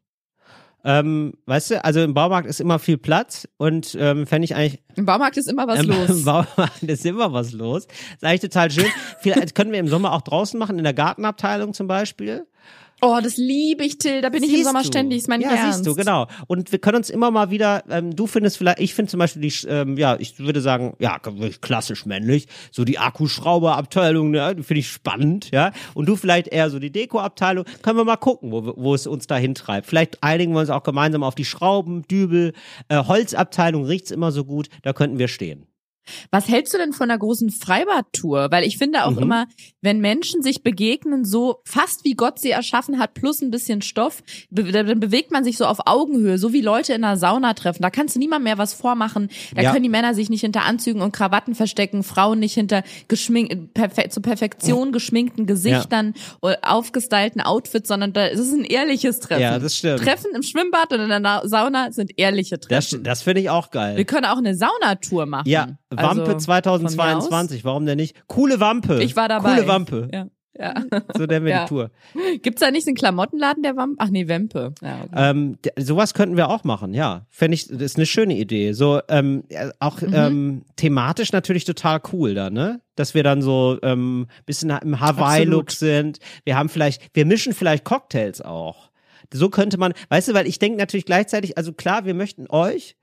Ähm, 0.88 1.32
weißt 1.46 1.72
du, 1.72 1.84
also 1.84 2.00
im 2.00 2.14
Baumarkt 2.14 2.46
ist 2.46 2.60
immer 2.60 2.78
viel 2.78 2.96
Platz 2.96 3.48
und 3.56 3.96
ähm, 3.98 4.24
fände 4.24 4.44
ich 4.44 4.54
eigentlich 4.54 4.80
Im 4.94 5.04
Baumarkt 5.04 5.36
ist 5.36 5.48
immer 5.48 5.66
was 5.66 5.80
im, 5.82 5.88
los. 5.88 6.08
im 6.10 6.24
Baumarkt 6.24 6.82
ist 6.84 7.04
immer 7.04 7.32
was 7.32 7.50
los. 7.50 7.86
ist 8.14 8.22
eigentlich 8.22 8.42
total 8.42 8.70
schön. 8.70 8.86
Vielleicht 9.20 9.56
können 9.56 9.72
wir 9.72 9.80
im 9.80 9.88
Sommer 9.88 10.12
auch 10.12 10.22
draußen 10.22 10.56
machen, 10.56 10.78
in 10.78 10.84
der 10.84 10.94
Gartenabteilung 10.94 11.74
zum 11.74 11.88
Beispiel. 11.88 12.46
Oh, 13.02 13.18
das 13.22 13.36
liebe 13.36 13.84
ich, 13.84 13.98
Till. 13.98 14.22
Da 14.22 14.30
bin 14.30 14.42
ich 14.42 14.48
im 14.48 14.56
Siehst 14.56 14.66
Sommer 14.68 14.80
du. 14.80 14.86
ständig, 14.86 15.18
ist 15.18 15.28
mein 15.28 15.42
Ja, 15.42 15.50
Ernst. 15.50 15.84
siehst 15.84 15.86
du, 15.86 15.94
genau. 15.94 16.28
Und 16.46 16.72
wir 16.72 16.78
können 16.78 16.96
uns 16.96 17.10
immer 17.10 17.30
mal 17.30 17.50
wieder, 17.50 17.84
ähm, 17.90 18.16
du 18.16 18.26
findest 18.26 18.56
vielleicht, 18.56 18.80
ich 18.80 18.94
finde 18.94 19.10
zum 19.10 19.18
Beispiel 19.18 19.42
die, 19.42 19.52
ähm, 19.68 19.98
ja, 19.98 20.16
ich 20.18 20.38
würde 20.38 20.62
sagen, 20.62 20.94
ja, 20.98 21.18
klassisch 21.60 22.06
männlich, 22.06 22.46
so 22.72 22.84
die 22.84 22.98
Akkuschrauberabteilung, 22.98 24.30
ne, 24.30 24.54
die 24.56 24.62
finde 24.62 24.80
ich 24.80 24.88
spannend, 24.88 25.50
ja. 25.52 25.72
Und 25.94 26.06
du 26.08 26.16
vielleicht 26.16 26.48
eher 26.48 26.70
so 26.70 26.78
die 26.78 26.90
Dekoabteilung. 26.90 27.64
Können 27.82 27.98
wir 27.98 28.04
mal 28.04 28.16
gucken, 28.16 28.50
wo, 28.50 28.72
wo 28.76 28.94
es 28.94 29.06
uns 29.06 29.26
dahin 29.26 29.54
treibt. 29.54 29.86
Vielleicht 29.86 30.22
einigen 30.22 30.52
wir 30.54 30.60
uns 30.60 30.70
auch 30.70 30.82
gemeinsam 30.82 31.22
auf 31.22 31.34
die 31.34 31.44
Schrauben, 31.44 32.02
Dübel, 32.08 32.54
äh, 32.88 32.96
Holzabteilung 33.04 33.84
riecht's 33.84 34.10
immer 34.10 34.32
so 34.32 34.44
gut, 34.44 34.68
da 34.82 34.92
könnten 34.94 35.18
wir 35.18 35.28
stehen. 35.28 35.66
Was 36.30 36.48
hältst 36.48 36.72
du 36.74 36.78
denn 36.78 36.92
von 36.92 37.10
einer 37.10 37.18
großen 37.18 37.50
Freibadtour? 37.50 38.48
Weil 38.50 38.64
ich 38.64 38.78
finde 38.78 39.04
auch 39.04 39.12
Mhm. 39.12 39.18
immer, 39.22 39.46
wenn 39.80 40.00
Menschen 40.00 40.42
sich 40.42 40.62
begegnen, 40.62 41.24
so 41.24 41.60
fast 41.64 42.04
wie 42.04 42.14
Gott 42.14 42.38
sie 42.38 42.50
erschaffen 42.50 42.98
hat, 42.98 43.14
plus 43.14 43.40
ein 43.42 43.50
bisschen 43.50 43.82
Stoff, 43.82 44.22
be 44.50 44.70
dann 44.72 45.00
bewegt 45.00 45.30
man 45.30 45.44
sich 45.44 45.56
so 45.56 45.64
auf 45.66 45.78
Augenhöhe, 45.86 46.38
so 46.38 46.52
wie 46.52 46.60
Leute 46.60 46.92
in 46.94 47.04
einer 47.04 47.16
Sauna 47.16 47.54
treffen. 47.54 47.82
Da 47.82 47.90
kannst 47.90 48.14
du 48.14 48.18
niemand 48.18 48.44
mehr 48.44 48.58
was 48.58 48.74
vormachen. 48.74 49.28
Da 49.54 49.62
Ja. 49.62 49.72
können 49.72 49.82
die 49.82 49.88
Männer 49.88 50.14
sich 50.14 50.30
nicht 50.30 50.40
hinter 50.42 50.64
Anzügen 50.64 51.00
und 51.02 51.12
Krawatten 51.12 51.54
verstecken, 51.54 52.02
Frauen 52.02 52.38
nicht 52.38 52.54
hinter 52.54 52.82
geschmink 53.08 53.74
perfe 53.74 54.08
zur 54.08 54.22
Perfektion 54.22 54.92
geschminkten 54.92 55.46
Gesichtern 55.46 56.14
oder 56.42 56.58
aufgestylten 56.62 57.40
Outfits, 57.40 57.88
sondern 57.88 58.12
da 58.12 58.26
es 58.26 58.38
ist 58.40 58.52
ein 58.52 58.64
ehrliches 58.64 59.20
Treffen. 59.20 59.42
Ja, 59.42 59.58
das 59.58 59.76
stimmt. 59.76 60.00
Treffen 60.00 60.30
im 60.34 60.42
Schwimmbad 60.42 60.92
und 60.92 61.00
in 61.00 61.08
der 61.08 61.20
Na- 61.20 61.46
Sauna 61.46 61.92
sind 61.92 62.12
ehrliche 62.18 62.58
Das, 62.58 62.66
Treffen. 62.90 63.04
das 63.04 63.22
finde 63.22 63.40
ich 63.42 63.50
auch 63.50 63.70
geil. 63.70 63.96
Wir 63.96 64.04
können 64.04 64.26
auch 64.26 64.38
eine 64.38 64.54
Saunatour 64.54 65.26
machen. 65.26 65.48
Ja, 65.48 65.68
Also, 65.94 66.22
mir 66.22 66.38
2022, 66.38 67.64
warum 67.64 67.86
denn 67.86 67.96
nicht? 67.96 68.16
Coole 68.26 68.60
Wampe. 68.60 69.02
Ich 69.02 69.16
war 69.16 69.28
dabei. 69.28 69.54
Coole 69.54 69.68
Wampe. 69.68 70.08
Ja. 70.12 70.26
ja. 70.58 70.82
So 71.16 71.24
nennen 71.26 71.44
wir 71.44 71.52
Ja. 71.52 71.62
die 71.64 71.68
Tour. 71.68 71.90
Gibt's 72.42 72.60
da 72.60 72.70
nicht 72.70 72.86
einen 72.88 72.96
Klamottenladen 72.96 73.62
der 73.62 73.76
Wampe? 73.76 73.96
Ach 73.98 74.08
nee, 74.08 74.26
Wempe. 74.26 74.72
Ja, 74.82 75.02
okay. 75.04 75.12
Ähm, 75.14 75.58
sowas 75.78 76.14
könnten 76.14 76.36
wir 76.36 76.48
auch 76.48 76.64
machen, 76.64 76.92
ja. 76.94 77.26
Fände 77.30 77.54
ich, 77.54 77.68
das 77.68 77.80
ist 77.82 77.96
eine 77.96 78.06
schöne 78.06 78.36
Idee. 78.36 78.72
So, 78.72 79.00
ähm, 79.08 79.44
äh, 79.48 79.70
auch 79.78 80.00
Mhm. 80.00 80.14
ähm, 80.14 80.62
thematisch 80.76 81.30
natürlich 81.32 81.64
total 81.64 82.00
cool 82.12 82.34
da, 82.34 82.50
ne? 82.50 82.80
Dass 82.96 83.14
wir 83.14 83.22
dann 83.22 83.42
so 83.42 83.78
ähm, 83.82 84.26
bisschen 84.44 84.70
im 84.70 84.98
Hawaii-Look 85.00 85.70
sind. 85.70 86.18
Wir 86.44 86.56
haben 86.56 86.68
vielleicht, 86.68 87.14
wir 87.14 87.26
mischen 87.26 87.52
vielleicht 87.52 87.84
Cocktails 87.84 88.40
auch. 88.42 88.90
So 89.32 89.50
könnte 89.50 89.76
man, 89.78 89.92
weißt 90.08 90.28
du, 90.28 90.34
weil 90.34 90.46
ich 90.46 90.58
denke 90.58 90.78
natürlich 90.78 91.04
gleichzeitig, 91.06 91.58
also 91.58 91.72
klar, 91.72 92.04
wir 92.06 92.14
möchten 92.14 92.46
euch, 92.48 92.96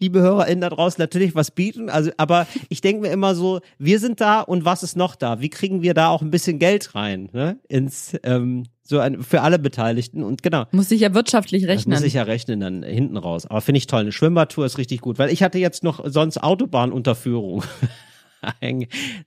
liebe 0.00 0.20
HörerInnen 0.20 0.60
da 0.60 0.70
draußen, 0.70 1.00
natürlich 1.00 1.34
was 1.34 1.50
bieten. 1.50 1.90
Also, 1.90 2.10
aber 2.16 2.46
ich 2.68 2.80
denke 2.80 3.02
mir 3.02 3.12
immer 3.12 3.34
so, 3.34 3.60
wir 3.78 3.98
sind 3.98 4.20
da 4.20 4.40
und 4.40 4.64
was 4.64 4.82
ist 4.82 4.96
noch 4.96 5.16
da? 5.16 5.40
Wie 5.40 5.48
kriegen 5.48 5.82
wir 5.82 5.94
da 5.94 6.08
auch 6.08 6.22
ein 6.22 6.30
bisschen 6.30 6.58
Geld 6.58 6.94
rein, 6.94 7.28
ne? 7.32 7.58
Ins, 7.68 8.16
ähm, 8.22 8.64
so 8.82 8.98
ein, 8.98 9.22
für 9.22 9.42
alle 9.42 9.58
Beteiligten. 9.58 10.22
Und 10.22 10.42
genau, 10.42 10.64
Muss 10.72 10.88
sich 10.88 11.00
ja 11.00 11.12
wirtschaftlich 11.14 11.62
das 11.62 11.70
rechnen. 11.70 11.94
muss 11.94 12.04
ich 12.04 12.14
ja 12.14 12.22
rechnen 12.22 12.60
dann 12.60 12.82
hinten 12.82 13.16
raus. 13.18 13.46
Aber 13.46 13.60
finde 13.60 13.78
ich 13.78 13.86
toll. 13.86 14.00
Eine 14.00 14.12
Schwimmbadtour 14.12 14.64
ist 14.64 14.78
richtig 14.78 15.00
gut, 15.02 15.18
weil 15.18 15.30
ich 15.30 15.42
hatte 15.42 15.58
jetzt 15.58 15.84
noch 15.84 16.00
sonst 16.06 16.42
Autobahnunterführung. 16.42 17.64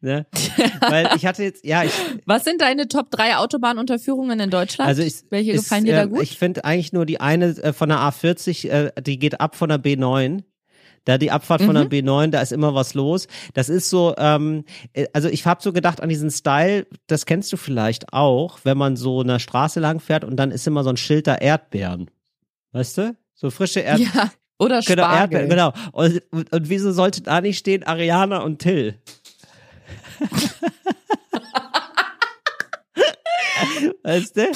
Ne? 0.01 0.26
Weil 0.82 1.09
ich 1.16 1.26
hatte 1.26 1.43
jetzt, 1.43 1.66
ja, 1.66 1.84
ich, 1.84 1.91
Was 2.26 2.43
sind 2.43 2.62
deine 2.62 2.88
Top 2.88 3.12
3 3.12 3.38
Autobahnunterführungen 3.38 4.39
in 4.39 4.49
Deutschland? 4.49 4.88
also 4.88 5.01
ich, 5.01 5.24
Welche 5.30 5.51
ist, 5.51 5.64
gefallen 5.64 5.86
dir 5.86 5.95
da 5.95 6.03
äh, 6.03 6.07
gut? 6.07 6.22
Ich 6.24 6.38
finde 6.38 6.66
eigentlich 6.66 6.93
nur 6.93 7.05
die 7.05 7.20
eine 7.20 7.47
äh, 7.57 7.74
von 7.74 7.89
der 7.89 7.99
A40, 7.99 8.70
äh, 8.70 8.91
die 9.01 9.20
geht 9.20 9.39
ab 9.41 9.55
von 9.55 9.70
der 9.70 9.80
B9. 9.80 10.43
Da 11.03 11.18
die 11.18 11.32
Abfahrt 11.32 11.64
von 11.64 11.74
der 11.74 11.86
Mhm. 11.86 11.89
B9, 11.89 12.28
da 12.28 12.41
ist 12.41 12.51
immer 12.51 12.76
was 12.76 12.93
los. 12.93 13.28
Das 13.55 13.70
ist 13.70 13.89
so, 13.89 14.14
ähm, 14.20 14.66
äh, 14.93 15.07
also 15.14 15.30
ich 15.30 15.47
habe 15.47 15.59
so 15.64 15.74
gedacht 15.74 15.99
an 15.99 16.09
diesen 16.09 16.30
Style, 16.30 16.86
das 17.07 17.26
kennst 17.26 17.51
du 17.51 17.57
vielleicht 17.57 18.14
auch, 18.14 18.59
wenn 18.66 18.78
man 18.78 18.95
so 18.95 19.22
eine 19.22 19.39
Straße 19.39 19.80
lang 19.80 19.99
fährt 19.99 20.24
und 20.24 20.36
dann 20.38 20.51
ist 20.51 20.68
immer 20.68 20.84
so 20.84 20.91
ein 20.91 20.97
Schild 20.97 21.26
da 21.26 21.36
Erdbeeren. 21.36 22.12
Weißt 22.72 22.99
du? 22.99 23.16
So 23.34 23.49
frische 23.49 23.80
Erdbeeren. 23.80 24.14
ja. 24.14 24.32
Oder 24.62 24.82
Genau, 24.82 25.03
Spargel. 25.03 25.39
Erdbeeren, 25.39 25.49
genau. 25.49 25.74
Und, 25.91 26.22
und, 26.32 26.51
und 26.53 26.70
wieso 26.70 26.91
sollte 26.91 27.22
da 27.22 27.41
nicht 27.41 27.57
stehen 27.57 27.84
Ariana 27.84 28.39
und 28.39 28.59
Till? 28.59 28.99
weißt 34.03 34.38
du? 34.38 34.51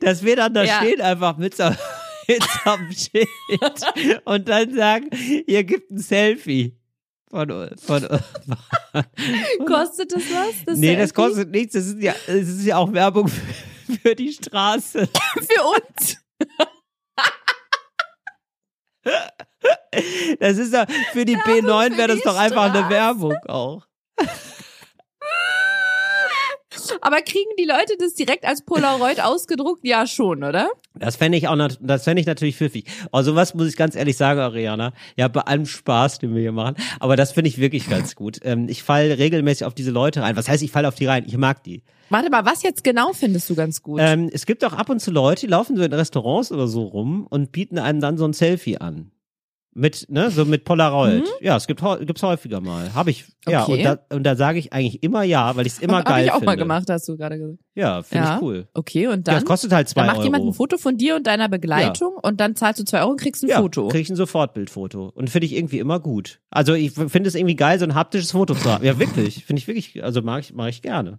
Dass 0.00 0.22
wir 0.22 0.36
dann 0.36 0.54
da 0.54 0.62
Ja. 0.64 0.78
stehen 0.82 1.00
einfach 1.00 1.36
mit 1.38 1.56
so, 1.56 1.64
einem 1.64 1.76
Schild 2.92 3.28
und 4.24 4.48
dann 4.48 4.74
sagen, 4.74 5.10
ihr 5.46 5.64
gibt 5.64 5.90
ein 5.90 5.98
Selfie. 5.98 6.76
Von, 7.30 7.48
von, 7.78 8.06
Kostet 9.66 10.12
das 10.12 10.22
was? 10.30 10.54
Das 10.66 10.78
nee, 10.78 10.88
das 10.96 11.10
Selfie? 11.10 11.14
kostet 11.14 11.50
nichts. 11.50 11.72
Das 11.72 11.86
ist 11.86 12.02
ja, 12.02 12.14
das 12.26 12.36
ist 12.48 12.64
ja 12.66 12.76
auch 12.76 12.92
Werbung 12.92 13.28
für, 13.28 13.40
für 14.02 14.14
die 14.14 14.30
Straße. 14.32 15.08
Für 15.08 15.62
uns. 15.64 16.18
Das 20.40 20.56
ist 20.56 20.72
ja, 20.72 20.86
für 21.12 21.24
die 21.24 21.36
B9 21.36 21.90
für 21.90 21.96
wäre 21.96 22.08
das 22.08 22.22
doch 22.22 22.36
einfach 22.36 22.72
eine. 22.74 22.88
Werbung 22.88 23.36
auch. 23.46 23.86
Aber 27.00 27.20
kriegen 27.22 27.50
die 27.58 27.64
Leute 27.64 27.96
das 27.98 28.14
direkt 28.14 28.44
als 28.44 28.62
Polaroid 28.62 29.20
ausgedruckt? 29.22 29.84
Ja, 29.84 30.06
schon, 30.06 30.44
oder? 30.44 30.68
Das 30.94 31.16
fände 31.16 31.38
ich 31.38 31.48
auch, 31.48 31.56
das 31.80 32.04
fände 32.04 32.20
ich 32.20 32.26
natürlich 32.26 32.56
pfiffig. 32.56 32.84
Also 33.10 33.34
was 33.34 33.54
muss 33.54 33.68
ich 33.68 33.76
ganz 33.76 33.94
ehrlich 33.94 34.16
sagen, 34.16 34.40
Ariana? 34.40 34.92
Ja, 35.16 35.28
bei 35.28 35.40
allem 35.42 35.66
Spaß, 35.66 36.18
den 36.18 36.34
wir 36.34 36.40
hier 36.42 36.52
machen. 36.52 36.76
Aber 37.00 37.16
das 37.16 37.32
finde 37.32 37.48
ich 37.48 37.58
wirklich 37.58 37.88
ganz 37.88 38.14
gut. 38.16 38.38
Ähm, 38.42 38.68
ich 38.68 38.82
falle 38.82 39.18
regelmäßig 39.18 39.64
auf 39.64 39.74
diese 39.74 39.90
Leute 39.90 40.22
rein. 40.22 40.36
Was 40.36 40.48
heißt, 40.48 40.62
ich 40.62 40.70
falle 40.70 40.88
auf 40.88 40.94
die 40.94 41.06
rein? 41.06 41.24
Ich 41.26 41.36
mag 41.36 41.62
die. 41.64 41.82
Warte 42.10 42.28
mal, 42.28 42.44
was 42.44 42.62
jetzt 42.62 42.84
genau 42.84 43.12
findest 43.14 43.48
du 43.48 43.54
ganz 43.54 43.82
gut? 43.82 43.98
Ähm, 44.02 44.28
es 44.32 44.44
gibt 44.44 44.64
auch 44.64 44.74
ab 44.74 44.90
und 44.90 45.00
zu 45.00 45.10
Leute, 45.10 45.46
die 45.46 45.46
laufen 45.46 45.76
so 45.76 45.82
in 45.82 45.92
Restaurants 45.92 46.52
oder 46.52 46.68
so 46.68 46.82
rum 46.84 47.26
und 47.30 47.52
bieten 47.52 47.78
einem 47.78 48.00
dann 48.00 48.18
so 48.18 48.26
ein 48.26 48.34
Selfie 48.34 48.76
an. 48.76 49.10
Mit, 49.74 50.06
ne, 50.10 50.30
so 50.30 50.44
mit 50.44 50.64
Polaroid. 50.64 51.24
Ja, 51.40 51.56
es 51.56 51.66
gibt 51.66 51.82
gibt's 52.00 52.22
häufiger 52.22 52.60
mal. 52.60 52.92
Habe 52.94 53.10
ich. 53.10 53.24
Ja, 53.48 53.62
Okay. 53.62 53.78
und 53.78 53.82
da, 53.84 54.16
und 54.16 54.22
da 54.24 54.36
sage 54.36 54.58
ich 54.58 54.72
eigentlich 54.74 55.02
immer 55.02 55.22
ja, 55.22 55.56
weil 55.56 55.66
ich 55.66 55.72
es 55.72 55.78
immer 55.78 55.98
Hab 55.98 56.04
geil 56.04 56.24
ich 56.26 56.30
auch 56.30 56.34
finde. 56.34 56.46
mal 56.46 56.56
gemacht, 56.56 56.90
hast 56.90 57.08
du 57.08 57.16
gerade 57.16 57.38
gesagt. 57.38 57.58
Ja, 57.74 58.02
finde 58.02 58.24
Ja. 58.24 58.36
ich 58.36 58.42
cool. 58.42 58.68
Okay, 58.74 59.06
und 59.06 59.12
Ja, 59.12 59.16
dann? 59.22 59.34
das 59.36 59.44
kostet 59.46 59.72
halt 59.72 59.88
zwei 59.88 60.02
dann 60.02 60.08
macht 60.08 60.16
Euro. 60.18 60.24
jemand 60.26 60.44
ein 60.44 60.52
Foto 60.52 60.76
von 60.76 60.98
dir 60.98 61.16
und 61.16 61.26
deiner 61.26 61.48
Begleitung 61.48 62.12
und 62.20 62.38
dann 62.38 62.54
zahlst 62.54 62.80
du 62.80 62.84
zwei 62.84 63.00
Euro 63.00 63.12
und 63.12 63.20
kriegst 63.20 63.42
ein 63.44 63.48
ja, 63.48 63.62
Foto. 63.62 63.88
krieg 63.88 64.02
ich 64.02 64.10
ein 64.10 64.16
Sofortbildfoto. 64.16 65.08
Und 65.14 65.30
finde 65.30 65.46
ich 65.46 65.54
irgendwie 65.56 65.78
immer 65.78 66.00
gut. 66.00 66.40
Also 66.50 66.74
ich 66.74 66.92
finde 66.92 67.28
es 67.28 67.34
irgendwie 67.34 67.56
geil, 67.56 67.78
so 67.78 67.86
ein 67.86 67.94
haptisches 67.94 68.32
Foto 68.32 68.54
zu 68.54 68.70
haben. 68.70 68.84
Ja, 68.84 68.98
wirklich. 68.98 69.46
Finde 69.46 69.58
ich 69.60 69.66
wirklich, 69.68 70.04
also 70.04 70.20
mag 70.20 70.40
ich, 70.42 70.52
mag 70.52 70.68
ich 70.68 70.82
gerne. 70.82 71.18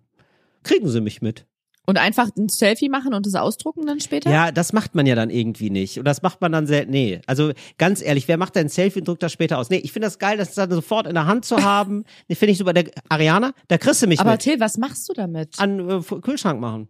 Kriegen 0.62 0.88
Sie 0.90 1.02
mich 1.02 1.24
mit. 1.24 1.48
Und 1.86 1.98
einfach 1.98 2.30
ein 2.38 2.48
Selfie 2.48 2.88
machen 2.88 3.14
und 3.14 3.28
es 3.28 3.36
ausdrucken 3.36 3.86
dann 3.86 4.00
später? 4.00 4.32
Ja, 4.32 4.52
das 4.52 4.72
macht 4.72 4.96
man 4.96 5.06
ja 5.06 5.16
dann 5.16 5.30
irgendwie 5.30 5.70
nicht. 5.70 6.00
Und 6.00 6.06
das 6.06 6.22
macht 6.22 6.40
man 6.40 6.54
dann 6.54 6.66
selten. 6.66 6.92
Nee. 6.92 7.20
Also 7.28 7.52
ganz 7.78 8.02
ehrlich, 8.02 8.28
wer 8.30 8.38
macht 8.38 8.56
denn 8.56 8.68
ein 8.68 8.70
Selfie 8.70 9.00
und 9.00 9.08
druckt 9.08 9.22
das 9.22 9.34
später 9.34 9.58
aus? 9.58 9.70
Nee, 9.70 9.78
ich 9.84 9.92
finde 9.92 10.08
das 10.08 10.18
geil, 10.18 10.38
das 10.38 10.54
dann 10.54 10.72
sofort 10.72 11.08
in 11.08 11.14
der 11.14 11.26
Hand 11.26 11.46
zu 11.46 11.62
haben. 11.62 12.06
Nee, 12.28 12.36
finde 12.36 12.54
ich 12.54 12.58
super. 12.58 12.74
Der 12.74 12.86
Ariana, 13.10 13.52
da 13.68 13.78
kriegst 13.78 14.02
du 14.02 14.08
mich 14.08 14.20
Aber 14.20 14.32
mit. 14.32 14.42
Till, 14.42 14.60
was 14.60 14.78
machst 14.78 15.10
du 15.10 15.14
damit? 15.14 15.60
An 15.60 15.90
äh, 15.90 16.02
Kühlschrank 16.22 16.60
machen. 16.60 16.88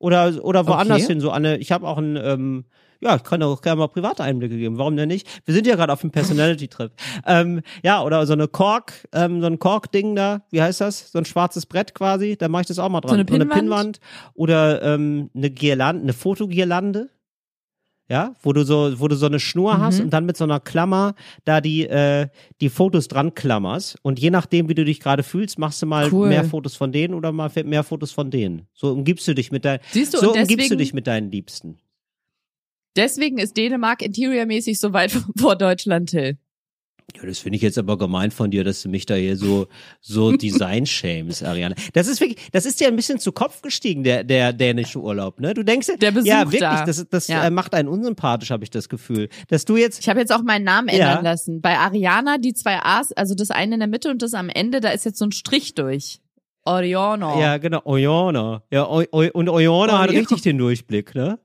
Oder, 0.00 0.42
oder 0.42 0.66
woanders 0.66 1.02
Okay. 1.04 1.12
hin. 1.12 1.20
So 1.20 1.30
eine, 1.30 1.58
ich 1.58 1.70
habe 1.70 1.86
auch 1.86 1.98
ein, 1.98 2.16
ähm, 2.16 2.64
ja, 3.00 3.16
ich 3.16 3.22
kann 3.22 3.42
auch 3.42 3.60
gerne 3.60 3.78
mal 3.80 3.88
private 3.88 4.22
Einblicke 4.24 4.56
geben. 4.56 4.78
Warum 4.78 4.96
denn 4.96 5.08
nicht? 5.08 5.28
Wir 5.44 5.54
sind 5.54 5.66
ja 5.66 5.76
gerade 5.76 5.92
auf 5.92 6.00
dem 6.00 6.10
Personality-Trip. 6.10 6.90
ähm, 7.26 7.60
ja, 7.84 8.02
oder 8.02 8.26
so 8.26 8.32
eine 8.32 8.48
Kork, 8.48 8.92
ähm, 9.12 9.40
so 9.42 9.46
ein 9.46 9.58
Kork-Ding 9.58 10.16
da, 10.16 10.42
wie 10.50 10.62
heißt 10.62 10.80
das? 10.80 11.12
So 11.12 11.18
ein 11.18 11.26
schwarzes 11.26 11.66
Brett 11.66 11.94
quasi, 11.94 12.36
da 12.36 12.48
mache 12.48 12.62
ich 12.62 12.68
das 12.68 12.78
auch 12.78 12.88
mal 12.88 13.00
dran. 13.02 13.14
eine 13.14 13.24
Pinnwand? 13.26 13.52
Pinnwand 13.52 14.00
oder 14.34 14.82
ähm, 14.82 15.30
eine 15.34 15.50
Girlande, 15.50 16.02
eine 16.02 16.12
Fotogirlande. 16.14 17.10
Ja, 18.10 18.34
wo 18.42 18.52
du 18.52 18.64
so, 18.64 18.98
wo 18.98 19.06
du 19.06 19.14
so 19.14 19.26
eine 19.26 19.38
Schnur 19.38 19.78
hast 19.78 19.98
Mhm. 19.98 20.06
und 20.06 20.10
dann 20.10 20.26
mit 20.26 20.36
so 20.36 20.42
einer 20.42 20.58
Klammer 20.58 21.14
da 21.44 21.60
die, 21.60 21.86
äh, 21.86 22.26
die 22.60 22.68
Fotos 22.68 23.06
dran 23.06 23.34
klammerst. 23.34 23.98
Und 24.02 24.18
je 24.18 24.30
nachdem, 24.30 24.68
wie 24.68 24.74
du 24.74 24.84
dich 24.84 24.98
gerade 24.98 25.22
fühlst, 25.22 25.60
machst 25.60 25.80
du 25.80 25.86
mal 25.86 26.12
Cool. 26.12 26.28
mehr 26.28 26.42
Fotos 26.44 26.74
von 26.74 26.90
denen 26.90 27.14
oder 27.14 27.30
mal 27.30 27.50
mehr 27.64 27.84
Fotos 27.84 28.10
von 28.10 28.32
denen. 28.32 28.66
So 28.74 28.90
umgibst 28.92 29.28
du 29.28 29.34
dich 29.34 29.52
mit 29.52 29.64
deinen, 29.64 29.78
Siehst 29.92 30.12
du, 30.14 30.18
so 30.18 30.32
umgibst 30.32 30.70
du 30.72 30.76
dich 30.76 30.92
mit 30.92 31.06
deinen 31.06 31.30
Liebsten. 31.30 31.78
Deswegen 32.96 33.38
ist 33.38 33.56
Dänemark 33.56 34.02
interiormäßig 34.02 34.80
so 34.80 34.92
weit 34.92 35.12
vor 35.38 35.54
Deutschland, 35.56 36.10
Till. 36.10 36.36
Ja, 37.16 37.26
das 37.26 37.38
finde 37.38 37.56
ich 37.56 37.62
jetzt 37.62 37.78
aber 37.78 37.98
gemein 37.98 38.30
von 38.30 38.50
dir, 38.50 38.64
dass 38.64 38.82
du 38.82 38.88
mich 38.88 39.06
da 39.06 39.14
hier 39.14 39.36
so, 39.36 39.66
so 40.00 40.32
Design-shames, 40.36 41.42
Ariane. 41.42 41.74
Das 41.92 42.06
ist 42.08 42.20
wirklich, 42.20 42.38
das 42.52 42.66
ist 42.66 42.80
dir 42.80 42.88
ein 42.88 42.96
bisschen 42.96 43.18
zu 43.18 43.32
Kopf 43.32 43.62
gestiegen, 43.62 44.04
der, 44.04 44.24
der 44.24 44.52
dänische 44.52 44.98
Urlaub, 45.00 45.40
ne? 45.40 45.54
Du 45.54 45.62
denkst, 45.64 45.88
Der 46.00 46.10
Besuch 46.10 46.26
ja, 46.28 46.40
wirklich, 46.46 46.60
da. 46.60 46.84
das, 46.84 47.06
das 47.08 47.28
Ja. 47.28 47.44
äh, 47.44 47.50
macht 47.50 47.74
einen 47.74 47.88
unsympathisch, 47.88 48.50
habe 48.50 48.64
ich 48.64 48.70
das 48.70 48.88
Gefühl. 48.88 49.28
Dass 49.48 49.64
du 49.64 49.76
jetzt, 49.76 50.00
Ich 50.00 50.08
habe 50.08 50.20
jetzt 50.20 50.32
auch 50.32 50.42
meinen 50.42 50.64
Namen 50.64 50.88
Ja. 50.88 50.94
ändern 51.08 51.24
lassen. 51.24 51.60
Bei 51.60 51.78
Ariana, 51.78 52.38
die 52.38 52.54
zwei 52.54 52.78
A's, 52.82 53.12
also 53.12 53.34
das 53.34 53.50
eine 53.50 53.74
in 53.74 53.80
der 53.80 53.88
Mitte 53.88 54.10
und 54.10 54.22
das 54.22 54.34
am 54.34 54.48
Ende, 54.48 54.80
da 54.80 54.90
ist 54.90 55.04
jetzt 55.04 55.18
so 55.18 55.24
ein 55.26 55.32
Strich 55.32 55.74
durch. 55.74 56.20
Oriano. 56.64 57.40
ja, 57.40 57.56
genau, 57.56 57.80
Oyona. 57.84 58.62
Ja, 58.70 58.86
o, 58.86 59.02
o, 59.12 59.24
und 59.32 59.48
Oyona 59.48 59.98
hat 59.98 60.10
richtig 60.10 60.42
den 60.42 60.58
Durchblick, 60.58 61.14
ne? 61.14 61.38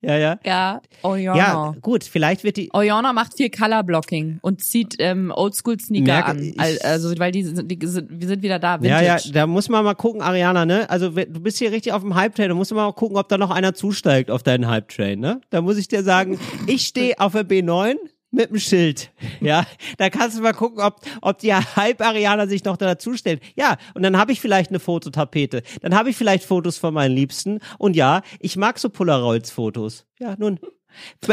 Ja, 0.00 0.16
ja. 0.16 0.38
Ja, 0.44 0.80
Oriano. 1.02 1.38
Ja, 1.38 1.74
gut, 1.80 2.04
vielleicht 2.04 2.44
wird 2.44 2.56
die, 2.56 2.70
Oriana 2.72 3.12
macht 3.12 3.36
viel 3.36 3.50
Color 3.50 3.82
Blocking 3.82 4.38
und 4.42 4.62
zieht 4.62 4.94
ähm, 5.00 5.32
Oldschool-Sneaker 5.34 6.24
an. 6.26 6.54
Also, 6.56 7.18
weil 7.18 7.32
die 7.32 7.42
sind, 7.42 7.68
die 7.68 7.84
sind, 7.86 8.08
wir 8.10 8.28
sind 8.28 8.42
wieder 8.42 8.60
da, 8.60 8.74
Ja, 8.76 8.82
Vintage. 8.82 9.04
ja, 9.04 9.32
da 9.32 9.46
muss 9.48 9.68
man 9.68 9.84
mal 9.84 9.94
gucken, 9.94 10.22
Ariana, 10.22 10.64
ne? 10.66 10.88
Also 10.88 11.10
du 11.10 11.40
bist 11.40 11.58
hier 11.58 11.72
richtig 11.72 11.92
auf 11.92 12.02
dem 12.02 12.14
Hype-Train, 12.14 12.48
da 12.48 12.54
musst 12.54 12.70
du 12.70 12.76
mal 12.76 12.92
gucken, 12.92 13.16
ob 13.16 13.28
da 13.28 13.38
noch 13.38 13.50
einer 13.50 13.74
zusteigt 13.74 14.30
auf 14.30 14.44
deinen 14.44 14.68
Hype-Train, 14.68 15.18
ne? 15.18 15.40
Da 15.50 15.62
muss 15.62 15.76
ich 15.76 15.88
dir 15.88 16.04
sagen, 16.04 16.38
ich 16.68 16.82
stehe 16.86 17.18
auf 17.18 17.32
der 17.32 17.44
B9 17.44 17.96
mit 18.38 18.50
dem 18.50 18.58
Schild, 18.58 19.10
ja? 19.40 19.66
Da 19.98 20.08
kannst 20.08 20.38
du 20.38 20.42
mal 20.42 20.54
gucken, 20.54 20.80
ob, 20.82 21.00
ob 21.20 21.38
die 21.38 21.52
Hype-Ariana 21.54 22.46
sich 22.46 22.64
noch 22.64 22.76
dazu 22.78 23.14
stellt. 23.14 23.42
Ja, 23.56 23.76
und 23.94 24.02
dann 24.02 24.16
habe 24.16 24.32
ich 24.32 24.40
vielleicht 24.40 24.70
eine 24.70 24.80
Fototapete, 24.80 25.62
dann 25.82 25.94
habe 25.94 26.08
ich 26.10 26.16
vielleicht 26.16 26.44
Fotos 26.44 26.78
von 26.78 26.94
meinen 26.94 27.14
Liebsten 27.14 27.58
und 27.78 27.96
ja, 27.96 28.22
ich 28.40 28.56
mag 28.56 28.78
so 28.78 28.88
Polaroids-Fotos. 28.88 30.06
Ja, 30.18 30.34
nun... 30.38 30.58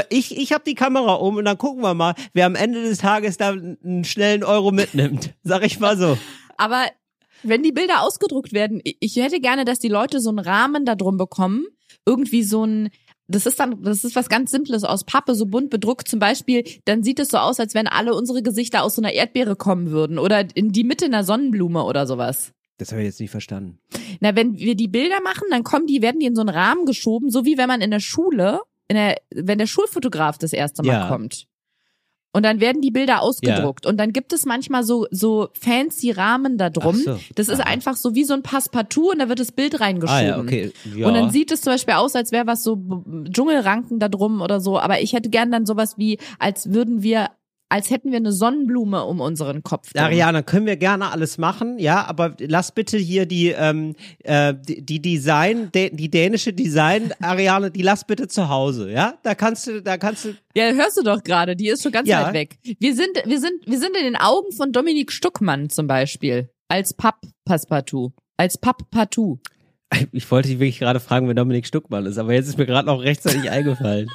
Ich, 0.10 0.38
ich 0.38 0.52
habe 0.52 0.64
die 0.68 0.76
Kamera 0.76 1.14
um 1.14 1.38
und 1.38 1.46
dann 1.46 1.58
gucken 1.58 1.82
wir 1.82 1.94
mal, 1.94 2.14
wer 2.34 2.46
am 2.46 2.56
Ende 2.56 2.84
des 2.84 3.00
Tages 3.00 3.38
da 3.38 3.52
einen 3.52 4.04
schnellen 4.04 4.44
Euro 4.44 4.72
mitnimmt. 4.72 5.34
Sag 5.44 5.66
ich 5.66 5.80
mal 5.80 5.98
so. 5.98 6.18
Aber 6.58 6.84
wenn 7.42 7.64
die 7.64 7.72
Bilder 7.72 8.02
ausgedruckt 8.04 8.54
werden, 8.54 8.82
ich- 8.84 8.98
ich 9.00 9.16
hätte 9.16 9.40
gerne, 9.40 9.64
dass 9.66 9.80
die 9.80 9.88
Leute 9.88 10.20
so 10.20 10.30
einen 10.30 10.40
Rahmen 10.40 10.86
da 10.86 10.94
drum 10.96 11.18
bekommen. 11.18 11.66
Irgendwie 12.06 12.44
so 12.44 12.64
ein, 12.66 12.90
das 13.28 13.46
ist 13.46 13.60
dann, 13.60 13.82
das 13.84 14.04
ist 14.04 14.16
was 14.16 14.30
ganz 14.30 14.52
Simples 14.52 14.84
aus 14.84 15.04
Pappe, 15.04 15.36
so 15.36 15.46
bunt 15.46 15.70
bedruckt 15.70 16.08
zum 16.08 16.20
Beispiel. 16.20 16.64
Dann 16.86 17.04
sieht 17.04 17.20
es 17.20 17.30
so 17.30 17.38
aus, 17.38 17.60
als 17.60 17.74
wenn 17.74 17.88
alle 17.88 18.14
unsere 18.14 18.44
Gesichter 18.44 18.84
aus 18.84 18.96
so 18.96 19.02
einer 19.02 19.14
Erdbeere 19.14 19.56
kommen 19.56 19.92
würden 19.92 20.20
oder 20.20 20.46
in 20.56 20.72
die 20.72 20.84
Mitte 20.84 21.06
einer 21.06 21.24
Sonnenblume 21.24 21.84
oder 21.84 22.06
sowas. 22.08 22.52
Das 22.78 22.92
habe 22.92 23.02
ich 23.02 23.08
jetzt 23.08 23.20
nicht 23.22 23.32
verstanden. 23.32 23.80
Na, 24.20 24.36
wenn 24.36 24.58
wir 24.58 24.76
die 24.76 24.88
Bilder 24.90 25.22
machen, 25.24 25.48
dann 25.50 25.64
kommen 25.64 25.88
die, 25.88 26.02
werden 26.02 26.20
die 26.20 26.26
in 26.26 26.36
so 26.36 26.42
einen 26.42 26.50
Rahmen 26.50 26.86
geschoben, 26.86 27.30
so 27.32 27.46
wie 27.46 27.58
wenn 27.58 27.68
man 27.68 27.82
in 27.82 27.92
der 27.92 28.00
Schule, 28.02 28.60
in 28.88 28.96
der, 28.96 29.18
wenn 29.34 29.58
der 29.58 29.66
Schulfotograf 29.68 30.38
das 30.38 30.54
erste 30.54 30.84
Mal 30.84 30.94
Ja. 30.94 31.08
kommt. 31.08 31.48
Und 32.36 32.44
dann 32.44 32.60
werden 32.60 32.82
die 32.82 32.92
Bilder 32.92 33.22
ausgedruckt. 33.22 33.86
Und 33.86 33.96
dann 33.98 34.12
gibt 34.12 34.34
es 34.34 34.46
manchmal 34.46 34.84
so, 34.84 35.08
so 35.10 35.48
fancy 35.58 36.12
Rahmen 36.12 36.58
da 36.58 36.70
drum. 36.70 36.98
So. 36.98 37.18
Das 37.36 37.48
ist 37.48 37.62
Aha. 37.62 37.70
einfach 37.70 37.96
so 37.96 38.14
wie 38.14 38.26
so 38.26 38.34
ein 38.34 38.44
Passepartout 38.44 39.12
und 39.12 39.20
da 39.20 39.30
wird 39.30 39.40
das 39.40 39.54
Bild 39.54 39.80
reingeschoben. 39.80 40.22
Ah 40.22 40.28
ja, 40.28 40.38
okay. 40.38 40.74
Ja. 40.94 41.08
Und 41.08 41.14
dann 41.14 41.32
sieht 41.32 41.50
es 41.54 41.62
zum 41.62 41.72
Beispiel 41.72 41.94
aus, 41.94 42.14
als 42.14 42.34
wäre 42.34 42.46
was 42.46 42.62
so 42.62 42.78
Dschungelranken 43.32 44.00
da 44.00 44.10
drum 44.10 44.42
oder 44.42 44.60
so. 44.60 44.78
Aber 44.78 45.00
ich 45.00 45.14
hätte 45.14 45.30
gern 45.30 45.50
dann 45.50 45.66
sowas 45.66 45.98
wie, 45.98 46.20
als 46.38 46.74
würden 46.74 47.04
wir, 47.04 47.30
als 47.76 47.90
hätten 47.90 48.10
wir 48.12 48.16
eine 48.20 48.32
Sonnenblume 48.32 49.04
um 49.04 49.20
unseren 49.20 49.62
Kopf. 49.62 49.92
drum. 49.92 50.02
Ariana, 50.06 50.44
können 50.44 50.66
wir 50.66 50.78
gerne 50.78 51.12
alles 51.12 51.38
machen, 51.38 51.78
ja, 51.78 52.06
aber 52.08 52.38
lass 52.40 52.72
bitte 52.72 52.98
hier 52.98 53.26
die, 53.26 53.50
ähm, 53.50 53.96
äh, 54.24 54.54
die, 54.58 55.02
Design, 55.02 55.72
die, 55.76 55.94
die 55.94 56.10
dänische 56.10 56.54
Design, 56.54 57.12
Ariane, 57.20 57.72
die 57.72 57.82
lass 57.82 58.08
bitte 58.08 58.30
zu 58.30 58.48
Hause, 58.48 58.90
ja? 58.92 59.16
Da 59.24 59.36
kannst 59.36 59.68
du, 59.68 59.82
da 59.82 59.98
kannst 59.98 60.24
du, 60.24 60.30
Ja, 60.56 60.72
hörst 60.72 60.96
du 60.98 61.04
doch 61.04 61.22
gerade, 61.22 61.58
die 61.58 61.68
ist 61.68 61.84
schon 61.84 61.92
ganz 61.92 62.08
Ja. 62.08 62.28
weit 62.28 62.34
weg. 62.34 62.58
Wir 62.80 62.96
sind, 62.96 63.10
wir 63.26 63.42
sind, 63.42 63.68
wir 63.68 63.78
sind 63.78 63.98
in 63.98 64.06
den 64.06 64.16
Augen 64.16 64.54
von 64.54 64.72
Dominik 64.72 65.12
Stuckmann 65.12 65.70
zum 65.70 65.88
Beispiel. 65.88 66.48
Als 66.70 66.94
Papp-Passepartout. 66.94 68.14
Als 68.38 68.58
Papp-Partout. 68.58 69.40
ich 70.14 70.32
wollte 70.32 70.48
dich 70.48 70.60
wirklich 70.60 70.80
gerade 70.80 71.02
fragen, 71.02 71.28
wer 71.28 71.36
Dominik 71.36 71.68
Stuckmann 71.68 72.06
ist, 72.06 72.18
aber 72.18 72.34
jetzt 72.34 72.48
ist 72.48 72.58
mir 72.58 72.66
gerade 72.66 72.88
noch 72.88 73.02
rechtzeitig 73.04 73.50
eingefallen. 73.52 74.10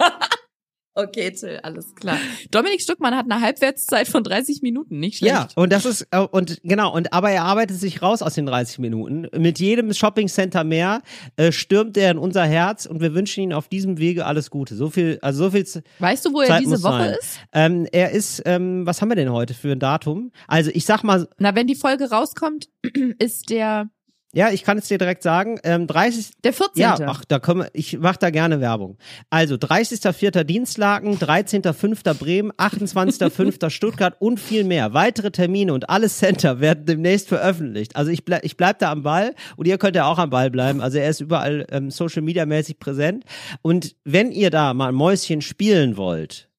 Okay, 0.94 1.30
Till, 1.30 1.60
alles 1.62 1.94
klar. 1.94 2.18
Dominik 2.50 2.80
Stuckmann 2.80 3.14
hat 3.14 3.24
eine 3.30 3.40
Halbwertszeit 3.40 4.08
von 4.08 4.24
30 4.24 4.60
Minuten, 4.62 4.98
nicht 4.98 5.18
schlecht. 5.18 5.34
Ja, 5.34 5.48
und 5.54 5.72
das 5.72 5.84
ist, 5.84 6.06
äh, 6.10 6.18
und 6.18 6.60
genau, 6.64 6.92
und 6.92 7.12
aber 7.12 7.30
er 7.30 7.44
arbeitet 7.44 7.78
sich 7.78 8.02
raus 8.02 8.22
aus 8.22 8.34
den 8.34 8.46
30 8.46 8.80
Minuten. 8.80 9.28
Mit 9.36 9.60
jedem 9.60 9.92
Shoppingcenter 9.94 10.64
mehr 10.64 11.02
äh, 11.36 11.52
stürmt 11.52 11.96
er 11.96 12.10
in 12.10 12.18
unser 12.18 12.44
Herz 12.44 12.86
und 12.86 13.00
wir 13.00 13.14
wünschen 13.14 13.42
ihm 13.44 13.52
auf 13.52 13.68
diesem 13.68 13.98
Wege 13.98 14.26
alles 14.26 14.50
Gute. 14.50 14.74
So 14.74 14.90
viel, 14.90 15.18
also 15.22 15.44
so 15.44 15.50
viel 15.52 15.64
Weißt 16.00 16.24
du, 16.26 16.32
wo 16.32 16.40
er 16.40 16.48
Zeit 16.48 16.60
diese 16.62 16.70
muss 16.72 16.82
Woche 16.82 16.98
sein. 16.98 17.16
ist? 17.20 17.38
Ähm, 17.52 17.86
er 17.92 18.10
ist, 18.10 18.42
ähm, 18.44 18.84
was 18.84 19.00
haben 19.00 19.10
wir 19.10 19.16
denn 19.16 19.30
heute 19.32 19.54
für 19.54 19.70
ein 19.72 19.78
Datum? 19.78 20.32
Also 20.48 20.70
ich 20.74 20.84
sag 20.86 21.04
mal, 21.04 21.28
Na, 21.38 21.54
wenn 21.54 21.66
die 21.68 21.76
Folge 21.76 22.10
rauskommt, 22.10 22.68
ist 23.18 23.50
der, 23.50 23.90
ja, 24.32 24.50
ich 24.50 24.62
kann 24.62 24.78
es 24.78 24.86
dir 24.86 24.98
direkt 24.98 25.22
sagen, 25.24 25.58
ähm, 25.64 25.88
30. 25.88 26.42
der 26.44 26.52
14. 26.52 26.80
Ja, 26.80 26.96
ach, 27.06 27.24
da 27.24 27.40
können 27.40 27.62
wir, 27.62 27.70
ich 27.72 27.98
mach 27.98 28.16
da 28.16 28.30
gerne 28.30 28.60
Werbung. 28.60 28.96
Also 29.28 29.56
30.04. 29.56 30.44
Dienstlaken, 30.44 31.18
13.05. 31.18 32.14
Bremen, 32.14 32.52
28.05. 32.52 33.70
Stuttgart 33.70 34.14
und 34.20 34.38
viel 34.38 34.62
mehr. 34.64 34.94
Weitere 34.94 35.32
Termine 35.32 35.72
und 35.72 35.90
alle 35.90 36.08
Center 36.08 36.60
werden 36.60 36.86
demnächst 36.86 37.28
veröffentlicht. 37.28 37.96
Also 37.96 38.12
ich 38.12 38.24
bleib, 38.24 38.44
ich 38.44 38.56
bleib 38.56 38.78
da 38.78 38.92
am 38.92 39.02
Ball 39.02 39.34
und 39.56 39.66
ihr 39.66 39.78
könnt 39.78 39.96
ja 39.96 40.06
auch 40.06 40.18
am 40.18 40.30
Ball 40.30 40.50
bleiben. 40.50 40.80
Also 40.80 40.98
er 40.98 41.10
ist 41.10 41.20
überall 41.20 41.66
ähm, 41.70 41.90
Social 41.90 42.22
Media 42.22 42.46
mäßig 42.46 42.78
präsent. 42.78 43.24
Und 43.62 43.96
wenn 44.04 44.30
ihr 44.30 44.50
da 44.50 44.74
mal 44.74 44.90
ein 44.90 44.94
Mäuschen 44.94 45.42
spielen 45.42 45.96
wollt, 45.96 46.50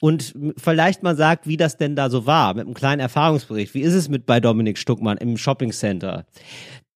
und 0.00 0.34
vielleicht 0.56 1.02
mal 1.02 1.16
sagt, 1.16 1.46
wie 1.46 1.56
das 1.56 1.76
denn 1.76 1.96
da 1.96 2.10
so 2.10 2.26
war, 2.26 2.54
mit 2.54 2.66
einem 2.66 2.74
kleinen 2.74 3.00
Erfahrungsbericht. 3.00 3.74
Wie 3.74 3.82
ist 3.82 3.94
es 3.94 4.08
mit 4.08 4.26
bei 4.26 4.40
Dominik 4.40 4.76
Stuckmann 4.76 5.18
im 5.18 5.36
Shopping 5.36 5.72
Center? 5.72 6.26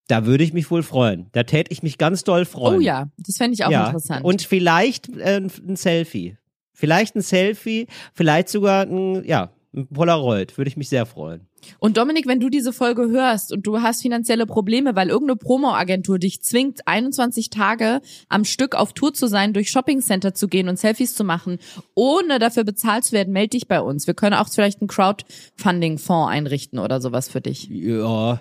Da 0.09 0.24
würde 0.24 0.45
ich 0.45 0.53
mich 0.53 0.70
wohl 0.70 0.83
freuen. 0.83 1.27
Da 1.33 1.43
täte 1.43 1.73
ich 1.73 1.83
mich 1.83 1.99
ganz 1.99 2.23
doll 2.24 2.45
freuen. 2.45 2.77
Oh 2.77 2.81
ja, 2.81 3.09
das 3.19 3.37
fände 3.37 3.55
ich 3.55 3.65
auch 3.65 3.70
ja. 3.70 3.87
interessant. 3.87 4.24
Und 4.24 4.43
vielleicht 4.43 5.09
äh, 5.16 5.41
ein 5.41 5.77
Selfie. 5.77 6.37
Vielleicht 6.73 7.16
ein 7.16 7.23
Selfie, 7.23 7.87
vielleicht 8.12 8.49
sogar 8.49 8.83
ein, 8.83 9.24
ja, 9.24 9.51
Ein 9.74 9.89
Polaroid, 9.89 10.57
würde 10.57 10.69
ich 10.69 10.77
mich 10.77 10.89
sehr 10.89 11.07
freuen. 11.07 11.49
Und 11.78 11.97
Dominik, 11.97 12.27
wenn 12.27 12.41
du 12.41 12.49
diese 12.49 12.73
Folge 12.73 13.09
hörst 13.11 13.53
und 13.53 13.66
du 13.66 13.83
hast 13.83 14.03
finanzielle 14.03 14.47
Probleme, 14.47 14.95
weil 14.95 15.09
irgendeine 15.09 15.37
Promo-Agentur 15.37 16.19
dich 16.19 16.43
zwingt, 16.43 16.87
21 16.87 17.51
Tage 17.51 18.01
am 18.28 18.45
Stück 18.45 18.74
auf 18.74 18.93
Tour 18.93 19.12
zu 19.12 19.27
sein, 19.27 19.53
durch 19.53 19.70
Shoppingcenter 19.70 20.35
zu 20.35 20.49
gehen 20.49 20.69
und 20.69 20.78
Selfies 20.78 21.15
zu 21.15 21.24
machen, 21.24 21.59
ohne 21.95 22.39
dafür 22.39 22.65
bezahlt 22.65 23.05
zu 23.05 23.12
werden, 23.12 23.33
melde 23.33 23.51
dich 23.51 23.69
bei 23.69 23.81
uns. 23.81 24.07
Wir 24.07 24.15
können 24.15 24.35
auch 24.35 24.49
vielleicht 24.49 24.81
einen 24.81 24.89
Crowdfunding-Fonds 24.89 26.31
einrichten 26.31 26.78
oder 26.78 27.01
sowas 27.01 27.28
für 27.28 27.41
dich. 27.41 27.69
Ja. 27.69 28.41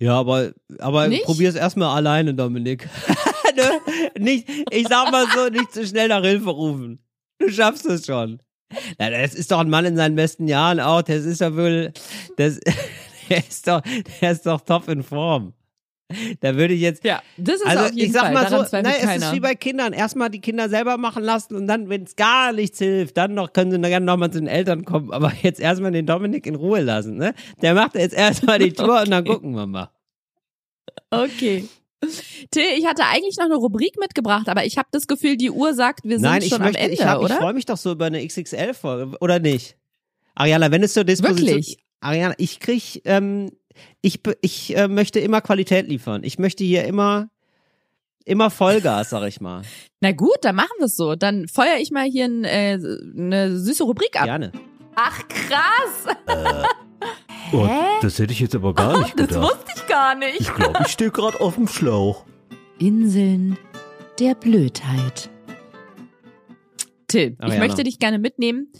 Ja, 0.00 0.18
aber, 0.18 0.52
aber 0.78 1.08
Nicht? 1.08 1.24
probier's 1.24 1.56
erstmal 1.56 1.96
alleine, 1.96 2.34
Dominik. 2.34 2.88
ne? 3.56 3.70
Nicht, 4.18 4.48
ich 4.70 4.86
sag 4.88 5.10
mal 5.10 5.26
so, 5.34 5.48
nicht 5.48 5.72
zu 5.72 5.86
schnell 5.86 6.08
nach 6.08 6.22
Hilfe 6.22 6.50
rufen. 6.50 7.00
Du 7.38 7.50
schaffst 7.50 7.86
es 7.86 8.06
schon. 8.06 8.40
Na, 8.98 9.10
das 9.10 9.34
ist 9.34 9.50
doch 9.50 9.60
ein 9.60 9.70
Mann 9.70 9.84
in 9.84 9.96
seinen 9.96 10.14
besten 10.14 10.46
Jahren 10.46 10.78
auch. 10.78 11.02
Das 11.02 11.24
ist 11.24 11.40
ja 11.40 11.56
wohl, 11.56 11.92
das, 12.36 12.60
der 13.28 13.38
ist 13.38 13.66
doch, 13.66 13.82
der 14.20 14.32
ist 14.32 14.46
doch 14.46 14.60
top 14.60 14.88
in 14.88 15.02
Form. 15.02 15.54
Da 16.40 16.56
würde 16.56 16.74
ich 16.74 16.80
jetzt, 16.80 17.04
Ja, 17.04 17.22
das 17.36 17.56
ist 17.56 17.66
also 17.66 17.84
auf 17.84 17.92
jeden 17.92 18.06
ich 18.06 18.12
sag 18.12 18.22
Fall. 18.22 18.32
mal 18.34 18.44
Daran 18.44 18.66
so, 18.66 18.76
nein, 18.76 18.86
es 18.86 19.02
keiner. 19.04 19.26
ist 19.26 19.34
wie 19.34 19.40
bei 19.40 19.54
Kindern. 19.54 19.92
Erstmal 19.92 20.30
die 20.30 20.40
Kinder 20.40 20.68
selber 20.68 20.96
machen 20.96 21.22
lassen 21.22 21.54
und 21.54 21.66
dann, 21.66 21.88
wenn 21.88 22.04
es 22.04 22.16
gar 22.16 22.52
nichts 22.52 22.78
hilft, 22.78 23.16
dann 23.16 23.34
noch 23.34 23.52
können 23.52 23.70
sie 23.70 23.78
gerne 23.80 24.06
nochmal 24.06 24.30
zu 24.30 24.38
den 24.38 24.48
Eltern 24.48 24.84
kommen. 24.84 25.12
Aber 25.12 25.32
jetzt 25.42 25.60
erstmal 25.60 25.92
den 25.92 26.06
Dominik 26.06 26.46
in 26.46 26.54
Ruhe 26.54 26.80
lassen, 26.80 27.16
ne? 27.16 27.34
Der 27.62 27.74
macht 27.74 27.94
jetzt 27.94 28.14
erstmal 28.14 28.58
die 28.58 28.72
Tour 28.72 29.02
und 29.02 29.10
dann 29.10 29.24
gucken 29.24 29.52
wir 29.54 29.66
mal. 29.66 29.90
Okay. 31.10 31.68
Till, 32.50 32.62
ich 32.78 32.86
hatte 32.86 33.02
eigentlich 33.04 33.36
noch 33.38 33.46
eine 33.46 33.56
Rubrik 33.56 33.98
mitgebracht, 33.98 34.48
aber 34.48 34.64
ich 34.64 34.78
habe 34.78 34.88
das 34.92 35.06
Gefühl, 35.08 35.36
die 35.36 35.50
Uhr 35.50 35.74
sagt, 35.74 36.04
wir 36.04 36.16
sind 36.16 36.22
Nein, 36.22 36.42
ich 36.42 36.48
schon 36.48 36.60
möchte, 36.62 36.78
am 36.78 36.84
Ende, 36.84 36.94
ich, 36.94 37.04
hab- 37.04 37.18
ich 37.18 37.24
oder? 37.24 37.36
freue 37.36 37.52
mich 37.54 37.66
doch 37.66 37.76
so 37.76 37.92
über 37.92 38.06
eine 38.06 38.24
XXL-Folge, 38.24 39.16
oder 39.20 39.40
nicht? 39.40 39.76
Ariana, 40.36 40.70
wenn 40.70 40.82
es 40.84 40.92
zur 40.92 41.02
Disposition 41.04 41.48
Wirklich? 41.48 41.78
Ariana, 42.00 42.34
ich 42.38 42.60
krieg, 42.60 43.02
ähm, 43.04 43.50
ich, 44.00 44.20
ich 44.40 44.76
äh, 44.76 44.88
möchte 44.88 45.20
immer 45.20 45.40
Qualität 45.40 45.88
liefern. 45.88 46.22
Ich 46.24 46.38
möchte 46.38 46.64
hier 46.64 46.84
immer, 46.84 47.28
immer 48.24 48.50
Vollgas, 48.50 49.10
sag 49.10 49.26
ich 49.28 49.40
mal. 49.40 49.62
Na 50.00 50.12
gut, 50.12 50.38
dann 50.42 50.56
machen 50.56 50.70
wir 50.78 50.86
es 50.86 50.96
so. 50.96 51.14
Dann 51.16 51.48
feuer 51.48 51.76
ich 51.80 51.90
mal 51.90 52.04
hier 52.08 52.26
ein, 52.26 52.44
äh, 52.44 52.78
eine 53.16 53.58
süße 53.58 53.84
Rubrik 53.84 54.16
ab. 54.18 54.24
Gerne. 54.26 54.52
Ach 54.94 55.20
krass, 55.28 56.16
Oh, 57.52 57.66
Hä? 57.66 57.80
das 58.02 58.18
hätte 58.18 58.32
ich 58.32 58.40
jetzt 58.40 58.54
aber 58.54 58.74
gar 58.74 58.98
nicht 58.98 59.14
das 59.18 59.28
gedacht. 59.28 59.42
wusste 59.42 59.72
ich 59.74 59.86
gar 59.86 60.14
nicht. 60.14 60.40
Ich 60.40 60.52
glaube, 60.54 60.80
ich 60.82 60.88
stehe 60.88 61.10
gerade 61.10 61.40
auf 61.40 61.54
dem 61.54 61.66
Schlauch. 61.66 62.26
Inseln 62.78 63.56
der 64.18 64.34
Blödheit. 64.34 65.30
Till, 67.06 67.32
ich 67.38 67.40
Ariana. 67.42 67.64
möchte 67.66 67.84
dich 67.84 67.98
gerne 67.98 68.18
mitnehmen. 68.18 68.70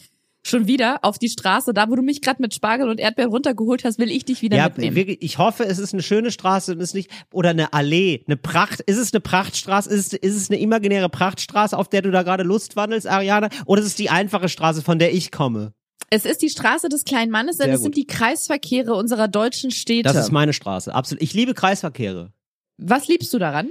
Schon 0.49 0.67
wieder 0.67 1.01
auf 1.03 1.19
die 1.19 1.29
Straße, 1.29 1.75
da 1.75 1.91
wo 1.91 1.97
du 1.97 2.03
mich 2.03 2.23
gerade 2.23 2.41
mit 2.41 2.55
Spargel 2.55 2.89
und 2.89 2.99
Erdbeeren 3.01 3.31
runtergeholt 3.31 3.85
hast, 3.85 3.99
will 3.99 4.11
ich 4.11 4.25
dich 4.25 4.41
wieder 4.43 4.57
Ja, 4.57 4.65
mitnehmen. 4.65 4.97
wirklich, 4.97 5.19
ich 5.21 5.39
hoffe, 5.39 5.65
es 5.65 5.79
ist 5.79 5.93
eine 5.93 6.03
schöne 6.03 6.31
Straße 6.31 6.73
und 6.73 6.79
es 6.81 6.91
ist 6.91 6.95
nicht, 6.95 7.11
oder 7.33 7.51
eine 7.51 7.73
Allee, 7.73 8.25
eine 8.27 8.37
Pracht. 8.37 8.81
Ist 8.81 8.97
es 8.99 9.13
eine 9.13 9.21
Prachtstraße? 9.21 9.91
Ist 9.91 10.13
es, 10.15 10.19
ist 10.19 10.37
es 10.37 10.51
eine 10.51 10.59
imaginäre 10.61 11.09
Prachtstraße, 11.09 11.77
auf 11.77 11.89
der 11.89 12.03
du 12.03 12.11
da 12.11 12.23
gerade 12.23 12.43
Lust 12.45 12.77
wandelst, 12.77 13.07
Ariana? 13.07 13.49
Oder 13.67 13.83
ist 13.83 13.89
es 13.89 13.95
die 13.97 14.11
einfache 14.11 14.49
Straße, 14.49 14.83
von 14.83 14.99
der 14.99 15.13
ich 15.15 15.31
komme? 15.31 15.73
Es 16.11 16.25
ist 16.25 16.41
die 16.41 16.49
Straße 16.49 16.89
des 16.89 17.05
kleinen 17.05 17.31
Mannes, 17.31 17.59
denn 17.59 17.71
es 17.71 17.83
sind 17.83 17.95
die 17.97 18.07
Kreisverkehre 18.07 18.95
unserer 18.95 19.29
deutschen 19.29 19.71
Städte. 19.71 20.05
Das 20.05 20.17
ist 20.17 20.33
meine 20.33 20.55
Straße. 20.55 20.95
Absolut. 20.95 21.23
Ich 21.23 21.35
liebe 21.35 21.53
Kreisverkehre. 21.53 22.33
Was 22.79 23.09
liebst 23.09 23.35
du 23.35 23.39
daran? 23.39 23.69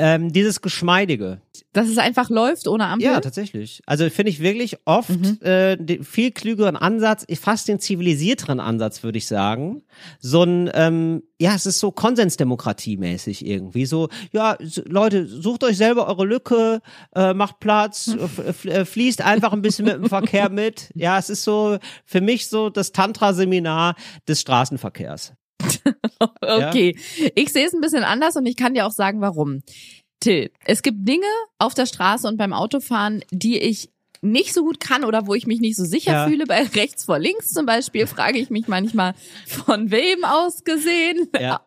Ähm, 0.00 0.32
dieses 0.32 0.62
Geschmeidige. 0.62 1.40
Dass 1.72 1.88
es 1.88 1.98
einfach 1.98 2.30
läuft 2.30 2.66
ohne 2.68 2.86
Ampel? 2.86 3.04
Ja, 3.06 3.20
tatsächlich. 3.20 3.82
Also 3.84 4.08
finde 4.10 4.30
ich 4.30 4.40
wirklich 4.40 4.78
oft 4.84 5.10
Mhm. 5.10 5.38
äh, 5.42 5.76
den 5.76 6.04
viel 6.04 6.30
klügeren 6.30 6.76
Ansatz, 6.76 7.26
fast 7.40 7.66
den 7.68 7.80
zivilisierteren 7.80 8.60
Ansatz, 8.60 9.02
würde 9.02 9.18
ich 9.18 9.26
sagen. 9.26 9.82
So 10.20 10.44
ein, 10.44 10.70
ähm, 10.72 11.22
ja, 11.40 11.54
es 11.54 11.66
ist 11.66 11.80
so 11.80 11.90
Konsensdemokratie-mäßig 11.90 13.44
irgendwie. 13.44 13.86
So, 13.86 14.08
ja, 14.32 14.56
Leute, 14.86 15.26
sucht 15.26 15.64
euch 15.64 15.76
selber 15.76 16.06
eure 16.08 16.24
Lücke, 16.24 16.80
äh, 17.14 17.34
macht 17.34 17.60
Platz, 17.60 18.08
äh, 18.64 18.84
fließt 18.84 19.22
einfach 19.22 19.52
ein 19.52 19.62
bisschen 19.62 19.84
mit 19.86 19.94
dem 19.96 20.08
Verkehr 20.08 20.48
mit. 20.50 20.90
Ja, 20.94 21.18
es 21.18 21.28
ist 21.30 21.44
so 21.44 21.78
für 22.04 22.20
mich 22.20 22.48
so 22.48 22.70
das 22.70 22.92
Tantra-Seminar 22.92 23.94
des 24.26 24.40
Straßenverkehrs. 24.40 25.32
Okay, 26.40 26.96
ich 27.34 27.52
sehe 27.52 27.66
es 27.66 27.74
ein 27.74 27.80
bisschen 27.80 28.04
anders 28.04 28.36
und 28.36 28.46
ich 28.46 28.56
kann 28.56 28.74
dir 28.74 28.86
auch 28.86 28.92
sagen, 28.92 29.20
warum. 29.20 29.62
Till, 30.20 30.50
es 30.64 30.82
gibt 30.82 31.06
Dinge 31.06 31.26
auf 31.58 31.74
der 31.74 31.86
Straße 31.86 32.26
und 32.26 32.36
beim 32.38 32.52
Autofahren, 32.52 33.22
die 33.30 33.58
ich 33.58 33.90
nicht 34.20 34.52
so 34.54 34.62
gut 34.62 34.80
kann 34.80 35.04
oder 35.04 35.26
wo 35.26 35.34
ich 35.34 35.46
mich 35.46 35.60
nicht 35.60 35.76
so 35.76 35.84
sicher 35.84 36.12
Ja. 36.12 36.26
fühle. 36.28 36.44
Bei 36.46 36.62
rechts 36.64 37.04
vor 37.04 37.18
links 37.18 37.50
zum 37.52 37.66
Beispiel 37.66 38.06
frage 38.06 38.38
ich 38.38 38.50
mich 38.50 38.68
manchmal, 38.68 39.14
von 39.46 39.90
wem 39.90 40.24
aus 40.24 40.64
gesehen, 40.64 41.28
Ja. 41.38 41.60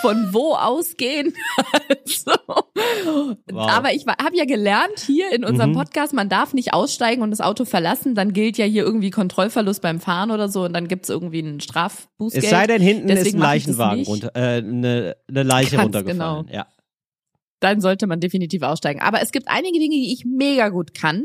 von 0.00 0.32
wo 0.32 0.54
ausgehen. 0.54 1.34
also, 1.88 3.36
Aber 3.54 3.92
ich 3.92 4.06
habe 4.06 4.36
ja 4.36 4.44
gelernt 4.44 5.00
hier 5.06 5.32
in 5.32 5.44
unserem 5.44 5.70
Mhm. 5.70 5.76
Podcast, 5.76 6.12
man 6.12 6.28
darf 6.28 6.54
nicht 6.54 6.72
aussteigen 6.74 7.22
und 7.22 7.30
das 7.30 7.40
Auto 7.40 7.64
verlassen. 7.64 8.14
Dann 8.14 8.32
gilt 8.32 8.58
ja 8.58 8.64
hier 8.64 8.82
irgendwie 8.84 9.10
Kontrollverlust 9.10 9.82
beim 9.82 10.00
Fahren 10.00 10.30
oder 10.30 10.48
so 10.48 10.64
und 10.64 10.72
dann 10.72 10.88
gibt's 10.88 11.08
irgendwie 11.08 11.38
einen 11.40 11.60
Strafbußgeld. 11.60 12.44
Es 12.44 12.50
sei 12.50 12.66
denn, 12.66 12.82
hinten 12.82 13.08
ist 13.08 13.18
Deswegen 13.24 13.42
ein 13.42 13.56
ich 13.56 13.64
das 13.64 13.76
Leichenwagen 13.76 14.04
runter, 14.04 14.30
äh, 14.34 14.58
eine, 14.58 15.16
eine 15.28 15.42
Leiche 15.42 15.76
Ganz 15.76 15.84
runtergefallen. 15.84 16.46
genau. 16.46 16.54
Ja. 16.56 16.66
dann 17.60 17.80
sollte 17.80 18.06
man 18.08 18.18
definitiv 18.18 18.62
aussteigen. 18.62 19.00
Aber 19.00 19.22
es 19.22 19.30
gibt 19.30 19.46
einige 19.48 19.78
Dinge, 19.78 19.94
die 19.94 20.12
ich 20.12 20.24
mega 20.24 20.68
gut 20.68 20.94
kann. 20.94 21.24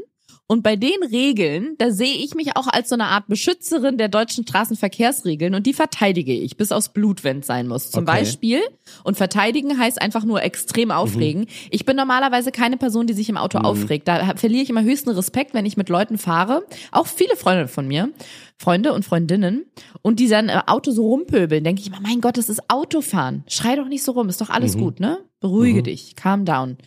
Und 0.49 0.63
bei 0.63 0.77
den 0.77 1.03
Regeln, 1.11 1.75
da 1.77 1.91
sehe 1.91 2.15
ich 2.15 2.33
mich 2.33 2.55
auch 2.55 2.67
als 2.67 2.87
so 2.87 2.95
eine 2.95 3.07
Art 3.07 3.27
Beschützerin 3.27 3.97
der 3.97 4.07
deutschen 4.07 4.47
Straßenverkehrsregeln 4.47 5.53
und 5.53 5.65
die 5.65 5.73
verteidige 5.73 6.31
ich, 6.33 6.55
bis 6.55 6.71
aufs 6.71 6.87
Blut, 6.89 7.25
wenn 7.25 7.39
es 7.39 7.47
sein 7.47 7.67
muss. 7.67 7.91
Zum 7.91 8.03
Okay. 8.03 8.19
Beispiel, 8.19 8.61
und 9.03 9.17
verteidigen 9.17 9.77
heißt 9.77 10.01
einfach 10.01 10.23
nur 10.23 10.41
extrem 10.41 10.89
aufregen. 10.91 11.47
Ich 11.69 11.83
bin 11.85 11.97
normalerweise 11.97 12.53
keine 12.53 12.77
Person, 12.77 13.07
die 13.07 13.13
sich 13.13 13.27
im 13.27 13.35
Auto 13.35 13.57
aufregt. 13.57 14.07
Da 14.07 14.35
verliere 14.37 14.63
ich 14.63 14.69
immer 14.69 14.83
höchsten 14.83 15.09
Respekt, 15.09 15.53
wenn 15.53 15.65
ich 15.65 15.75
mit 15.75 15.89
Leuten 15.89 16.17
fahre. 16.17 16.65
Auch 16.93 17.07
viele 17.07 17.35
Freunde 17.35 17.67
von 17.67 17.85
mir, 17.85 18.09
Freunde 18.57 18.93
und 18.93 19.03
Freundinnen, 19.03 19.65
und 20.01 20.21
die 20.21 20.29
dann 20.29 20.47
im 20.47 20.59
Auto 20.59 20.91
so 20.91 21.05
rumpöbeln, 21.07 21.65
denke 21.65 21.81
ich 21.81 21.87
immer, 21.87 21.99
mein 21.99 22.21
Gott, 22.21 22.37
das 22.37 22.47
ist 22.47 22.69
Autofahren. 22.69 23.43
Schrei 23.49 23.75
doch 23.75 23.89
nicht 23.89 24.03
so 24.03 24.13
rum, 24.13 24.29
ist 24.29 24.39
doch 24.39 24.49
alles 24.49 24.77
gut, 24.77 25.01
ne? 25.01 25.19
Beruhige 25.41 25.83
dich, 25.83 26.15
calm 26.15 26.45
down. 26.45 26.77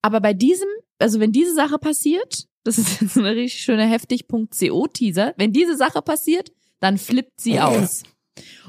Aber 0.00 0.20
bei 0.20 0.32
diesem, 0.32 0.68
also 1.00 1.18
wenn 1.18 1.32
diese 1.32 1.54
Sache 1.54 1.78
passiert, 1.78 2.46
das 2.64 2.78
ist 2.78 3.00
jetzt 3.00 3.18
eine 3.18 3.34
richtig 3.34 3.62
schöne 3.62 3.88
heftig.co 3.88 4.86
Teaser, 4.86 5.34
wenn 5.36 5.52
diese 5.52 5.76
Sache 5.76 6.02
passiert, 6.02 6.52
dann 6.80 6.98
flippt 6.98 7.40
sie 7.40 7.60
aus. 7.60 8.02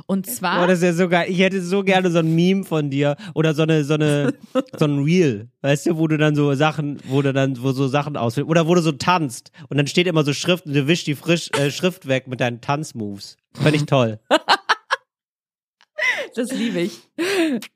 Und 0.08 0.28
Oh, 0.28 0.32
zwar, 0.32 0.68
das 0.68 0.80
ist 0.80 0.84
ja 0.84 0.94
so 0.94 1.08
geil. 1.08 1.28
Ich 1.30 1.40
hätte 1.40 1.62
so 1.62 1.84
gerne 1.84 2.12
so 2.12 2.20
ein 2.20 2.36
Meme 2.36 2.66
von 2.66 2.90
dir 2.90 3.16
oder 3.34 3.54
so 3.54 3.64
eine, 3.64 3.86
so 3.86 3.94
eine, 3.94 4.34
so 4.78 4.86
ein 4.86 5.04
Reel, 5.04 5.48
weißt 5.62 5.86
du, 5.86 5.98
wo 5.98 6.08
du 6.08 6.18
dann 6.18 6.36
so 6.36 6.54
Sachen, 6.56 7.00
wo 7.06 7.22
du 7.22 7.32
dann, 7.32 7.62
wo 7.62 7.72
so 7.72 7.88
Sachen 7.88 8.18
auswählst 8.18 8.50
oder 8.50 8.68
wo 8.68 8.76
du 8.76 8.82
so 8.82 8.92
tanzt 8.92 9.52
und 9.70 9.78
dann 9.78 9.88
steht 9.88 10.08
immer 10.08 10.26
so 10.26 10.34
Schrift 10.34 10.66
und 10.66 10.74
du 10.74 10.88
wischst 10.88 11.08
die 11.08 11.16
frisch, 11.16 11.50
äh, 11.58 11.72
Schrift 11.72 12.08
weg 12.08 12.28
mit 12.28 12.42
deinen 12.42 12.60
Tanzmoves. 12.60 13.38
Fand 13.54 13.76
ich 13.76 13.86
toll. 13.86 14.20
das 16.36 16.52
liebe 16.52 16.82
ich. 16.82 17.00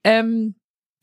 Ähm, 0.03 0.55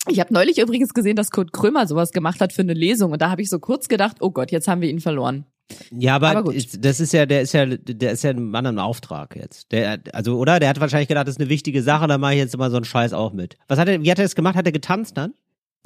ich 0.09 0.21
habe 0.21 0.33
neulich 0.33 0.59
übrigens 0.59 0.95
gesehen, 0.95 1.17
dass 1.17 1.31
Kurt 1.31 1.53
Krömer 1.53 1.87
sowas 1.87 2.13
gemacht 2.13 2.41
hat 2.41 2.53
für 2.53 2.63
eine 2.63 2.75
Lesung 2.75 3.13
und 3.13 3.23
da 3.23 3.31
habe 3.31 3.43
ich 3.43 3.51
so 3.51 3.59
kurz 3.59 3.89
gedacht, 3.89 4.19
oh 4.21 4.31
Gott, 4.31 4.51
jetzt 4.51 4.69
haben 4.69 4.81
wir 4.81 4.89
ihn 4.89 5.01
verloren. 5.01 5.47
Ja, 5.91 6.17
aber, 6.17 6.37
Aber 6.37 6.53
das 6.53 7.01
ist 7.01 7.13
ja, 7.13 7.25
der 7.25 7.41
ist 7.43 7.55
ja, 7.55 7.65
der 7.65 8.13
ist 8.13 8.23
ja 8.23 8.31
ein 8.31 8.51
Mann 8.51 8.67
im 8.67 8.79
Auftrag 8.79 9.35
jetzt. 9.35 9.73
Der, 9.73 10.01
also, 10.13 10.37
oder? 10.37 10.61
Der 10.61 10.69
hat 10.69 10.79
wahrscheinlich 10.79 11.09
gedacht, 11.09 11.27
das 11.27 11.37
ist 11.37 11.41
eine 11.41 11.49
wichtige 11.49 11.83
Sache, 11.83 12.07
da 12.07 12.19
mache 12.19 12.35
ich 12.35 12.39
jetzt 12.39 12.55
immer 12.55 12.71
so 12.71 12.77
einen 12.77 12.85
Scheiß 12.85 13.15
auch 13.15 13.33
mit. 13.33 13.57
Was 13.67 13.79
hat 13.79 13.89
er, 13.89 14.03
wie 14.03 14.11
hat 14.11 14.19
er 14.19 14.25
das 14.25 14.35
gemacht? 14.35 14.57
Hat 14.57 14.67
er 14.67 14.73
getanzt 14.73 15.17
dann? 15.17 15.33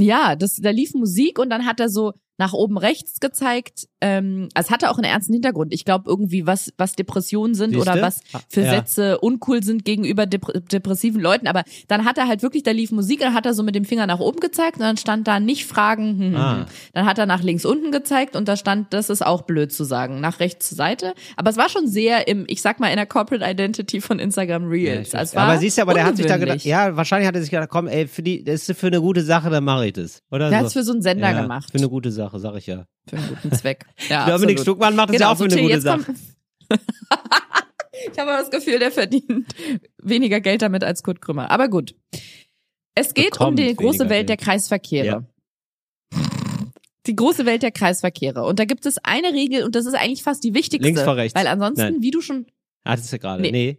Ja, 0.00 0.36
das, 0.36 0.56
da 0.56 0.70
lief 0.70 0.94
Musik 0.94 1.38
und 1.38 1.50
dann 1.50 1.64
hat 1.64 1.80
er 1.80 1.88
so 1.88 2.12
nach 2.39 2.52
oben 2.52 2.78
rechts 2.78 3.20
gezeigt. 3.20 3.89
Ähm, 4.01 4.48
also 4.55 4.69
es 4.69 4.70
hatte 4.73 4.90
auch 4.90 4.97
einen 4.97 5.05
ernsten 5.05 5.32
Hintergrund. 5.32 5.74
Ich 5.74 5.85
glaube 5.85 6.09
irgendwie, 6.09 6.47
was, 6.47 6.73
was 6.78 6.94
Depressionen 6.94 7.55
sind 7.55 7.73
Siehste? 7.73 7.90
oder 7.90 8.01
was 8.02 8.20
für 8.48 8.62
Ja. 8.62 8.70
Sätze 8.70 9.19
uncool 9.19 9.62
sind 9.62 9.85
gegenüber 9.85 10.24
depr 10.27 10.60
depressiven 10.60 11.20
Leuten. 11.20 11.48
Aber 11.48 11.65
dann 11.89 12.05
hat 12.05 12.16
er 12.16 12.28
halt 12.28 12.43
wirklich, 12.43 12.62
da 12.62 12.70
lief 12.70 12.93
Musik, 12.93 13.20
dann 13.20 13.35
hat 13.35 13.44
er 13.44 13.55
so 13.55 13.62
mit 13.62 13.74
dem 13.74 13.85
Finger 13.85 14.06
nach 14.06 14.20
oben 14.20 14.40
gezeigt 14.40 14.77
und 14.77 14.82
dann 14.82 14.97
stand 14.97 15.27
da 15.27 15.40
nicht 15.40 15.66
Fragen. 15.66 16.19
Hm, 16.19 16.20
hm, 16.28 16.36
Ah. 16.36 16.56
hm. 16.59 16.65
Dann 16.94 17.06
hat 17.06 17.19
er 17.19 17.27
nach 17.27 17.43
links 17.43 17.65
unten 17.65 17.90
gezeigt 17.90 18.36
und 18.36 18.47
da 18.48 18.56
stand, 18.56 18.93
das 18.94 19.10
ist 19.10 19.27
auch 19.27 19.43
blöd 19.43 19.73
zu 19.73 19.82
sagen, 19.85 20.20
nach 20.20 20.39
rechts 20.40 20.69
zur 20.69 20.77
Seite. 20.77 21.15
Aber 21.36 21.51
es 21.51 21.56
war 21.56 21.69
schon 21.69 21.89
sehr 21.89 22.28
im, 22.28 22.44
ich 22.48 22.62
sag 22.62 22.78
mal, 22.78 22.89
in 22.90 22.97
der 22.97 23.06
Corporate 23.06 23.44
Identity 23.44 24.01
von 24.01 24.20
Instagram 24.20 24.69
Reels. 24.69 25.12
Ja, 25.12 25.19
also 25.19 25.31
es 25.31 25.36
war 25.36 25.44
aber 25.48 25.59
siehst 25.59 25.78
du, 25.78 25.82
aber 25.82 25.94
der 25.94 26.05
hat 26.05 26.16
sich 26.16 26.27
da 26.27 26.36
gedacht, 26.36 26.65
ja, 26.65 26.97
wahrscheinlich 26.97 27.27
hat 27.27 27.35
er 27.35 27.40
sich 27.40 27.51
gedacht, 27.51 27.69
komm, 27.69 27.89
ey, 27.89 28.06
für 28.06 28.23
die, 28.23 28.44
das 28.44 28.69
ist 28.69 28.78
für 28.78 28.86
eine 28.86 29.01
gute 29.01 29.23
Sache, 29.23 29.51
dann 29.51 29.65
mache 29.65 29.86
ich 29.89 29.93
das. 29.94 30.23
Oder 30.31 30.51
Der 30.51 30.59
so. 30.60 30.65
hat's 30.65 30.73
für 30.74 30.82
so 30.85 30.93
einen 30.93 31.02
Sender 31.02 31.31
ja, 31.32 31.43
gemacht. 31.43 31.70
Für 31.73 31.78
eine 31.78 31.89
gute 31.89 32.12
Sache, 32.12 32.27
sag 32.36 32.56
ich 32.56 32.66
ja. 32.66 32.86
Für 33.09 33.16
einen 33.16 33.28
guten 33.28 33.52
Zweck. 33.52 33.86
Ja, 34.09 34.26
Dominik 34.26 34.59
absolut. 34.59 34.60
Stuckmann 34.60 34.96
macht 34.96 35.10
Genau, 35.10 35.20
ja 35.26 35.32
auch 35.32 35.36
für 35.36 35.44
eine 35.44 35.55
Till, 35.55 35.62
gute 35.62 35.80
Sache. 35.80 36.14
ich 38.12 38.18
habe 38.18 38.30
aber 38.32 38.40
das 38.42 38.50
Gefühl, 38.50 38.78
der 38.78 38.90
verdient 38.92 39.46
weniger 40.02 40.40
Geld 40.40 40.62
damit 40.62 40.84
als 40.84 41.02
Kurt 41.02 41.20
Krümmer. 41.20 41.50
Aber 41.50 41.68
gut. 41.68 41.94
Es 42.94 43.14
geht 43.14 43.40
um 43.40 43.56
die 43.56 43.74
große 43.74 44.09
Welt 44.10 44.28
der 44.28 44.36
Geld. 44.36 44.46
Kreisverkehre. 44.46 45.24
Die 47.06 47.16
große 47.16 47.46
Welt 47.46 47.62
der 47.62 47.70
Kreisverkehre. 47.70 48.44
Und 48.44 48.59
da 48.59 48.66
gibt 48.66 48.84
es 48.84 48.98
eine 49.02 49.32
Regel 49.32 49.64
und 49.64 49.74
das 49.74 49.86
ist 49.86 49.94
eigentlich 49.94 50.22
fast 50.22 50.44
die 50.44 50.52
wichtigste. 50.52 50.86
Links 50.86 51.00
vor 51.00 51.16
rechts. 51.16 51.34
Weil 51.34 51.46
ansonsten, 51.46 51.80
Nein. 51.80 52.02
wie 52.02 52.10
du 52.10 52.20
schon, 52.20 52.44
Hattest 52.84 53.10
du 53.10 53.18
gerade? 53.18 53.40
Nee. 53.40 53.50
Nee. 53.50 53.78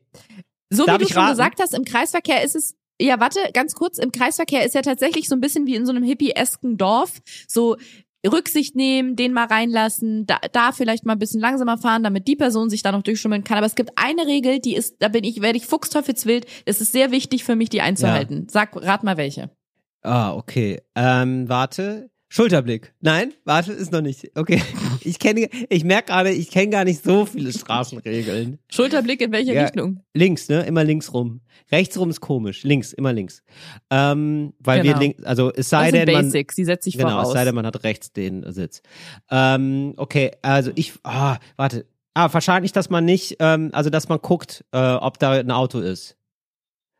So 0.71 0.85
Darf 0.85 0.99
wie 0.99 1.03
du 1.03 1.09
schon 1.09 1.21
raten? 1.21 1.31
gesagt 1.33 1.59
hast, 1.61 1.75
im 1.75 1.85
Kreisverkehr 1.85 2.43
ist 2.43 2.55
es, 2.55 2.75
ja, 2.99 3.19
warte, 3.19 3.39
ganz 3.53 3.75
kurz, 3.75 3.99
im 3.99 4.11
Kreisverkehr 4.11 4.65
ist 4.65 4.73
ja 4.73 4.81
tatsächlich 4.81 5.27
so 5.29 5.35
ein 5.35 5.41
bisschen 5.41 5.67
wie 5.67 5.75
in 5.75 5.85
so 5.85 5.91
einem 5.91 6.03
hippie-esken 6.03 6.77
Dorf, 6.77 7.21
so 7.47 7.77
Rücksicht 8.27 8.75
nehmen, 8.75 9.15
den 9.15 9.33
mal 9.33 9.45
reinlassen, 9.45 10.25
da, 10.25 10.39
da 10.51 10.71
vielleicht 10.71 11.05
mal 11.05 11.13
ein 11.13 11.19
bisschen 11.19 11.39
langsamer 11.39 11.77
fahren, 11.77 12.03
damit 12.03 12.27
die 12.27 12.35
Person 12.35 12.69
sich 12.69 12.83
da 12.83 12.91
noch 12.91 13.03
durchschummeln 13.03 13.43
kann. 13.43 13.57
Aber 13.57 13.67
es 13.67 13.75
gibt 13.75 13.91
eine 13.95 14.25
Regel, 14.27 14.59
die 14.59 14.75
ist, 14.75 14.97
da 14.99 15.07
bin 15.07 15.23
ich, 15.23 15.41
werde 15.41 15.57
ich 15.57 15.65
fuchsteufelswild. 15.65 16.45
Es 16.65 16.81
ist 16.81 16.91
sehr 16.91 17.11
wichtig 17.11 17.43
für 17.43 17.55
mich, 17.55 17.69
die 17.69 17.81
einzuhalten. 17.81 18.47
Sag, 18.49 18.75
rat 18.75 19.03
mal 19.03 19.17
welche. 19.17 19.49
Ah, 20.01 20.33
okay. 20.33 20.81
Ähm, 20.95 21.47
warte. 21.47 22.09
Schulterblick. 22.31 22.93
Nein, 23.01 23.33
warte, 23.43 23.73
ist 23.73 23.91
noch 23.91 24.01
nicht. 24.01 24.31
Okay. 24.35 24.61
Ich 25.01 25.17
kenne, 25.17 25.47
ich 25.69 25.85
merke 25.85 26.07
gerade, 26.11 26.29
ich 26.31 26.51
kenne 26.51 26.69
gar 26.71 26.83
nicht 26.83 27.01
so 27.03 27.25
viele 27.25 27.53
Straßenregeln. 27.53 28.59
Schulterblick 28.69 29.21
in 29.21 29.31
welche 29.31 29.53
Ja. 29.53 29.63
Richtung? 29.63 30.03
Links, 30.13 30.49
ne? 30.49 30.63
Immer 30.63 30.83
links 30.83 31.13
rum. 31.13 31.39
Rechts 31.71 31.97
rum 31.97 32.09
ist 32.09 32.19
komisch. 32.19 32.63
Links, 32.63 32.91
immer 32.91 33.13
links. 33.13 33.41
Ähm, 33.89 34.53
weil 34.59 34.81
Genau. 34.81 34.95
wir 34.95 34.99
links, 34.99 35.23
also 35.23 35.49
es 35.51 35.55
Das 35.55 35.69
sei 35.69 35.91
sind 35.91 36.05
denn, 36.07 36.13
man, 36.13 36.25
Basics, 36.25 36.55
die 36.55 36.65
setze 36.65 36.89
ich 36.89 36.97
genau, 36.97 37.11
voraus. 37.11 37.27
es 37.29 37.33
sei 37.33 37.45
denn, 37.45 37.55
man 37.55 37.65
hat 37.65 37.81
rechts 37.85 38.11
den 38.11 38.43
Sitz. 38.51 38.81
Ähm, 39.31 39.93
okay, 39.95 40.31
also 40.41 40.71
ich, 40.75 40.93
ah, 41.03 41.37
warte. 41.55 41.85
Ah, 42.13 42.27
wahrscheinlich, 42.33 42.73
dass 42.73 42.89
man 42.89 43.05
nicht, 43.05 43.37
ähm, 43.39 43.69
also 43.71 43.89
dass 43.89 44.09
man 44.09 44.19
guckt, 44.19 44.65
äh, 44.73 44.77
ob 44.77 45.17
da 45.17 45.31
ein 45.31 45.51
Auto 45.51 45.79
ist. 45.79 46.17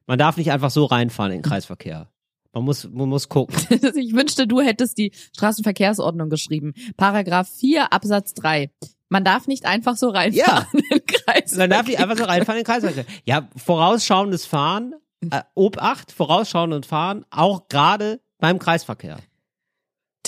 Man 0.08 0.18
darf 0.18 0.38
nicht 0.38 0.52
einfach 0.52 0.72
so 0.72 0.86
reinfahren 0.86 1.34
in 1.34 1.40
den 1.40 1.44
Kreisverkehr. 1.52 2.10
Man 2.54 2.64
muss, 2.64 2.90
man 2.90 3.10
muss 3.10 3.30
gucken. 3.30 3.56
ich 3.96 4.14
wünschte, 4.14 4.48
du 4.48 4.60
hättest 4.60 4.98
die 4.98 5.12
Straßenverkehrsordnung 5.36 6.30
geschrieben. 6.30 6.74
Paragraph 6.98 7.50
4 7.50 7.94
Absatz 7.94 8.34
3. 8.34 8.72
Man 9.10 9.24
darf 9.24 9.48
nicht 9.48 9.66
einfach 9.66 9.96
so 9.96 10.10
reinfahren 10.10 10.68
in 10.74 10.84
den 10.90 11.06
Kreis. 11.06 11.56
Man 11.56 11.70
darf 11.70 11.88
nicht 11.88 12.00
einfach 12.00 12.18
so 12.18 12.24
reinfahren 12.24 12.60
in 12.60 12.64
den 12.64 12.72
Kreisverkehr. 12.72 13.06
Ja, 13.26 13.50
vorausschauendes 13.56 14.46
Fahren, 14.46 14.94
äh, 15.30 15.42
Obacht, 15.56 16.12
vorausschauendes 16.12 16.88
Fahren, 16.88 17.26
auch 17.30 17.68
gerade 17.70 18.22
beim 18.40 18.60
Kreisverkehr. 18.60 19.18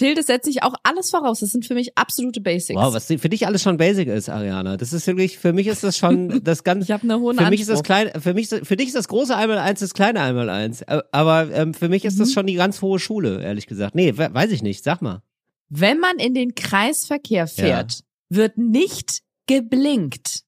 Till, 0.02 0.15
das 0.15 0.26
setze 0.26 0.49
ich 0.49 0.64
auch 0.64 0.73
alles 0.84 1.11
voraus. 1.11 1.41
Das 1.41 1.52
sind 1.52 1.65
für 1.65 1.76
mich 1.76 1.95
absolute 1.98 2.41
Basics. 2.41 2.76
Wow, 2.80 2.94
was 2.94 3.06
für 3.06 3.30
dich 3.30 3.45
alles 3.45 3.61
schon 3.61 3.78
basic 3.78 4.07
ist, 4.07 4.30
Ariana. 4.30 4.76
Das 4.78 4.94
ist 4.94 5.06
wirklich, 5.06 5.38
für 5.38 5.53
mich 5.53 5.68
ist 5.68 5.84
das 5.84 5.95
schon 5.98 6.41
das 6.44 6.64
ganz. 6.64 6.86
Ich 6.86 6.91
habe 6.91 7.03
eine 7.03 7.19
hohe 7.19 7.36
Für 7.36 7.49
mich 7.49 7.61
ist 7.61 7.69
das 7.69 7.84
kleine, 7.84 8.19
für 8.19 8.34
mich, 8.34 8.49
für 8.49 8.76
dich 8.76 8.88
ist 8.88 8.95
das 8.95 9.07
große 9.07 9.36
einmal 9.36 9.60
eins 9.60 9.80
das 9.80 9.94
kleine 9.94 10.22
einmal 10.22 10.49
eins. 10.49 10.82
Äh, 10.82 11.02
Aber 11.11 11.52
ähm, 11.53 11.73
für 11.76 11.88
mich 11.88 12.03
ist 12.03 12.15
Mhm. 12.15 12.19
das 12.19 12.34
schon 12.34 12.48
die 12.48 12.56
ganz 12.56 12.82
hohe 12.82 12.98
Schule, 12.99 13.44
ehrlich 13.44 13.68
gesagt. 13.68 13.94
Nee, 13.94 14.18
we 14.18 14.34
weiß 14.34 14.52
ich 14.52 14.64
nicht. 14.64 14.84
Sag 14.84 15.02
mal. 15.03 15.22
Wenn 15.69 15.99
man 15.99 16.18
in 16.18 16.34
den 16.34 16.56
Kreisverkehr 16.56 17.45
fährt, 17.48 18.02
wird 18.30 18.57
nicht 18.57 19.22
geblinkt. 19.48 20.41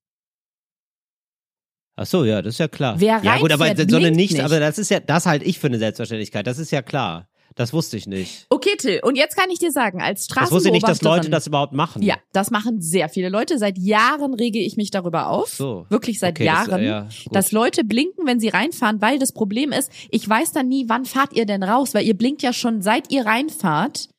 Ach 1.95 2.07
so, 2.07 2.25
ja, 2.25 2.41
das 2.41 2.55
ist 2.55 2.59
ja 2.59 2.67
klar. 2.67 2.99
Wer 2.99 3.21
ja 3.23 3.37
gut, 3.37 3.51
aber 3.51 3.67
so 3.67 3.97
eine 3.97 4.09
nicht, 4.09 4.31
nicht. 4.33 4.41
aber 4.43 4.59
das 4.59 4.79
ist 4.79 4.89
ja, 4.89 4.99
das 4.99 5.27
halte 5.27 5.45
ich 5.45 5.59
für 5.59 5.67
eine 5.67 5.77
Selbstverständlichkeit. 5.77 6.47
Das 6.47 6.57
ist 6.57 6.71
ja 6.71 6.81
klar. 6.81 7.29
Das 7.55 7.71
wusste 7.73 7.97
ich 7.97 8.07
nicht. 8.07 8.45
Okay, 8.49 8.75
Till, 8.77 8.99
und 9.03 9.15
jetzt 9.15 9.35
kann 9.37 9.49
ich 9.51 9.59
dir 9.59 9.71
sagen, 9.71 10.01
als 10.01 10.27
Das 10.27 10.51
wusste 10.51 10.69
ich 10.69 10.73
nicht, 10.73 10.87
dass 10.87 11.01
Leute 11.01 11.27
Straßenbeobachterin- 11.27 11.29
das 11.31 11.47
überhaupt 11.47 11.73
machen. 11.73 12.01
Ja, 12.01 12.15
das 12.31 12.49
machen 12.51 12.81
sehr 12.81 13.09
viele 13.09 13.29
Leute. 13.29 13.57
Seit 13.59 13.77
Jahren 13.77 14.33
rege 14.33 14.59
ich 14.59 14.75
mich 14.77 14.89
darüber 14.91 15.27
auf. 15.29 15.49
So. 15.49 15.85
Wirklich 15.89 16.19
seit 16.19 16.35
Okay, 16.35 16.45
das- 16.45 16.67
Jahren. 16.67 16.83
ja, 16.83 17.07
dass 17.31 17.51
Leute 17.51 17.83
blinken, 17.83 18.25
wenn 18.25 18.39
sie 18.39 18.49
reinfahren, 18.49 19.01
weil 19.01 19.19
das 19.19 19.31
Problem 19.33 19.71
ist, 19.71 19.91
ich 20.09 20.27
weiß 20.27 20.51
dann 20.51 20.67
nie, 20.67 20.85
wann 20.87 21.05
fahrt 21.05 21.33
ihr 21.33 21.45
denn 21.45 21.63
raus, 21.63 21.93
weil 21.93 22.05
ihr 22.05 22.17
blinkt 22.17 22.41
ja 22.41 22.53
schon 22.53 22.81
seit 22.81 23.11
ihr 23.11 23.25
reinfahrt. 23.25 24.09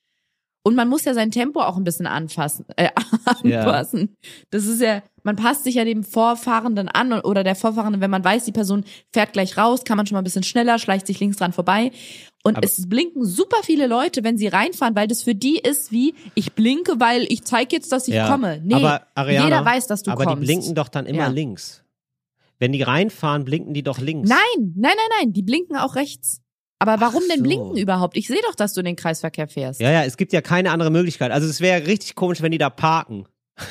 Und 0.66 0.74
man 0.76 0.88
muss 0.88 1.04
ja 1.04 1.12
sein 1.12 1.30
Tempo 1.30 1.60
auch 1.60 1.76
ein 1.76 1.84
bisschen 1.84 2.06
anfassen, 2.06 2.64
äh, 2.76 2.88
Ja. 3.44 3.60
anpassen. 3.60 4.16
Das 4.50 4.64
ist 4.64 4.80
ja, 4.80 5.02
man 5.22 5.36
passt 5.36 5.64
sich 5.64 5.74
ja 5.74 5.84
dem 5.84 6.02
Vorfahrenden 6.02 6.88
an 6.88 7.12
oder 7.12 7.44
der 7.44 7.54
Vorfahrenden, 7.54 8.00
wenn 8.00 8.10
man 8.10 8.24
weiß, 8.24 8.44
die 8.46 8.52
Person 8.52 8.84
fährt 9.12 9.34
gleich 9.34 9.58
raus, 9.58 9.84
kann 9.84 9.98
man 9.98 10.06
schon 10.06 10.14
mal 10.16 10.22
ein 10.22 10.24
bisschen 10.24 10.42
schneller, 10.42 10.78
schleicht 10.78 11.06
sich 11.06 11.20
links 11.20 11.36
dran 11.36 11.52
vorbei. 11.52 11.92
Und 12.44 12.56
Aber- 12.56 12.66
es 12.66 12.88
blinken 12.88 13.24
super 13.26 13.58
viele 13.62 13.86
Leute, 13.86 14.24
wenn 14.24 14.38
sie 14.38 14.48
reinfahren, 14.48 14.96
weil 14.96 15.06
das 15.06 15.22
für 15.22 15.34
die 15.34 15.58
ist 15.58 15.92
wie, 15.92 16.14
ich 16.34 16.54
blinke, 16.54 16.98
weil 16.98 17.26
ich 17.28 17.44
zeige 17.44 17.76
jetzt, 17.76 17.92
dass 17.92 18.08
ich 18.08 18.14
Ja. 18.14 18.30
komme. 18.30 18.60
Nee, 18.64 18.74
aber 18.74 19.02
Ariana, 19.14 19.44
jeder 19.44 19.64
weiß, 19.66 19.86
dass 19.86 20.02
du 20.02 20.10
aber 20.12 20.24
kommst. 20.24 20.42
die 20.42 20.46
blinken 20.46 20.74
doch 20.74 20.88
dann 20.88 21.04
immer 21.06 21.18
Ja. 21.24 21.28
links. 21.28 21.82
Wenn 22.58 22.72
die 22.72 22.82
reinfahren, 22.82 23.44
blinken 23.44 23.74
die 23.74 23.82
doch 23.82 23.98
links. 23.98 24.28
Nein, 24.30 24.38
nein, 24.76 24.92
nein, 24.96 25.08
nein, 25.20 25.32
die 25.34 25.42
blinken 25.42 25.76
auch 25.76 25.94
rechts. 25.96 26.40
Aber 26.78 27.00
warum 27.00 27.22
Ach 27.24 27.28
denn 27.28 27.38
so. 27.38 27.42
blinken 27.44 27.76
überhaupt? 27.76 28.16
Ich 28.16 28.26
sehe 28.26 28.40
doch, 28.46 28.54
dass 28.54 28.74
du 28.74 28.80
in 28.80 28.86
den 28.86 28.96
Kreisverkehr 28.96 29.48
fährst. 29.48 29.80
Ja, 29.80 29.90
ja, 29.90 30.04
es 30.04 30.16
gibt 30.16 30.32
ja 30.32 30.40
keine 30.42 30.70
andere 30.70 30.90
Möglichkeit. 30.90 31.30
Also 31.32 31.48
es 31.48 31.60
wäre 31.60 31.86
richtig 31.86 32.14
komisch, 32.14 32.42
wenn 32.42 32.52
die 32.52 32.58
da 32.58 32.70
parken. 32.70 33.26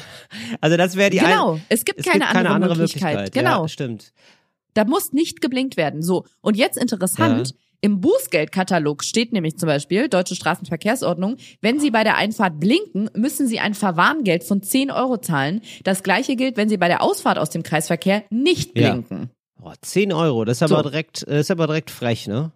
Also 0.61 0.77
das 0.77 0.95
wäre 0.95 1.11
die 1.11 1.19
genau, 1.19 1.55
ein, 1.55 1.65
es 1.69 1.85
gibt 1.85 1.99
es 1.99 2.05
keine, 2.05 2.19
gibt 2.19 2.31
keine 2.31 2.49
andere, 2.49 2.71
andere 2.71 2.75
Möglichkeit. 2.81 3.13
Möglichkeit. 3.15 3.33
Genau, 3.43 3.61
Ja, 3.63 3.67
stimmt. 3.67 4.13
da 4.73 4.83
muss 4.83 5.13
nicht 5.13 5.41
geblinkt 5.41 5.77
werden. 5.77 6.01
So, 6.01 6.25
und 6.41 6.57
jetzt 6.57 6.75
interessant, 6.77 7.49
Ja. 7.49 7.55
im 7.81 8.01
Bußgeldkatalog 8.01 9.03
steht 9.03 9.31
nämlich 9.31 9.57
zum 9.57 9.67
Beispiel, 9.67 10.09
Deutsche 10.09 10.33
Straßenverkehrsordnung, 10.35 11.35
wenn 11.61 11.79
Sie 11.79 11.91
bei 11.91 12.03
der 12.03 12.17
Einfahrt 12.17 12.59
blinken, 12.59 13.11
müssen 13.15 13.45
Sie 13.47 13.59
ein 13.59 13.75
Verwarngeld 13.75 14.43
von 14.43 14.63
10 14.63 14.89
Euro 14.89 15.17
zahlen. 15.17 15.61
Das 15.83 16.01
gleiche 16.01 16.35
gilt, 16.35 16.57
wenn 16.57 16.69
Sie 16.69 16.77
bei 16.77 16.87
der 16.87 17.03
Ausfahrt 17.03 17.37
aus 17.37 17.51
dem 17.51 17.61
Kreisverkehr 17.61 18.23
nicht 18.31 18.75
Ja. 18.75 18.89
blinken. 18.93 19.29
Boah, 19.59 19.75
10 19.79 20.13
Euro, 20.13 20.45
das 20.45 20.57
ist 20.57 20.63
aber 20.63 20.77
So. 20.77 20.89
direkt, 20.89 21.27
äh, 21.27 21.41
ist 21.41 21.51
aber 21.51 21.67
direkt 21.67 21.91
frech, 21.91 22.25
ne? 22.27 22.51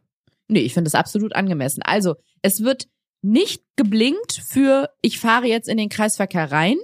Nee, 0.47 0.61
ich 0.61 0.73
finde 0.73 0.89
das 0.89 0.95
absolut 0.95 1.35
angemessen. 1.35 1.81
Also, 1.83 2.15
es 2.41 2.63
wird 2.63 2.87
nicht 3.21 3.63
geblinkt 3.75 4.41
für, 4.47 4.89
ich 5.01 5.19
fahre 5.19 5.47
jetzt 5.47 5.67
in 5.67 5.77
den 5.77 5.89
Kreisverkehr 5.89 6.51
rein. 6.51 6.77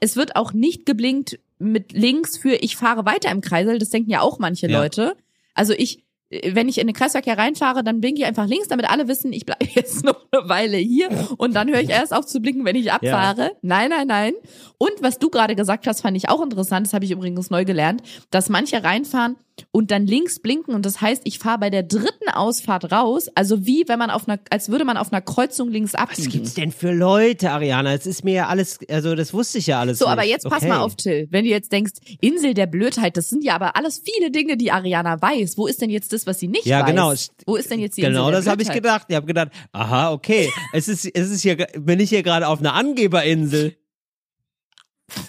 Es 0.00 0.16
wird 0.16 0.36
auch 0.36 0.52
nicht 0.52 0.86
geblinkt 0.86 1.38
mit 1.58 1.92
links 1.92 2.38
für, 2.38 2.54
ich 2.54 2.76
fahre 2.76 3.04
weiter 3.04 3.30
im 3.30 3.40
Kreisel. 3.40 3.78
Das 3.78 3.90
denken 3.90 4.10
ja 4.10 4.20
auch 4.22 4.38
manche 4.38 4.68
Ja. 4.68 4.80
Leute. 4.80 5.14
Also 5.54 5.74
ich, 5.74 6.04
wenn 6.30 6.68
ich 6.68 6.78
in 6.78 6.86
den 6.86 6.94
Kreisverkehr 6.94 7.36
reinfahre, 7.36 7.82
dann 7.82 8.00
blinke 8.00 8.20
ich 8.20 8.26
einfach 8.26 8.46
links, 8.46 8.68
damit 8.68 8.88
alle 8.88 9.08
wissen, 9.08 9.32
ich 9.32 9.44
bleibe 9.44 9.66
jetzt 9.74 10.04
noch 10.04 10.24
eine 10.30 10.48
Weile 10.48 10.76
hier 10.78 11.10
und 11.36 11.54
dann 11.54 11.68
höre 11.68 11.80
ich 11.80 11.90
erst 11.90 12.14
auf 12.14 12.24
zu 12.24 12.40
blinken, 12.40 12.64
wenn 12.64 12.76
ich 12.76 12.92
abfahre. 12.92 13.52
Nein, 13.60 13.90
nein, 13.90 14.06
nein. 14.06 14.32
Und 14.78 14.92
was 15.00 15.18
du 15.18 15.28
gerade 15.28 15.54
gesagt 15.56 15.86
hast, 15.86 16.00
fand 16.00 16.16
ich 16.16 16.28
auch 16.28 16.40
interessant, 16.40 16.86
das 16.86 16.94
habe 16.94 17.04
ich 17.04 17.10
übrigens 17.10 17.50
neu 17.50 17.64
gelernt, 17.64 18.02
dass 18.30 18.48
manche 18.48 18.82
reinfahren 18.82 19.36
und 19.72 19.90
dann 19.90 20.06
links 20.06 20.40
blinken 20.40 20.74
und 20.74 20.86
das 20.86 21.00
heißt, 21.00 21.22
ich 21.24 21.38
fahre 21.38 21.58
bei 21.58 21.70
der 21.70 21.82
dritten 21.82 22.28
Ausfahrt 22.32 22.92
raus, 22.92 23.28
also 23.34 23.66
wie 23.66 23.84
wenn 23.88 23.98
man 23.98 24.10
auf 24.10 24.28
einer, 24.28 24.38
als 24.50 24.68
würde 24.70 24.84
man 24.84 24.96
auf 24.96 25.12
einer 25.12 25.20
Kreuzung 25.22 25.68
links 25.70 25.94
Was 25.94 26.00
abbiegen. 26.00 26.30
gibt's 26.30 26.54
denn 26.54 26.72
für 26.72 26.92
Leute, 26.92 27.50
Ariana? 27.50 27.92
Es 27.94 28.06
ist 28.06 28.24
mir 28.24 28.34
ja 28.34 28.46
alles, 28.48 28.78
also 28.88 29.14
das 29.14 29.32
wusste 29.34 29.58
ich 29.58 29.66
ja 29.66 29.80
alles 29.80 29.98
So, 29.98 30.04
nicht. 30.06 30.12
aber 30.12 30.24
jetzt 30.24 30.44
pass 30.48 30.58
okay. 30.62 30.68
mal 30.68 30.78
auf, 30.80 30.96
Till. 30.96 31.28
Wenn 31.30 31.44
du 31.44 31.50
jetzt 31.50 31.72
denkst, 31.72 31.92
Insel 32.20 32.54
der 32.54 32.66
Blödheit, 32.66 33.16
das 33.16 33.28
sind 33.28 33.44
ja 33.44 33.54
aber 33.54 33.76
alles 33.76 34.02
viele 34.04 34.30
Dinge, 34.30 34.56
die 34.56 34.70
Ariana 34.72 35.20
weiß. 35.20 35.56
Wo 35.58 35.66
ist 35.66 35.80
denn 35.80 35.90
jetzt 35.90 36.12
das, 36.12 36.26
was 36.26 36.38
sie 36.38 36.48
nicht 36.48 36.66
Ja, 36.66 36.80
weiß? 36.80 36.86
genau. 36.90 37.12
Wo 37.46 37.56
ist 37.56 37.70
denn 37.70 37.80
jetzt 37.80 37.96
die 37.96 38.02
Genau, 38.02 38.28
Insel 38.28 38.32
das 38.42 38.46
habe 38.46 38.62
ich 38.62 38.70
gedacht. 38.70 39.06
Ich 39.08 39.16
habe 39.16 39.26
gedacht, 39.26 39.48
aha, 39.72 40.12
okay, 40.12 40.50
es 40.72 40.88
ist, 40.88 41.04
es 41.06 41.30
ist 41.30 41.42
hier, 41.42 41.56
bin 41.78 42.00
ich 42.00 42.08
hier 42.10 42.22
gerade 42.22 42.46
auf 42.48 42.60
einer 42.60 42.74
Angeberinsel. 42.74 43.76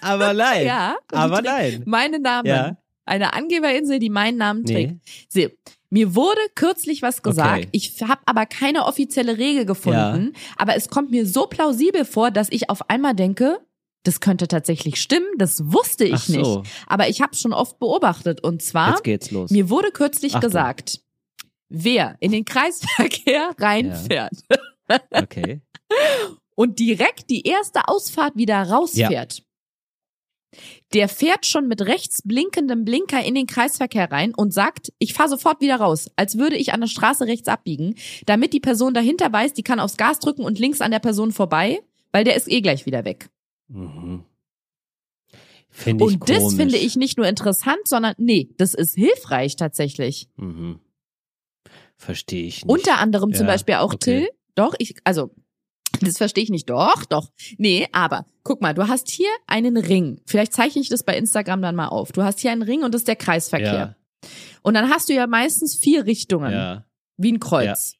Aber 0.02 0.34
nein. 0.36 0.66
Ja, 0.68 0.96
aber 1.12 1.42
nein. 1.42 1.84
Meine 1.86 2.20
Namen. 2.20 2.48
Ja. 2.48 2.78
Eine 3.06 3.34
Angeberinsel, 3.34 4.00
die 4.00 4.10
meinen 4.10 4.38
Namen 4.38 4.64
Nee. 4.64 4.74
trägt. 4.74 4.96
So, 5.30 5.42
mir 5.90 6.16
wurde 6.16 6.40
kürzlich 6.56 7.02
was 7.02 7.22
gesagt. 7.24 7.58
Okay. 7.66 7.70
Ich 7.72 8.02
habe 8.02 8.22
aber 8.26 8.46
keine 8.46 8.86
offizielle 8.86 9.38
Regel 9.38 9.66
gefunden. 9.66 10.34
Aber 10.58 10.76
es 10.76 10.88
kommt 10.90 11.12
mir 11.12 11.26
so 11.26 11.48
plausibel 11.48 12.06
vor, 12.06 12.32
dass 12.32 12.48
ich 12.52 12.70
auf 12.70 12.90
einmal 12.90 13.14
denke, 13.16 13.60
das 14.04 14.20
könnte 14.20 14.48
tatsächlich 14.48 15.02
stimmen. 15.02 15.28
Das 15.38 15.72
wusste 15.72 16.06
ich 16.06 16.14
Ach 16.14 16.24
so. 16.24 16.60
nicht. 16.62 16.72
Aber 16.88 17.10
ich 17.10 17.22
habe 17.22 17.36
schon 17.36 17.54
oft 17.54 17.78
beobachtet. 17.80 18.42
Und 18.44 18.62
zwar, 18.62 18.92
Jetzt 18.92 19.04
geht's 19.04 19.32
los. 19.32 19.52
mir 19.52 19.70
wurde 19.70 19.92
kürzlich 19.92 20.36
Achtung. 20.36 20.50
gesagt, 20.50 21.02
wer 21.70 22.16
in 22.20 22.32
den 22.32 22.46
Kreisverkehr 22.46 23.52
reinfährt 23.60 24.34
Okay. 25.12 25.62
und 26.56 26.80
direkt 26.80 27.30
die 27.30 27.44
erste 27.48 27.88
Ausfahrt 27.88 28.36
wieder 28.36 28.62
rausfährt. 28.64 29.44
Der 30.94 31.08
fährt 31.08 31.46
schon 31.46 31.68
mit 31.68 31.82
rechts 31.84 32.22
blinkendem 32.24 32.84
Blinker 32.84 33.24
in 33.24 33.36
den 33.36 33.48
Kreisverkehr 33.48 34.12
rein 34.12 34.34
und 34.36 34.54
sagt, 34.54 34.92
ich 35.00 35.14
fahre 35.14 35.30
sofort 35.30 35.62
wieder 35.62 35.78
raus, 35.78 36.10
als 36.18 36.38
würde 36.38 36.58
ich 36.58 36.74
an 36.74 36.82
der 36.82 36.88
Straße 36.88 37.26
rechts 37.28 37.48
abbiegen, 37.48 37.96
damit 38.26 38.52
die 38.54 38.60
Person 38.60 38.94
dahinter 38.94 39.32
weiß, 39.32 39.54
die 39.54 39.64
kann 39.64 39.80
aufs 39.80 39.98
Gas 39.98 40.20
drücken 40.20 40.44
und 40.44 40.60
links 40.60 40.82
an 40.82 40.92
der 40.92 41.00
Person 41.00 41.32
vorbei, 41.32 41.80
weil 42.12 42.24
der 42.26 42.36
ist 42.36 42.52
eh 42.52 42.62
gleich 42.62 42.86
wieder 42.86 43.06
weg. 43.06 43.30
Mhm. 43.70 44.26
Finde 45.70 46.06
ich 46.06 46.14
und 46.16 46.30
das 46.30 46.40
komisch. 46.40 46.56
finde 46.58 46.78
ich 46.78 46.98
nicht 46.98 47.18
nur 47.18 47.28
interessant, 47.28 47.80
sondern 47.86 48.14
nee, 48.18 48.50
das 48.58 48.74
ist 48.74 48.94
hilfreich 48.96 49.56
tatsächlich. 49.56 50.28
Mhm. 50.36 50.80
Verstehe 51.96 52.46
ich 52.46 52.66
nicht. 52.66 52.70
Unter 52.70 52.98
anderem 53.00 53.32
zum 53.34 53.46
Ja, 53.46 53.54
Beispiel 53.54 53.76
auch 53.76 53.94
okay. 53.94 54.22
Till. 54.22 54.30
Doch, 54.56 54.74
ich, 54.80 54.96
also, 55.06 55.32
das 56.00 56.18
verstehe 56.18 56.44
ich 56.44 56.50
nicht. 56.50 56.70
Doch, 56.70 57.06
doch. 57.06 57.30
Nee, 57.58 57.88
aber 57.92 58.26
guck 58.44 58.62
mal, 58.62 58.74
du 58.74 58.88
hast 58.88 59.10
hier 59.10 59.30
einen 59.48 59.78
Ring. 59.78 60.22
Vielleicht 60.26 60.54
zeichne 60.54 60.82
ich 60.82 60.90
das 60.90 61.04
bei 61.04 61.18
Instagram 61.18 61.62
dann 61.62 61.76
mal 61.76 61.88
auf. 61.90 62.12
Du 62.12 62.24
hast 62.24 62.40
hier 62.40 62.52
einen 62.52 62.62
Ring 62.62 62.84
und 62.84 62.94
das 62.94 63.02
ist 63.02 63.08
der 63.08 63.16
Kreisverkehr. 63.18 63.96
Und 64.64 64.74
dann 64.76 64.90
hast 64.90 65.10
du 65.10 65.14
ja 65.14 65.28
meistens 65.28 65.76
vier 65.76 66.06
Richtungen, 66.06 66.52
Ja. 66.52 66.74
ja. 66.74 66.86
wie 67.18 67.32
ein 67.34 67.40
Kreuz. 67.40 67.96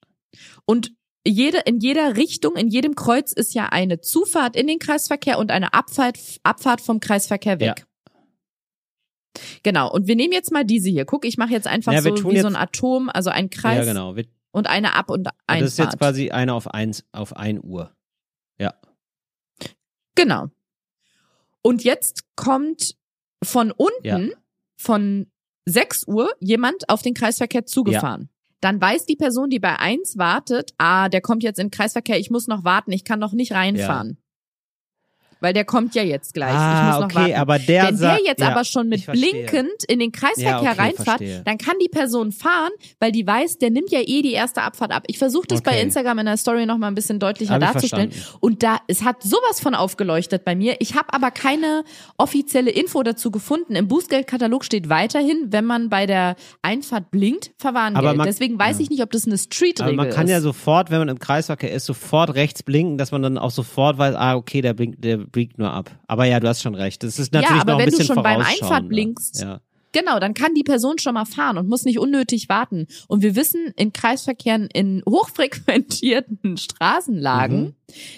Und 0.66 0.94
jede, 1.28 1.60
in 1.60 1.80
jeder 1.80 2.18
Richtung, 2.18 2.56
in 2.56 2.68
jedem 2.70 2.96
Kreuz 2.96 3.32
ist 3.34 3.54
ja 3.54 3.68
eine 3.68 4.02
Zufahrt 4.02 4.56
in 4.56 4.66
den 4.68 4.80
Kreisverkehr 4.80 5.38
und 5.38 5.52
eine 5.52 5.74
Abfahrt, 5.74 6.18
Abfahrt 6.44 6.82
vom 6.82 7.00
Kreisverkehr 7.00 7.60
weg. 7.60 7.86
Genau. 9.64 9.92
Und 9.92 10.08
wir 10.08 10.16
nehmen 10.16 10.34
jetzt 10.34 10.52
mal 10.52 10.66
diese 10.66 10.90
hier. 10.90 11.06
Guck, 11.06 11.26
ich 11.26 11.38
mache 11.38 11.52
jetzt 11.52 11.68
einfach 11.68 11.94
Ja, 11.94 12.02
so 12.02 12.10
wie 12.30 12.40
so 12.40 12.48
ein 12.48 12.56
Atom, 12.56 13.10
also 13.10 13.30
ein 13.30 13.50
Kreis 13.50 13.86
Ja, 13.86 13.94
genau. 13.94 14.16
Wir, 14.16 14.26
und 14.52 14.68
eine 14.68 14.96
Ab- 14.96 15.10
und 15.10 15.24
das 15.24 15.34
Einfahrt. 15.48 15.68
ist 15.68 15.78
jetzt 15.80 15.98
quasi 16.00 16.32
eine 16.32 16.54
auf 16.54 16.68
eins, 16.68 17.04
auf 17.12 17.36
ein 17.36 17.60
Uhr. 17.64 17.96
Ja. 18.60 18.74
Genau. 20.16 20.48
Und 21.62 21.84
jetzt 21.84 22.24
kommt 22.36 22.96
von 23.44 23.72
unten, 23.72 24.04
Ja. 24.04 24.20
von 24.78 25.32
6 25.66 26.08
Uhr, 26.08 26.32
jemand 26.40 26.90
auf 26.90 27.02
den 27.02 27.14
Kreisverkehr 27.14 27.66
zugefahren. 27.66 28.30
Dann 28.62 28.80
weiß 28.82 29.06
die 29.06 29.16
Person, 29.16 29.50
die 29.50 29.60
bei 29.60 29.80
1 29.80 30.18
wartet, 30.18 30.74
ah, 30.78 31.10
der 31.10 31.22
kommt 31.22 31.44
jetzt 31.44 31.60
in 31.60 31.68
den 31.68 31.72
Kreisverkehr, 31.72 32.20
ich 32.20 32.30
muss 32.30 32.48
noch 32.48 32.64
warten, 32.64 32.92
ich 32.92 33.04
kann 33.04 33.20
noch 33.20 33.34
nicht 33.34 33.52
reinfahren. 33.54 34.18
Weil 35.42 35.54
der 35.54 35.66
kommt 35.66 35.94
ja 35.96 36.04
jetzt 36.04 36.34
gleich. 36.34 36.52
ich 36.52 36.56
ah, 36.56 36.86
muss 36.92 37.00
noch 37.00 37.06
okay, 37.06 37.16
warten. 37.32 37.34
aber 37.34 37.60
der 37.60 37.84
Wenn 37.88 37.98
der 38.00 38.20
jetzt 38.24 38.40
ja, 38.40 38.50
aber 38.52 38.64
schon 38.64 38.88
mit 38.88 39.00
ich 39.02 39.06
blinkend 39.08 39.84
in 39.88 40.00
den 40.00 40.12
Kreisverkehr 40.14 40.52
Ja, 40.52 40.60
okay, 40.72 40.82
reinfährt, 40.82 41.06
verstehe. 41.08 41.42
dann 41.44 41.58
kann 41.58 41.76
die 41.84 41.90
Person 41.90 42.32
fahren, 42.32 42.72
weil 43.00 43.12
die 43.12 43.26
weiß, 43.28 43.58
der 43.58 43.72
nimmt 43.72 43.90
ja 43.92 44.00
eh 44.00 44.22
die 44.22 44.32
erste 44.34 44.62
Abfahrt 44.62 44.92
ab. 44.92 45.04
Ich 45.08 45.18
versuche 45.18 45.48
das 45.48 45.62
bei 45.62 45.72
Okay. 45.72 45.82
Instagram 45.82 46.20
in 46.20 46.26
der 46.28 46.38
Story 46.38 46.66
noch 46.66 46.78
mal 46.78 46.88
ein 46.88 46.96
bisschen 46.96 47.20
deutlicher 47.20 47.56
Hab 47.56 47.62
ich 47.64 47.68
darzustellen. 47.72 48.12
Und 48.40 48.62
da, 48.64 48.78
es 48.88 49.04
hat 49.04 49.24
sowas 49.24 49.60
von 49.60 49.74
aufgeleuchtet 49.76 50.46
bei 50.46 50.56
mir. 50.56 50.76
Ich 50.80 50.96
habe 50.96 51.12
aber 51.14 51.32
keine 51.32 51.84
offizielle 52.18 52.70
Info 52.72 53.02
dazu 53.04 53.32
gefunden. 53.32 53.76
Im 53.76 53.88
Bußgeldkatalog 53.88 54.64
steht 54.64 54.90
weiterhin, 54.90 55.48
wenn 55.50 55.66
man 55.66 55.90
bei 55.90 56.06
der 56.06 56.36
Einfahrt 56.62 57.12
blinkt, 57.12 57.52
Verwarngeld. 57.58 58.16
Man- 58.16 58.28
Deswegen 58.28 58.60
weiß 58.60 58.80
ich 58.80 58.90
nicht, 58.90 59.02
ob 59.02 59.12
das 59.12 59.26
eine 59.26 59.38
Street-Regel 59.38 59.94
Aber 60.00 60.04
man 60.06 60.10
kann 60.14 60.26
ist. 60.26 60.32
ja 60.32 60.42
sofort, 60.42 60.92
wenn 60.92 61.00
man 61.00 61.10
im 61.10 61.20
Kreisverkehr 61.20 61.72
ist, 61.72 61.86
sofort 61.86 62.36
rechts 62.36 62.64
blinken, 62.64 62.98
dass 62.98 63.12
man 63.12 63.22
dann 63.24 63.38
auch 63.38 63.52
sofort 63.52 63.98
weiß, 63.98 64.16
ah, 64.16 64.36
okay, 64.36 64.62
der 64.62 64.74
blinkt, 64.74 65.04
der 65.04 65.18
blinkt 65.32 65.58
nur 65.58 65.72
ab. 65.72 65.90
Aber 66.08 66.26
ja, 66.26 66.40
du 66.40 66.48
hast 66.48 66.62
schon 66.62 66.76
recht. 66.76 67.04
Das 67.04 67.20
ist 67.20 67.34
natürlich 67.34 67.62
aber 67.62 67.74
noch 67.74 67.80
ein 67.80 67.86
wenn 67.86 67.92
du 67.92 67.98
bisschen 67.98 68.14
schon 68.16 68.24
beim 68.24 68.42
vorausschauender. 68.42 68.66
Einfahrt 68.76 68.90
blinkst, 68.90 69.42
Ja. 69.42 69.62
Genau, 69.94 70.20
dann 70.20 70.34
kann 70.34 70.54
die 70.56 70.64
Person 70.64 71.00
schon 71.00 71.16
mal 71.16 71.26
fahren 71.26 71.58
und 71.58 71.68
muss 71.68 71.84
nicht 71.84 72.00
unnötig 72.00 72.48
warten. 72.48 72.88
Und 73.10 73.22
wir 73.24 73.36
wissen, 73.36 73.74
in 73.76 73.92
Kreisverkehren 73.92 74.70
in 74.74 75.04
hochfrequentierten 75.06 76.56
Straßenlagen, 76.58 77.62
Mhm. 77.62 77.74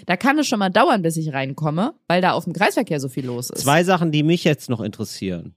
da 0.06 0.16
kann 0.16 0.38
es 0.38 0.46
schon 0.48 0.60
mal 0.60 0.70
dauern, 0.70 1.02
bis 1.02 1.18
ich 1.18 1.34
reinkomme, 1.34 1.96
weil 2.08 2.22
da 2.22 2.34
auf 2.34 2.44
dem 2.44 2.54
Kreisverkehr 2.54 3.00
so 3.00 3.10
viel 3.10 3.26
los 3.26 3.50
ist. 3.50 3.64
Zwei 3.64 3.84
Sachen, 3.84 4.12
die 4.12 4.22
mich 4.22 4.44
jetzt 4.44 4.70
noch 4.70 4.82
interessieren. 4.82 5.56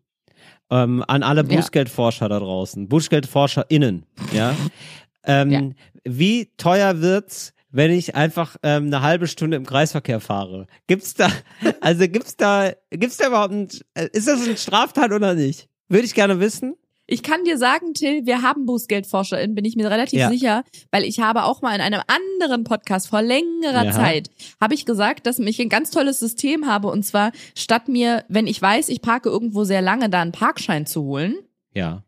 Ähm, 0.71 1.05
an 1.07 1.23
alle 1.23 1.43
Ja. 1.43 1.57
Bußgeldforscher 1.57 2.29
da 2.31 2.39
draußen, 2.41 2.89
BußgeldforscherInnen, 2.89 4.07
ja. 4.33 4.55
ähm, 5.25 5.51
Ja. 5.51 5.63
Wie 6.05 6.51
teuer 6.57 7.01
wird's, 7.03 7.53
wenn 7.71 7.91
ich 7.91 8.15
einfach 8.15 8.57
ähm, 8.63 8.87
eine 8.87 9.03
halbe 9.03 9.27
Stunde 9.27 9.57
im 9.57 9.67
Kreisverkehr 9.67 10.21
fahre? 10.21 10.67
Gibt's 10.87 11.15
da, 11.15 11.29
also 11.81 12.07
gibt's 12.09 12.37
da, 12.37 12.73
gibt's 12.91 13.17
da 13.17 13.29
überhaupt 13.29 13.53
ein, 13.53 13.69
äh, 13.95 14.09
ist 14.13 14.29
das 14.29 14.47
ein 14.47 14.57
Straftat 14.57 15.13
oder 15.13 15.35
nicht? 15.35 15.69
Würde 15.89 16.05
ich 16.07 16.15
gerne 16.15 16.41
wissen. 16.41 16.75
Ich 17.09 17.23
kann 17.23 17.45
dir 17.45 17.57
sagen, 17.57 17.95
Till, 17.95 18.27
wir 18.27 18.43
haben 18.43 18.67
BußgeldforscherInnen, 18.67 19.55
bin 19.55 19.65
ich 19.65 19.77
mir 19.77 19.89
relativ 19.89 20.19
Ja. 20.19 20.29
sicher, 20.29 20.65
weil 20.91 21.05
ich 21.05 21.21
habe 21.21 21.45
auch 21.45 21.63
mal 21.63 21.73
in 21.77 21.81
einem 21.81 22.01
anderen 22.09 22.65
Podcast 22.65 23.07
vor 23.09 23.23
längerer 23.23 23.85
Ja. 23.85 23.93
Zeit, 23.93 24.29
habe 24.61 24.75
ich 24.75 24.87
gesagt, 24.87 25.25
dass 25.27 25.39
ich 25.39 25.61
ein 25.61 25.69
ganz 25.69 25.93
tolles 25.93 26.19
System 26.19 26.67
habe 26.67 26.89
und 26.89 27.05
zwar 27.05 27.31
statt 27.55 27.87
mir, 27.89 28.25
wenn 28.29 28.49
ich 28.49 28.61
weiß, 28.61 28.89
ich 28.89 29.03
parke 29.03 29.29
irgendwo 29.29 29.63
sehr 29.63 29.83
lange, 29.83 30.11
da 30.11 30.21
einen 30.21 30.33
Parkschein 30.33 30.85
zu 30.87 31.05
holen, 31.05 31.37
Ja. 31.75 32.03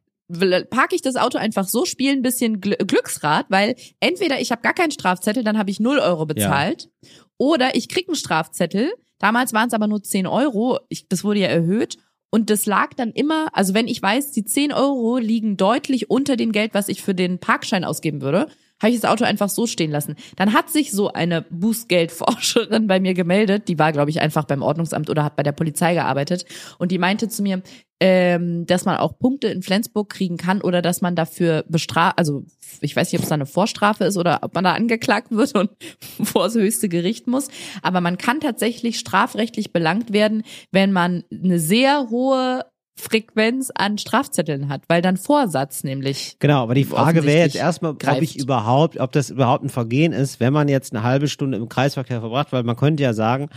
Parke 0.70 0.94
ich 0.94 1.02
das 1.02 1.16
Auto 1.16 1.38
einfach 1.38 1.68
so, 1.68 1.84
spiele 1.84 2.12
ein 2.12 2.22
bisschen 2.22 2.60
Gl 2.60 2.76
Glücksrad, 2.76 3.46
weil 3.48 3.76
entweder 4.00 4.40
ich 4.40 4.50
habe 4.50 4.62
gar 4.62 4.74
keinen 4.74 4.90
Strafzettel, 4.90 5.44
dann 5.44 5.58
habe 5.58 5.70
ich 5.70 5.80
0 5.80 5.98
Euro 5.98 6.26
bezahlt, 6.26 6.90
oder 7.38 7.74
ich 7.76 7.88
krieg 7.88 8.08
einen 8.08 8.16
Strafzettel. 8.16 8.92
Damals 9.18 9.52
waren 9.52 9.68
es 9.68 9.74
aber 9.74 9.86
nur 9.86 10.02
10 10.02 10.26
Euro, 10.26 10.78
ich, 10.88 11.08
das 11.08 11.24
wurde 11.24 11.40
ja 11.40 11.48
erhöht. 11.48 11.96
Und 12.30 12.50
das 12.50 12.66
lag 12.66 12.92
dann 12.94 13.10
immer, 13.12 13.48
also 13.54 13.72
wenn 13.72 13.88
ich 13.88 14.02
weiß, 14.02 14.32
die 14.32 14.44
10 14.44 14.72
Euro 14.72 15.16
liegen 15.16 15.56
deutlich 15.56 16.10
unter 16.10 16.36
dem 16.36 16.52
Geld, 16.52 16.74
was 16.74 16.88
ich 16.88 17.00
für 17.02 17.14
den 17.14 17.38
Parkschein 17.38 17.84
ausgeben 17.84 18.20
würde, 18.20 18.48
habe 18.80 18.92
ich 18.92 19.00
das 19.00 19.10
Auto 19.10 19.24
einfach 19.24 19.48
so 19.48 19.66
stehen 19.66 19.90
lassen. 19.90 20.16
Dann 20.36 20.52
hat 20.52 20.70
sich 20.70 20.92
so 20.92 21.12
eine 21.12 21.42
Bußgeldforscherin 21.42 22.86
bei 22.88 23.00
mir 23.00 23.14
gemeldet, 23.14 23.68
die 23.68 23.78
war, 23.78 23.92
glaube 23.92 24.10
ich, 24.10 24.20
einfach 24.20 24.44
beim 24.44 24.62
Ordnungsamt 24.62 25.10
oder 25.10 25.24
hat 25.24 25.36
bei 25.36 25.42
der 25.42 25.52
Polizei 25.52 25.94
gearbeitet. 25.94 26.44
Und 26.78 26.92
die 26.92 26.98
meinte 26.98 27.28
zu 27.28 27.42
mir, 27.42 27.62
ähm, 28.00 28.64
dass 28.66 28.84
man 28.84 28.98
auch 28.98 29.18
Punkte 29.18 29.48
in 29.48 29.62
Flensburg 29.62 30.08
kriegen 30.08 30.36
kann 30.36 30.60
oder 30.60 30.82
dass 30.82 31.00
man 31.00 31.16
dafür 31.16 31.64
bestraft, 31.68 32.16
also 32.16 32.44
ich 32.80 32.94
weiß 32.94 33.10
nicht, 33.10 33.18
ob 33.18 33.24
es 33.24 33.28
da 33.28 33.34
eine 33.34 33.46
Vorstrafe 33.46 34.04
ist 34.04 34.16
oder 34.16 34.40
ob 34.42 34.54
man 34.54 34.64
da 34.64 34.74
angeklagt 34.74 35.32
wird 35.32 35.54
und 35.54 35.70
vor 36.22 36.44
das 36.44 36.54
höchste 36.54 36.88
Gericht 36.88 37.26
muss. 37.26 37.48
Aber 37.82 38.00
man 38.00 38.18
kann 38.18 38.40
tatsächlich 38.40 38.98
strafrechtlich 38.98 39.72
belangt 39.72 40.12
werden, 40.12 40.44
wenn 40.70 40.92
man 40.92 41.24
eine 41.32 41.58
sehr 41.58 42.08
hohe 42.10 42.64
Frequenz 42.98 43.70
an 43.74 43.96
Strafzetteln 43.96 44.68
hat, 44.68 44.82
weil 44.88 45.02
dann 45.02 45.16
Vorsatz 45.16 45.84
nämlich. 45.84 46.36
Genau, 46.40 46.62
aber 46.62 46.74
die 46.74 46.84
Frage 46.84 47.24
wäre 47.24 47.44
jetzt 47.44 47.56
erstmal, 47.56 47.92
ob 47.92 47.98
greift. 48.00 48.22
ich 48.22 48.38
überhaupt, 48.38 48.98
ob 48.98 49.12
das 49.12 49.30
überhaupt 49.30 49.64
ein 49.64 49.68
Vergehen 49.68 50.12
ist, 50.12 50.40
wenn 50.40 50.52
man 50.52 50.68
jetzt 50.68 50.92
eine 50.92 51.02
halbe 51.02 51.28
Stunde 51.28 51.58
im 51.58 51.68
Kreisverkehr 51.68 52.20
verbracht, 52.20 52.52
weil 52.52 52.64
man 52.64 52.76
könnte 52.76 53.02
ja 53.02 53.12
sagen, 53.14 53.48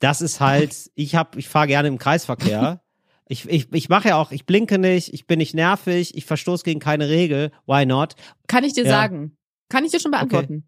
das 0.00 0.20
ist 0.20 0.40
halt, 0.40 0.74
ich 0.94 1.14
hab, 1.14 1.36
ich 1.36 1.48
fahre 1.48 1.68
gerne 1.68 1.88
im 1.88 1.98
Kreisverkehr. 1.98 2.80
Ich, 3.30 3.46
ich, 3.46 3.70
ich 3.74 3.90
mache 3.90 4.08
ja 4.08 4.16
auch, 4.16 4.32
ich 4.32 4.46
blinke 4.46 4.78
nicht, 4.78 5.12
ich 5.12 5.26
bin 5.26 5.36
nicht 5.36 5.54
nervig, 5.54 6.16
ich 6.16 6.24
verstoße 6.24 6.64
gegen 6.64 6.80
keine 6.80 7.10
Regel, 7.10 7.50
why 7.66 7.84
not? 7.84 8.14
Kann 8.46 8.64
ich 8.64 8.72
dir 8.72 8.84
Ja. 8.84 8.88
sagen? 8.88 9.36
Kann 9.68 9.84
ich 9.84 9.90
dir 9.90 10.00
schon 10.00 10.12
beantworten? 10.12 10.66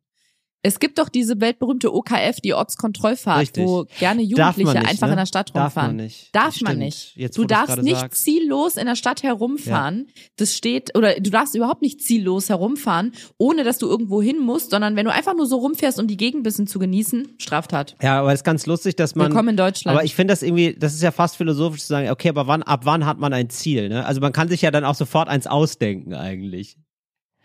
Es 0.63 0.79
gibt 0.79 0.99
doch 0.99 1.09
diese 1.09 1.41
weltberühmte 1.41 1.95
OKF, 1.95 2.41
die 2.45 2.53
Ortskontrollfahrt, 2.53 3.41
Richtig. 3.41 3.67
wo 3.67 3.87
gerne 3.99 4.21
Darf 4.29 4.59
Jugendliche 4.59 4.79
nicht, 4.81 4.91
einfach 4.91 5.07
ne? 5.07 5.15
in 5.15 5.19
der 5.19 5.27
Stadt 5.27 5.55
Darf 5.55 5.65
rumfahren. 5.65 5.97
man 5.97 6.05
nicht. 6.05 6.35
Darf 6.35 6.61
man 6.61 6.77
nicht. 6.79 7.17
Jetzt, 7.17 7.39
du 7.39 7.45
darfst 7.45 7.83
nicht 7.83 7.99
sagst. 7.99 8.23
ziellos 8.23 8.77
in 8.77 8.85
der 8.85 8.95
Stadt 8.95 9.23
herumfahren. 9.23 10.09
Das 10.37 10.55
steht, 10.55 10.97
oder 10.99 11.15
du 11.15 11.31
darfst 11.31 11.55
überhaupt 11.55 11.81
nicht 11.81 12.03
ziellos 12.03 12.51
herumfahren, 12.51 13.13
ohne 13.39 13.65
dass 13.65 13.79
du 13.79 13.89
irgendwo 13.89 14.21
hin 14.21 14.39
musst, 14.39 14.71
sondern 14.71 14.97
wenn 14.97 15.07
du 15.07 15.13
einfach 15.13 15.35
nur 15.35 15.47
so 15.47 15.57
rumfährst, 15.57 15.99
um 15.99 16.07
die 16.07 16.19
Gegend 16.19 16.41
ein 16.41 16.43
bisschen 16.43 16.67
zu 16.67 16.79
genießen, 16.79 17.37
Straftat. 17.39 17.97
Ja, 18.03 18.21
aber 18.21 18.29
es 18.33 18.41
ist 18.41 18.45
ganz 18.45 18.67
lustig, 18.67 18.97
dass 18.97 19.15
man. 19.15 19.29
Willkommen 19.29 19.51
in 19.51 19.57
Deutschland. 19.57 19.97
Aber 19.97 20.05
ich 20.05 20.15
finde 20.15 20.33
das 20.33 20.43
irgendwie, 20.43 20.77
das 20.79 20.93
ist 20.93 21.03
ja 21.03 21.11
fast 21.11 21.37
philosophisch 21.37 21.81
zu 21.81 21.87
sagen, 21.89 22.11
okay, 22.11 22.29
aber 22.29 22.47
wann, 22.47 22.63
ab 22.63 22.81
wann 22.85 23.07
hat 23.07 23.19
man 23.19 23.33
ein 23.33 23.49
Ziel, 23.49 23.89
ne? 23.89 24.05
Also 24.05 24.21
man 24.21 24.33
kann 24.33 24.49
sich 24.49 24.61
ja 24.61 24.71
dann 24.71 24.85
auch 24.85 24.95
sofort 24.95 25.29
eins 25.29 25.47
ausdenken 25.47 26.15
eigentlich. 26.15 26.77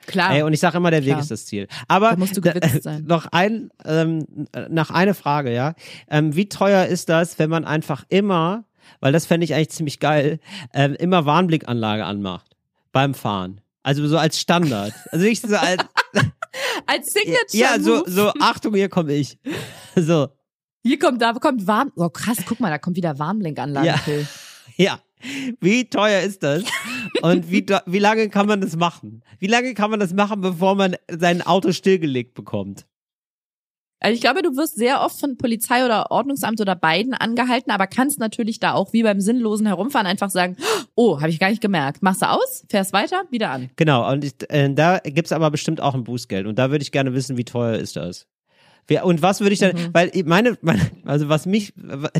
Klar. 0.08 0.36
Ey, 0.36 0.44
und 0.44 0.54
ich 0.54 0.60
sage 0.60 0.78
immer, 0.78 0.92
der 0.92 1.02
Weg 1.04 1.10
Klar. 1.12 1.22
ist 1.22 1.32
das 1.32 1.46
Ziel. 1.46 1.68
Aber 1.88 2.12
Da 2.12 2.16
musst 2.18 2.36
du 2.38 2.42
gewitzt 2.42 2.84
sein. 2.84 3.06
noch 3.06 3.28
ein, 3.32 3.70
ähm, 3.86 4.26
nach 4.70 4.92
eine 4.92 5.14
Frage, 5.14 5.54
ja. 5.54 5.74
Ähm, 6.10 6.36
wie 6.36 6.48
teuer 6.50 6.86
ist 6.86 7.10
das, 7.10 7.40
wenn 7.40 7.50
man 7.50 7.66
einfach 7.66 8.04
immer, 8.10 8.66
weil 9.00 9.12
das 9.12 9.26
fände 9.26 9.46
ich 9.46 9.54
eigentlich 9.54 9.70
ziemlich 9.72 10.00
geil, 10.00 10.40
ähm, 10.74 10.96
immer 10.96 11.26
Warnblickanlage 11.26 12.06
anmacht 12.06 12.56
beim 12.92 13.14
Fahren? 13.14 13.62
Also 13.84 14.08
so 14.08 14.18
als 14.18 14.40
Standard. 14.40 14.94
Also 15.12 15.26
nicht 15.26 15.48
so 15.48 15.56
als, 15.56 15.84
Als 16.88 17.12
Signature 17.14 17.48
ja, 17.52 17.80
so, 17.80 18.04
so, 18.08 18.32
Achtung, 18.40 18.74
hier 18.74 18.90
komme 18.90 19.14
ich. 19.14 19.38
So, 19.98 20.28
Hier 20.84 21.00
kommt, 21.00 21.22
da 21.22 21.32
kommt 21.34 21.68
Warn, 21.68 21.90
oh 21.96 22.10
krass, 22.10 22.38
guck 22.46 22.60
mal, 22.60 22.70
da 22.70 22.78
kommt 22.78 22.98
wieder 22.98 23.18
Warnblinkanlage. 23.18 23.88
Ja. 23.88 23.96
Ja. 24.76 25.00
Wie 25.60 25.90
teuer 25.90 26.22
ist 26.22 26.44
das? 26.44 26.64
Und 27.22 27.50
wie, 27.50 27.66
wie 27.86 28.00
lange 28.00 28.30
kann 28.30 28.48
man 28.48 28.62
das 28.62 28.76
machen? 28.76 29.24
Wie 29.40 29.48
lange 29.48 29.74
kann 29.74 29.92
man 29.92 30.00
das 30.00 30.14
machen, 30.14 30.42
bevor 30.42 30.76
man 30.76 30.96
sein 31.10 31.42
Auto 31.42 31.72
stillgelegt 31.72 32.34
bekommt? 32.34 32.86
Also 34.02 34.14
ich 34.14 34.22
glaube, 34.22 34.44
du 34.44 34.56
wirst 34.56 34.76
sehr 34.76 35.02
oft 35.02 35.20
von 35.20 35.38
Polizei 35.38 35.84
oder 35.84 36.12
Ordnungsamt 36.12 36.62
oder 36.62 36.76
beiden 36.76 37.14
angehalten, 37.14 37.72
aber 37.72 37.88
kannst 37.88 38.20
natürlich 38.20 38.60
da 38.60 38.74
auch 38.74 38.94
wie 38.94 39.04
beim 39.04 39.22
sinnlosen 39.22 39.66
Herumfahren 39.66 40.06
einfach 40.06 40.30
sagen, 40.30 40.58
oh, 40.96 41.22
habe 41.22 41.30
ich 41.30 41.40
gar 41.40 41.50
nicht 41.50 41.62
gemerkt. 41.62 42.04
Machst 42.04 42.22
du 42.22 42.30
aus, 42.30 42.66
fährst 42.70 42.94
weiter, 42.94 43.24
wieder 43.32 43.50
an. 43.50 43.72
Genau, 43.78 44.12
und 44.12 44.24
ich, 44.24 44.34
äh, 44.50 44.72
da 44.74 45.00
gibt's 45.00 45.32
aber 45.32 45.50
bestimmt 45.50 45.82
auch 45.82 45.96
ein 45.96 46.04
Bußgeld. 46.04 46.46
Und 46.46 46.60
da 46.60 46.70
würde 46.70 46.84
ich 46.84 46.92
gerne 46.92 47.14
wissen, 47.14 47.38
wie 47.38 47.46
teuer 47.46 47.78
ist 47.78 47.96
das? 47.96 48.28
Wer, 48.88 49.06
und 49.06 49.22
was 49.22 49.40
würde 49.42 49.54
ich 49.54 49.60
dann, 49.60 49.76
Mhm. 49.76 49.90
weil 49.94 50.12
meine, 50.26 50.58
meine, 50.62 50.92
also 51.06 51.28
was 51.28 51.46
mich, 51.46 51.74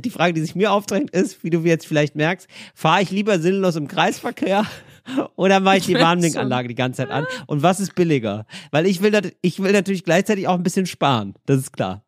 die 0.04 0.10
Frage, 0.10 0.34
die 0.34 0.42
sich 0.42 0.56
mir 0.56 0.72
aufdrängt, 0.72 1.12
ist, 1.12 1.44
wie 1.44 1.50
du 1.52 1.60
jetzt 1.62 1.86
vielleicht 1.86 2.16
merkst, 2.16 2.48
fahre 2.74 3.02
ich 3.04 3.12
lieber 3.12 3.40
sinnlos 3.40 3.76
im 3.76 3.88
Kreisverkehr 3.88 4.66
oder 5.36 5.60
mache 5.60 5.78
ich 5.78 5.86
die 5.86 5.94
Warnblinkanlage 5.96 6.68
die 6.68 6.76
ganze 6.76 6.98
Zeit 6.98 7.12
an? 7.12 7.28
Und 7.46 7.62
was 7.62 7.80
ist 7.80 7.94
billiger? 7.96 8.46
Weil 8.72 8.88
ich 8.88 9.02
will, 9.04 9.32
ich 9.42 9.62
will 9.62 9.72
natürlich 9.74 10.04
gleichzeitig 10.04 10.48
auch 10.48 10.56
ein 10.56 10.64
bisschen 10.64 10.88
sparen. 10.88 11.36
Das 11.46 11.58
ist 11.60 11.72
klar. 11.74 12.04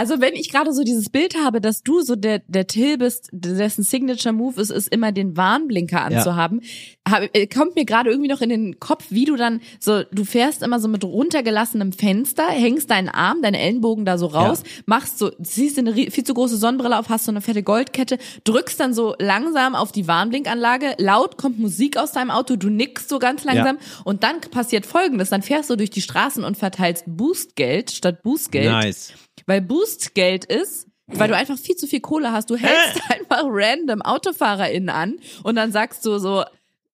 Also 0.00 0.18
wenn 0.22 0.34
ich 0.34 0.50
gerade 0.50 0.72
so 0.72 0.82
dieses 0.82 1.10
Bild 1.10 1.36
habe, 1.36 1.60
dass 1.60 1.82
du 1.82 2.00
so 2.00 2.16
der, 2.16 2.38
der 2.48 2.66
Till 2.66 2.96
bist, 2.96 3.28
dessen 3.32 3.84
Signature 3.84 4.32
Move 4.32 4.58
ist, 4.58 4.70
ist 4.70 4.88
immer 4.88 5.12
den 5.12 5.36
Warnblinker 5.36 6.00
anzuhaben, 6.00 6.62
hab, 7.06 7.24
äh, 7.34 7.46
kommt 7.46 7.74
mir 7.76 7.84
gerade 7.84 8.08
irgendwie 8.08 8.30
noch 8.30 8.40
in 8.40 8.48
den 8.48 8.80
Kopf, 8.80 9.08
wie 9.10 9.26
du 9.26 9.36
dann 9.36 9.60
so, 9.78 10.02
du 10.04 10.24
fährst 10.24 10.62
immer 10.62 10.80
so 10.80 10.88
mit 10.88 11.04
runtergelassenem 11.04 11.92
Fenster, 11.92 12.48
hängst 12.48 12.90
deinen 12.90 13.10
Arm, 13.10 13.42
deine 13.42 13.60
Ellenbogen 13.60 14.06
da 14.06 14.16
so 14.16 14.28
raus, 14.28 14.62
machst 14.86 15.18
so, 15.18 15.32
ziehst 15.42 15.78
eine 15.78 15.92
viel 15.92 16.24
zu 16.24 16.32
große 16.32 16.56
Sonnenbrille 16.56 16.98
auf, 16.98 17.10
hast 17.10 17.26
so 17.26 17.30
eine 17.30 17.42
fette 17.42 17.62
Goldkette, 17.62 18.16
drückst 18.44 18.80
dann 18.80 18.94
so 18.94 19.14
langsam 19.18 19.74
auf 19.74 19.92
die 19.92 20.08
Warnblinkanlage, 20.08 20.94
laut 20.96 21.36
kommt 21.36 21.58
Musik 21.58 21.98
aus 21.98 22.12
deinem 22.12 22.30
Auto, 22.30 22.56
du 22.56 22.70
nickst 22.70 23.10
so 23.10 23.18
ganz 23.18 23.44
langsam 23.44 23.76
und 24.04 24.22
dann 24.22 24.40
passiert 24.40 24.86
folgendes, 24.86 25.28
dann 25.28 25.42
fährst 25.42 25.68
du 25.68 25.76
durch 25.76 25.90
die 25.90 26.00
Straßen 26.00 26.42
und 26.42 26.56
verteilst 26.56 27.04
Boostgeld 27.06 27.90
statt 27.90 28.22
Bußgeld. 28.22 28.64
Nice. 28.64 29.12
Weil 29.50 29.60
Boostgeld 29.62 30.44
ist, 30.44 30.86
weil 31.08 31.26
du 31.26 31.34
einfach 31.34 31.58
viel 31.58 31.74
zu 31.74 31.88
viel 31.88 31.98
Kohle 32.00 32.30
hast. 32.30 32.50
Du 32.50 32.56
hältst 32.56 33.00
einfach 33.10 33.42
random 33.46 34.00
AutofahrerInnen 34.00 34.90
an 34.90 35.18
und 35.42 35.56
dann 35.56 35.72
sagst 35.72 36.06
du 36.06 36.18
so, 36.18 36.44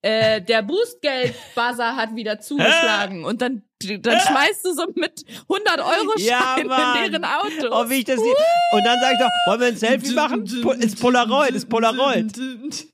äh, 0.01 0.41
der 0.41 0.62
Boostgeld-Buzzer 0.62 1.97
hat 1.97 2.16
wieder 2.16 2.41
zugeschlagen 2.41 3.24
und 3.27 3.43
dann, 3.43 3.62
dann 4.01 4.20
schmeißt 4.20 4.65
du 4.65 4.73
so 4.73 4.87
mit 4.95 5.24
100 5.51 5.81
Euro 5.81 6.12
Ja, 6.19 6.55
Schein 6.57 6.66
Mann. 6.69 7.05
in 7.05 7.12
deren 7.12 7.24
Auto. 7.27 7.69
Oh, 7.73 7.91
wie 7.91 7.97
ich 7.97 8.05
das 8.07 8.20
hier. 8.23 8.35
Und 8.73 8.85
dann 8.87 8.99
sag 9.01 9.12
ich 9.12 9.19
doch, 9.19 9.28
wollen 9.49 9.61
wir 9.61 9.66
ein 9.66 9.77
Selfie 9.77 10.12
machen? 10.15 10.62
Po- 10.62 10.73
Ist 10.73 10.99
Polaroid, 10.99 11.51
ist 11.55 11.69
Polaroid. 11.69 12.33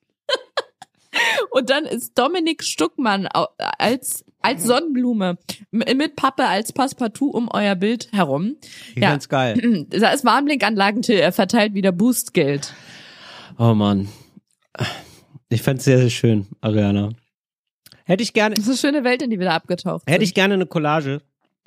Und 1.51 1.71
dann 1.71 1.85
ist 1.85 2.19
Dominik 2.19 2.65
Stuckmann 2.65 3.29
als 3.79 4.25
als 4.43 4.65
Sonnenblume 4.65 5.39
m- 5.73 5.97
mit 5.97 6.17
Pappe 6.17 6.47
als 6.47 6.73
Passepartout 6.73 7.31
um 7.31 7.49
euer 7.53 7.75
Bild 7.75 8.09
herum. 8.13 8.57
Ich 8.95 9.03
Ja. 9.03 9.11
find's 9.11 9.29
geil. 9.29 9.87
Da 9.91 10.11
ist 10.11 10.25
Warnblinkanlagen, 10.25 11.03
Till, 11.03 11.17
er 11.19 11.33
verteilt 11.33 11.75
wieder 11.75 11.93
Boostgeld. 11.93 12.75
Oh 13.59 13.75
Mann. 13.75 14.09
Ich 15.49 15.63
fand's 15.63 15.85
sehr, 15.85 15.99
sehr 15.99 16.11
schön, 16.11 16.47
Ariana. 16.61 17.11
Hätte 18.05 18.23
ich 18.23 18.33
gerne, 18.33 18.55
Das 18.55 18.65
ist 18.65 18.71
eine 18.85 18.93
schöne 18.95 19.05
Welt, 19.05 19.23
in 19.23 19.31
die 19.31 19.39
wir 19.39 19.47
da 19.47 19.53
abgetaucht 19.55 20.03
hätte 20.09 20.23
ich 20.25 20.31
sind. 20.31 20.35
gerne 20.35 20.55
eine 20.55 20.67
Collage. 20.67 21.21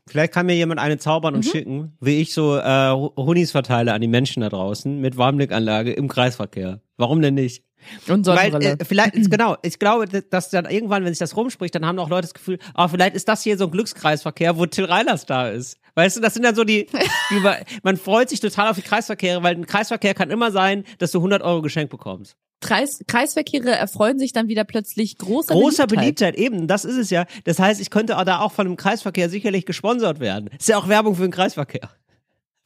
Vielleicht 0.08 0.34
kann 0.34 0.46
mir 0.46 0.56
jemand 0.56 0.80
eine 0.80 0.98
zaubern 1.00 1.34
und 1.34 1.44
schicken, 1.46 1.94
wie 2.00 2.22
ich 2.22 2.34
so 2.34 2.58
äh, 2.58 2.92
Hunis 2.92 3.52
verteile 3.52 3.94
an 3.94 4.02
die 4.02 4.08
Menschen 4.08 4.42
da 4.42 4.50
draußen 4.50 5.00
mit 5.02 5.18
Warmblickanlage 5.18 5.94
im 5.94 6.08
Kreisverkehr. 6.08 6.80
Warum 6.98 7.22
denn 7.22 7.34
nicht? 7.36 7.64
Und 8.08 8.26
Weil 8.26 8.52
Sonnenbrille. 8.52 8.78
äh, 8.80 8.86
vielleicht, 8.86 9.16
ist, 9.16 9.30
genau, 9.32 9.58
ich 9.62 9.80
glaube, 9.80 10.08
dass 10.08 10.50
dann 10.50 10.66
irgendwann, 10.66 11.04
wenn 11.04 11.12
sich 11.14 11.20
das 11.20 11.36
rumspricht, 11.36 11.74
dann 11.76 11.86
haben 11.86 12.00
auch 12.00 12.10
Leute 12.10 12.24
das 12.24 12.34
Gefühl, 12.34 12.60
ah, 12.74 12.88
vielleicht 12.88 13.16
ist 13.16 13.28
das 13.28 13.42
hier 13.44 13.58
so 13.58 13.66
ein 13.66 13.72
Glückskreisverkehr, 13.72 14.58
wo 14.58 14.66
Till 14.66 14.86
Reiners 14.86 15.26
da 15.26 15.50
ist. 15.50 15.78
Weißt 15.96 16.18
du, 16.18 16.22
das 16.22 16.34
sind 16.34 16.44
dann 16.44 16.56
so 16.56 16.64
die, 16.64 16.88
die 17.30 17.40
man- 17.40 17.58
man 17.84 17.98
freut 17.98 18.30
sich 18.30 18.40
total 18.40 18.70
auf 18.70 18.76
die 18.76 18.82
Kreisverkehre, 18.82 19.44
weil 19.44 19.56
ein 19.56 19.66
Kreisverkehr 19.66 20.14
kann 20.14 20.30
immer 20.30 20.52
sein, 20.52 20.84
dass 21.00 21.12
du 21.12 21.20
100 21.20 21.42
Euro 21.42 21.62
geschenkt 21.62 21.90
bekommst. 21.92 22.36
Kreis, 22.62 23.00
Kreisverkehre 23.06 23.72
erfreuen 23.72 24.18
sich 24.18 24.34
dann 24.34 24.48
wieder 24.48 24.64
plötzlich 24.64 25.18
großer, 25.18 25.54
Großer 25.54 25.88
Beliebtheit. 25.88 26.36
Beliebtheit, 26.36 26.36
eben, 26.36 26.68
das 26.68 26.84
ist 26.86 26.96
es 26.98 27.10
ja. 27.12 27.26
Das 27.44 27.60
heißt, 27.60 27.80
ich 27.80 27.90
könnte 27.92 28.18
auch 28.18 28.24
da 28.24 28.40
auch 28.40 28.52
von 28.54 28.66
einem 28.66 28.76
Kreisverkehr 28.78 29.30
sicherlich 29.30 29.66
gesponsert 29.66 30.20
werden. 30.20 30.50
Ist 30.58 30.70
ja 30.70 30.78
auch 30.78 30.88
Werbung 30.88 31.16
für 31.16 31.24
den 31.24 31.32
Kreisverkehr. 31.32 31.90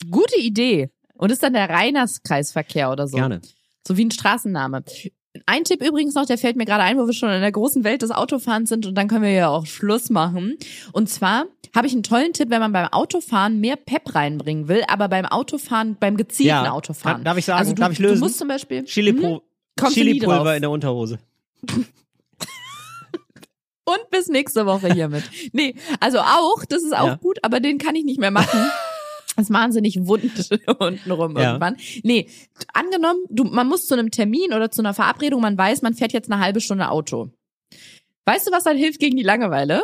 Gute 0.10 0.38
Idee. 0.40 0.90
Und 1.16 1.32
ist 1.32 1.44
dann 1.44 1.52
der 1.54 1.70
Reiners 1.70 2.24
Kreisverkehr 2.24 2.92
oder 2.92 3.08
so. 3.08 3.18
Gerne. 3.18 3.42
So 3.88 3.98
wie 3.98 4.06
ein 4.06 4.12
Straßenname. 4.12 4.84
Ein 5.46 5.64
Tipp 5.64 5.82
übrigens 5.84 6.16
noch, 6.16 6.26
der 6.26 6.38
fällt 6.38 6.56
mir 6.58 6.66
gerade 6.66 6.84
ein, 6.84 6.98
wo 6.98 7.06
wir 7.06 7.14
schon 7.14 7.30
in 7.30 7.42
der 7.42 7.52
großen 7.52 7.84
Welt 7.84 8.02
des 8.02 8.12
Autofahrens 8.12 8.70
sind 8.70 8.86
und 8.86 8.96
dann 8.96 9.08
können 9.08 9.24
wir 9.24 9.32
ja 9.32 9.50
auch 9.50 9.66
Schluss 9.66 10.10
machen. 10.10 10.58
Und 10.92 11.10
zwar 11.10 11.46
habe 11.76 11.86
ich 11.88 11.94
einen 11.94 12.04
tollen 12.04 12.34
Tipp, 12.34 12.50
wenn 12.50 12.60
man 12.60 12.72
beim 12.74 12.88
Autofahren 12.88 13.60
mehr 13.60 13.76
Pep 13.76 14.16
reinbringen 14.16 14.68
will, 14.68 14.84
aber 14.88 15.08
beim 15.08 15.26
Autofahren, 15.26 15.96
beim 16.00 16.18
gezielten 16.18 16.48
Ja, 16.66 16.72
Autofahren. 16.72 17.24
darf 17.24 17.38
ich 17.38 17.46
sagen, 17.46 17.60
also 17.60 17.74
du, 17.74 17.80
darf 17.82 17.92
ich 17.92 18.00
lösen? 18.00 18.16
Du 18.20 18.26
musst 18.26 18.40
zum 18.40 18.48
Beispiel 18.48 18.84
Chili 18.86 19.14
Mhm. 19.14 19.40
Chili-Pulver 19.88 20.44
drauf. 20.44 20.56
in 20.56 20.62
der 20.62 20.72
Unterhose. 20.72 21.20
und 23.86 24.10
bis 24.12 24.28
nächste 24.28 24.66
Woche 24.66 24.92
hiermit. 24.94 25.24
nee, 25.54 25.76
also 26.00 26.20
auch, 26.20 26.66
das 26.68 26.84
ist 26.84 26.96
auch 26.98 27.08
Ja. 27.08 27.16
gut, 27.16 27.38
aber 27.44 27.60
den 27.60 27.78
kann 27.78 27.96
ich 27.96 28.04
nicht 28.04 28.20
mehr 28.20 28.32
machen. 28.32 28.60
Das 29.40 29.50
ist 29.50 29.54
wahnsinnig 29.54 30.06
wund 30.06 30.24
untenrum 30.80 31.38
Ja. 31.38 31.50
irgendwann. 31.50 31.78
Nee, 32.04 32.28
angenommen, 32.74 33.20
du, 33.30 33.46
man 33.46 33.68
muss 33.68 33.88
zu 33.88 33.94
einem 33.94 34.12
Termin 34.12 34.54
oder 34.54 34.70
zu 34.70 34.82
einer 34.82 34.94
Verabredung, 34.94 35.42
man 35.42 35.58
weiß, 35.58 35.82
man 35.82 35.94
fährt 35.94 36.12
jetzt 36.14 36.32
eine 36.32 36.42
halbe 36.42 36.62
Stunde 36.62 36.90
Auto. 36.90 37.30
Weißt 38.26 38.48
du, 38.48 38.52
was 38.52 38.64
dann 38.66 38.78
hilft 38.78 39.00
gegen 39.00 39.16
die 39.18 39.24
Langeweile? 39.24 39.84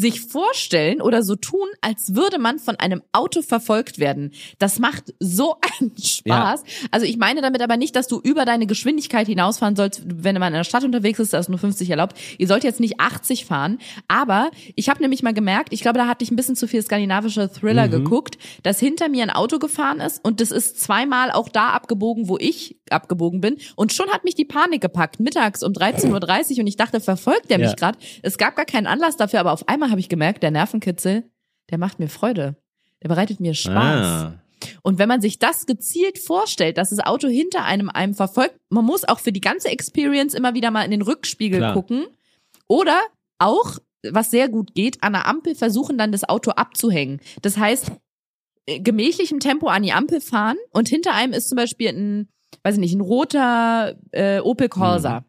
Sich 0.00 0.20
vorstellen 0.20 1.02
oder 1.02 1.24
so 1.24 1.34
tun, 1.34 1.66
als 1.80 2.14
würde 2.14 2.38
man 2.38 2.60
von 2.60 2.76
einem 2.76 3.02
Auto 3.10 3.42
verfolgt 3.42 3.98
werden. 3.98 4.30
Das 4.60 4.78
macht 4.78 5.12
so 5.18 5.56
einen 5.80 5.92
Spaß. 5.98 6.62
Also 6.92 7.04
ich 7.04 7.16
meine 7.16 7.40
damit 7.42 7.60
aber 7.62 7.76
nicht, 7.76 7.96
dass 7.96 8.06
du 8.06 8.20
über 8.20 8.44
deine 8.44 8.66
Geschwindigkeit 8.66 9.26
hinausfahren 9.26 9.74
sollst, 9.74 10.02
wenn 10.06 10.38
man 10.38 10.52
in 10.52 10.58
der 10.58 10.62
Stadt 10.64 10.84
unterwegs 10.84 11.18
ist, 11.18 11.32
da 11.32 11.38
ist 11.40 11.48
nur 11.48 11.58
50 11.58 11.90
erlaubt. 11.90 12.16
Ihr 12.38 12.46
sollt 12.46 12.62
jetzt 12.62 12.78
nicht 12.78 13.00
80 13.00 13.44
fahren. 13.44 13.78
Aber 14.06 14.52
ich 14.76 14.88
habe 14.88 15.02
nämlich 15.02 15.24
mal 15.24 15.34
gemerkt, 15.34 15.72
ich 15.72 15.80
glaube, 15.80 15.98
da 15.98 16.06
hatte 16.06 16.22
ich 16.22 16.30
ein 16.30 16.36
bisschen 16.36 16.54
zu 16.54 16.68
viel 16.68 16.80
skandinavische 16.80 17.50
Thriller 17.50 17.88
geguckt, 17.88 18.38
dass 18.62 18.78
hinter 18.78 19.08
mir 19.08 19.24
ein 19.24 19.30
Auto 19.30 19.58
gefahren 19.58 19.98
ist 19.98 20.24
und 20.24 20.40
das 20.40 20.52
ist 20.52 20.80
zweimal 20.80 21.32
auch 21.32 21.48
da 21.48 21.70
abgebogen, 21.70 22.28
wo 22.28 22.38
ich 22.38 22.76
abgebogen 22.90 23.40
bin. 23.40 23.56
Und 23.74 23.92
schon 23.92 24.08
hat 24.10 24.22
mich 24.22 24.36
die 24.36 24.44
Panik 24.44 24.80
gepackt, 24.80 25.18
mittags 25.18 25.64
um 25.64 25.72
13.30 25.72 26.52
Uhr 26.54 26.60
und 26.60 26.66
ich 26.68 26.76
dachte, 26.76 27.00
verfolgt 27.00 27.50
der 27.50 27.58
Ja. 27.58 27.66
mich 27.66 27.76
gerade? 27.76 27.98
Es 28.22 28.38
gab 28.38 28.54
gar 28.54 28.64
keinen 28.64 28.86
Anlass 28.86 29.16
dafür, 29.16 29.40
aber 29.40 29.52
auf 29.52 29.66
einmal 29.68 29.87
habe 29.90 30.00
ich 30.00 30.08
gemerkt, 30.08 30.42
der 30.42 30.50
Nervenkitzel, 30.50 31.24
der 31.70 31.78
macht 31.78 31.98
mir 31.98 32.08
Freude. 32.08 32.56
Der 33.02 33.08
bereitet 33.08 33.40
mir 33.40 33.54
Spaß. 33.54 34.06
Ah. 34.06 34.42
Und 34.82 34.98
wenn 34.98 35.08
man 35.08 35.20
sich 35.20 35.38
das 35.38 35.66
gezielt 35.66 36.18
vorstellt, 36.18 36.78
dass 36.78 36.90
das 36.90 37.00
Auto 37.00 37.28
hinter 37.28 37.64
einem 37.64 37.90
einem 37.90 38.14
verfolgt, 38.14 38.56
man 38.70 38.84
muss 38.84 39.04
auch 39.04 39.20
für 39.20 39.32
die 39.32 39.40
ganze 39.40 39.68
Experience 39.68 40.34
immer 40.34 40.54
wieder 40.54 40.70
mal 40.70 40.82
in 40.82 40.90
den 40.90 41.02
Rückspiegel 41.02 41.60
Klar. 41.60 41.74
gucken. 41.74 42.06
Oder 42.66 43.00
auch, 43.38 43.78
was 44.10 44.30
sehr 44.30 44.48
gut 44.48 44.74
geht, 44.74 45.02
an 45.02 45.12
der 45.12 45.26
Ampel 45.26 45.54
versuchen 45.54 45.96
dann 45.96 46.12
das 46.12 46.28
Auto 46.28 46.50
abzuhängen. 46.50 47.20
Das 47.42 47.56
heißt, 47.56 47.92
äh, 48.66 48.80
gemächlichem 48.80 49.40
Tempo 49.40 49.68
an 49.68 49.82
die 49.82 49.92
Ampel 49.92 50.20
fahren 50.20 50.56
und 50.72 50.88
hinter 50.88 51.14
einem 51.14 51.32
ist 51.32 51.48
zum 51.48 51.56
Beispiel 51.56 51.88
ein, 51.88 52.28
weiß 52.62 52.74
ich 52.74 52.80
nicht, 52.80 52.94
ein 52.94 53.00
roter 53.00 53.96
äh, 54.10 54.40
Opel 54.40 54.68
Corsa. 54.68 55.24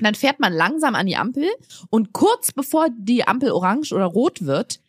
Dann 0.00 0.14
fährt 0.14 0.40
man 0.40 0.52
langsam 0.52 0.94
an 0.94 1.06
die 1.06 1.16
Ampel 1.16 1.46
und 1.90 2.12
kurz 2.12 2.52
bevor 2.52 2.88
die 2.98 3.26
Ampel 3.26 3.52
orange 3.52 3.92
oder 3.92 4.06
rot 4.06 4.44
wird, 4.44 4.80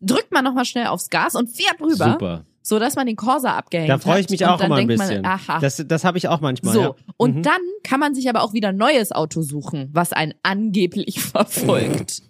drückt 0.00 0.32
man 0.32 0.44
nochmal 0.44 0.64
schnell 0.64 0.86
aufs 0.86 1.10
Gas 1.10 1.34
und 1.34 1.48
fährt 1.48 1.80
rüber 1.80 2.12
Super. 2.12 2.44
so 2.62 2.78
dass 2.78 2.94
man 2.96 3.06
den 3.06 3.16
Corsa 3.16 3.56
abgehängt 3.56 3.90
Da 3.90 3.98
freue 3.98 4.20
ich 4.20 4.24
hat. 4.26 4.30
mich 4.30 4.46
auch 4.46 4.56
dann 4.58 4.66
immer 4.68 4.76
ein 4.76 4.86
bisschen. 4.86 5.22
Man, 5.22 5.30
aha. 5.32 5.58
Das, 5.58 5.82
das 5.86 6.04
habe 6.04 6.18
ich 6.18 6.28
auch 6.28 6.40
manchmal. 6.40 6.72
so, 6.72 6.80
ja. 6.80 6.94
und 7.16 7.36
Mhm. 7.36 7.42
dann 7.42 7.60
kann 7.82 7.98
man 8.00 8.14
sich 8.14 8.28
aber 8.28 8.42
auch 8.42 8.52
wieder 8.52 8.68
ein 8.68 8.76
neues 8.76 9.10
Auto 9.12 9.42
suchen, 9.42 9.90
was 9.92 10.12
einen 10.12 10.34
angeblich 10.44 11.20
verfolgt. 11.20 12.22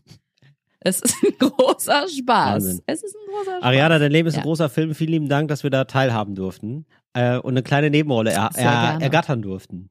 es 0.80 1.00
ist 1.02 1.16
ein 1.22 1.32
großer 1.38 2.08
Spaß. 2.08 2.26
Wahnsinn. 2.26 2.80
Es 2.86 3.02
ist 3.02 3.14
ein 3.14 3.32
großer 3.34 3.50
Spaß. 3.58 3.62
Ariana, 3.64 3.98
dein 3.98 4.12
Leben 4.12 4.28
ist 4.28 4.34
ein 4.34 4.38
Ja. 4.40 4.44
großer 4.44 4.68
Film. 4.70 4.94
Vielen 4.94 5.10
lieben 5.12 5.28
Dank, 5.28 5.48
dass 5.48 5.62
wir 5.62 5.70
da 5.70 5.84
teilhaben 5.84 6.34
durften 6.34 6.86
äh, 7.12 7.36
und 7.38 7.52
eine 7.52 7.62
kleine 7.62 7.90
Nebenrolle 7.90 8.32
er, 8.32 8.50
er, 8.54 9.00
ergattern 9.00 9.42
durften. 9.42 9.90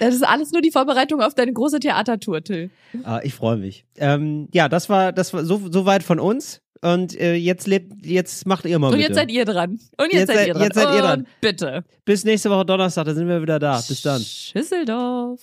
Das 0.00 0.14
ist 0.14 0.22
alles 0.26 0.52
nur 0.52 0.62
die 0.62 0.70
Vorbereitung 0.70 1.20
auf 1.22 1.34
deine 1.34 1.52
große 1.52 1.78
Theatertour, 1.80 2.42
Till. 2.42 2.70
Äh, 3.06 3.26
ich 3.26 3.34
freue 3.34 3.56
mich. 3.56 3.84
Ähm, 3.96 4.48
ja, 4.52 4.68
das 4.68 4.88
war 4.88 5.12
das 5.12 5.32
war 5.32 5.44
so, 5.44 5.60
so 5.70 5.86
weit 5.86 6.02
von 6.02 6.18
uns. 6.20 6.60
Und 6.82 7.18
äh, 7.18 7.34
jetzt 7.34 7.66
lebt, 7.66 8.04
jetzt 8.04 8.46
macht 8.46 8.64
ihr 8.66 8.78
mal 8.78 8.88
Und 8.88 8.92
bitte. 8.96 9.08
jetzt 9.08 9.16
seid 9.16 9.30
ihr 9.30 9.44
dran. 9.46 9.70
Und 9.96 10.12
jetzt, 10.12 10.12
Jetzt 10.12 10.26
seid 10.28 10.36
seid- 10.36 10.46
ihr 10.48 10.54
dran. 10.54 10.62
jetzt 10.64 10.74
seid 10.74 10.94
ihr 10.94 11.00
dran. 11.00 11.18
Und 11.20 11.28
bitte. 11.40 11.84
Bis 12.04 12.24
nächste 12.24 12.50
Woche 12.50 12.66
Donnerstag, 12.66 13.06
da 13.06 13.14
sind 13.14 13.26
wir 13.28 13.40
wieder 13.40 13.58
da. 13.58 13.76
Bis 13.88 14.02
dann. 14.02 14.20
Schüsseldorf. 14.20 15.40